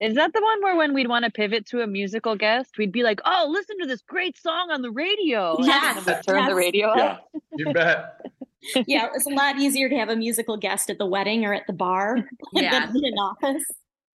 Is 0.02 0.16
that 0.16 0.34
the 0.34 0.42
one 0.42 0.64
where 0.64 0.76
when 0.76 0.96
we'd 0.96 1.08
want 1.08 1.26
to 1.26 1.32
pivot 1.32 1.68
to 1.68 1.82
a 1.82 1.88
musical 1.88 2.36
guest, 2.36 2.80
we'd 2.80 2.92
be 2.92 3.04
like, 3.04 3.22
"Oh, 3.26 3.48
listen 3.48 3.78
to 3.82 3.86
this 3.86 4.02
great 4.02 4.40
song 4.40 4.72
on 4.72 4.82
the 4.82 4.90
radio." 4.90 5.56
and 5.58 5.68
Yes, 5.68 6.04
then 6.04 6.16
we'd 6.16 6.24
turn 6.26 6.46
the 6.46 6.52
yes. 6.52 6.58
radio 6.58 6.96
Yeah. 6.96 7.18
You 7.56 7.74
bet. 7.74 8.29
yeah, 8.88 9.06
it 9.06 9.12
was 9.14 9.26
a 9.26 9.34
lot 9.34 9.58
easier 9.58 9.90
to 9.90 9.96
have 9.96 10.10
a 10.10 10.16
musical 10.16 10.58
guest 10.58 10.90
at 10.90 10.98
the 10.98 11.06
wedding 11.06 11.46
or 11.46 11.54
at 11.54 11.66
the 11.68 11.74
bar 11.74 12.18
Yeah. 12.54 12.86
than 12.88 12.96
in 12.98 13.06
an 13.06 13.14
office. 13.18 13.64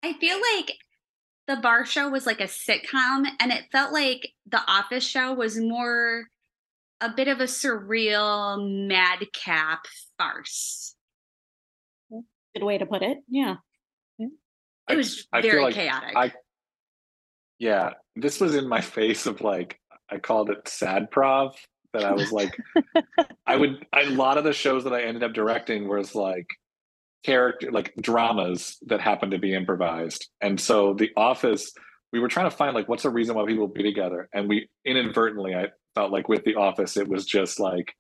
I 0.04 0.14
feel 0.14 0.38
like 0.56 0.78
the 1.48 1.58
bar 1.58 1.86
show 1.86 2.10
was 2.10 2.26
like 2.26 2.40
a 2.40 2.46
sitcom, 2.46 3.28
and 3.40 3.52
it 3.52 3.66
felt 3.72 3.92
like 3.94 4.30
the 4.50 4.62
office 4.68 5.06
show 5.06 5.34
was 5.34 5.58
more 5.60 6.26
a 7.02 7.10
bit 7.16 7.28
of 7.28 7.40
a 7.40 7.46
surreal 7.46 8.88
madcap 8.88 9.86
farce. 10.18 10.96
Good 12.54 12.64
way 12.64 12.78
to 12.78 12.86
put 12.86 13.02
it. 13.02 13.18
Yeah. 13.28 13.56
It 14.90 14.98
was 14.98 15.26
I 15.32 15.42
feel 15.42 15.52
very 15.52 15.64
like 15.64 15.74
chaotic. 15.76 16.16
I- 16.18 16.34
Yeah, 17.60 17.92
this 18.16 18.42
was 18.42 18.56
in 18.56 18.68
my 18.68 18.82
face 18.82 19.26
of 19.26 19.40
like 19.42 19.80
I 20.10 20.18
called 20.18 20.50
it 20.50 20.68
sad 20.68 21.10
prov. 21.12 21.56
That 21.94 22.06
I 22.06 22.14
was 22.14 22.32
like, 22.32 22.58
I 23.46 23.56
would 23.56 23.86
a 23.94 24.06
lot 24.12 24.38
of 24.38 24.44
the 24.44 24.54
shows 24.54 24.84
that 24.86 24.94
I 24.94 25.04
ended 25.04 25.24
up 25.24 25.34
directing 25.34 25.88
was 25.90 26.16
like 26.16 26.48
character 27.24 27.72
like 27.72 27.94
dramas 28.00 28.78
that 28.88 29.02
happened 29.02 29.34
to 29.34 29.38
be 29.40 29.54
improvised, 29.54 30.28
and 30.42 30.60
so 30.60 30.94
The 30.94 31.12
Office. 31.18 31.72
We 32.14 32.20
were 32.20 32.28
trying 32.28 32.50
to 32.50 32.56
find 32.56 32.76
like 32.76 32.90
what's 32.90 33.04
the 33.04 33.10
reason 33.10 33.36
why 33.36 33.46
people 33.46 33.68
be 33.68 33.84
together, 33.84 34.28
and 34.34 34.48
we 34.50 34.70
inadvertently 34.86 35.56
I 35.56 35.68
felt 35.96 36.12
like 36.12 36.28
with 36.28 36.44
The 36.44 36.56
Office 36.56 36.98
it 36.98 37.08
was 37.08 37.26
just 37.26 37.60
like 37.60 37.94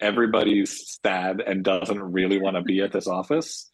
everybody's 0.00 0.98
sad 1.04 1.40
and 1.40 1.64
doesn't 1.64 2.00
really 2.00 2.40
want 2.40 2.56
to 2.56 2.62
be 2.62 2.80
at 2.80 2.92
this 2.92 3.06
office, 3.06 3.70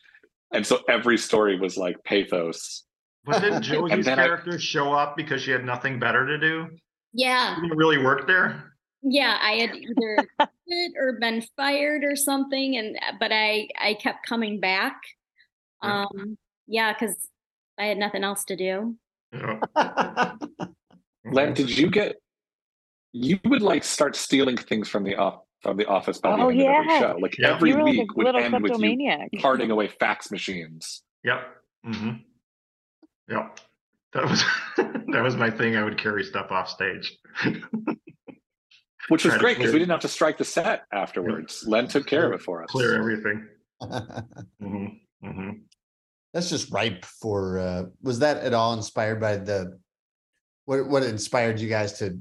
and 0.52 0.66
so 0.66 0.80
every 0.88 1.18
story 1.18 1.58
was 1.58 1.76
like 1.76 1.96
pathos. 2.04 2.84
But 3.24 3.40
didn't 3.40 3.54
And 3.54 3.64
Josie's 3.64 4.04
then 4.04 4.18
I- 4.18 4.24
character 4.26 4.58
show 4.58 4.92
up 4.92 5.16
because 5.16 5.42
she 5.42 5.50
had 5.50 5.64
nothing 5.64 5.98
better 5.98 6.26
to 6.26 6.38
do? 6.38 6.66
Yeah. 7.12 7.54
Didn't 7.60 7.76
really 7.76 7.98
work 7.98 8.26
there? 8.26 8.73
Yeah. 9.04 9.38
I 9.40 9.52
had 9.52 9.74
either 9.76 10.16
quit 10.38 10.92
or 10.98 11.18
been 11.20 11.42
fired 11.56 12.04
or 12.04 12.16
something. 12.16 12.76
And, 12.76 12.98
but 13.20 13.30
I, 13.32 13.68
I 13.80 13.94
kept 13.94 14.26
coming 14.26 14.60
back. 14.60 15.00
Yeah. 15.82 16.06
Um, 16.14 16.38
yeah. 16.66 16.92
Cause 16.94 17.14
I 17.78 17.86
had 17.86 17.98
nothing 17.98 18.24
else 18.24 18.44
to 18.44 18.56
do. 18.56 18.96
Yeah. 19.32 19.60
Len, 21.24 21.54
did 21.54 21.76
you 21.76 21.90
get? 21.90 22.16
You 23.12 23.38
would 23.44 23.62
like 23.62 23.84
start 23.84 24.16
stealing 24.16 24.56
things 24.56 24.88
from 24.88 25.04
the 25.04 25.16
off 25.16 25.40
from 25.62 25.76
the 25.76 25.86
office 25.86 26.18
by 26.18 26.36
the 26.36 26.42
Oh, 26.42 26.48
end 26.50 26.60
of 26.60 26.66
every 26.66 26.86
yeah. 26.88 27.00
show. 27.00 27.18
Like 27.20 27.38
Yeah. 27.38 27.54
every 27.54 27.70
you 27.70 27.76
were 27.76 27.84
like 27.84 27.92
week 27.92 28.10
a 28.10 28.14
would 28.16 28.36
end 28.36 28.62
with 28.62 28.78
you 28.78 29.38
parting 29.40 29.70
away 29.70 29.88
fax 29.88 30.30
machines. 30.30 31.02
Yep. 31.24 31.40
mm-hmm. 31.86 32.10
Yep. 33.30 33.60
That 34.12 34.24
was 34.28 34.44
that 34.76 35.22
was 35.22 35.36
my 35.36 35.50
thing. 35.50 35.76
I 35.76 35.82
would 35.82 35.98
carry 35.98 36.22
stuff 36.24 36.50
off 36.50 36.68
stage. 36.68 37.18
Which 39.08 39.24
was 39.24 39.36
great 39.36 39.58
because 39.58 39.72
we 39.72 39.78
didn't 39.78 39.90
have 39.90 40.00
to 40.00 40.08
strike 40.08 40.38
the 40.38 40.44
set 40.44 40.84
afterwards. 40.92 41.64
Len 41.66 41.88
took 41.88 42.06
care 42.06 42.26
of 42.26 42.32
it 42.32 42.42
for 42.42 42.62
us. 42.62 42.70
Clear 42.70 42.94
everything. 42.98 43.48
hmm 44.60 44.86
hmm 45.22 45.50
That's 46.32 46.48
just 46.48 46.70
ripe 46.72 47.04
for, 47.04 47.58
uh, 47.58 47.82
was 48.02 48.18
that 48.20 48.38
at 48.38 48.54
all 48.54 48.72
inspired 48.72 49.20
by 49.20 49.36
the, 49.36 49.78
what, 50.64 50.88
what 50.88 51.02
inspired 51.02 51.60
you 51.60 51.68
guys 51.68 51.98
to 51.98 52.18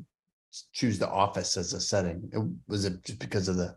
choose 0.74 1.00
the 1.00 1.10
office 1.10 1.56
as 1.58 1.74
a 1.74 1.80
setting? 1.80 2.30
It- 2.34 2.52
Was 2.68 2.86
it 2.86 3.04
just 3.06 3.20
because 3.20 3.48
of 3.48 3.56
the, 3.56 3.76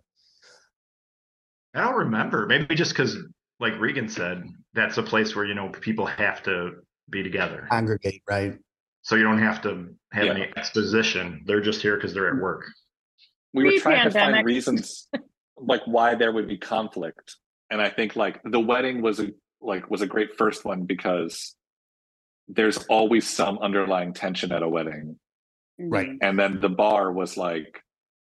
I 1.75 1.83
don't 1.83 1.95
remember. 1.97 2.47
Maybe 2.47 2.75
just 2.75 2.93
because, 2.93 3.17
like 3.61 3.79
Regan 3.79 4.09
said, 4.09 4.43
that's 4.73 4.97
a 4.99 5.03
place 5.03 5.37
where 5.37 5.45
you 5.45 5.55
know 5.55 5.69
people 5.69 6.07
have 6.07 6.43
to 6.45 6.71
be 7.11 7.23
together, 7.23 7.67
congregate, 7.71 8.23
right? 8.29 8.55
so 9.03 9.15
you 9.15 9.23
don't 9.23 9.39
have 9.39 9.63
to 9.63 9.95
have 10.13 10.25
Yeah. 10.25 10.31
any 10.33 10.53
exposition. 10.57 11.43
They're 11.47 11.61
just 11.61 11.83
here 11.83 11.97
because 11.97 12.13
they're 12.15 12.29
at 12.35 12.41
work. 12.43 12.65
We 13.57 13.65
were 13.65 13.81
trying 13.81 14.05
to 14.05 14.11
find 14.11 14.45
reasons 14.45 15.09
like 15.57 15.83
why 15.87 16.15
there 16.15 16.33
would 16.33 16.47
be 16.47 16.59
conflict. 16.59 17.37
And 17.71 17.81
I 17.81 17.89
think 17.89 18.15
like 18.15 18.41
the 18.45 18.61
wedding 18.61 19.03
was 19.03 19.19
a 19.19 19.29
like 19.61 19.91
was 19.91 20.03
a 20.03 20.07
great 20.07 20.37
first 20.37 20.65
one 20.65 20.85
because 20.85 21.55
there's 22.49 22.79
always 22.85 23.29
some 23.29 23.59
underlying 23.59 24.13
tension 24.13 24.53
at 24.53 24.63
a 24.63 24.69
wedding. 24.69 25.19
Right. 25.79 26.09
Mm-hmm. 26.09 26.17
and 26.23 26.39
then 26.39 26.61
the 26.61 26.71
bar 26.71 27.13
was 27.13 27.37
like 27.37 27.83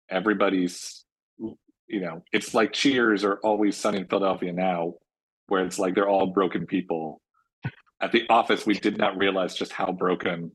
everybody's 0.08 1.04
you 1.40 2.00
know 2.00 2.24
it's 2.32 2.54
like 2.54 2.74
cheers 2.74 3.24
or 3.24 3.40
always 3.40 3.76
sunny 3.76 3.98
in 3.98 4.06
philadelphia 4.06 4.54
now 4.54 4.94
where 5.48 5.66
it's 5.66 5.80
like 5.80 5.96
they're 5.96 6.08
all 6.08 6.28
broken 6.28 6.68
people 6.68 7.22
at 8.02 8.12
the 8.12 8.28
office 8.30 8.68
we 8.68 8.76
did 8.76 9.00
not 9.00 9.18
realize 9.18 9.56
just 9.56 9.72
how 9.72 9.92
broken 9.92 10.52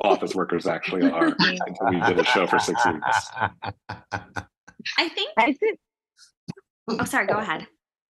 office 0.00 0.34
workers 0.34 0.66
actually 0.66 1.10
are 1.10 1.26
until 1.38 1.88
we 1.90 2.00
did 2.00 2.18
a 2.18 2.24
show 2.24 2.46
for 2.46 2.58
six 2.58 2.84
weeks 2.86 3.30
I 4.96 5.08
think. 5.10 5.30
I 5.36 5.52
think. 5.52 5.78
Oh, 6.88 7.04
sorry. 7.04 7.26
Go 7.26 7.36
ahead. 7.36 7.66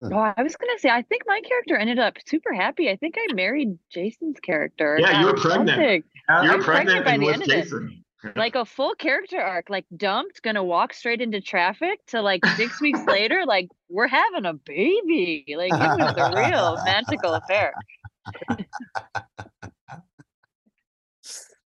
Oh, 0.02 0.18
I 0.18 0.42
was 0.42 0.56
gonna 0.56 0.78
say, 0.78 0.90
I 0.90 1.04
think 1.04 1.24
my 1.26 1.42
character 1.48 1.78
ended 1.78 2.00
up 2.00 2.18
super 2.26 2.54
happy. 2.54 2.90
I 2.90 2.96
think 2.96 3.16
I 3.18 3.34
married 3.34 3.78
Jason's 3.92 4.40
character. 4.40 4.98
Yeah, 5.00 5.22
you 5.22 5.28
were 5.28 5.34
pregnant. 5.36 5.70
something. 5.70 6.04
You're 6.28 6.38
I'm 6.54 6.62
pregnant 6.62 7.04
pregnant 7.04 7.06
by 7.06 7.12
and 7.14 7.22
the 7.22 7.26
with 7.28 7.50
end 7.50 7.74
of 7.74 7.90
it. 7.90 8.36
Like 8.36 8.56
a 8.56 8.66
full 8.66 8.96
character 8.96 9.40
arc, 9.40 9.70
like 9.70 9.86
dumped, 9.96 10.42
gonna 10.42 10.64
walk 10.64 10.94
straight 10.94 11.22
into 11.22 11.40
traffic 11.40 12.06
to 12.08 12.22
like 12.22 12.46
six 12.58 12.82
weeks 12.82 13.00
later, 13.08 13.44
like 13.46 13.70
we're 13.90 14.08
having 14.08 14.46
a 14.46 14.54
baby. 14.54 15.46
Like 15.56 15.72
it 15.72 15.78
was 15.78 16.16
a 16.18 16.36
real 16.36 16.78
magical 16.86 17.34
affair. 17.34 17.74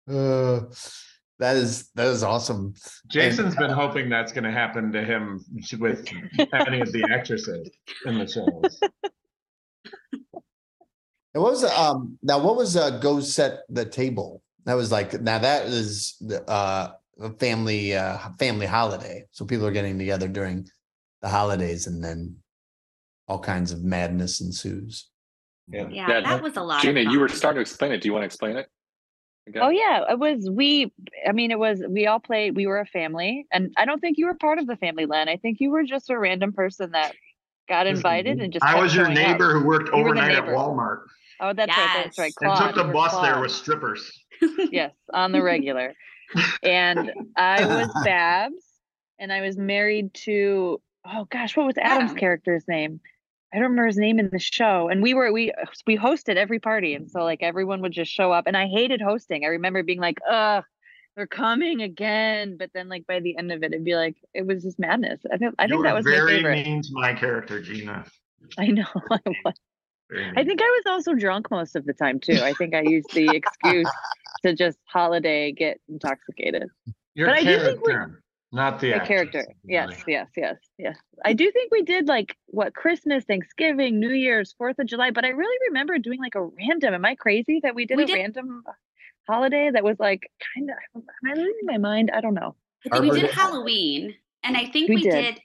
Uh, 0.08 0.60
that 1.38 1.56
is, 1.56 1.90
that 1.94 2.06
is 2.06 2.22
awesome. 2.22 2.74
Jason's 3.08 3.56
been 3.56 3.70
hoping 3.70 4.08
that's 4.08 4.32
going 4.32 4.44
to 4.44 4.52
happen 4.52 4.92
to 4.92 5.04
him 5.04 5.44
with 5.78 6.06
any 6.52 6.80
of 6.80 6.92
the 6.92 7.08
actresses 7.10 7.70
in 8.06 8.18
the 8.18 8.26
shows. 8.26 8.80
And 11.34 11.42
what 11.42 11.52
was, 11.52 11.64
um, 11.64 12.18
now 12.22 12.38
what 12.38 12.56
was, 12.56 12.76
uh, 12.76 12.98
go 12.98 13.20
set 13.20 13.62
the 13.68 13.84
table? 13.84 14.42
That 14.66 14.74
was 14.74 14.92
like, 14.92 15.20
now 15.20 15.38
that 15.38 15.66
is, 15.66 16.16
the, 16.20 16.48
uh, 16.48 16.92
a 17.20 17.30
family, 17.30 17.94
uh, 17.94 18.18
family 18.38 18.66
holiday. 18.66 19.24
So 19.32 19.44
people 19.44 19.66
are 19.66 19.72
getting 19.72 19.98
together 19.98 20.28
during 20.28 20.68
the 21.22 21.28
holidays 21.28 21.86
and 21.86 22.02
then 22.02 22.36
all 23.26 23.38
kinds 23.38 23.72
of 23.72 23.82
madness 23.82 24.40
ensues. 24.40 25.08
Yeah, 25.68 25.88
Yeah, 25.90 26.20
that 26.20 26.42
was 26.42 26.56
a 26.56 26.62
lot. 26.62 26.82
gina 26.82 27.00
of 27.00 27.12
you 27.12 27.18
were 27.18 27.28
starting 27.28 27.56
to 27.56 27.60
explain 27.62 27.92
it 27.92 28.02
do 28.02 28.08
you 28.08 28.12
want 28.12 28.22
to 28.22 28.26
explain 28.26 28.56
it 28.56 28.68
again? 29.46 29.62
Oh 29.62 29.70
yeah, 29.70 30.04
it 30.10 30.18
was 30.18 30.48
we. 30.50 30.92
I 31.26 31.32
mean, 31.32 31.50
it 31.50 31.58
was 31.58 31.82
we 31.88 32.06
all 32.06 32.20
played. 32.20 32.56
We 32.56 32.66
were 32.66 32.80
a 32.80 32.86
family, 32.86 33.46
and 33.52 33.72
I 33.76 33.84
don't 33.84 34.00
think 34.00 34.18
you 34.18 34.26
were 34.26 34.34
part 34.34 34.58
of 34.58 34.66
the 34.66 34.76
family, 34.76 35.06
Len. 35.06 35.28
I 35.28 35.36
think 35.36 35.60
you 35.60 35.70
were 35.70 35.84
just 35.84 36.10
a 36.10 36.18
random 36.18 36.52
person 36.52 36.92
that 36.92 37.14
got 37.68 37.86
invited 37.86 38.40
and 38.40 38.52
just. 38.52 38.64
I 38.64 38.80
was 38.80 38.94
your 38.94 39.06
showing 39.06 39.18
up. 39.18 39.32
neighbor 39.32 39.52
who 39.52 39.66
worked 39.66 39.88
You 39.88 39.94
overnight 39.94 40.34
at. 40.34 40.44
Walmart 40.44 41.02
Oh, 41.40 41.52
that's 41.52 41.76
right. 41.76 41.90
That's 42.04 42.18
right. 42.18 42.34
Yes. 42.40 42.58
Claude, 42.58 42.66
and 42.68 42.74
took 42.74 42.86
the 42.86 42.88
were 42.88 42.92
bus 42.92 43.12
there 43.20 43.40
with 43.40 43.50
strippers. 43.50 44.10
yes, 44.70 44.92
on 45.12 45.32
the 45.32 45.42
regular. 45.42 45.94
and 46.62 47.12
I 47.36 47.64
was 47.64 47.88
Babs, 48.04 48.64
and 49.18 49.32
I 49.32 49.40
was 49.40 49.56
married 49.56 50.14
to 50.24 50.80
oh 51.06 51.26
gosh, 51.30 51.56
what 51.56 51.66
was 51.66 51.76
Adam's 51.78 52.10
Adam. 52.10 52.16
character's 52.16 52.64
name? 52.68 53.00
I 53.54 53.58
don't 53.58 53.70
remember 53.70 53.86
his 53.86 53.96
name 53.96 54.18
in 54.18 54.30
the 54.30 54.38
show. 54.40 54.88
And 54.88 55.00
we 55.00 55.14
were 55.14 55.32
we 55.32 55.52
we 55.86 55.96
hosted 55.96 56.36
every 56.36 56.58
party, 56.58 56.94
and 56.94 57.08
so 57.08 57.22
like 57.22 57.42
everyone 57.42 57.82
would 57.82 57.92
just 57.92 58.10
show 58.10 58.32
up, 58.32 58.48
and 58.48 58.56
I 58.56 58.66
hated 58.66 59.00
hosting. 59.00 59.44
I 59.44 59.48
remember 59.48 59.82
being 59.82 60.00
like, 60.00 60.18
ugh. 60.28 60.64
They're 61.16 61.28
coming 61.28 61.80
again, 61.80 62.56
but 62.58 62.70
then 62.74 62.88
like 62.88 63.06
by 63.06 63.20
the 63.20 63.38
end 63.38 63.52
of 63.52 63.62
it, 63.62 63.66
it'd 63.66 63.84
be 63.84 63.94
like 63.94 64.16
it 64.34 64.44
was 64.44 64.64
just 64.64 64.80
madness. 64.80 65.20
I 65.32 65.36
think 65.36 65.54
I 65.60 65.68
think 65.68 65.84
that 65.84 65.94
was 65.94 66.04
my 66.04 66.10
very 66.10 66.38
favorite. 66.38 66.66
mean 66.66 66.82
to 66.82 66.88
my 66.90 67.14
character, 67.14 67.62
Gina. 67.62 68.04
I 68.58 68.66
know. 68.66 68.84
I 69.12 69.20
was. 69.24 69.54
I 70.36 70.42
think 70.42 70.60
I 70.60 70.64
was 70.64 70.82
also 70.88 71.14
drunk 71.14 71.52
most 71.52 71.76
of 71.76 71.86
the 71.86 71.92
time 71.92 72.18
too. 72.18 72.40
I 72.42 72.52
think 72.54 72.74
I 72.74 72.82
used 72.82 73.14
the 73.14 73.28
excuse 73.28 73.88
to 74.44 74.54
just 74.54 74.78
holiday 74.86 75.52
get 75.52 75.80
intoxicated. 75.88 76.68
Your 77.14 77.28
But 77.28 77.36
I 77.36 77.42
do 77.44 77.60
think 77.60 77.84
character. 77.86 78.23
Not 78.54 78.80
the 78.80 78.88
the 78.88 78.94
actress. 78.94 79.08
character. 79.08 79.44
Yes, 79.64 79.90
yes, 80.06 80.28
yes, 80.36 80.56
yes. 80.78 80.96
I 81.24 81.32
do 81.32 81.50
think 81.50 81.70
we 81.72 81.82
did 81.82 82.06
like 82.08 82.36
what 82.46 82.74
Christmas, 82.74 83.24
Thanksgiving, 83.24 83.98
New 84.00 84.12
Year's, 84.12 84.54
Fourth 84.56 84.78
of 84.78 84.86
July, 84.86 85.10
but 85.10 85.24
I 85.24 85.28
really 85.28 85.56
remember 85.68 85.98
doing 85.98 86.20
like 86.20 86.34
a 86.34 86.42
random. 86.42 86.94
Am 86.94 87.04
I 87.04 87.14
crazy 87.16 87.60
that 87.62 87.74
we 87.74 87.84
did 87.86 87.96
We 87.96 88.04
a 88.04 88.06
did- 88.06 88.14
random 88.14 88.62
holiday 89.28 89.70
that 89.72 89.82
was 89.84 89.98
like 89.98 90.30
kind 90.54 90.70
of? 90.70 90.76
Am 91.02 91.30
I 91.30 91.34
losing 91.34 91.64
my 91.64 91.78
mind? 91.78 92.10
I 92.14 92.20
don't 92.20 92.34
know. 92.34 92.54
I 92.90 93.00
think 93.00 93.12
we 93.12 93.20
did 93.20 93.30
Halloween, 93.30 94.14
and 94.42 94.56
I 94.56 94.66
think 94.66 94.88
We 94.88 94.96
we, 94.96 95.02
did. 95.02 95.10
did. 95.34 95.40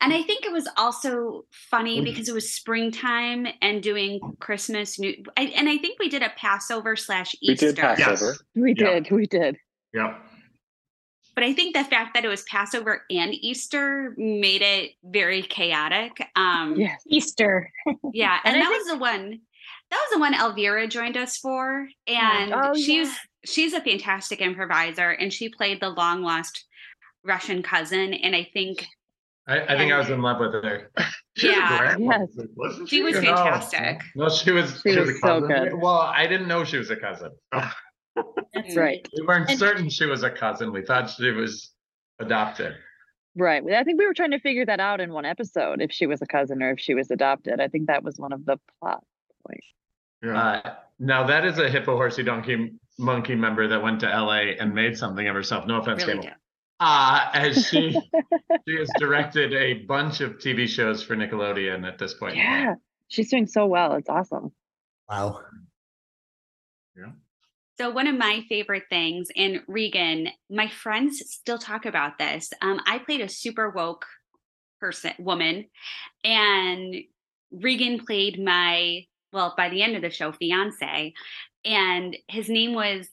And 0.00 0.12
I 0.12 0.22
think 0.22 0.44
it 0.44 0.52
was 0.52 0.68
also 0.76 1.46
funny 1.50 2.00
because 2.00 2.28
it 2.28 2.34
was 2.34 2.52
springtime 2.52 3.48
and 3.60 3.82
doing 3.82 4.20
Christmas. 4.38 5.00
New, 5.00 5.14
I, 5.36 5.46
and 5.56 5.68
I 5.68 5.78
think 5.78 5.98
we 5.98 6.08
did 6.08 6.22
a 6.22 6.30
Passover 6.36 6.94
slash 6.94 7.34
Easter. 7.42 7.66
We 7.66 7.72
did 7.72 7.76
Passover. 7.80 8.36
We 8.54 8.74
Yeah. 8.78 9.00
did, 9.00 9.10
we 9.10 9.26
did. 9.26 9.56
Yep. 9.92 10.16
But 11.34 11.44
I 11.44 11.52
think 11.52 11.74
the 11.76 11.84
fact 11.84 12.14
that 12.14 12.24
it 12.24 12.28
was 12.28 12.42
Passover 12.42 13.02
and 13.10 13.34
Easter 13.34 14.14
made 14.16 14.62
it 14.62 14.92
very 15.02 15.42
chaotic. 15.42 16.12
Um, 16.36 16.74
Yes. 16.76 17.02
Easter. 17.06 17.70
Yeah, 18.12 18.38
And 18.44 18.54
and, 18.56 18.62
I 18.64 18.66
that 18.70 18.76
was 18.78 18.86
the 18.88 18.98
one. 18.98 19.40
That 19.90 19.96
was 19.96 20.10
the 20.14 20.20
one 20.20 20.34
Elvira 20.34 20.86
joined 20.88 21.16
us 21.16 21.36
for, 21.36 21.86
and 22.06 22.52
Oh, 22.54 22.74
she's 22.74 23.08
yeah. 23.08 23.14
she's 23.44 23.72
a 23.74 23.80
fantastic 23.80 24.40
improviser, 24.40 25.10
and 25.10 25.32
she 25.32 25.48
played 25.48 25.80
the 25.80 25.90
long 25.90 26.22
lost 26.22 26.64
Russian 27.24 27.62
cousin, 27.62 28.14
and 28.14 28.34
I 28.34 28.48
think 28.52 28.86
I, 29.46 29.60
I 29.60 29.76
think 29.76 29.92
I 29.92 29.98
was 29.98 30.08
in 30.08 30.22
love 30.22 30.40
with 30.40 30.52
her. 30.54 30.90
She 31.36 31.48
Yeah. 31.50 31.78
grandma, 31.78 32.18
Yes. 32.20 32.46
wasn't 32.56 32.88
she 32.88 33.02
was 33.02 33.16
fantastic. 33.18 34.00
No, 34.16 34.28
she 34.30 34.52
was. 34.52 34.80
She 34.82 34.92
She, 34.92 34.98
was 34.98 35.08
was 35.08 35.16
a 35.16 35.18
so 35.18 35.40
cousin. 35.42 35.48
good. 35.70 35.74
Well, 35.80 35.98
I 35.98 36.26
didn't 36.26 36.48
know 36.48 36.64
she 36.64 36.78
was 36.78 36.90
a 36.90 36.96
cousin. 36.96 37.30
That's 38.54 38.76
Right. 38.76 39.06
We 39.16 39.26
weren't 39.26 39.50
And- 39.50 39.58
certain 39.58 39.88
she 39.88 40.06
was 40.06 40.22
a 40.22 40.30
cousin. 40.30 40.72
We 40.72 40.82
thought 40.82 41.10
she 41.10 41.30
was 41.30 41.72
adopted. 42.18 42.74
Right. 43.36 43.62
I 43.72 43.82
think 43.82 43.98
we 43.98 44.06
were 44.06 44.14
trying 44.14 44.30
to 44.30 44.38
figure 44.38 44.64
that 44.66 44.78
out 44.78 45.00
in 45.00 45.12
one 45.12 45.24
episode 45.24 45.82
if 45.82 45.90
she 45.90 46.06
was 46.06 46.22
a 46.22 46.26
cousin 46.26 46.62
or 46.62 46.70
if 46.70 46.80
she 46.80 46.94
was 46.94 47.10
adopted. 47.10 47.60
I 47.60 47.66
think 47.68 47.88
that 47.88 48.04
was 48.04 48.16
one 48.16 48.32
of 48.32 48.44
the 48.46 48.58
plot 48.80 49.02
points. 49.46 49.66
Yeah. 50.22 50.38
Uh, 50.40 50.74
now 51.00 51.26
that 51.26 51.44
is 51.44 51.58
a 51.58 51.68
hippo 51.68 51.96
horsey 51.96 52.22
donkey 52.22 52.74
monkey 52.96 53.34
member 53.34 53.66
that 53.66 53.82
went 53.82 53.98
to 54.00 54.06
LA 54.06 54.52
and 54.60 54.72
made 54.72 54.96
something 54.96 55.26
of 55.26 55.34
herself. 55.34 55.66
No 55.66 55.80
offense, 55.80 56.06
Really 56.06 56.20
Cable. 56.22 56.34
Uh, 56.78 57.28
as 57.34 57.66
she 57.66 57.90
she 58.68 58.76
has 58.78 58.90
directed 58.98 59.52
a 59.52 59.84
bunch 59.84 60.20
of 60.20 60.38
TV 60.38 60.68
shows 60.68 61.02
for 61.02 61.16
Nickelodeon 61.16 61.86
at 61.86 61.98
this 61.98 62.14
point. 62.14 62.36
Yeah. 62.36 62.74
She's 63.08 63.30
doing 63.30 63.46
so 63.48 63.66
well. 63.66 63.94
It's 63.94 64.08
awesome. 64.08 64.52
Wow. 65.08 65.40
So 67.78 67.90
one 67.90 68.06
of 68.06 68.16
my 68.16 68.44
favorite 68.48 68.84
things, 68.88 69.28
and 69.36 69.60
Regan, 69.66 70.28
my 70.48 70.68
friends 70.68 71.22
still 71.28 71.58
talk 71.58 71.86
about 71.86 72.18
this. 72.18 72.52
Um, 72.62 72.80
I 72.86 72.98
played 72.98 73.20
a 73.20 73.28
super 73.28 73.70
woke 73.70 74.06
person, 74.80 75.12
woman, 75.18 75.66
and 76.22 76.94
Regan 77.50 78.04
played 78.04 78.42
my 78.42 79.06
well 79.32 79.54
by 79.56 79.70
the 79.70 79.82
end 79.82 79.96
of 79.96 80.02
the 80.02 80.10
show 80.10 80.30
fiance, 80.30 81.12
and 81.64 82.16
his 82.28 82.48
name 82.48 82.74
was, 82.74 83.08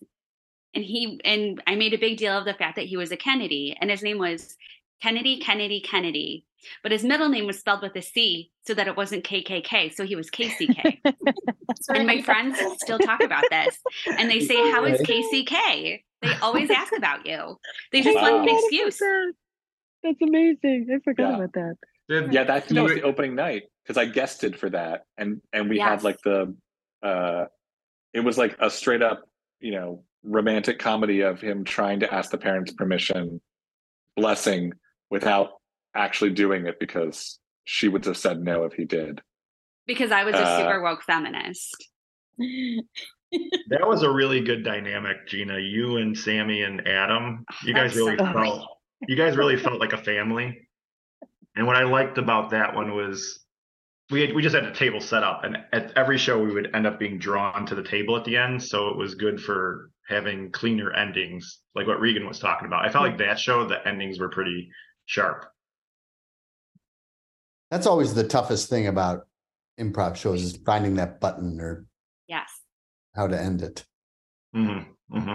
and 0.75 0.83
he 0.83 1.19
and 1.25 1.61
I 1.65 1.75
made 1.75 1.93
a 1.93 1.97
big 1.97 2.17
deal 2.17 2.37
of 2.37 2.45
the 2.45 2.53
fact 2.53 2.75
that 2.75 2.85
he 2.85 2.97
was 2.97 3.11
a 3.11 3.17
Kennedy, 3.17 3.75
and 3.81 3.89
his 3.89 4.03
name 4.03 4.19
was 4.19 4.55
Kennedy, 5.01 5.39
Kennedy, 5.39 5.81
Kennedy, 5.81 6.45
but 6.83 6.91
his 6.91 7.03
middle 7.03 7.29
name 7.29 7.45
was 7.47 7.59
spelled 7.59 7.81
with 7.81 7.95
a 7.95 8.01
C 8.01 8.51
so 8.65 8.73
that 8.73 8.87
it 8.87 8.95
wasn't 8.95 9.23
KKK, 9.23 9.93
so 9.93 10.05
he 10.05 10.15
was 10.15 10.29
KCK. 10.29 10.99
and 11.89 12.05
my 12.05 12.21
friends 12.21 12.59
still 12.77 12.99
talk 12.99 13.23
about 13.23 13.45
this 13.49 13.77
and 14.17 14.29
they 14.29 14.39
say 14.39 14.55
how 14.71 14.85
is 14.85 15.01
kck 15.01 16.03
they 16.21 16.29
always 16.41 16.69
ask 16.81 16.95
about 16.95 17.25
you 17.25 17.57
they 17.91 18.01
just 18.01 18.21
want 18.21 18.35
an 18.35 18.45
Wow. 18.45 18.57
excuse 18.59 18.97
That. 18.99 19.33
That's 20.03 20.21
amazing. 20.21 20.87
I 20.93 20.99
forgot 21.03 21.29
Yeah. 21.29 21.35
about 21.35 21.53
that. 21.53 21.75
Did, 22.09 22.33
Yeah, 22.33 22.43
that, 22.43 22.51
I 22.55 22.59
think 22.59 22.75
that 22.75 22.83
was 22.83 22.93
the 22.95 23.03
opening 23.03 23.35
night 23.35 23.63
because 23.83 23.97
I 23.97 24.05
guested 24.05 24.57
for 24.57 24.69
that, 24.71 25.05
and 25.17 25.41
and 25.53 25.69
we 25.69 25.79
had 25.79 26.03
like 26.03 26.19
the, 26.23 26.55
uh, 27.03 27.45
it 28.13 28.19
was 28.21 28.37
like 28.37 28.57
a 28.59 28.69
straight 28.69 29.01
up, 29.01 29.23
you 29.59 29.71
know, 29.71 30.03
romantic 30.23 30.79
comedy 30.79 31.21
of 31.21 31.39
him 31.39 31.63
trying 31.63 31.99
to 32.01 32.13
ask 32.13 32.31
the 32.31 32.37
parents' 32.37 32.73
permission, 32.73 33.39
blessing 34.15 34.73
without 35.11 35.49
actually 35.95 36.31
doing 36.31 36.65
it 36.65 36.79
because 36.79 37.37
she 37.65 37.87
would 37.87 38.05
have 38.05 38.17
said 38.17 38.41
no 38.41 38.63
if 38.63 38.73
he 38.73 38.85
did. 38.85 39.21
because 39.85 40.11
i 40.11 40.23
was 40.23 40.33
a 40.33 40.39
Uh, 40.39 40.57
super 40.57 40.81
woke 40.81 41.03
feminist 41.03 41.75
That 43.69 43.87
was 43.87 44.03
a 44.03 44.11
really 44.11 44.41
good 44.41 44.63
dynamic, 44.65 45.25
Gina. 45.25 45.57
You 45.57 45.97
and 45.97 46.17
Sammy 46.17 46.63
and 46.63 46.85
Adam. 46.85 47.45
You 47.63 47.73
guys 47.73 47.91
That's 47.91 47.95
really 47.95 48.17
so 48.17 48.25
felt 48.33 48.67
you 49.07 49.15
guys 49.15 49.37
really 49.37 49.55
felt 49.55 49.79
like 49.79 49.93
a 49.93 49.97
family. 49.97 50.67
And 51.55 51.65
what 51.65 51.77
I 51.77 51.83
liked 51.83 52.17
about 52.17 52.49
that 52.49 52.75
one 52.75 52.93
was 52.93 53.39
we 54.09 54.19
had, 54.21 54.35
we 54.35 54.41
just 54.41 54.53
had 54.53 54.65
a 54.65 54.73
table 54.73 54.99
set 54.99 55.23
up, 55.23 55.45
and 55.45 55.57
at 55.71 55.93
every 55.97 56.17
show 56.17 56.43
we 56.43 56.53
would 56.53 56.75
end 56.75 56.85
up 56.85 56.99
being 56.99 57.17
drawn 57.19 57.65
to 57.67 57.75
the 57.75 57.83
table 57.83 58.17
at 58.17 58.25
the 58.25 58.35
end. 58.35 58.61
So 58.61 58.89
it 58.89 58.97
was 58.97 59.15
good 59.15 59.39
for 59.41 59.91
having 60.09 60.51
cleaner 60.51 60.91
endings, 60.91 61.59
like 61.73 61.87
what 61.87 62.01
Regan 62.01 62.27
was 62.27 62.39
talking 62.39 62.67
about. 62.67 62.85
I 62.85 62.89
felt 62.91 63.05
like 63.05 63.17
that 63.19 63.39
show 63.39 63.65
the 63.65 63.85
endings 63.87 64.19
were 64.19 64.29
pretty 64.29 64.69
sharp. 65.05 65.45
That's 67.69 67.87
always 67.87 68.13
the 68.13 68.27
toughest 68.27 68.69
thing 68.69 68.87
about 68.87 69.27
improv 69.79 70.15
shows 70.15 70.41
is 70.43 70.57
finding 70.57 70.95
that 70.95 71.19
button 71.19 71.59
or 71.59 71.85
yes 72.27 72.51
how 73.15 73.27
to 73.27 73.39
end 73.39 73.61
it. 73.61 73.85
hmm 74.53 74.79
hmm 75.11 75.31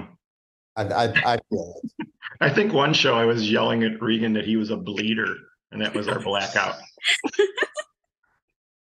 I, 0.76 0.82
I, 0.82 1.04
I 1.34 1.38
feel 1.48 1.80
it. 1.82 2.08
I 2.40 2.50
think 2.50 2.72
one 2.74 2.92
show 2.92 3.14
I 3.14 3.24
was 3.24 3.50
yelling 3.50 3.82
at 3.82 4.02
Regan 4.02 4.34
that 4.34 4.44
he 4.44 4.56
was 4.56 4.70
a 4.70 4.76
bleeder, 4.76 5.34
and 5.72 5.80
that 5.80 5.94
was 5.94 6.06
our 6.06 6.20
blackout. 6.20 6.76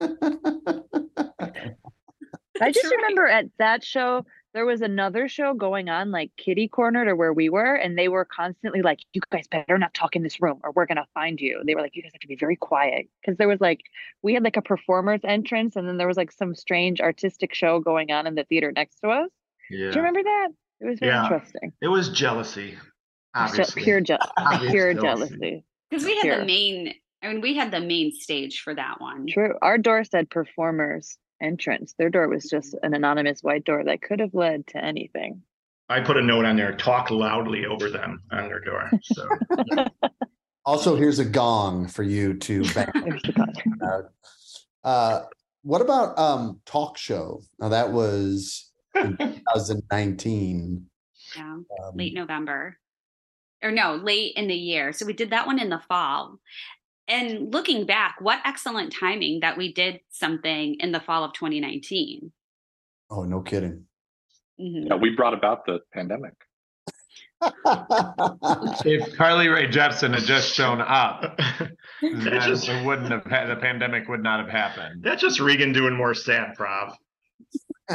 I 2.60 2.72
just 2.72 2.90
remember 2.90 3.26
at 3.26 3.46
that 3.58 3.84
show, 3.84 4.26
there 4.56 4.64
was 4.64 4.80
another 4.80 5.28
show 5.28 5.52
going 5.52 5.90
on, 5.90 6.10
like 6.10 6.30
Kitty 6.38 6.66
Corner, 6.66 7.06
or 7.06 7.14
where 7.14 7.32
we 7.34 7.50
were, 7.50 7.74
and 7.74 7.96
they 7.98 8.08
were 8.08 8.24
constantly 8.24 8.80
like, 8.80 9.00
"You 9.12 9.20
guys 9.30 9.46
better 9.46 9.76
not 9.76 9.92
talk 9.92 10.16
in 10.16 10.22
this 10.22 10.40
room, 10.40 10.60
or 10.64 10.72
we're 10.72 10.86
gonna 10.86 11.06
find 11.12 11.38
you." 11.38 11.62
They 11.66 11.74
were 11.74 11.82
like, 11.82 11.94
"You 11.94 12.02
guys 12.02 12.12
have 12.14 12.20
to 12.22 12.26
be 12.26 12.36
very 12.36 12.56
quiet," 12.56 13.06
because 13.20 13.36
there 13.36 13.48
was 13.48 13.60
like, 13.60 13.82
we 14.22 14.32
had 14.32 14.42
like 14.42 14.56
a 14.56 14.62
performer's 14.62 15.20
entrance, 15.24 15.76
and 15.76 15.86
then 15.86 15.98
there 15.98 16.06
was 16.08 16.16
like 16.16 16.32
some 16.32 16.54
strange 16.54 17.02
artistic 17.02 17.52
show 17.54 17.80
going 17.80 18.10
on 18.10 18.26
in 18.26 18.34
the 18.34 18.44
theater 18.44 18.72
next 18.72 18.98
to 19.00 19.10
us. 19.10 19.28
Yeah, 19.70 19.90
Do 19.90 19.96
you 19.98 20.02
remember 20.04 20.22
that? 20.22 20.48
It 20.80 20.86
was 20.86 20.98
very 21.00 21.12
Yeah. 21.12 21.24
interesting. 21.24 21.72
it 21.82 21.88
was 21.88 22.08
jealousy. 22.08 22.70
Je- 22.70 22.78
Obviously, 23.34 23.82
pure, 23.82 24.00
je- 24.00 24.16
Obvious 24.38 24.72
pure 24.72 24.94
jealousy. 24.94 25.34
jealousy. 25.34 25.64
because 25.90 26.04
we 26.06 26.14
had 26.16 26.22
Sure. 26.24 26.38
the 26.40 26.46
main 26.46 26.94
i 27.22 27.28
mean 27.28 27.40
we 27.42 27.54
had 27.54 27.70
the 27.70 27.80
main 27.80 28.10
stage 28.12 28.60
for 28.60 28.74
that 28.74 29.00
one 29.00 29.26
True. 29.26 29.54
Our 29.60 29.76
door 29.78 30.04
said 30.04 30.30
performers 30.30 31.18
entrance. 31.40 31.94
Their 31.98 32.10
door 32.10 32.28
was 32.28 32.44
just 32.44 32.74
an 32.82 32.94
anonymous 32.94 33.42
white 33.42 33.64
door 33.64 33.84
that 33.84 34.02
could 34.02 34.20
have 34.20 34.34
led 34.34 34.66
to 34.68 34.84
anything. 34.84 35.42
I 35.88 36.00
put 36.00 36.16
a 36.16 36.22
note 36.22 36.44
on 36.44 36.56
there: 36.56 36.74
talk 36.74 37.10
loudly 37.10 37.66
over 37.66 37.88
them 37.90 38.22
on 38.32 38.48
their 38.48 38.60
door. 38.60 38.90
So 39.02 39.28
Also, 40.64 40.96
here's 40.96 41.20
a 41.20 41.24
gong 41.24 41.86
for 41.86 42.02
you 42.02 42.34
to 42.38 42.64
bang. 42.74 42.90
There's 43.04 43.22
the 43.22 43.32
con- 43.32 43.54
out. 43.84 44.04
Uh, 44.82 45.22
what 45.62 45.80
about 45.80 46.18
um 46.18 46.60
talk 46.66 46.96
show? 46.98 47.40
Now 47.60 47.68
that 47.68 47.92
was 47.92 48.70
in 48.94 49.16
2019. 49.20 50.86
yeah 51.36 51.42
Um, 51.52 51.64
late 51.94 52.14
november 52.14 52.78
or 53.62 53.70
no 53.70 53.96
late 53.96 54.34
in 54.36 54.46
the 54.48 54.54
year 54.54 54.92
so 54.92 55.04
we 55.06 55.12
did 55.12 55.30
that 55.30 55.46
one 55.46 55.58
in 55.58 55.68
the 55.70 55.80
fall 55.88 56.38
and 57.08 57.52
looking 57.52 57.86
back 57.86 58.16
what 58.20 58.40
excellent 58.44 58.92
timing 58.92 59.40
that 59.40 59.56
we 59.56 59.72
did 59.72 60.00
something 60.10 60.76
in 60.80 60.92
the 60.92 61.00
fall 61.00 61.24
of 61.24 61.32
2019 61.34 62.32
Oh, 63.08 63.22
no 63.22 63.40
kidding. 63.40 63.84
Mhm. 64.60 64.88
Yeah, 64.88 64.96
we 64.96 65.10
brought 65.14 65.32
about 65.34 65.64
the 65.66 65.78
pandemic. 65.92 66.32
if 68.84 69.16
Carly 69.16 69.46
Rae 69.48 69.68
Jepsen 69.68 70.12
had 70.14 70.24
just 70.24 70.52
shown 70.54 70.80
up, 70.80 71.38
that's 72.02 72.46
just 72.46 72.68
it 72.68 72.84
wouldn't 72.84 73.10
have 73.12 73.24
had 73.26 73.46
the 73.46 73.56
pandemic 73.56 74.08
would 74.08 74.22
not 74.22 74.40
have 74.40 74.48
happened. 74.48 75.02
that's 75.04 75.20
just 75.20 75.38
Regan 75.38 75.72
doing 75.72 75.94
more 75.94 76.14
sad 76.14 76.54
prov. 76.56 76.96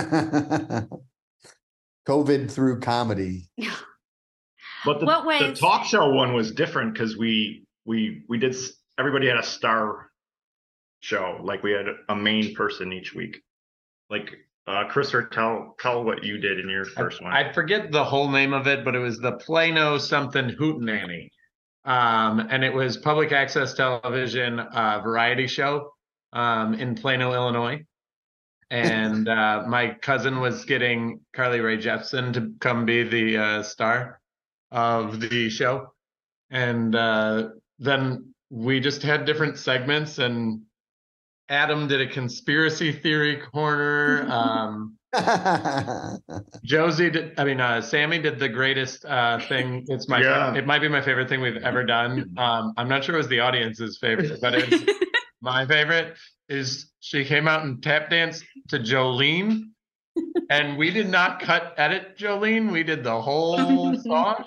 COVID 2.07 2.49
through 2.51 2.79
comedy. 2.79 3.49
But 4.85 4.99
the, 4.99 5.05
What 5.05 5.39
the 5.39 5.53
talk 5.53 5.85
show 5.85 6.09
one 6.11 6.33
was 6.33 6.51
different 6.51 6.93
because 6.93 7.17
we 7.17 7.65
we 7.85 8.23
we 8.29 8.37
did 8.37 8.53
s- 8.53 8.71
everybody 9.01 9.27
had 9.27 9.37
a 9.37 9.43
star 9.43 10.11
show 10.99 11.39
like 11.43 11.63
we 11.63 11.71
had 11.71 11.87
a 12.09 12.15
main 12.15 12.53
person 12.53 12.93
each 12.93 13.15
week. 13.15 13.41
Like 14.11 14.29
uh 14.67 14.83
Chris, 14.89 15.11
or 15.15 15.23
tell 15.23 15.75
tell 15.79 16.03
what 16.03 16.23
you 16.23 16.37
did 16.37 16.59
in 16.59 16.69
your 16.69 16.85
first 16.85 17.19
one. 17.19 17.33
I 17.33 17.51
forget 17.51 17.91
the 17.91 18.03
whole 18.03 18.29
name 18.29 18.53
of 18.53 18.67
it, 18.67 18.85
but 18.85 18.93
it 18.93 18.99
was 18.99 19.17
the 19.17 19.31
Plano 19.33 19.97
something 19.97 20.49
hootenanny. 20.49 21.29
Um, 21.83 22.47
and 22.51 22.63
it 22.63 22.71
was 22.71 22.97
public 22.97 23.31
access 23.31 23.73
television 23.73 24.59
uh, 24.59 25.01
variety 25.03 25.47
show 25.47 25.93
um, 26.31 26.75
in 26.75 26.93
Plano, 26.93 27.33
Illinois. 27.33 27.83
And 28.69 29.27
uh, 29.27 29.63
my 29.67 29.95
cousin 29.95 30.39
was 30.39 30.63
getting 30.65 31.21
Carly 31.33 31.59
Rae 31.59 31.77
Jepsen 31.77 32.33
to 32.33 32.53
come 32.59 32.85
be 32.85 33.01
the 33.01 33.37
uh, 33.37 33.63
star 33.63 34.21
of 34.71 35.19
the 35.19 35.49
show. 35.49 35.91
and 36.51 36.95
uh, 36.95 37.49
then 37.79 38.30
we 38.51 38.79
just 38.81 39.01
had 39.01 39.25
different 39.25 39.57
segments 39.57 40.19
and 40.19 40.61
adam 41.49 41.87
did 41.87 42.01
a 42.01 42.07
conspiracy 42.07 42.91
theory 42.91 43.37
corner 43.37 44.27
um, 44.29 44.97
josie 46.63 47.09
did 47.09 47.33
i 47.39 47.43
mean 47.45 47.59
uh, 47.61 47.81
sammy 47.81 48.19
did 48.19 48.37
the 48.39 48.49
greatest 48.49 49.05
uh, 49.05 49.39
thing. 49.47 49.85
It's 49.87 50.07
my 50.09 50.21
Yeah. 50.21 50.53
it 50.53 50.65
might 50.67 50.79
be 50.79 50.87
my 50.89 51.01
favorite 51.01 51.29
thing 51.29 51.41
we've 51.41 51.57
ever 51.63 51.83
done. 51.85 52.33
Um, 52.37 52.73
i'm 52.77 52.87
not 52.89 53.03
sure 53.03 53.15
it 53.15 53.17
was 53.17 53.27
the 53.29 53.39
audience's 53.39 53.97
favorite 53.99 54.39
but 54.41 54.53
it's 54.55 54.83
my 55.41 55.65
favorite 55.65 56.17
is 56.49 56.91
she 56.99 57.23
came 57.25 57.47
out 57.47 57.63
and 57.63 57.81
tap 57.81 58.09
danced 58.09 58.43
to 58.69 58.77
jolene. 58.77 59.63
And 60.49 60.77
we 60.77 60.91
did 60.91 61.07
not 61.09 61.39
cut 61.39 61.73
edit 61.77 62.17
jolene. 62.17 62.69
We 62.73 62.83
did 62.83 63.01
the 63.05 63.21
whole 63.21 63.95
song. 64.03 64.43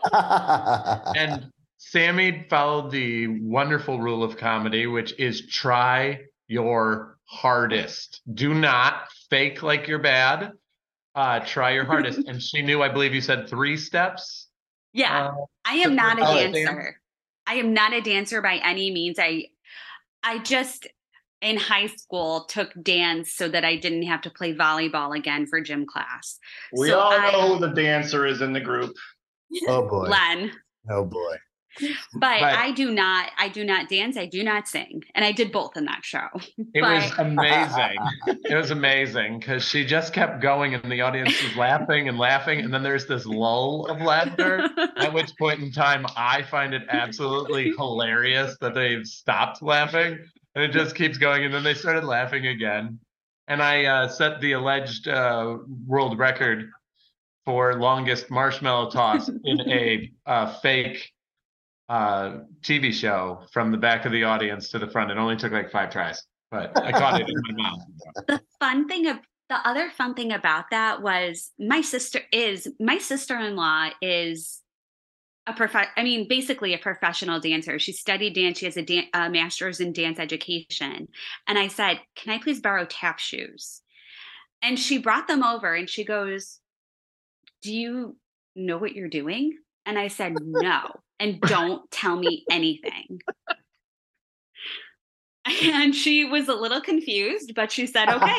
And 1.17 1.51
Sammy 1.91 2.47
followed 2.49 2.91
the 2.91 3.29
wonderful 3.29 4.01
rule 4.01 4.25
of 4.25 4.37
comedy, 4.37 4.87
which 4.87 5.19
is 5.19 5.47
try 5.47 6.21
your 6.49 7.19
hardest. 7.27 8.21
Do 8.33 8.55
not 8.55 9.09
fake 9.31 9.63
like 9.63 9.87
you're 9.87 9.99
bad. 9.99 10.53
Uh, 11.15 11.41
try 11.41 11.73
your 11.73 11.85
hardest. 11.85 12.19
and 12.27 12.43
she 12.43 12.63
knew, 12.63 12.83
I 12.83 12.89
believe 12.89 13.15
you 13.15 13.21
said 13.21 13.49
three 13.49 13.77
steps. 13.77 14.49
Yeah. 14.93 15.29
Uh, 15.29 15.45
I 15.65 15.75
am 15.75 15.95
not 15.95 16.19
a 16.19 16.23
damn. 16.23 16.53
dancer. 16.53 17.01
I 17.47 17.55
am 17.57 17.75
not 17.75 17.93
a 17.93 18.01
dancer 18.01 18.41
by 18.41 18.61
any 18.65 18.91
means. 18.91 19.19
I 19.21 19.49
I 20.23 20.39
just 20.39 20.87
in 21.43 21.59
high 21.59 21.89
school 21.89 22.45
took 22.47 22.73
dance 22.83 23.35
so 23.35 23.47
that 23.49 23.65
I 23.65 23.77
didn't 23.77 24.05
have 24.05 24.23
to 24.23 24.31
play 24.31 24.55
volleyball 24.55 25.17
again 25.17 25.47
for 25.47 25.61
gym 25.61 25.85
class. 25.87 26.39
We 26.73 26.89
So 26.89 26.99
all 26.99 27.13
I- 27.13 27.31
know 27.31 27.55
who 27.55 27.61
the 27.61 27.75
dancer 27.75 28.27
is 28.27 28.41
in 28.41 28.55
the 28.55 28.61
group. 28.61 28.97
oh 29.69 29.87
boy. 29.87 30.09
Len. 30.09 30.51
Oh 30.91 31.05
boy. 31.05 31.37
But 31.81 32.41
But- 32.41 32.43
I 32.43 32.73
do 32.73 32.91
not 32.91 33.31
I 33.39 33.49
do 33.49 33.65
not 33.65 33.89
dance, 33.89 34.17
I 34.17 34.27
do 34.27 34.43
not 34.43 34.69
sing. 34.69 35.03
And 35.15 35.25
I 35.25 35.33
did 35.33 35.53
both 35.53 35.77
in 35.77 35.85
that 35.87 36.05
show. 36.05 36.29
It 36.75 36.83
was 36.83 37.13
amazing. 37.19 37.97
it 38.27 38.55
was 38.55 38.71
amazing 38.71 39.39
because 39.39 39.65
she 39.65 39.85
just 39.85 40.13
kept 40.13 40.41
going 40.41 40.75
and 40.75 40.91
the 40.91 41.01
audience 41.01 41.43
was 41.43 41.57
laughing 41.57 42.09
and 42.09 42.19
laughing. 42.19 42.61
And 42.61 42.73
then 42.73 42.83
there's 42.83 43.07
this 43.07 43.27
lull 43.27 43.87
of 43.87 44.01
laughter. 44.01 44.69
At 44.97 45.13
which 45.13 45.31
point 45.39 45.61
in 45.61 45.73
time, 45.73 46.07
I 46.17 46.43
find 46.43 46.75
it 46.75 46.83
absolutely 46.89 47.73
hilarious 47.77 48.57
that 48.61 48.75
they've 48.75 49.07
stopped 49.07 49.63
laughing 49.63 50.19
and 50.55 50.65
it 50.65 50.73
just 50.73 50.95
keeps 50.95 51.19
going. 51.19 51.45
And 51.45 51.53
then 51.53 51.65
they 51.65 51.75
started 51.75 52.05
laughing 52.05 52.47
again. 52.47 52.99
And 53.49 53.63
I 53.63 53.85
uh, 53.85 54.09
set 54.09 54.41
the 54.41 54.53
alleged 54.53 55.09
uh, 55.09 55.59
world 55.87 56.19
record 56.19 56.71
for 57.45 57.75
longest 57.75 58.31
marshmallow 58.31 58.91
toss 58.91 59.29
in 59.29 59.61
a 59.71 60.11
uh, 60.27 60.55
fake 60.61 61.13
uh, 61.89 62.39
TV 62.63 62.93
show 62.93 63.43
from 63.53 63.71
the 63.71 63.77
back 63.77 64.05
of 64.05 64.13
the 64.13 64.25
audience 64.25 64.69
to 64.71 64.79
the 64.79 64.89
front. 64.89 65.11
It 65.11 65.19
only 65.19 65.37
took 65.37 65.53
like 65.53 65.71
five 65.71 65.91
tries, 65.91 66.23
but 66.51 66.77
I 66.83 66.93
caught 66.93 67.21
it 67.21 67.29
in 67.29 67.57
my 67.57 67.63
mouth. 67.63 67.81
the 68.27 68.41
fun 68.59 68.89
thing 68.89 69.07
of 69.07 69.19
the 69.49 69.57
other 69.69 69.91
fun 69.91 70.15
thing 70.15 70.33
about 70.33 70.71
that 70.71 71.03
was 71.03 71.53
my 71.59 71.83
sister 71.83 72.21
is 72.33 72.67
my 72.81 72.99
sister-in-law 72.99 73.91
is 74.01 74.63
a 75.47 75.53
prof 75.53 75.77
I 75.77 76.03
mean 76.03 76.27
basically 76.29 76.73
a 76.73 76.79
professional 76.79 77.41
dancer. 77.41 77.79
She 77.79 77.93
studied 77.93 78.35
dance. 78.35 78.59
She 78.59 78.65
has 78.65 78.79
a, 78.79 78.83
dan- 78.83 79.09
a 79.13 79.29
master's 79.29 79.81
in 79.81 79.93
dance 79.93 80.19
education. 80.19 81.09
And 81.47 81.59
I 81.59 81.69
said, 81.69 82.01
"Can 82.17 82.33
I 82.33 82.39
please 82.39 82.61
borrow 82.61 82.87
tap 82.87 83.19
shoes?" 83.19 83.83
And 84.63 84.79
she 84.79 84.97
brought 84.97 85.29
them 85.29 85.43
over 85.43 85.75
and 85.75 85.91
she 85.91 86.05
goes, 86.05 86.61
"Do 87.61 87.75
you 87.75 88.17
know 88.57 88.79
what 88.79 88.95
you're 88.95 89.09
doing?" 89.09 89.59
And 89.85 89.99
I 89.99 90.09
said, 90.09 90.35
"No." 90.43 91.01
And 91.21 91.41
don't 91.41 91.91
tell 91.91 92.17
me 92.17 92.45
anything. 92.51 93.21
And 95.63 95.95
she 95.95 96.25
was 96.25 96.49
a 96.49 96.55
little 96.55 96.81
confused, 96.81 97.53
but 97.55 97.71
she 97.71 97.87
said, 97.87 98.09
okay. 98.09 98.39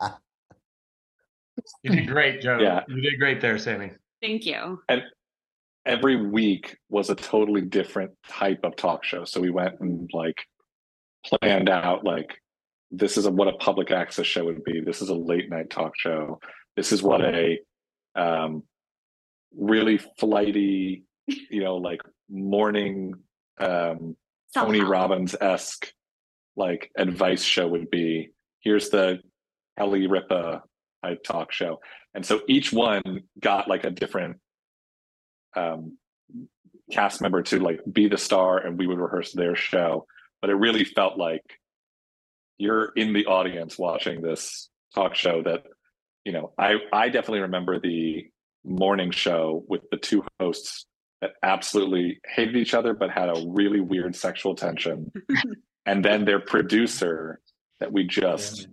You 1.82 1.90
did 1.90 2.08
great, 2.08 2.40
Joe. 2.40 2.58
Yeah. 2.58 2.80
You 2.88 3.02
did 3.02 3.18
great 3.18 3.40
there, 3.40 3.58
Sammy. 3.58 3.90
Thank 4.22 4.46
you. 4.46 4.80
And 4.88 5.02
every 5.86 6.16
week 6.16 6.76
was 6.88 7.10
a 7.10 7.14
totally 7.14 7.62
different 7.62 8.12
type 8.28 8.60
of 8.64 8.76
talk 8.76 9.04
show. 9.04 9.24
So 9.24 9.40
we 9.40 9.50
went 9.50 9.80
and 9.80 10.08
like 10.12 10.36
planned 11.24 11.68
out 11.68 12.04
like 12.04 12.38
this 12.90 13.16
is 13.16 13.26
a, 13.26 13.30
what 13.30 13.48
a 13.48 13.52
public 13.52 13.90
access 13.90 14.26
show 14.26 14.44
would 14.44 14.64
be. 14.64 14.80
This 14.80 15.02
is 15.02 15.08
a 15.08 15.14
late 15.14 15.50
night 15.50 15.70
talk 15.70 15.92
show. 15.96 16.40
This 16.76 16.92
is 16.92 17.02
what 17.02 17.22
a 17.22 17.58
um, 18.14 18.62
really 19.56 19.98
flighty, 20.18 21.04
you 21.28 21.62
know, 21.62 21.76
like 21.76 22.00
morning 22.28 23.14
um, 23.58 24.16
Tony 24.54 24.80
Robbins 24.80 25.34
esque 25.40 25.92
like 26.56 26.90
advice 26.96 27.42
show 27.42 27.68
would 27.68 27.90
be. 27.90 28.30
Here's 28.60 28.90
the 28.90 29.20
Kelly 29.78 30.06
Ripa 30.06 30.62
type 31.04 31.22
talk 31.22 31.52
show, 31.52 31.80
and 32.14 32.24
so 32.24 32.40
each 32.48 32.72
one 32.72 33.22
got 33.38 33.68
like 33.68 33.84
a 33.84 33.90
different 33.90 34.38
um, 35.56 35.98
cast 36.90 37.20
member 37.20 37.42
to 37.42 37.60
like 37.60 37.80
be 37.90 38.08
the 38.08 38.18
star, 38.18 38.58
and 38.58 38.78
we 38.78 38.86
would 38.86 38.98
rehearse 38.98 39.32
their 39.32 39.54
show. 39.54 40.06
But 40.40 40.50
it 40.50 40.54
really 40.54 40.84
felt 40.84 41.18
like 41.18 41.44
you're 42.58 42.92
in 42.96 43.12
the 43.12 43.26
audience 43.26 43.78
watching 43.78 44.22
this 44.22 44.68
talk 44.94 45.14
show. 45.14 45.42
That 45.42 45.64
you 46.24 46.32
know, 46.32 46.52
I 46.58 46.76
I 46.92 47.08
definitely 47.08 47.40
remember 47.40 47.78
the 47.78 48.26
morning 48.64 49.10
show 49.10 49.64
with 49.68 49.82
the 49.90 49.96
two 49.96 50.24
hosts 50.40 50.86
that 51.20 51.32
absolutely 51.42 52.20
hated 52.26 52.56
each 52.56 52.74
other 52.74 52.94
but 52.94 53.10
had 53.10 53.28
a 53.28 53.44
really 53.48 53.80
weird 53.80 54.14
sexual 54.14 54.54
tension 54.54 55.10
and 55.86 56.04
then 56.04 56.24
their 56.24 56.40
producer 56.40 57.40
that 57.80 57.92
we 57.92 58.04
just 58.04 58.68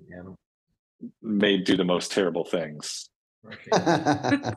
made 1.22 1.63
do 1.63 1.76
the 1.77 1.84
most 1.84 2.11
terrible 2.11 2.45
things 2.45 3.09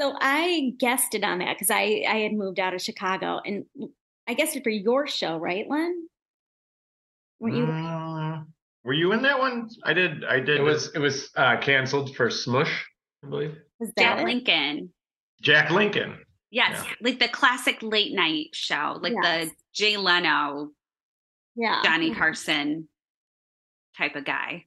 So 0.00 0.14
I 0.18 0.72
guessed 0.78 1.14
it 1.14 1.22
on 1.24 1.40
that 1.40 1.56
because 1.56 1.70
I 1.70 2.04
I 2.08 2.20
had 2.20 2.32
moved 2.32 2.58
out 2.58 2.72
of 2.72 2.80
Chicago 2.80 3.38
and 3.44 3.66
I 4.26 4.32
guessed 4.32 4.56
it 4.56 4.64
for 4.64 4.70
your 4.70 5.06
show, 5.06 5.36
right, 5.36 5.68
Len? 5.68 6.08
Were 7.38 7.50
you? 7.50 7.66
Mm, 7.66 8.46
were 8.82 8.94
you 8.94 9.12
in 9.12 9.20
that 9.22 9.38
one? 9.38 9.68
I 9.84 9.92
did. 9.92 10.24
I 10.24 10.40
did. 10.40 10.60
It 10.60 10.62
was 10.62 10.90
it 10.94 11.00
was 11.00 11.28
uh, 11.36 11.58
canceled 11.60 12.16
for 12.16 12.30
Smush, 12.30 12.86
I 13.22 13.28
believe. 13.28 13.58
Was 13.78 13.90
Jack 13.98 14.16
that 14.16 14.20
it? 14.20 14.24
Lincoln. 14.24 14.90
Jack 15.42 15.70
Lincoln. 15.70 16.16
Yes, 16.50 16.84
Yeah. 16.84 16.92
like 17.00 17.18
the 17.18 17.28
classic 17.28 17.78
late 17.82 18.12
night 18.12 18.48
show, 18.52 18.98
like 19.00 19.14
Yes. 19.22 19.48
the 19.48 19.54
Jay 19.72 19.96
Leno, 19.96 20.70
Yeah, 21.54 21.80
Johnny 21.84 22.10
mm-hmm. 22.10 22.18
Carson 22.18 22.88
type 23.96 24.16
of 24.16 24.24
guy. 24.24 24.66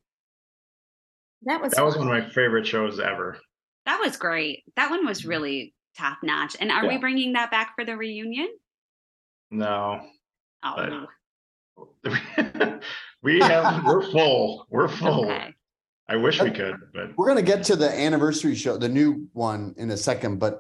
That 1.44 1.62
was 1.62 1.74
That 1.74 1.84
was 1.86 1.98
one 1.98 2.08
of 2.08 2.14
my 2.14 2.30
favorite 2.30 2.66
shows 2.66 3.00
ever. 3.00 3.38
That 3.86 4.00
was 4.00 4.16
great. 4.16 4.64
That 4.76 4.90
one 4.90 5.06
was 5.06 5.22
mm-hmm. 5.22 5.30
really 5.30 5.74
top 5.98 6.20
notch. 6.24 6.56
And 6.60 6.72
are 6.72 6.88
we 6.88 6.98
bringing 6.98 7.34
that 7.34 7.52
back 7.52 7.76
for 7.76 7.84
the 7.86 7.98
reunion? 7.98 8.50
No, 9.52 10.02
Oh, 10.64 10.86
No. 10.86 11.08
we 13.24 13.40
have. 13.40 13.84
We're 13.84 14.02
full. 14.12 14.68
We're 14.70 14.88
full. 14.88 15.26
okay. 15.26 15.54
I 16.08 16.16
wish 16.18 16.42
we 16.42 16.52
could, 16.52 16.76
but 16.94 17.18
We're 17.18 17.28
gonna 17.28 17.42
get 17.42 17.64
to 17.66 17.76
the 17.76 17.90
anniversary 17.90 18.56
show, 18.56 18.78
the 18.78 18.90
new 18.90 19.28
one 19.34 19.74
in 19.78 19.90
a 19.92 19.98
second, 19.98 20.40
but 20.40 20.60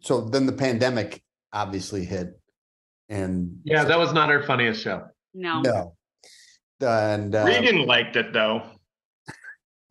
so 0.00 0.20
then 0.22 0.46
the 0.46 0.52
pandemic 0.52 1.22
obviously 1.52 2.04
hit. 2.04 2.38
And 3.08 3.60
Yeah, 3.64 3.84
that 3.84 3.98
was 3.98 4.12
not 4.12 4.30
our 4.30 4.42
funniest 4.42 4.82
show. 4.82 5.06
No. 5.34 5.60
no. 5.60 5.94
And 6.80 7.34
uh, 7.34 7.44
Regan 7.44 7.86
liked 7.86 8.16
it 8.16 8.32
though. 8.32 8.62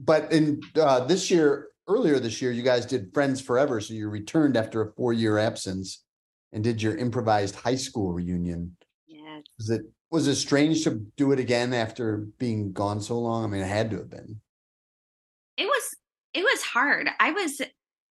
but 0.00 0.32
in 0.32 0.60
uh, 0.80 1.00
this 1.04 1.30
year, 1.30 1.68
earlier 1.86 2.18
this 2.18 2.40
year, 2.40 2.50
you 2.50 2.62
guys 2.62 2.86
did 2.86 3.12
Friends 3.12 3.40
Forever. 3.40 3.80
So 3.80 3.94
you 3.94 4.08
returned 4.08 4.56
after 4.56 4.82
a 4.82 4.92
four 4.94 5.12
year 5.12 5.38
absence 5.38 6.04
and 6.52 6.64
did 6.64 6.82
your 6.82 6.96
improvised 6.96 7.54
high 7.56 7.76
school 7.76 8.12
reunion. 8.12 8.76
Yes. 9.06 9.44
Was 9.58 9.70
it 9.70 9.82
was 10.10 10.26
it 10.26 10.36
strange 10.36 10.84
to 10.84 11.06
do 11.16 11.32
it 11.32 11.38
again 11.38 11.74
after 11.74 12.26
being 12.38 12.72
gone 12.72 13.00
so 13.00 13.18
long? 13.18 13.44
I 13.44 13.46
mean, 13.48 13.60
it 13.60 13.66
had 13.66 13.90
to 13.90 13.98
have 13.98 14.10
been. 14.10 14.40
It 15.58 15.66
was 15.66 15.96
it 16.38 16.44
was 16.44 16.62
hard. 16.62 17.10
I 17.18 17.32
was 17.32 17.60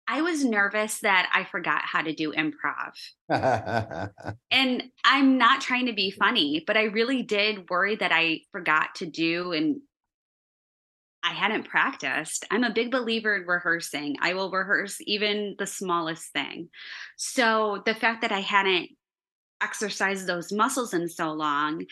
I 0.07 0.23
was 0.23 0.45
nervous 0.45 1.01
that 1.01 1.31
I 1.35 1.45
forgot 1.45 1.83
how 1.85 2.03
to 2.03 2.15
do 2.15 2.33
improv. 2.33 2.93
And 4.51 4.85
I'm 5.05 5.39
not 5.39 5.61
trying 5.61 5.87
to 5.87 5.93
be 5.93 6.11
funny, 6.11 6.63
but 6.67 6.77
I 6.77 6.85
really 6.85 7.23
did 7.23 7.69
worry 7.69 7.97
that 7.97 8.13
I 8.13 8.41
forgot 8.53 8.95
to 8.97 9.07
do 9.07 9.53
and 9.53 9.81
I 11.23 11.33
hadn't 11.33 11.69
practiced. 11.69 12.45
I'm 12.51 12.65
a 12.65 12.73
big 12.73 12.91
believer 12.91 13.35
in 13.35 13.47
rehearsing. 13.47 14.17
I 14.21 14.35
will 14.35 14.51
rehearse 14.51 14.99
even 15.01 15.57
the 15.59 15.67
smallest 15.67 16.33
thing. 16.33 16.69
So 17.17 17.83
the 17.85 17.95
fact 17.95 18.23
that 18.23 18.33
I 18.33 18.41
hadn't 18.41 18.91
exercised 19.63 20.27
those 20.27 20.53
muscles 20.53 20.95
in 20.95 21.09
so 21.09 21.33
long 21.33 21.85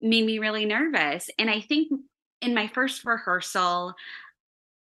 made 0.00 0.24
me 0.24 0.38
really 0.38 0.66
nervous. 0.66 1.28
And 1.38 1.50
I 1.50 1.60
think 1.60 1.90
in 2.40 2.54
my 2.54 2.68
first 2.68 3.04
rehearsal, 3.04 3.94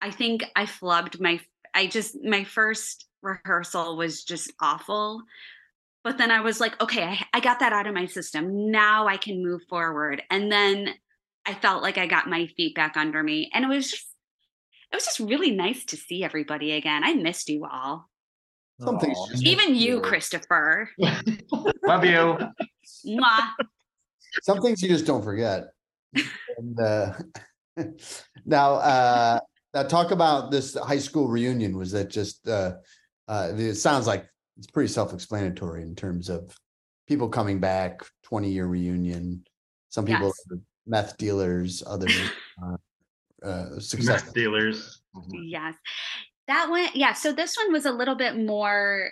I 0.02 0.12
think 0.12 0.46
I 0.56 0.66
flubbed 0.66 1.20
my 1.20 1.40
I 1.74 1.88
just 1.88 2.18
my 2.24 2.44
first 2.44 3.06
rehearsal 3.22 3.98
was 3.98 4.24
just 4.24 4.52
awful. 4.62 5.24
But 6.04 6.18
then 6.18 6.32
I 6.32 6.40
was 6.40 6.60
like, 6.60 6.82
okay, 6.82 7.04
I, 7.04 7.26
I 7.34 7.40
got 7.42 7.60
that 7.60 7.74
out 7.74 7.86
of 7.86 7.94
my 7.94 8.06
system. 8.06 8.72
Now 8.72 9.08
I 9.08 9.18
can 9.18 9.44
move 9.44 9.62
forward. 9.70 10.24
And 10.30 10.52
then 10.52 10.90
I 11.46 11.54
felt 11.54 11.84
like 11.84 11.98
I 11.98 12.08
got 12.08 12.30
my 12.30 12.48
feet 12.56 12.74
back 12.74 12.96
under 12.96 13.22
me. 13.22 13.52
And 13.54 13.66
it 13.66 13.68
was 13.68 13.92
just 13.92 14.08
it 14.92 14.96
was 14.96 15.06
just 15.06 15.20
really 15.20 15.52
nice 15.52 15.86
to 15.86 15.98
see 15.98 16.24
everybody 16.24 16.72
again. 16.72 17.04
I 17.04 17.14
missed 17.14 17.50
you 17.50 17.66
all. 17.66 18.10
Something's 18.82 19.18
Aw. 19.18 19.28
just- 19.32 19.44
Even 19.44 19.76
you, 19.76 20.00
Christopher. 20.02 20.90
Love 20.98 22.06
you. 22.06 22.38
Mwah. 23.06 23.52
Some 24.42 24.62
things 24.62 24.82
you 24.82 24.90
just 24.90 25.06
don't 25.06 25.24
forget. 25.24 25.66
And, 26.58 26.78
uh, 26.78 27.14
now, 28.46 28.74
uh, 28.74 29.40
now 29.74 29.84
talk 29.84 30.12
about 30.12 30.52
this 30.52 30.76
high 30.76 31.00
school 31.00 31.28
reunion. 31.28 31.78
Was 31.78 31.92
that 31.92 32.10
just, 32.10 32.48
uh, 32.48 32.76
uh, 33.28 33.52
it 33.56 33.76
sounds 33.76 34.08
like 34.08 34.26
it's 34.58 34.68
pretty 34.68 34.92
self-explanatory 34.92 35.84
in 35.84 35.96
terms 35.96 36.30
of 36.30 36.56
people 37.08 37.30
coming 37.30 37.60
back, 37.60 38.02
twenty-year 38.24 38.66
reunion. 38.66 39.44
Some 39.90 40.06
people 40.06 40.28
Yes. 40.28 40.44
are 40.52 40.58
meth 40.86 41.18
dealers, 41.18 41.84
others, 41.86 42.16
uh, 42.64 42.78
uh, 43.46 43.80
success. 43.80 44.26
Meth 44.26 44.34
dealers. 44.34 45.02
Yes. 45.32 45.76
That 46.48 46.70
one, 46.70 46.88
yeah. 46.96 47.14
So 47.14 47.32
this 47.32 47.56
one 47.58 47.72
was 47.72 47.86
a 47.86 47.92
little 47.92 48.16
bit 48.16 48.36
more 48.38 49.12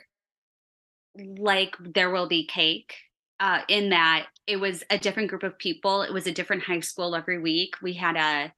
like 1.16 1.76
There 1.80 2.10
Will 2.12 2.28
Be 2.28 2.46
Cake, 2.46 2.96
uh, 3.40 3.62
in 3.68 3.90
that 3.90 4.28
it 4.48 4.58
was 4.58 4.84
a 4.90 4.98
different 4.98 5.30
group 5.30 5.44
of 5.44 5.58
people. 5.58 6.02
It 6.02 6.14
was 6.14 6.26
a 6.28 6.32
different 6.32 6.64
high 6.64 6.80
school 6.80 7.16
every 7.16 7.40
week. 7.40 7.76
We 7.82 7.94
had 7.94 8.16
a 8.16 8.54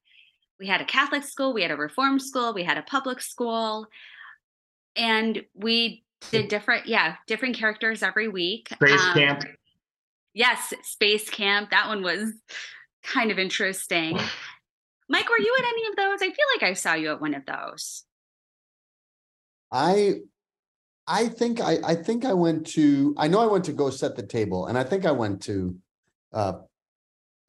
we 0.60 0.68
had 0.68 0.82
a 0.82 0.86
Catholic 0.86 1.24
school, 1.24 1.54
we 1.54 1.62
had 1.62 1.72
a 1.72 1.78
reform 1.78 2.20
school, 2.20 2.54
we 2.54 2.64
had 2.64 2.78
a 2.78 2.82
public 2.84 3.22
school, 3.22 3.88
and 4.96 5.44
we 5.54 6.04
did 6.32 6.50
different, 6.50 6.86
yeah, 6.86 7.16
different 7.28 7.56
characters 7.56 8.04
every 8.04 8.28
week. 8.28 8.70
Space 8.74 9.02
Um, 9.02 9.14
camp. 9.14 9.44
Yes, 10.34 10.74
space 10.84 11.30
camp. 11.30 11.72
That 11.72 11.88
one 11.88 12.04
was 12.04 12.34
kind 13.04 13.32
of 13.32 13.40
interesting. 13.40 14.20
Mike, 15.08 15.30
were 15.30 15.40
you 15.40 15.56
at 15.58 15.66
any 15.66 15.88
of 15.88 15.96
those? 15.96 16.22
I 16.22 16.32
feel 16.32 16.46
like 16.56 16.64
I 16.64 16.74
saw 16.74 16.94
you 16.94 17.12
at 17.12 17.22
one 17.22 17.34
of 17.34 17.46
those. 17.46 18.04
I, 19.72 20.16
I 21.08 21.30
think 21.30 21.62
I, 21.62 21.78
I 21.84 21.96
think 21.96 22.26
I 22.26 22.34
went 22.34 22.68
to, 22.68 23.16
I 23.18 23.28
know 23.28 23.40
I 23.40 23.48
went 23.48 23.66
to 23.66 23.74
go 23.74 23.90
set 23.90 24.16
the 24.16 24.26
table 24.26 24.68
and 24.68 24.78
I 24.78 24.84
think 24.84 25.06
I 25.06 25.12
went 25.12 25.42
to, 25.44 25.76
uh, 26.34 26.54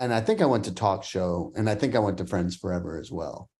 and 0.00 0.14
I 0.14 0.20
think 0.20 0.40
I 0.40 0.46
went 0.46 0.64
to 0.64 0.74
talk 0.74 1.04
show 1.04 1.52
and 1.54 1.68
I 1.68 1.74
think 1.74 1.94
I 1.94 1.98
went 1.98 2.18
to 2.18 2.26
Friends 2.26 2.56
Forever 2.56 2.98
as 2.98 3.12
well. 3.12 3.50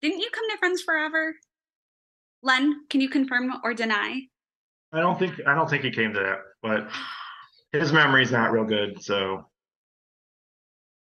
Didn't 0.00 0.20
you 0.20 0.30
come 0.32 0.48
to 0.50 0.56
Friends 0.56 0.80
Forever? 0.82 1.36
Len, 2.42 2.80
can 2.88 3.02
you 3.02 3.10
confirm 3.10 3.52
or 3.62 3.74
deny? 3.74 4.22
I 4.92 5.00
don't 5.00 5.18
think 5.18 5.34
I 5.46 5.54
don't 5.54 5.68
think 5.68 5.84
he 5.84 5.90
came 5.90 6.14
to 6.14 6.20
that, 6.20 6.38
but 6.62 6.88
his 7.78 7.92
memory's 7.92 8.32
not 8.32 8.50
real 8.50 8.64
good. 8.64 9.02
So 9.02 9.46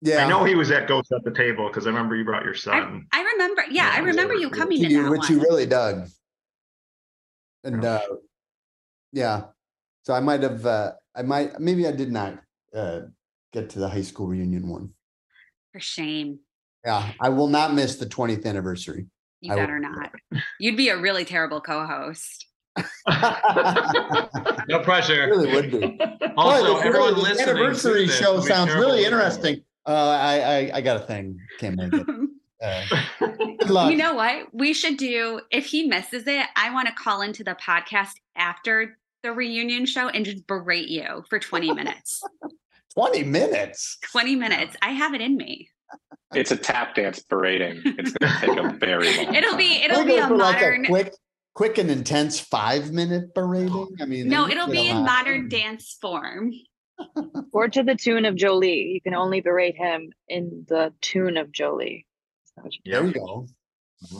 Yeah. 0.02 0.26
I 0.26 0.28
know 0.28 0.44
he 0.44 0.54
was 0.54 0.70
at 0.70 0.86
go 0.86 1.02
set 1.02 1.24
the 1.24 1.32
table 1.32 1.68
because 1.68 1.86
I 1.86 1.90
remember 1.90 2.14
you 2.14 2.24
brought 2.24 2.44
your 2.44 2.54
son. 2.54 3.06
I 3.12 3.22
remember, 3.22 3.64
yeah, 3.70 3.90
I 3.92 4.00
remember 4.00 4.34
you 4.34 4.50
coming 4.50 4.78
which 4.78 4.88
to 4.88 4.94
you, 4.94 5.02
that 5.04 5.10
which 5.10 5.30
you 5.30 5.40
really 5.40 5.66
dug. 5.66 6.08
And 7.64 7.82
uh 7.82 8.00
yeah, 9.12 9.44
so 10.02 10.12
I 10.12 10.20
might 10.20 10.42
have 10.42 10.66
uh 10.66 10.92
I 11.16 11.22
might 11.22 11.58
maybe 11.58 11.86
I 11.86 11.92
did 11.92 12.12
not 12.12 12.38
uh 12.74 13.00
get 13.52 13.70
to 13.70 13.78
the 13.78 13.88
high 13.88 14.02
school 14.02 14.26
reunion 14.26 14.68
one. 14.68 14.90
For 15.72 15.80
shame. 15.80 16.40
Yeah, 16.84 17.12
I 17.20 17.28
will 17.28 17.46
not 17.48 17.74
miss 17.74 17.96
the 17.96 18.06
20th 18.06 18.44
anniversary. 18.46 19.06
You 19.40 19.52
I 19.52 19.54
will- 19.56 19.62
better 19.62 19.78
not. 19.78 20.10
You'd 20.60 20.76
be 20.76 20.88
a 20.88 20.96
really 20.98 21.24
terrible 21.24 21.60
co-host. 21.60 22.46
No 24.68 24.78
pressure. 24.80 25.26
Really 25.26 25.52
would 25.52 25.70
be. 25.70 25.98
Also, 26.36 26.74
Boy, 26.74 26.80
everyone 26.80 27.08
really- 27.14 27.22
listening. 27.30 27.44
to 27.46 27.50
Anniversary 27.52 28.06
this 28.06 28.16
show 28.18 28.40
sounds 28.40 28.72
really 28.74 29.04
interesting. 29.04 29.60
Uh 29.86 29.92
I 29.92 30.38
I 30.40 30.70
I 30.74 30.80
got 30.80 30.96
a 30.96 31.00
thing. 31.06 31.38
Can't 31.60 31.76
make 31.76 31.92
it. 31.92 32.06
Uh, 32.62 32.84
good 33.58 33.68
luck. 33.70 33.90
you 33.90 33.98
know 33.98 34.14
what? 34.14 34.46
We 34.54 34.72
should 34.72 34.96
do 34.96 35.40
if 35.50 35.66
he 35.66 35.88
misses 35.88 36.26
it, 36.26 36.46
I 36.56 36.72
want 36.72 36.86
to 36.88 36.94
call 36.94 37.20
into 37.20 37.42
the 37.44 37.54
podcast 37.56 38.12
after 38.36 38.96
the 39.24 39.32
reunion 39.32 39.84
show 39.84 40.08
and 40.08 40.24
just 40.24 40.46
berate 40.46 40.88
you 40.88 41.24
for 41.28 41.38
20 41.40 41.72
minutes. 41.74 42.22
20 42.94 43.24
minutes. 43.24 43.98
20 44.12 44.36
minutes. 44.36 44.76
I 44.82 44.90
have 44.90 45.14
it 45.14 45.20
in 45.20 45.36
me. 45.36 45.68
It's 46.34 46.50
a 46.50 46.56
tap 46.56 46.94
dance 46.94 47.20
berating. 47.22 47.82
It's 47.84 48.12
going 48.12 48.32
to 48.32 48.40
take 48.46 48.58
a 48.58 48.76
very 48.78 49.16
long 49.24 49.34
It'll 49.34 49.56
be 49.56 49.82
it'll 49.82 50.04
be 50.04 50.16
a 50.16 50.26
for 50.26 50.36
like 50.36 50.56
modern 50.60 50.84
quick 50.86 51.12
quick 51.54 51.76
and 51.78 51.90
intense 51.90 52.40
five 52.40 52.90
minute 52.92 53.34
berating. 53.34 53.88
I 54.00 54.06
mean 54.06 54.28
No, 54.28 54.48
it'll 54.48 54.68
be 54.68 54.88
a 54.88 54.90
in 54.92 54.96
lot. 54.98 55.04
modern 55.04 55.48
dance 55.48 55.96
form. 56.00 56.52
Or 57.52 57.68
to 57.68 57.82
the 57.82 57.96
tune 57.96 58.24
of 58.26 58.36
Jolene. 58.36 58.94
You 58.94 59.00
can 59.00 59.14
only 59.14 59.40
berate 59.40 59.76
him 59.76 60.12
in 60.28 60.64
the 60.68 60.94
tune 61.00 61.36
of 61.36 61.48
Jolene. 61.48 62.04
Is 62.46 62.52
that 62.56 62.64
what 62.64 62.72
you- 62.84 62.92
There 62.92 63.04
you 63.06 63.12
go. 63.12 63.46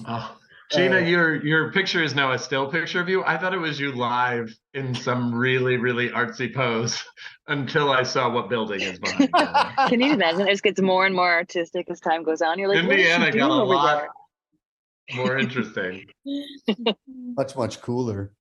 Oh, 0.06 0.36
Gina, 0.72 0.96
Uh, 0.96 1.00
your 1.00 1.44
your 1.44 1.72
picture 1.72 2.02
is 2.02 2.14
now 2.14 2.32
a 2.32 2.38
still 2.38 2.70
picture 2.70 3.00
of 3.00 3.08
you. 3.08 3.22
I 3.24 3.36
thought 3.36 3.52
it 3.52 3.58
was 3.58 3.78
you 3.78 3.92
live 3.92 4.54
in 4.74 4.94
some 4.94 5.34
really 5.34 5.76
really 5.76 6.08
artsy 6.10 6.52
pose 6.52 7.02
until 7.48 7.90
I 7.90 8.02
saw 8.02 8.30
what 8.30 8.48
building 8.48 8.80
is 8.80 8.98
behind 8.98 9.30
you. 9.34 9.86
Can 9.88 10.00
you 10.00 10.12
imagine? 10.14 10.42
It 10.42 10.50
just 10.52 10.62
gets 10.62 10.80
more 10.80 11.04
and 11.04 11.14
more 11.14 11.30
artistic 11.32 11.90
as 11.90 12.00
time 12.00 12.22
goes 12.22 12.40
on. 12.42 12.58
You're 12.58 12.68
like, 12.68 12.86
what 12.86 12.98
is 12.98 13.06
she 13.06 13.12
Indiana 13.12 13.32
doing 13.32 13.48
got 13.48 13.60
a 13.60 13.64
lot 13.64 13.98
there? 13.98 15.16
more 15.16 15.36
interesting. 15.36 16.06
Much, 17.06 17.56
much 17.56 17.80
cooler. 17.80 18.32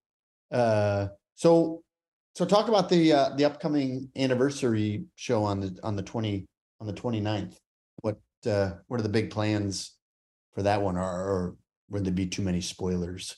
Uh 0.51 1.07
so 1.35 1.81
so 2.35 2.45
talk 2.45 2.67
about 2.67 2.87
the 2.89 3.11
uh 3.11 3.29
the 3.35 3.45
upcoming 3.45 4.09
anniversary 4.15 5.05
show 5.15 5.43
on 5.43 5.59
the 5.59 5.77
on 5.83 5.95
the 5.95 6.03
20 6.03 6.45
on 6.79 6.87
the 6.87 6.93
29th. 6.93 7.55
What 8.01 8.19
uh 8.45 8.73
what 8.87 8.99
are 8.99 9.03
the 9.03 9.09
big 9.09 9.31
plans 9.31 9.97
for 10.53 10.63
that 10.63 10.81
one 10.81 10.97
or 10.97 11.01
or 11.03 11.55
would 11.91 12.05
there 12.05 12.13
be 12.13 12.25
too 12.27 12.41
many 12.41 12.61
spoilers? 12.61 13.35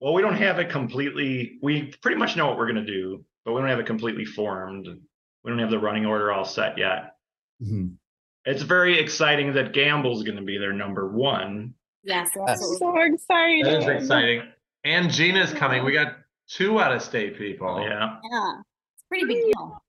well, 0.00 0.12
we 0.12 0.20
don't 0.20 0.36
have 0.36 0.58
it 0.58 0.68
completely. 0.68 1.58
We 1.62 1.84
pretty 2.02 2.18
much 2.18 2.36
know 2.36 2.46
what 2.48 2.58
we're 2.58 2.66
gonna 2.66 2.84
do, 2.84 3.24
but 3.44 3.54
we 3.54 3.60
don't 3.60 3.70
have 3.70 3.78
it 3.78 3.86
completely 3.86 4.26
formed. 4.26 4.86
We 4.86 5.50
don't 5.50 5.58
have 5.60 5.70
the 5.70 5.78
running 5.78 6.04
order 6.04 6.30
all 6.30 6.44
set 6.44 6.76
yet. 6.76 7.16
Mhm. 7.62 7.96
It's 8.44 8.62
very 8.62 8.98
exciting 8.98 9.54
that 9.54 9.72
Gamble's 9.72 10.22
gonna 10.22 10.42
be 10.42 10.58
their 10.58 10.74
number 10.74 11.08
one. 11.08 11.74
Yes, 12.02 12.28
Yes. 12.36 12.60
So 12.78 13.00
exciting. 13.00 13.62
That 13.64 13.78
is 13.78 13.86
exciting. 13.86 14.42
And 14.84 15.10
Gina's 15.10 15.54
coming. 15.54 15.84
We 15.86 15.92
got 15.92 16.16
two 16.48 16.78
out 16.80 16.92
of 16.94 17.00
state 17.00 17.38
people. 17.38 17.80
Yeah. 17.80 18.18
Yeah, 18.30 18.52
it's 18.92 19.02
a 19.04 19.08
pretty 19.08 19.24
big 19.24 19.42
deal. 19.54 19.82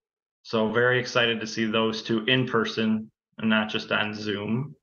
So 0.43 0.71
very 0.71 0.97
excited 0.99 1.41
to 1.41 1.47
see 1.47 1.65
those 1.65 2.03
two 2.03 2.23
in 2.25 2.47
person 2.47 3.11
and 3.39 3.49
not 3.49 3.67
just 3.67 3.91
on 3.91 4.13
Zoom. 4.13 4.77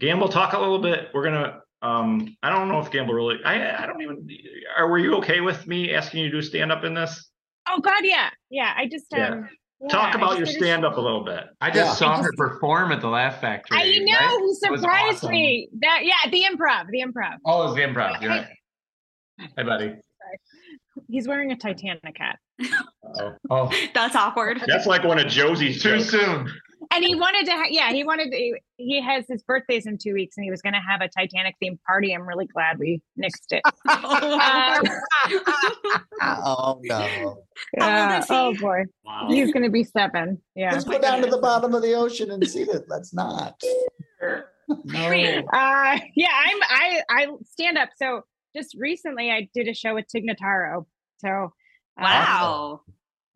Gamble, 0.00 0.28
talk 0.28 0.52
a 0.52 0.58
little 0.58 0.78
bit. 0.78 1.08
We're 1.14 1.24
gonna. 1.24 1.60
Um, 1.82 2.36
I 2.42 2.50
don't 2.50 2.68
know 2.68 2.80
if 2.80 2.90
Gamble 2.90 3.14
really. 3.14 3.36
I 3.44 3.82
I 3.82 3.86
don't 3.86 4.00
even. 4.02 4.28
Are 4.76 4.88
were 4.88 4.98
you 4.98 5.14
okay 5.16 5.40
with 5.40 5.66
me 5.66 5.94
asking 5.94 6.20
you 6.24 6.30
to 6.30 6.36
do 6.36 6.42
stand 6.42 6.70
up 6.72 6.84
in 6.84 6.94
this? 6.94 7.30
Oh 7.68 7.80
God, 7.80 8.00
yeah, 8.02 8.30
yeah. 8.50 8.74
I 8.76 8.86
just 8.88 9.06
Yeah. 9.12 9.28
um. 9.30 9.48
yeah, 9.80 9.88
Talk 9.88 10.14
about 10.14 10.38
your 10.38 10.46
stand 10.46 10.84
up 10.84 10.96
a 10.96 11.00
little 11.00 11.24
bit. 11.24 11.44
I 11.60 11.70
just 11.70 12.00
Yeah. 12.00 12.08
saw 12.08 12.14
I 12.16 12.22
her 12.22 12.32
perform 12.36 12.92
at 12.92 13.00
the 13.00 13.08
Laugh 13.08 13.40
Factory. 13.40 13.78
I 13.78 13.98
know 13.98 14.12
right? 14.18 14.40
he 14.46 14.54
surprised 14.54 15.16
awesome. 15.18 15.30
me. 15.30 15.68
That 15.80 16.00
yeah, 16.04 16.30
the 16.30 16.42
improv, 16.44 16.86
the 16.90 17.02
improv. 17.02 17.36
Oh, 17.46 17.62
it 17.62 17.66
was 17.66 17.74
the 17.74 17.82
improv. 17.82 18.20
You're 18.20 18.32
Hey. 18.32 18.38
right. 19.38 19.50
Hey, 19.56 19.62
buddy. 19.62 19.94
He's 21.08 21.28
wearing 21.28 21.52
a 21.52 21.56
Titanic 21.56 22.16
hat, 22.18 22.38
Oh, 23.04 23.32
Oh, 23.50 23.72
That's 23.94 24.16
awkward. 24.16 24.60
that's 24.66 24.86
like 24.86 25.04
one 25.04 25.18
of 25.18 25.26
Josie's 25.28 25.82
too 25.82 25.98
jokes. 25.98 26.10
soon. 26.10 26.50
And 26.92 27.04
he 27.04 27.14
wanted 27.14 27.46
to. 27.46 27.52
Ha- 27.52 27.68
yeah, 27.70 27.90
he 27.92 28.04
wanted. 28.04 28.30
To, 28.30 28.58
he 28.76 29.00
has 29.02 29.24
his 29.28 29.42
birthday's 29.42 29.86
in 29.86 29.98
two 29.98 30.14
weeks, 30.14 30.36
and 30.36 30.44
he 30.44 30.50
was 30.50 30.62
going 30.62 30.72
to 30.74 30.80
have 30.80 31.00
a 31.00 31.08
Titanic 31.08 31.54
themed 31.62 31.78
party. 31.86 32.12
I'm 32.14 32.26
really 32.26 32.46
glad 32.46 32.78
we 32.78 33.00
nixed 33.18 33.50
it. 33.52 33.62
Um, 33.88 34.84
Oh 36.22 36.80
no. 36.82 37.38
How 37.78 38.14
old 38.14 38.18
is 38.22 38.28
he? 38.28 38.34
oh 38.34 38.54
boy, 38.60 38.84
Wow. 39.04 39.26
he's 39.28 39.52
going 39.52 39.62
to 39.64 39.70
be 39.70 39.84
seven. 39.84 40.40
Yeah. 40.54 40.72
Let's 40.72 40.84
go 40.84 40.98
down 40.98 41.22
to 41.22 41.28
the 41.30 41.38
bottom 41.38 41.74
of 41.74 41.82
the 41.82 41.94
ocean 41.94 42.30
and 42.30 42.46
see 42.48 42.62
it. 42.62 42.84
Let's 42.88 43.12
not. 43.14 43.60
No. 44.20 44.42
Uh, 45.52 45.98
yeah, 46.16 46.28
I'm. 46.32 46.58
I 46.62 47.02
I 47.08 47.26
stand 47.44 47.78
up. 47.78 47.90
So 47.96 48.22
just 48.54 48.74
recently, 48.78 49.30
I 49.30 49.48
did 49.54 49.68
a 49.68 49.74
show 49.74 49.94
with 49.94 50.06
Tig 50.08 50.24
Notaro. 50.26 50.86
So 51.18 51.28
uh, 51.28 52.02
Wow. 52.02 52.80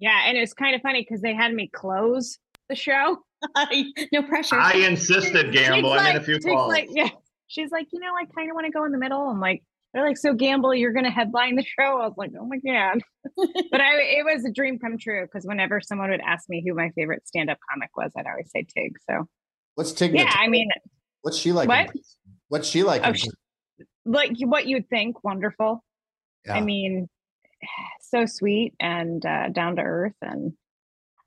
yeah, 0.00 0.22
and 0.26 0.36
it 0.36 0.40
was 0.40 0.54
kind 0.54 0.74
of 0.74 0.82
funny 0.82 1.02
because 1.08 1.20
they 1.22 1.34
had 1.34 1.54
me 1.54 1.68
close 1.72 2.38
the 2.68 2.74
show. 2.74 3.18
no 4.12 4.22
pressure. 4.22 4.56
I 4.56 4.74
insisted, 4.74 5.52
Gamble. 5.52 5.90
Tig's 5.90 6.00
I 6.00 6.04
made 6.04 6.10
a 6.10 6.18
like- 6.18 6.24
few 6.24 6.38
calls. 6.40 6.68
like, 6.68 6.88
yeah. 6.90 7.08
She's 7.48 7.70
like, 7.70 7.88
you 7.92 7.98
know, 8.00 8.12
I 8.14 8.26
kind 8.26 8.48
of 8.50 8.54
want 8.54 8.66
to 8.66 8.70
go 8.70 8.84
in 8.84 8.92
the 8.92 8.98
middle. 8.98 9.28
I'm 9.28 9.40
like, 9.40 9.62
they're 9.92 10.06
like, 10.06 10.18
so 10.18 10.34
Gamble, 10.34 10.72
you're 10.72 10.92
gonna 10.92 11.10
headline 11.10 11.56
the 11.56 11.64
show. 11.64 12.00
I 12.00 12.06
was 12.06 12.14
like, 12.16 12.30
oh 12.40 12.46
my 12.46 12.58
god. 12.58 13.02
but 13.72 13.80
I, 13.80 13.96
it 14.02 14.24
was 14.24 14.44
a 14.44 14.52
dream 14.52 14.78
come 14.78 14.96
true 14.98 15.22
because 15.26 15.44
whenever 15.44 15.80
someone 15.80 16.10
would 16.10 16.20
ask 16.20 16.48
me 16.48 16.62
who 16.64 16.74
my 16.74 16.90
favorite 16.90 17.26
stand-up 17.26 17.58
comic 17.72 17.90
was, 17.96 18.12
I'd 18.16 18.26
always 18.26 18.50
say 18.52 18.64
Tig. 18.72 18.92
So 19.10 19.26
What's 19.74 19.92
Tig? 19.92 20.14
yeah, 20.14 20.32
I 20.32 20.46
mean, 20.46 20.68
What's 21.22 21.38
she 21.38 21.50
like? 21.52 21.68
What? 21.68 21.90
What's 22.48 22.68
she 22.68 22.84
like? 22.84 23.02
Oh, 23.04 23.12
she- 23.12 23.30
like 24.04 24.32
what 24.44 24.66
you'd 24.66 24.88
think, 24.88 25.22
wonderful. 25.24 25.82
I 26.48 26.60
mean, 26.60 27.08
so 28.00 28.26
sweet 28.26 28.74
and 28.78 29.24
uh, 29.26 29.48
down 29.48 29.74
to 29.76 29.82
earth, 29.82 30.14
and 30.22 30.52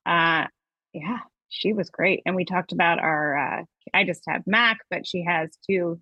uh, 0.05 0.47
yeah, 0.93 1.19
she 1.53 1.71
was 1.71 1.89
great. 1.91 2.21
And 2.25 2.35
we 2.35 2.45
talked 2.45 2.71
about 2.71 2.99
our. 2.99 3.37
Uh, 3.37 3.63
I 3.93 4.03
just 4.05 4.23
have 4.27 4.41
Mac, 4.47 4.79
but 4.89 5.05
she 5.05 5.23
has 5.23 5.55
two 5.69 5.99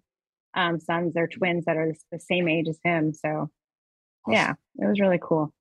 um, 0.54 0.80
sons. 0.80 1.14
They're 1.14 1.28
twins 1.28 1.66
that 1.66 1.76
are 1.78 1.94
the 2.12 2.20
same 2.20 2.48
age 2.48 2.68
as 2.70 2.80
him. 2.84 3.14
So 3.14 3.50
Awesome. 4.26 4.34
yeah, 4.34 4.54
it 4.80 4.88
was 4.88 5.00
really 5.00 5.20
cool. 5.22 5.54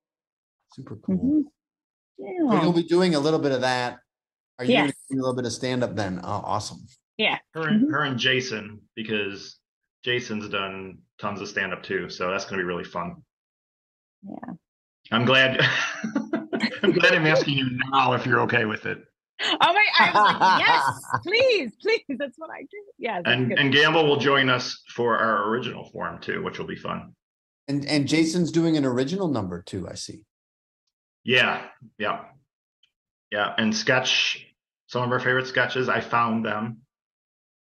Super 0.72 0.96
cool. 0.96 1.16
Mhm. 1.16 2.50
So 2.50 2.62
you'll 2.62 2.72
be 2.72 2.82
doing 2.84 3.14
a 3.14 3.20
little 3.20 3.38
bit 3.40 3.52
of 3.52 3.62
that. 3.62 3.98
Are 4.58 4.64
you 4.64 4.72
Yes. 4.72 4.92
doing 5.08 5.18
a 5.20 5.22
little 5.22 5.34
bit 5.36 5.46
of 5.46 5.52
stand 5.52 5.82
up 5.82 5.96
then? 5.96 6.20
Oh, 6.22 6.42
awesome. 6.44 6.78
Yeah. 7.16 7.38
Her 7.54 7.66
and 7.68 7.88
Mhm. 7.88 7.90
her 7.92 8.02
and 8.04 8.18
Jason, 8.18 8.82
because 8.94 9.58
Jason's 10.04 10.48
done 10.50 10.98
tons 11.18 11.40
of 11.40 11.48
stand 11.48 11.72
up 11.72 11.82
too, 11.82 12.08
so 12.10 12.30
that's 12.30 12.44
gonna 12.44 12.60
be 12.62 12.66
really 12.66 12.84
fun. 12.84 13.24
Yeah. 14.22 14.54
I'm 15.10 15.24
glad. 15.24 15.58
I'm 16.82 16.92
glad 16.92 17.14
I'm 17.14 17.26
asking 17.26 17.56
you 17.58 17.70
now 17.90 18.12
if 18.12 18.26
you're 18.26 18.40
okay 18.42 18.66
with 18.66 18.84
it. 18.86 19.02
Oh 19.62 19.72
my! 19.72 19.86
I 19.98 20.10
was 20.10 20.40
like, 20.40 20.60
yes, 20.60 21.22
please, 21.26 21.72
please. 21.80 22.18
That's 22.18 22.38
what 22.38 22.50
I 22.50 22.60
do. 22.62 22.76
Yeah. 22.98 23.22
that's 23.24 23.34
And 23.34 23.58
and 23.58 23.72
Gamble 23.72 24.06
will 24.06 24.18
join 24.18 24.50
us 24.50 24.82
for 24.88 25.16
our 25.18 25.48
original 25.48 25.88
form 25.90 26.20
too, 26.20 26.42
which 26.42 26.58
will 26.58 26.66
be 26.66 26.76
fun. 26.76 27.14
And 27.66 27.86
and 27.86 28.06
Jason's 28.06 28.52
doing 28.52 28.76
an 28.76 28.84
original 28.84 29.28
number 29.28 29.62
too, 29.62 29.88
I 29.88 29.94
see. 29.94 30.24
Yeah, 31.24 31.62
yeah, 31.98 32.24
yeah. 33.30 33.54
And 33.56 33.74
sketch 33.74 34.46
some 34.88 35.04
of 35.04 35.12
our 35.12 35.20
favorite 35.20 35.46
sketches. 35.46 35.88
I 35.88 36.00
found 36.00 36.44
them. 36.44 36.82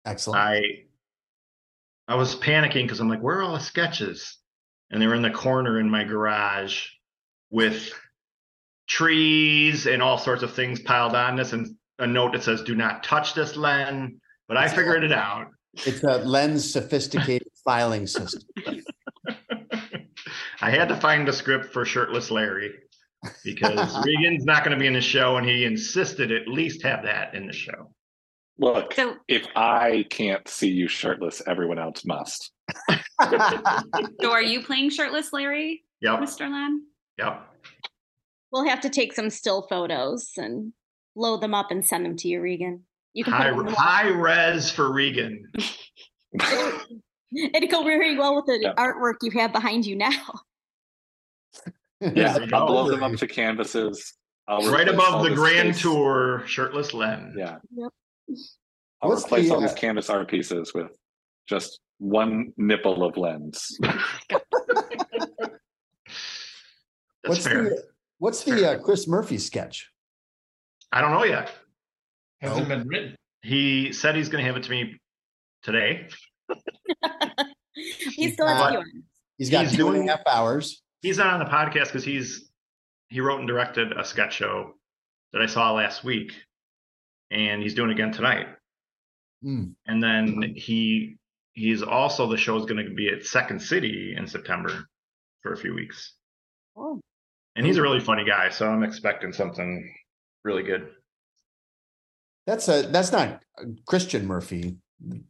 Excellent. 0.04 0.40
I 0.40 0.62
I 2.08 2.16
was 2.16 2.34
panicking 2.34 2.82
because 2.82 3.00
I'm 3.00 3.08
like, 3.08 3.22
where 3.22 3.38
are 3.38 3.42
all 3.42 3.52
the 3.52 3.60
sketches? 3.60 4.38
And 4.90 5.00
they 5.00 5.06
were 5.06 5.14
in 5.14 5.22
the 5.22 5.30
corner 5.30 5.78
in 5.78 5.88
my 5.88 6.04
garage 6.04 6.86
with 7.50 7.92
trees 8.92 9.86
and 9.86 10.02
all 10.02 10.18
sorts 10.18 10.42
of 10.42 10.52
things 10.52 10.78
piled 10.80 11.14
on 11.14 11.34
this 11.34 11.54
and 11.54 11.74
a 11.98 12.06
note 12.06 12.32
that 12.32 12.42
says, 12.42 12.62
do 12.62 12.74
not 12.74 13.02
touch 13.02 13.32
this, 13.32 13.56
Len. 13.56 14.20
But 14.48 14.58
I 14.58 14.68
figured 14.68 15.02
it 15.02 15.12
out. 15.12 15.46
It's 15.72 16.02
a 16.02 16.18
Len's 16.18 16.70
sophisticated 16.70 17.48
filing 17.64 18.06
system. 18.06 18.42
I 20.60 20.70
had 20.70 20.88
to 20.90 20.96
find 20.96 21.26
a 21.28 21.32
script 21.32 21.72
for 21.72 21.86
Shirtless 21.86 22.30
Larry 22.30 22.74
because 23.44 23.96
Regan's 24.04 24.44
not 24.44 24.62
going 24.62 24.76
to 24.76 24.80
be 24.80 24.86
in 24.86 24.92
the 24.92 25.00
show 25.00 25.38
and 25.38 25.46
he 25.46 25.64
insisted 25.64 26.30
at 26.30 26.46
least 26.46 26.82
have 26.82 27.04
that 27.04 27.34
in 27.34 27.46
the 27.46 27.52
show. 27.54 27.94
Look, 28.58 28.92
So 28.92 29.16
if 29.26 29.46
I 29.56 30.04
can't 30.10 30.46
see 30.46 30.68
you 30.68 30.86
shirtless, 30.86 31.40
everyone 31.46 31.78
else 31.78 32.04
must. 32.04 32.52
so 34.20 34.30
are 34.30 34.42
you 34.42 34.62
playing 34.62 34.90
shirtless 34.90 35.32
Larry, 35.32 35.82
Yep, 36.02 36.18
Mr. 36.20 36.40
Len? 36.40 36.82
yep. 37.18 37.48
We'll 38.52 38.66
have 38.68 38.80
to 38.82 38.90
take 38.90 39.12
some 39.14 39.30
still 39.30 39.62
photos 39.68 40.30
and 40.36 40.72
load 41.16 41.40
them 41.40 41.54
up 41.54 41.70
and 41.70 41.84
send 41.84 42.04
them 42.04 42.16
to 42.18 42.28
you, 42.28 42.40
Regan. 42.40 42.82
You 43.14 43.24
can 43.24 43.32
High, 43.32 43.50
them 43.50 43.64
the 43.66 43.72
high 43.72 44.08
res 44.08 44.70
for 44.70 44.92
Regan. 44.92 45.50
It'd 47.34 47.70
go 47.70 47.82
very 47.82 48.16
well 48.18 48.36
with 48.36 48.46
the 48.46 48.58
Yeah. 48.60 48.74
artwork 48.74 49.14
you 49.22 49.30
have 49.40 49.52
behind 49.52 49.86
you 49.86 49.96
now. 49.96 50.10
Yeah, 52.16 52.36
I'll 52.52 52.66
blow 52.66 52.90
them 52.90 53.04
up 53.04 53.14
to 53.18 53.28
canvases. 53.28 54.14
I'll 54.48 54.68
Right 54.72 54.88
above 54.88 55.22
the 55.22 55.36
grand 55.36 55.72
space. 55.76 55.82
tour, 55.82 56.42
Shirtless 56.48 56.92
Len. 56.92 57.32
Yeah. 57.38 57.58
Yep. 57.76 57.90
I'll 59.00 59.10
What's 59.10 59.24
replace 59.24 59.46
the, 59.48 59.54
all 59.54 59.60
these 59.60 59.70
uh, 59.70 59.74
canvas 59.74 60.10
art 60.10 60.28
pieces 60.28 60.74
with 60.74 60.88
just 61.48 61.78
one 61.98 62.52
nipple 62.56 63.04
of 63.04 63.16
Len's. 63.16 63.78
That's 63.80 64.02
What's 67.24 67.46
fair. 67.46 67.62
the 67.70 67.84
what's 68.22 68.44
the 68.44 68.70
uh, 68.70 68.78
Chris 68.78 69.08
Murphy 69.08 69.36
sketch? 69.36 69.90
I 70.92 71.00
don't 71.00 71.10
know 71.10 71.24
yet. 71.24 71.50
Hasn't 72.40 72.68
been 72.68 72.86
written. 72.86 73.16
He 73.42 73.92
said 73.92 74.14
he's 74.14 74.28
going 74.28 74.44
to 74.44 74.46
have 74.46 74.56
it 74.56 74.62
to 74.64 74.70
me 74.70 75.00
today. 75.64 76.08
he 77.74 78.30
still 78.30 78.46
has 78.46 78.74
a. 78.74 78.82
He's 79.38 79.50
got 79.50 79.66
He's 79.66 79.76
two 79.76 79.88
and 79.88 79.96
doing- 79.96 80.08
a 80.08 80.12
half 80.12 80.26
hours. 80.26 80.82
He's 81.00 81.18
not 81.18 81.34
on 81.34 81.40
the 81.40 81.46
podcast 81.46 81.86
because 81.86 82.04
he's 82.04 82.48
he 83.08 83.20
wrote 83.20 83.40
and 83.40 83.48
directed 83.48 83.90
a 83.92 84.04
sketch 84.04 84.34
show 84.34 84.74
that 85.32 85.42
I 85.42 85.46
saw 85.46 85.72
last 85.72 86.04
week, 86.04 86.32
and 87.32 87.60
he's 87.60 87.74
doing 87.74 87.90
it 87.90 87.94
again 87.94 88.12
tonight. 88.12 88.46
Hmm. 89.42 89.70
And 89.86 90.00
then 90.00 90.54
he 90.54 91.16
he's 91.54 91.82
also 91.82 92.28
the 92.28 92.36
show 92.36 92.56
is 92.56 92.66
going 92.66 92.86
to 92.86 92.94
be 92.94 93.08
at 93.08 93.24
Second 93.24 93.60
City 93.60 94.14
in 94.16 94.28
September 94.28 94.86
for 95.40 95.52
a 95.52 95.56
few 95.56 95.74
weeks. 95.74 96.14
Oh. 96.76 97.00
And 97.54 97.66
he's 97.66 97.76
a 97.76 97.82
really 97.82 98.00
funny 98.00 98.24
guy, 98.24 98.48
so 98.48 98.68
I'm 98.68 98.82
expecting 98.82 99.32
something 99.32 99.94
really 100.44 100.62
good. 100.62 100.88
That's 102.46 102.68
a 102.68 102.82
that's 102.82 103.12
not 103.12 103.42
Christian 103.86 104.26
Murphy 104.26 104.78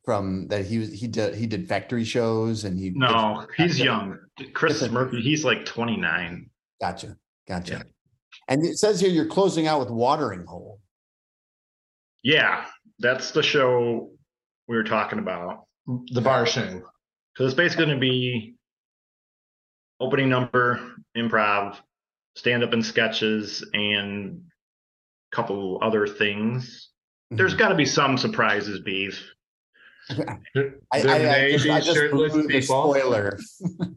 from 0.05 0.49
that 0.49 0.65
he 0.67 0.79
was 0.79 0.93
he 0.93 1.09
did 1.09 1.35
he 1.35 1.47
did 1.47 1.69
factory 1.69 2.05
shows 2.05 2.65
and 2.65 2.79
he 2.79 2.91
No, 2.91 3.47
he's 3.57 3.79
young. 3.79 4.19
Chris. 4.55 4.89
Murphy, 4.89 5.21
he's 5.21 5.45
like 5.45 5.65
29. 5.65 6.49
Gotcha, 6.81 7.17
gotcha. 7.49 7.85
And 8.49 8.65
it 8.65 8.79
says 8.79 9.01
here 9.01 9.11
you're 9.11 9.27
closing 9.27 9.67
out 9.67 9.81
with 9.81 9.91
Watering 9.91 10.45
Hole. 10.47 10.81
Yeah, 12.23 12.65
that's 12.99 13.33
the 13.33 13.43
show 13.43 14.11
we 14.69 14.77
were 14.77 14.85
talking 14.85 15.19
about. 15.19 15.65
The 15.87 16.21
bar 16.21 16.47
show. 16.47 16.83
Because 17.35 17.53
it's 17.53 17.55
basically 17.55 17.87
going 17.87 17.97
to 17.97 18.01
be 18.01 18.55
opening 20.01 20.29
number, 20.29 20.81
improv, 21.17 21.79
stand 22.37 22.63
up 22.63 22.73
and 22.73 22.85
sketches, 22.85 23.65
and 23.73 24.43
a 25.33 25.37
couple 25.37 25.79
other 25.83 26.07
things. 26.07 26.91
There's 27.31 27.53
mm-hmm. 27.53 27.59
got 27.59 27.69
to 27.69 27.75
be 27.75 27.87
some 27.87 28.19
surprises, 28.19 28.81
Beave. 28.81 29.23
I, 30.11 30.39
There 30.55 30.75
I, 30.93 31.01
I 31.01 31.19
may 31.19 31.53
just, 31.53 31.65
be 31.65 31.71
I 31.71 31.81
just 31.81 31.97
shirtless 31.97 32.33
the 32.33 32.61
spoiler. 32.61 33.39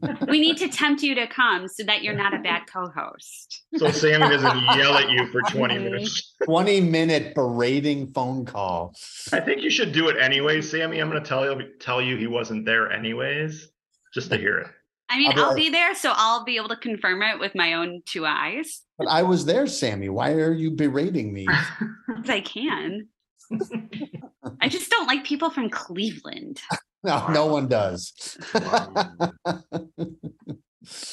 We 0.28 0.40
need 0.40 0.56
to 0.58 0.68
tempt 0.68 1.02
you 1.02 1.14
to 1.14 1.26
come 1.26 1.68
so 1.68 1.84
that 1.84 2.02
you're 2.02 2.14
not 2.14 2.34
a 2.34 2.38
bad 2.38 2.62
co-host. 2.66 3.64
So 3.76 3.90
Sammy 3.90 4.28
doesn't 4.28 4.60
yell 4.76 4.94
at 4.96 5.10
you 5.10 5.30
for 5.30 5.40
20 5.42 5.78
minutes. 5.78 6.34
20 6.44 6.80
minute 6.80 7.34
berating 7.34 8.12
phone 8.12 8.44
call. 8.44 8.94
I 9.32 9.40
think 9.40 9.62
you 9.62 9.70
should 9.70 9.92
do 9.92 10.08
it 10.08 10.16
anyway, 10.20 10.62
Sammy. 10.62 10.98
I'm 10.98 11.10
going 11.10 11.22
to 11.22 11.28
tell 11.28 11.44
you 11.44 11.68
tell 11.80 12.02
you 12.02 12.16
he 12.16 12.26
wasn't 12.26 12.64
there 12.64 12.90
anyways, 12.90 13.68
just 14.14 14.30
to 14.30 14.36
hear 14.36 14.58
it. 14.58 14.68
I 15.08 15.18
mean, 15.18 15.28
I'll 15.30 15.34
be 15.34 15.40
I'll 15.40 15.54
be 15.54 15.70
there, 15.70 15.94
so 15.94 16.12
I'll 16.14 16.44
be 16.44 16.56
able 16.56 16.68
to 16.68 16.76
confirm 16.76 17.22
it 17.22 17.38
with 17.38 17.54
my 17.54 17.74
own 17.74 18.02
two 18.06 18.26
eyes. 18.26 18.82
But 18.98 19.08
I 19.08 19.22
was 19.22 19.44
there, 19.44 19.66
Sammy. 19.66 20.08
Why 20.08 20.32
are 20.32 20.52
you 20.52 20.70
berating 20.70 21.32
me? 21.32 21.46
I 22.28 22.40
can. 22.40 23.08
I 24.60 24.68
just 24.68 24.90
don't 24.90 25.06
like 25.06 25.24
people 25.24 25.50
from 25.50 25.70
Cleveland. 25.70 26.60
No, 27.04 27.28
no 27.28 27.46
one 27.46 27.68
does. 27.68 28.12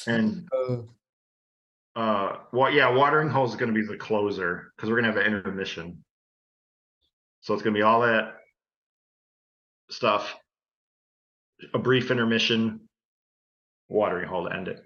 And 0.07 0.47
Uh, 1.95 1.99
uh, 1.99 2.37
what? 2.49 2.73
Yeah, 2.73 2.89
watering 2.89 3.29
hole 3.29 3.45
is 3.45 3.55
going 3.55 3.71
to 3.71 3.79
be 3.79 3.85
the 3.85 3.97
closer 3.97 4.71
because 4.75 4.89
we're 4.89 4.99
going 4.99 5.13
to 5.13 5.19
have 5.19 5.27
an 5.27 5.31
intermission. 5.31 6.03
So 7.41 7.53
it's 7.53 7.61
going 7.61 7.75
to 7.75 7.77
be 7.77 7.83
all 7.83 8.01
that 8.01 8.33
stuff, 9.91 10.35
a 11.73 11.77
brief 11.77 12.09
intermission, 12.09 12.79
watering 13.93 14.27
hole 14.27 14.49
to 14.49 14.53
end 14.55 14.67
it. 14.67 14.81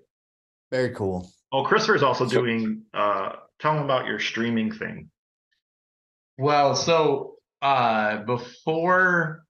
Very 0.71 0.93
cool. 0.93 1.29
Oh, 1.51 1.63
Christopher's 1.63 2.03
also 2.03 2.25
doing. 2.27 2.83
uh 2.93 3.29
Tell 3.59 3.75
him 3.75 3.83
about 3.83 4.05
your 4.05 4.19
streaming 4.19 4.71
thing. 4.71 5.09
Well, 6.37 6.75
so 6.75 7.35
uh 7.61 8.17
before 8.23 9.43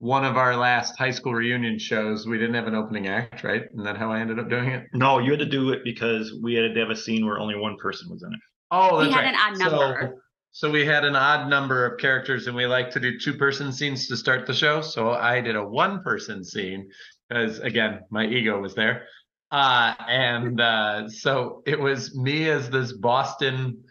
one 0.00 0.24
of 0.24 0.36
our 0.36 0.56
last 0.56 0.98
high 0.98 1.10
school 1.10 1.32
reunion 1.34 1.78
shows, 1.78 2.26
we 2.26 2.36
didn't 2.38 2.54
have 2.54 2.66
an 2.66 2.74
opening 2.74 3.06
act, 3.08 3.44
right? 3.44 3.62
Isn't 3.72 3.84
that 3.84 3.96
how 3.96 4.10
I 4.10 4.20
ended 4.20 4.38
up 4.38 4.48
doing 4.50 4.68
it? 4.70 4.84
No, 4.92 5.18
you 5.18 5.30
had 5.30 5.40
to 5.40 5.46
do 5.46 5.70
it 5.70 5.80
because 5.84 6.34
we 6.42 6.54
had 6.54 6.74
to 6.74 6.80
have 6.80 6.90
a 6.90 6.96
scene 6.96 7.24
where 7.24 7.38
only 7.38 7.56
one 7.56 7.76
person 7.78 8.10
was 8.10 8.22
in 8.22 8.32
it. 8.32 8.40
Oh, 8.70 8.98
that's 8.98 9.08
We 9.08 9.14
that's 9.14 9.14
had 9.14 9.24
right. 9.24 9.34
an 9.34 9.62
odd 9.62 9.70
So- 9.70 9.76
number. 9.78 10.22
So 10.52 10.68
we 10.68 10.84
had 10.84 11.04
an 11.04 11.14
odd 11.14 11.48
number 11.48 11.86
of 11.86 12.00
characters, 12.00 12.48
and 12.48 12.56
we 12.56 12.66
like 12.66 12.90
to 12.90 12.98
do 12.98 13.16
two-person 13.20 13.72
scenes 13.72 14.08
to 14.08 14.16
start 14.16 14.46
the 14.48 14.52
show. 14.52 14.80
So 14.80 15.12
I 15.12 15.40
did 15.40 15.54
a 15.54 15.64
one-person 15.64 16.42
scene 16.44 16.90
because, 17.30 17.60
again, 17.60 18.00
my 18.10 18.26
ego 18.26 18.60
was 18.60 18.74
there, 18.74 19.06
uh, 19.50 19.94
and 20.06 20.60
uh, 20.60 21.08
so 21.08 21.62
it 21.64 21.78
was 21.78 22.14
me 22.14 22.50
as 22.50 22.68
this 22.70 22.92
Boston 22.92 23.84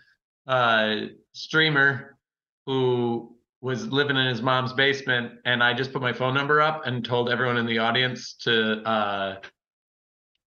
uh, 0.45 0.95
streamer 1.34 2.18
who 2.66 3.36
was 3.61 3.88
living 3.88 4.18
in 4.18 4.28
his 4.28 4.41
mom's 4.41 4.74
basement, 4.74 5.34
and 5.45 5.64
I 5.64 5.74
just 5.74 5.91
put 5.91 6.02
my 6.02 6.14
phone 6.14 6.34
number 6.34 6.61
up 6.61 6.86
and 6.86 7.03
told 7.03 7.30
everyone 7.30 7.57
in 7.57 7.66
the 7.66 7.80
audience 7.80 8.36
to 8.44 8.82
uh, 8.88 9.36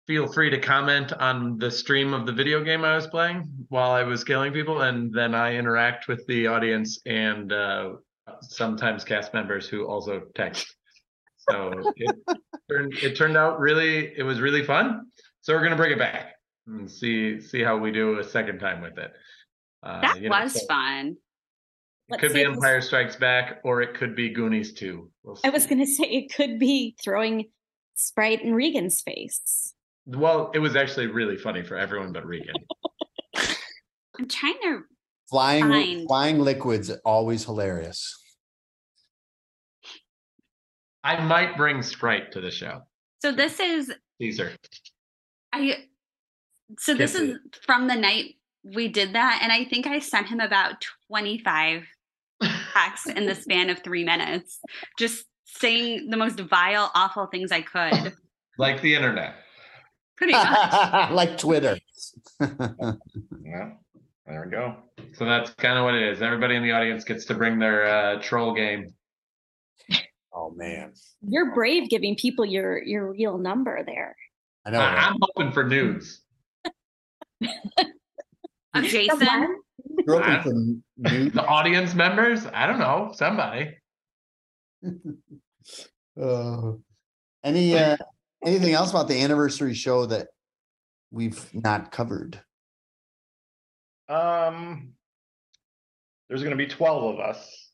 feel 0.06 0.26
free 0.32 0.50
to 0.50 0.58
comment 0.58 1.12
on 1.12 1.58
the 1.58 1.70
stream 1.70 2.14
of 2.14 2.26
the 2.26 2.32
video 2.32 2.62
game 2.62 2.84
I 2.84 2.94
was 2.94 3.06
playing 3.06 3.48
while 3.68 3.90
I 3.90 4.04
was 4.04 4.24
killing 4.24 4.52
people, 4.52 4.82
and 4.82 5.12
then 5.12 5.34
I 5.34 5.56
interact 5.56 6.08
with 6.08 6.24
the 6.26 6.46
audience 6.46 7.00
and 7.04 7.52
uh, 7.52 7.94
sometimes 8.42 9.04
cast 9.04 9.34
members 9.34 9.68
who 9.68 9.86
also 9.86 10.22
text. 10.34 10.74
So 11.51 11.93
it 11.97 12.16
turned 12.70 12.94
it 13.02 13.16
turned 13.16 13.36
out 13.36 13.60
really 13.60 14.12
it 14.16 14.23
was 14.23 14.40
really 14.40 14.64
fun. 14.64 15.06
So 15.43 15.55
we're 15.55 15.62
gonna 15.62 15.77
bring 15.77 15.93
it 15.93 15.98
back 15.98 16.32
and 16.66 16.90
see 16.90 17.40
see 17.40 17.62
how 17.62 17.77
we 17.77 17.93
do 17.93 18.18
a 18.18 18.24
second 18.24 18.59
time 18.59 18.81
with 18.82 18.98
it. 18.98 19.12
Uh, 19.82 20.01
That 20.01 20.20
you 20.20 20.28
know, 20.28 20.40
was 20.40 20.55
so 20.60 20.66
fun. 20.66 21.06
It 22.09 22.12
Let's 22.12 22.20
could 22.20 22.32
be 22.35 22.40
if 22.40 22.48
this- 22.48 22.56
Empire 22.56 22.81
Strikes 22.81 23.16
Back, 23.16 23.60
or 23.64 23.82
it 23.82 23.94
could 23.94 24.14
be 24.16 24.31
Goonies 24.31 24.73
2. 24.74 25.10
We'll 25.24 25.39
I 25.44 25.51
was 25.51 25.66
going 25.66 25.78
to 25.81 25.86
say 25.86 26.05
it 26.05 26.32
could 26.35 26.59
be 26.59 26.94
throwing 27.02 27.51
Sprite 27.94 28.43
in 28.43 28.55
Regan's 28.55 29.01
face. 29.01 29.74
Well, 30.06 30.51
it 30.55 30.60
was 30.60 30.77
actually 30.77 31.09
really 31.09 31.36
funny 31.36 31.62
for 31.64 31.77
everyone 31.77 32.12
but 32.12 32.24
Regan. 32.24 32.55
I'm 34.18 34.28
trying 34.28 34.55
to 34.62 34.81
Flying 35.28 35.64
Fine. 35.64 36.06
flying 36.06 36.39
liquids 36.39 36.90
always 37.05 37.44
hilarious. 37.44 38.16
I 41.06 41.22
might 41.24 41.56
bring 41.56 41.82
Sprite 41.82 42.32
to 42.32 42.40
the 42.40 42.50
show. 42.50 42.82
So 43.22 43.30
this 43.30 43.60
is 43.60 43.92
Caesar. 44.20 44.50
I 45.52 45.84
so 46.78 46.94
this 46.94 47.12
Can't 47.12 47.26
see 47.26 47.32
is 47.32 47.38
from 47.64 47.86
the 47.86 47.94
night 47.94 48.34
we 48.74 48.88
did 48.88 49.12
that 49.12 49.38
and 49.40 49.52
I 49.52 49.64
think 49.64 49.86
I 49.86 50.00
sent 50.00 50.26
him 50.26 50.40
about 50.40 50.84
25 51.06 51.84
texts 52.72 53.06
in 53.06 53.26
the 53.26 53.36
span 53.36 53.70
of 53.70 53.78
3 53.84 54.02
minutes 54.02 54.58
just 54.98 55.26
saying 55.44 56.10
the 56.10 56.16
most 56.16 56.40
vile 56.40 56.90
awful 56.96 57.26
things 57.26 57.52
I 57.52 57.62
could. 57.62 58.12
Like 58.58 58.80
the 58.80 58.94
internet. 58.94 59.34
Pretty 60.16 60.32
much. 60.32 61.10
like 61.10 61.36
Twitter. 61.36 61.78
Yeah, 62.40 63.72
there 64.26 64.42
we 64.44 64.50
go. 64.50 64.76
So 65.12 65.26
that's 65.26 65.50
kind 65.50 65.78
of 65.78 65.84
what 65.84 65.94
it 65.94 66.02
is. 66.02 66.22
Everybody 66.22 66.56
in 66.56 66.62
the 66.62 66.72
audience 66.72 67.04
gets 67.04 67.26
to 67.26 67.34
bring 67.34 67.58
their 67.58 67.86
uh, 67.86 68.22
troll 68.22 68.54
game. 68.54 68.94
Oh 70.36 70.50
man. 70.54 70.92
You're 71.26 71.52
brave 71.54 71.88
giving 71.88 72.14
people 72.14 72.44
your 72.44 72.80
your 72.82 73.10
real 73.10 73.38
number 73.38 73.82
there. 73.84 74.14
I 74.64 74.70
know. 74.70 74.78
right? 74.78 74.98
I- 74.98 75.08
I'm 75.08 75.16
hoping 75.20 75.52
for 75.52 75.64
nudes. 75.64 76.20
Of 78.74 78.84
Jason. 78.84 79.58
You're 80.06 80.16
open 80.22 80.42
for 80.42 81.10
new- 81.10 81.30
The 81.30 81.44
audience 81.44 81.94
members? 81.94 82.46
I 82.46 82.66
don't 82.66 82.78
know. 82.78 83.10
Somebody. 83.14 83.70
Uh, 86.20 86.72
any 87.44 87.76
uh, 87.76 87.96
anything 88.42 88.72
else 88.72 88.88
about 88.90 89.06
the 89.08 89.20
anniversary 89.22 89.74
show 89.74 90.06
that 90.06 90.28
we've 91.10 91.50
not 91.52 91.92
covered? 91.92 92.40
Um, 94.08 94.94
there's 96.28 96.40
going 96.42 96.52
to 96.52 96.56
be 96.56 96.66
12 96.66 97.14
of 97.14 97.20
us. 97.20 97.65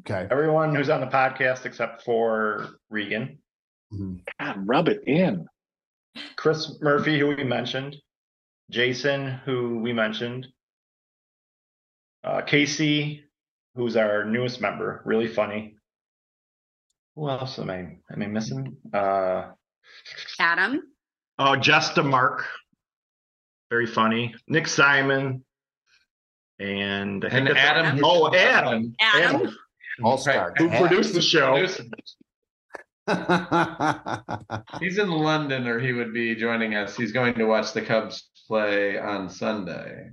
Okay. 0.00 0.26
Everyone 0.30 0.74
who's 0.74 0.90
on 0.90 1.00
the 1.00 1.06
podcast 1.06 1.64
except 1.66 2.02
for 2.04 2.68
Regan, 2.90 3.38
Mhm. 3.92 4.20
God, 4.38 4.66
rub 4.66 4.88
it 4.88 5.02
in. 5.06 5.46
Chris 6.36 6.80
Murphy, 6.80 7.18
who 7.18 7.28
we 7.28 7.44
mentioned, 7.44 7.96
Jason, 8.70 9.26
who 9.44 9.78
we 9.78 9.92
mentioned, 9.92 10.46
uh, 12.24 12.42
Casey, 12.42 13.24
who's 13.74 13.96
our 13.96 14.24
newest 14.24 14.60
member, 14.60 15.02
really 15.04 15.28
funny. 15.28 15.76
Who 17.16 17.28
else 17.28 17.58
am 17.58 17.70
I 17.70 17.78
am 18.10 18.22
I 18.22 18.26
missing? 18.26 18.76
Uh, 18.92 19.52
Adam. 20.38 20.80
oh, 21.38 21.56
Jesta 21.56 22.02
Mark, 22.02 22.44
very 23.70 23.86
funny. 23.86 24.34
Nick 24.46 24.66
Simon, 24.68 25.44
and 26.58 27.24
I 27.24 27.28
think 27.30 27.48
And 27.48 27.56
that's- 27.56 27.64
Adam. 27.66 28.00
Oh, 28.04 28.32
Adam. 28.34 28.94
Adam. 29.00 29.46
All 29.46 29.52
star. 30.18 30.54
who 30.56 30.68
produced 30.68 31.14
the 31.14 31.22
show. 31.22 31.56
He's 34.80 34.98
in 34.98 35.10
London, 35.10 35.66
or 35.66 35.78
he 35.78 35.92
would 35.92 36.12
be 36.12 36.34
joining 36.34 36.74
us. 36.74 36.96
He's 36.96 37.12
going 37.12 37.34
to 37.34 37.44
watch 37.44 37.72
the 37.72 37.82
Cubs 37.82 38.28
play 38.46 38.98
on 38.98 39.28
Sunday. 39.30 40.10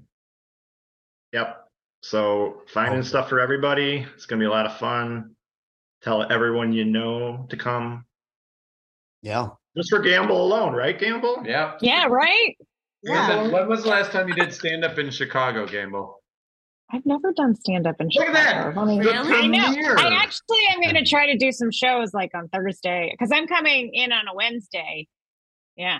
Yep. 1.34 1.57
So 2.02 2.62
finding 2.74 3.03
stuff 3.03 3.30
for 3.30 3.40
everybody. 3.40 4.06
It's 4.16 4.26
gonna 4.26 4.40
be 4.40 4.45
a 4.45 4.49
lot 4.49 4.66
of 4.66 4.78
fun. 4.78 5.32
Tell 6.03 6.24
everyone 6.32 6.72
you 6.72 6.86
know 6.86 7.48
to 7.49 7.57
come. 7.57 8.06
yeah. 9.22 9.49
Just 9.76 9.90
for 9.90 9.99
Gamble 9.99 10.41
alone, 10.41 10.74
right, 10.74 10.98
Gamble? 10.98 11.44
Yeah. 11.45 11.74
Yeah, 11.82 12.06
right. 12.06 12.56
When, 13.02 13.44
the- 13.48 13.49
when 13.53 13.68
was 13.68 13.84
the 13.84 13.90
last 13.90 14.12
time 14.14 14.30
you 14.30 14.34
did 14.34 14.53
stand 14.53 14.86
up 14.86 14.98
in 14.98 15.10
Chicago, 15.10 15.68
Gamble? 15.68 16.22
I've 16.91 17.06
never 17.06 17.34
done 17.34 17.56
stand 17.56 17.88
up 17.88 17.99
in 17.99 18.10
Look 18.14 18.28
at 18.28 18.36
Chicago. 18.36 18.70
that. 18.72 18.78
Let 18.78 18.88
me- 18.88 18.99
Really? 18.99 19.34
I 19.34 19.48
know. 19.48 19.66
premiere. 19.66 19.98
I 19.98 20.14
actually 20.22 20.60
am 20.72 20.82
going 20.82 20.95
to 21.03 21.10
try 21.10 21.26
to 21.32 21.38
do 21.38 21.52
some 21.52 21.72
shows 21.72 22.14
like 22.14 22.32
on 22.36 22.48
Thursday 22.49 23.10
because 23.12 23.32
I'm 23.34 23.48
coming 23.48 23.91
in 23.94 24.12
on 24.12 24.28
a 24.28 24.36
Wednesday. 24.36 25.07
Yeah. 25.76 25.99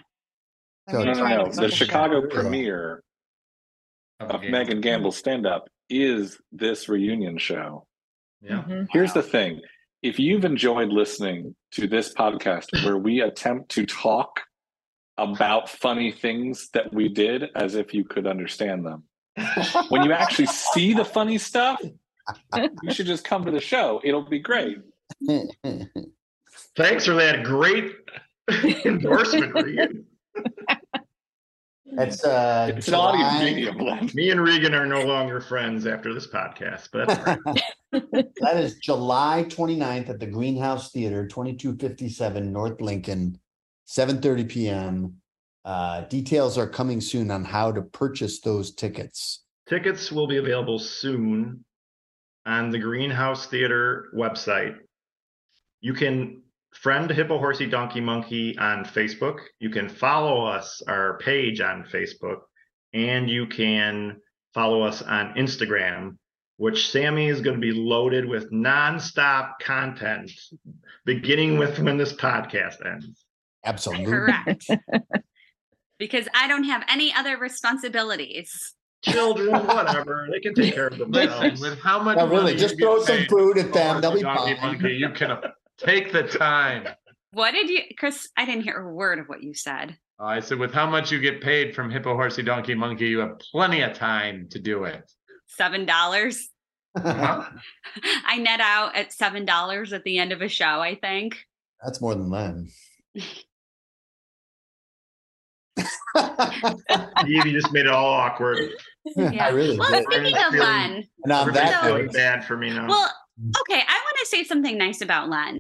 So- 0.90 1.04
No, 1.04 1.14
no, 1.14 1.28
no. 1.28 1.46
The 1.52 1.66
a 1.66 1.70
show. 1.72 1.76
Chicago 1.86 2.28
premiere 2.28 3.04
Of 4.20 4.30
of 4.30 4.42
Gamble. 4.42 4.52
Megan 4.60 4.82
Gamble's 4.82 5.18
stand 5.18 5.46
up 5.48 5.68
is 5.90 6.40
this 6.52 6.88
reunion 6.88 7.38
show. 7.38 7.88
Yeah. 8.42 8.64
Mhm. 8.68 8.88
Here's 8.92 9.14
the 9.14 9.24
thing 9.24 9.62
if 10.04 10.20
you've 10.20 10.46
enjoyed 10.46 10.90
listening 10.90 11.56
to 11.72 11.88
this 11.88 12.14
podcast 12.14 12.68
where 12.86 12.98
we 12.98 13.22
attempt 13.22 13.70
to 13.72 13.86
talk 13.88 14.42
about 15.18 15.68
funny 15.70 16.12
things 16.12 16.70
that 16.74 16.94
we 16.94 17.10
did 17.10 17.46
as 17.56 17.74
if 17.76 17.94
you 17.94 18.04
could 18.06 18.28
understand 18.28 18.86
them, 18.86 19.04
when 19.90 20.04
you 20.04 20.12
actually 20.14 20.48
see 20.48 20.94
the 20.94 21.06
funny 21.06 21.38
stuff, 21.38 21.82
you 22.84 22.92
should 22.94 23.06
just 23.06 23.24
come 23.24 23.46
to 23.46 23.52
the 23.52 23.60
show. 23.60 24.02
It'll 24.04 24.28
be 24.28 24.40
great. 24.40 24.78
Thanks 26.78 27.06
for 27.06 27.14
that 27.14 27.44
great 27.44 27.94
endorsement, 28.86 29.54
Regan. 29.54 30.06
It's 31.98 32.26
uh 32.26 32.74
It's 32.76 32.88
an 32.88 32.96
audience 32.96 33.32
July- 33.34 33.44
medium, 33.46 33.78
Len. 33.78 34.12
Me 34.16 34.30
and 34.32 34.42
Regan 34.42 34.74
are 34.74 34.86
no 34.86 35.04
longer 35.06 35.40
friends 35.40 35.86
after 35.88 36.14
this 36.14 36.28
podcast, 36.28 36.90
but 36.92 37.08
that's 37.08 37.40
all 37.46 37.54
right. 37.54 37.64
that 38.42 38.58
is 38.58 38.76
July 38.80 39.46
29th 39.48 40.10
at 40.10 40.20
the 40.20 40.26
Greenhouse 40.26 40.92
Theater, 40.92 41.26
2257 41.28 42.52
North 42.52 42.82
Lincoln, 42.82 43.40
7:30 43.88 44.50
p.m. 44.50 45.22
Uh, 45.66 46.02
details 46.02 46.60
are 46.60 46.70
coming 46.70 47.02
soon 47.02 47.32
on 47.32 47.44
how 47.44 47.72
to 47.72 47.82
purchase 47.82 48.40
those 48.40 48.72
tickets. 48.72 49.44
tickets 49.68 50.12
will 50.12 50.28
be 50.28 50.38
available 50.38 50.78
soon 50.78 51.66
on 52.46 52.70
the 52.70 52.78
Greenhouse 52.78 53.48
Theater 53.48 54.12
website. 54.16 54.76
You 55.82 55.96
can 55.96 56.44
friend 56.72 57.10
Hippohorsey 57.10 57.72
Donkeymonkey 57.72 58.60
on 58.60 58.86
Facebook. 58.86 59.40
You 59.60 59.72
can 59.72 59.90
follow 59.90 60.46
us, 60.46 60.84
our 60.88 61.18
page 61.18 61.62
on 61.62 61.84
Facebook, 61.84 62.42
and 62.94 63.28
you 63.28 63.48
can 63.48 64.18
follow 64.54 64.84
us 64.84 65.02
on 65.02 65.34
Instagram, 65.34 66.18
which 66.58 66.92
Sammy 66.92 67.28
is 67.28 67.42
going 67.42 67.56
to 67.56 67.62
be 67.62 67.72
loaded 67.72 68.28
with 68.28 68.52
nonstop 68.52 69.54
content, 69.62 70.32
beginning 71.06 71.58
with 71.58 71.80
when 71.80 71.98
this 71.98 72.14
podcast 72.14 72.86
ends. 72.86 73.26
Absolutely. 73.66 74.06
Correct. 74.06 74.70
because 76.00 76.28
I 76.34 76.48
don't 76.48 76.64
have 76.66 76.84
any 76.90 77.14
other 77.14 77.38
responsibilities. 77.38 78.74
Children, 79.04 79.52
whatever, 79.68 80.28
they 80.32 80.40
can 80.40 80.54
take 80.56 80.74
care 80.74 80.88
of 80.88 80.98
Listen, 80.98 81.12
themselves. 81.12 81.62
with 81.62 81.80
how 81.80 82.02
much 82.02 82.18
No, 82.18 82.28
really, 82.28 82.56
just 82.56 82.78
you 82.80 82.86
throw 82.86 83.04
some 83.04 83.26
food 83.26 83.58
at 83.58 83.68
for 83.68 83.72
them. 83.74 83.98
Oh, 83.98 84.02
They'll 84.02 84.14
be 84.16 84.22
Donkey 84.22 84.56
fine. 84.56 84.72
Monkey, 84.74 84.94
you 84.96 85.10
can 85.12 85.32
uh, 85.32 85.42
take 85.78 86.12
the 86.12 86.24
time. 86.24 86.88
What 87.32 87.52
did 87.52 87.70
you, 87.70 87.82
Chris? 88.00 88.30
I 88.36 88.46
didn't 88.46 88.64
hear 88.64 88.78
a 88.78 88.94
word 88.94 89.20
of 89.20 89.28
what 89.28 89.44
you 89.44 89.54
said. 89.54 89.98
Uh, 90.20 90.24
I 90.26 90.40
said, 90.40 90.58
with 90.58 90.74
how 90.74 90.90
much 90.90 91.12
you 91.12 91.20
get 91.20 91.42
paid 91.42 91.76
from 91.76 91.92
Hippohorsey 91.92 92.46
Donkeymonkey, 92.46 93.02
you 93.02 93.20
have 93.20 93.38
plenty 93.52 93.82
of 93.82 93.94
time 93.94 94.48
to 94.52 94.60
do 94.60 94.86
it. 94.86 95.04
Seven 95.48 95.86
dollars. 95.86 96.50
I 96.98 98.38
net 98.40 98.62
out 98.62 98.96
at 98.96 99.12
seven 99.14 99.46
dollars 99.46 99.92
at 99.94 100.04
the 100.04 100.18
end 100.18 100.32
of 100.32 100.42
a 100.42 100.48
show. 100.48 100.80
I 100.80 100.96
think. 100.96 101.38
That's 101.84 102.02
more 102.02 102.16
than 102.16 102.70
that. 106.16 107.24
You 107.28 107.42
just 107.44 107.72
made 107.74 107.86
it 107.86 107.92
all 107.92 108.14
awkward. 108.14 108.72
Yeah, 109.16 109.46
I 109.46 109.50
really 109.50 109.78
Well, 109.78 109.90
did. 109.92 110.04
speaking 110.06 110.36
of 110.38 110.52
Feeling- 110.52 110.60
Len, 110.60 111.08
And 111.24 111.32
on 111.34 111.54
that 111.54 111.82
So- 111.82 111.88
feeling 111.88 112.06
note, 112.06 112.14
bad 112.14 112.46
for 112.46 112.58
me 112.58 112.70
now. 112.72 112.88
well, 112.88 113.12
okay, 113.62 113.80
I 113.82 114.02
want 114.04 114.18
to 114.20 114.26
say 114.28 114.44
something 114.44 114.78
nice 114.78 115.02
about 115.02 115.30
Len. 115.30 115.58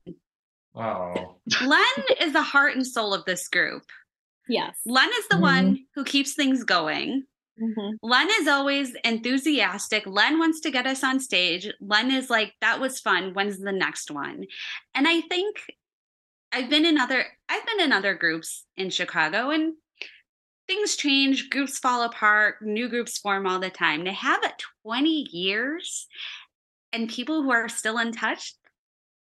Oh, 0.76 1.38
Len 1.64 2.04
is 2.20 2.34
the 2.34 2.42
heart 2.42 2.76
and 2.76 2.86
soul 2.86 3.14
of 3.14 3.24
this 3.26 3.48
group. 3.48 3.84
Yes. 4.48 4.76
Len 4.86 5.10
is 5.18 5.28
the 5.30 5.38
Mhm. 5.38 5.42
one 5.42 5.86
who 5.96 6.04
keeps 6.04 6.34
things 6.34 6.64
going. 6.64 7.24
Mhm. 7.62 7.94
Len 8.02 8.30
is 8.42 8.48
always 8.50 8.94
enthusiastic. 9.06 10.06
Len 10.06 10.38
wants 10.40 10.60
to 10.62 10.72
get 10.72 10.86
us 10.86 11.04
on 11.04 11.20
stage. 11.22 11.72
Len 11.80 12.12
is 12.12 12.30
like, 12.30 12.54
that 12.62 12.80
was 12.82 13.00
fun. 13.00 13.34
When's 13.34 13.60
the 13.60 13.72
next 13.72 14.12
one? 14.12 14.46
And 14.94 15.08
I 15.08 15.22
think 15.22 15.56
I've 16.52 16.70
been 16.70 16.86
in 16.86 16.98
other 16.98 17.26
I've 17.48 17.66
been 17.66 17.80
in 17.82 17.92
other 17.94 18.14
groups 18.14 18.66
in 18.76 18.90
Chicago 18.90 19.52
and 19.52 19.76
things 20.68 20.96
change, 20.96 21.50
groups 21.50 21.78
fall 21.80 22.04
apart, 22.04 22.62
new 22.62 22.90
groups 22.90 23.18
form 23.18 23.46
all 23.46 23.60
the 23.60 23.70
time. 23.70 24.06
To 24.06 24.12
have 24.12 24.44
it 24.44 24.54
20 24.84 25.10
years 25.32 26.08
and 26.92 27.10
people 27.10 27.44
who 27.44 27.52
are 27.52 27.70
still 27.70 27.98
in 27.98 28.12
touch, 28.12 28.54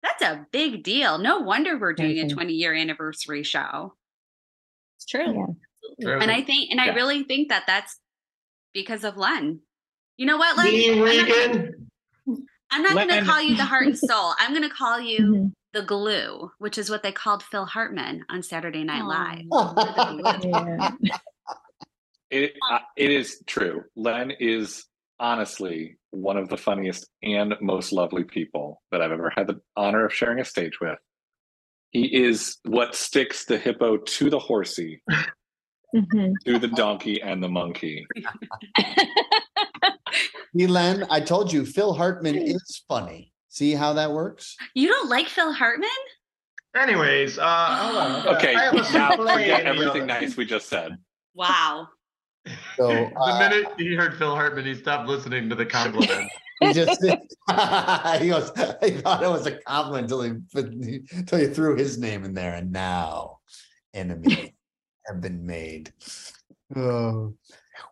that's 0.02 0.20
that's 0.20 0.22
a 0.22 0.46
big 0.52 0.82
deal. 0.84 1.18
No 1.18 1.40
wonder 1.40 1.76
we're 1.76 1.92
doing 1.92 2.18
a 2.20 2.24
Mhm. 2.24 2.32
20 2.32 2.52
year 2.55 2.72
anniversary 2.74 3.42
show. 3.42 3.94
It's 4.96 5.05
true. 5.06 5.34
Yeah. 5.34 5.46
True. 6.00 6.20
And 6.20 6.30
I 6.30 6.42
think, 6.42 6.70
and 6.70 6.80
I 6.80 6.94
really 6.94 7.24
think 7.24 7.48
that 7.48 7.64
that's 7.66 7.98
because 8.74 9.05
of 9.05 9.16
Len. 9.16 9.60
You 10.16 10.26
know 10.26 10.36
what, 10.36 10.56
Len? 10.56 10.68
I'm 10.68 11.16
not, 11.28 11.78
I'm 12.70 12.82
not 12.82 13.09
going 13.09 13.20
to 13.20 13.26
call 13.30 13.40
you 13.42 13.56
the 13.56 13.64
heart 13.64 13.86
and 13.86 13.98
soul. 13.98 14.34
I'm 14.38 14.50
going 14.52 14.68
to 14.68 14.74
call 14.74 15.00
you 15.00 15.20
Mhm. 15.20 15.52
The 15.73 15.82
glue, 15.82 16.51
which 16.59 16.78
is 16.78 16.90
what 16.90 17.03
they 17.03 17.12
called 17.12 17.43
Phil 17.43 17.66
Hartman 17.66 18.24
on 18.31 18.43
Saturday 18.43 18.85
Night 18.85 19.05
Live. 19.05 19.45
Yeah. 20.45 20.90
It 22.31 22.53
uh, 22.70 22.78
it 22.97 23.11
is 23.11 23.43
true. 23.47 23.85
Len 23.97 24.31
is 24.39 24.85
honestly 25.19 25.97
one 26.11 26.36
of 26.36 26.51
the 26.51 26.59
funniest 26.59 27.09
and 27.23 27.55
most 27.62 27.90
lovely 27.90 28.24
people 28.24 28.82
that 28.93 29.01
I've 29.01 29.12
ever 29.12 29.32
had 29.35 29.47
the 29.47 29.61
honor 29.77 30.05
of 30.05 30.12
sharing 30.12 30.39
a 30.39 30.45
stage 30.45 30.78
with. 30.81 30.99
He 31.90 32.05
is 32.23 32.59
what 32.65 32.95
sticks 32.95 33.47
the 33.47 33.57
hippo 33.57 33.97
to 33.97 34.28
the 34.28 34.39
horsey, 34.39 35.01
Mhm. 35.95 36.35
to 36.45 36.59
the 36.59 36.69
donkey 36.69 37.23
and 37.23 37.43
the 37.43 37.49
monkey. 37.49 38.07
Len, 40.55 41.07
I 41.09 41.20
told 41.20 41.51
you 41.51 41.65
Phil 41.65 41.95
Hartman 41.95 42.36
is 42.36 42.82
funny. 42.89 43.32
See 43.49 43.73
how 43.73 43.95
that 43.95 44.12
works? 44.12 44.57
You 44.75 44.89
don't 44.89 45.09
like 45.09 45.27
Phil 45.27 45.53
Hartman? 45.53 45.89
Anyways, 46.77 47.39
uh. 47.39 48.25
Okay, 48.37 48.55
I 48.55 48.65
have 48.65 48.75
a 48.75 48.93
now 48.93 49.16
forget 49.16 49.65
everything 49.65 50.07
nice 50.07 50.37
we 50.37 50.45
just 50.45 50.69
said. 50.69 50.99
Wow. 51.35 51.89
So 52.77 52.89
the 52.89 53.16
uh, 53.16 53.39
minute 53.39 53.73
he 53.79 53.95
heard 53.95 54.16
Phil 54.16 54.35
Hartman, 54.35 54.65
he 54.65 54.75
stopped 54.75 55.09
listening 55.09 55.49
to 55.49 55.55
the 55.55 55.66
compliment. 55.66 56.31
he 56.61 56.73
just 56.73 57.01
he 57.05 58.29
goes, 58.29 58.51
he 58.83 58.91
thought 58.91 59.23
it 59.23 59.31
was 59.31 59.47
a 59.47 59.53
compliment 59.61 60.11
until 60.11 60.23
he 60.23 61.01
until 61.12 61.41
you 61.41 61.55
threw 61.55 61.77
his 61.77 61.99
name 61.99 62.25
in 62.25 62.35
there, 62.35 62.55
and 62.55 62.73
now 62.73 63.39
enemies 63.95 64.51
have 65.07 65.20
been 65.20 65.47
made. 65.47 65.93
Oh. 66.75 67.35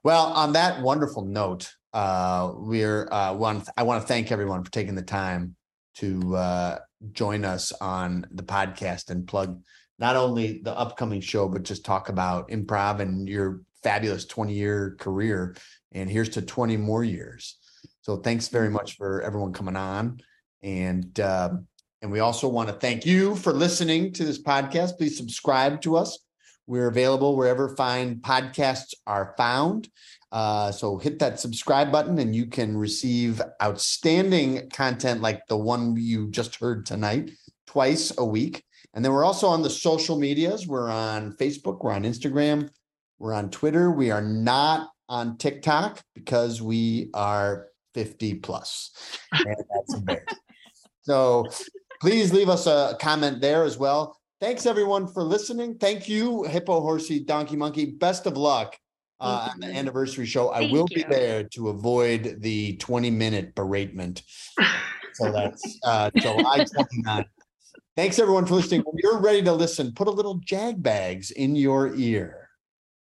Well, 0.02 0.26
on 0.32 0.54
that 0.54 0.82
wonderful 0.82 1.24
note, 1.24 1.75
uh, 1.96 2.52
we're 2.56 3.08
uh, 3.10 3.32
one. 3.32 3.62
I 3.74 3.82
want 3.84 4.02
to 4.02 4.06
thank 4.06 4.30
everyone 4.30 4.62
for 4.62 4.70
taking 4.70 4.94
the 4.94 5.02
time 5.02 5.56
to 5.94 6.36
uh, 6.36 6.78
join 7.12 7.42
us 7.42 7.72
on 7.72 8.26
the 8.32 8.42
podcast 8.42 9.08
and 9.08 9.26
plug 9.26 9.62
not 9.98 10.14
only 10.14 10.60
the 10.62 10.76
upcoming 10.76 11.22
show, 11.22 11.48
but 11.48 11.62
just 11.62 11.86
talk 11.86 12.10
about 12.10 12.50
improv 12.50 13.00
and 13.00 13.26
your 13.26 13.62
fabulous 13.82 14.26
20 14.26 14.52
year 14.52 14.94
career. 14.98 15.56
And 15.92 16.10
here's 16.10 16.28
to 16.30 16.42
20 16.42 16.76
more 16.76 17.02
years. 17.02 17.56
So 18.02 18.18
thanks 18.18 18.48
very 18.48 18.68
much 18.68 18.98
for 18.98 19.22
everyone 19.22 19.54
coming 19.54 19.76
on. 19.76 20.20
And 20.62 21.18
uh, 21.18 21.54
and 22.02 22.12
we 22.12 22.20
also 22.20 22.46
want 22.46 22.68
to 22.68 22.74
thank 22.74 23.06
you 23.06 23.36
for 23.36 23.54
listening 23.54 24.12
to 24.12 24.24
this 24.26 24.42
podcast. 24.42 24.98
Please 24.98 25.16
subscribe 25.16 25.80
to 25.80 25.96
us. 25.96 26.18
We're 26.66 26.88
available 26.88 27.36
wherever 27.36 27.74
fine 27.74 28.16
podcasts 28.16 28.92
are 29.06 29.34
found. 29.38 29.88
Uh, 30.32 30.72
so 30.72 30.98
hit 30.98 31.18
that 31.18 31.38
subscribe 31.40 31.92
button 31.92 32.18
and 32.18 32.34
you 32.34 32.46
can 32.46 32.76
receive 32.76 33.40
outstanding 33.62 34.68
content 34.70 35.20
like 35.20 35.46
the 35.46 35.56
one 35.56 35.96
you 35.96 36.28
just 36.30 36.56
heard 36.56 36.84
tonight 36.84 37.30
twice 37.66 38.12
a 38.18 38.24
week. 38.24 38.64
And 38.94 39.04
then 39.04 39.12
we're 39.12 39.24
also 39.24 39.46
on 39.46 39.62
the 39.62 39.70
social 39.70 40.18
medias. 40.18 40.66
We're 40.66 40.90
on 40.90 41.32
Facebook, 41.36 41.82
we're 41.82 41.92
on 41.92 42.02
Instagram, 42.04 42.70
we're 43.18 43.34
on 43.34 43.50
Twitter. 43.50 43.90
We 43.90 44.10
are 44.10 44.22
not 44.22 44.88
on 45.08 45.36
TikTok 45.38 46.02
because 46.14 46.60
we 46.60 47.10
are 47.14 47.68
50 47.94 48.34
plus. 48.36 48.90
And 49.32 49.56
that's. 49.70 50.36
So 51.02 51.46
please 52.00 52.32
leave 52.32 52.48
us 52.48 52.66
a 52.66 52.96
comment 53.00 53.40
there 53.40 53.62
as 53.62 53.78
well. 53.78 54.18
Thanks 54.40 54.66
everyone 54.66 55.06
for 55.06 55.22
listening. 55.22 55.78
Thank 55.78 56.08
you, 56.08 56.44
Hippohorsey 56.48 57.24
Donkeymonkey. 57.24 57.98
Best 57.98 58.26
of 58.26 58.36
luck 58.36 58.76
uh, 59.20 59.50
on 59.52 59.60
the 59.60 59.66
anniversary 59.66 60.26
show. 60.26 60.50
I 60.50 60.60
Thank 60.60 60.72
will 60.72 60.86
be 60.86 61.00
you. 61.00 61.06
there 61.08 61.44
to 61.44 61.68
avoid 61.68 62.36
the 62.40 62.76
20 62.76 63.10
minute 63.10 63.54
beratement. 63.54 64.22
So 65.14 65.32
that's 65.32 65.78
uh, 65.84 66.10
July 66.16 66.60
29th. 66.60 67.26
Thanks 67.96 68.18
everyone 68.18 68.44
for 68.44 68.54
listening. 68.54 68.82
When 68.82 68.96
you're 69.02 69.20
ready 69.20 69.42
to 69.42 69.52
listen, 69.52 69.92
put 69.94 70.06
a 70.06 70.10
little 70.10 70.38
Jagbags 70.40 71.32
in 71.32 71.56
your 71.56 71.94
ear. 71.94 72.45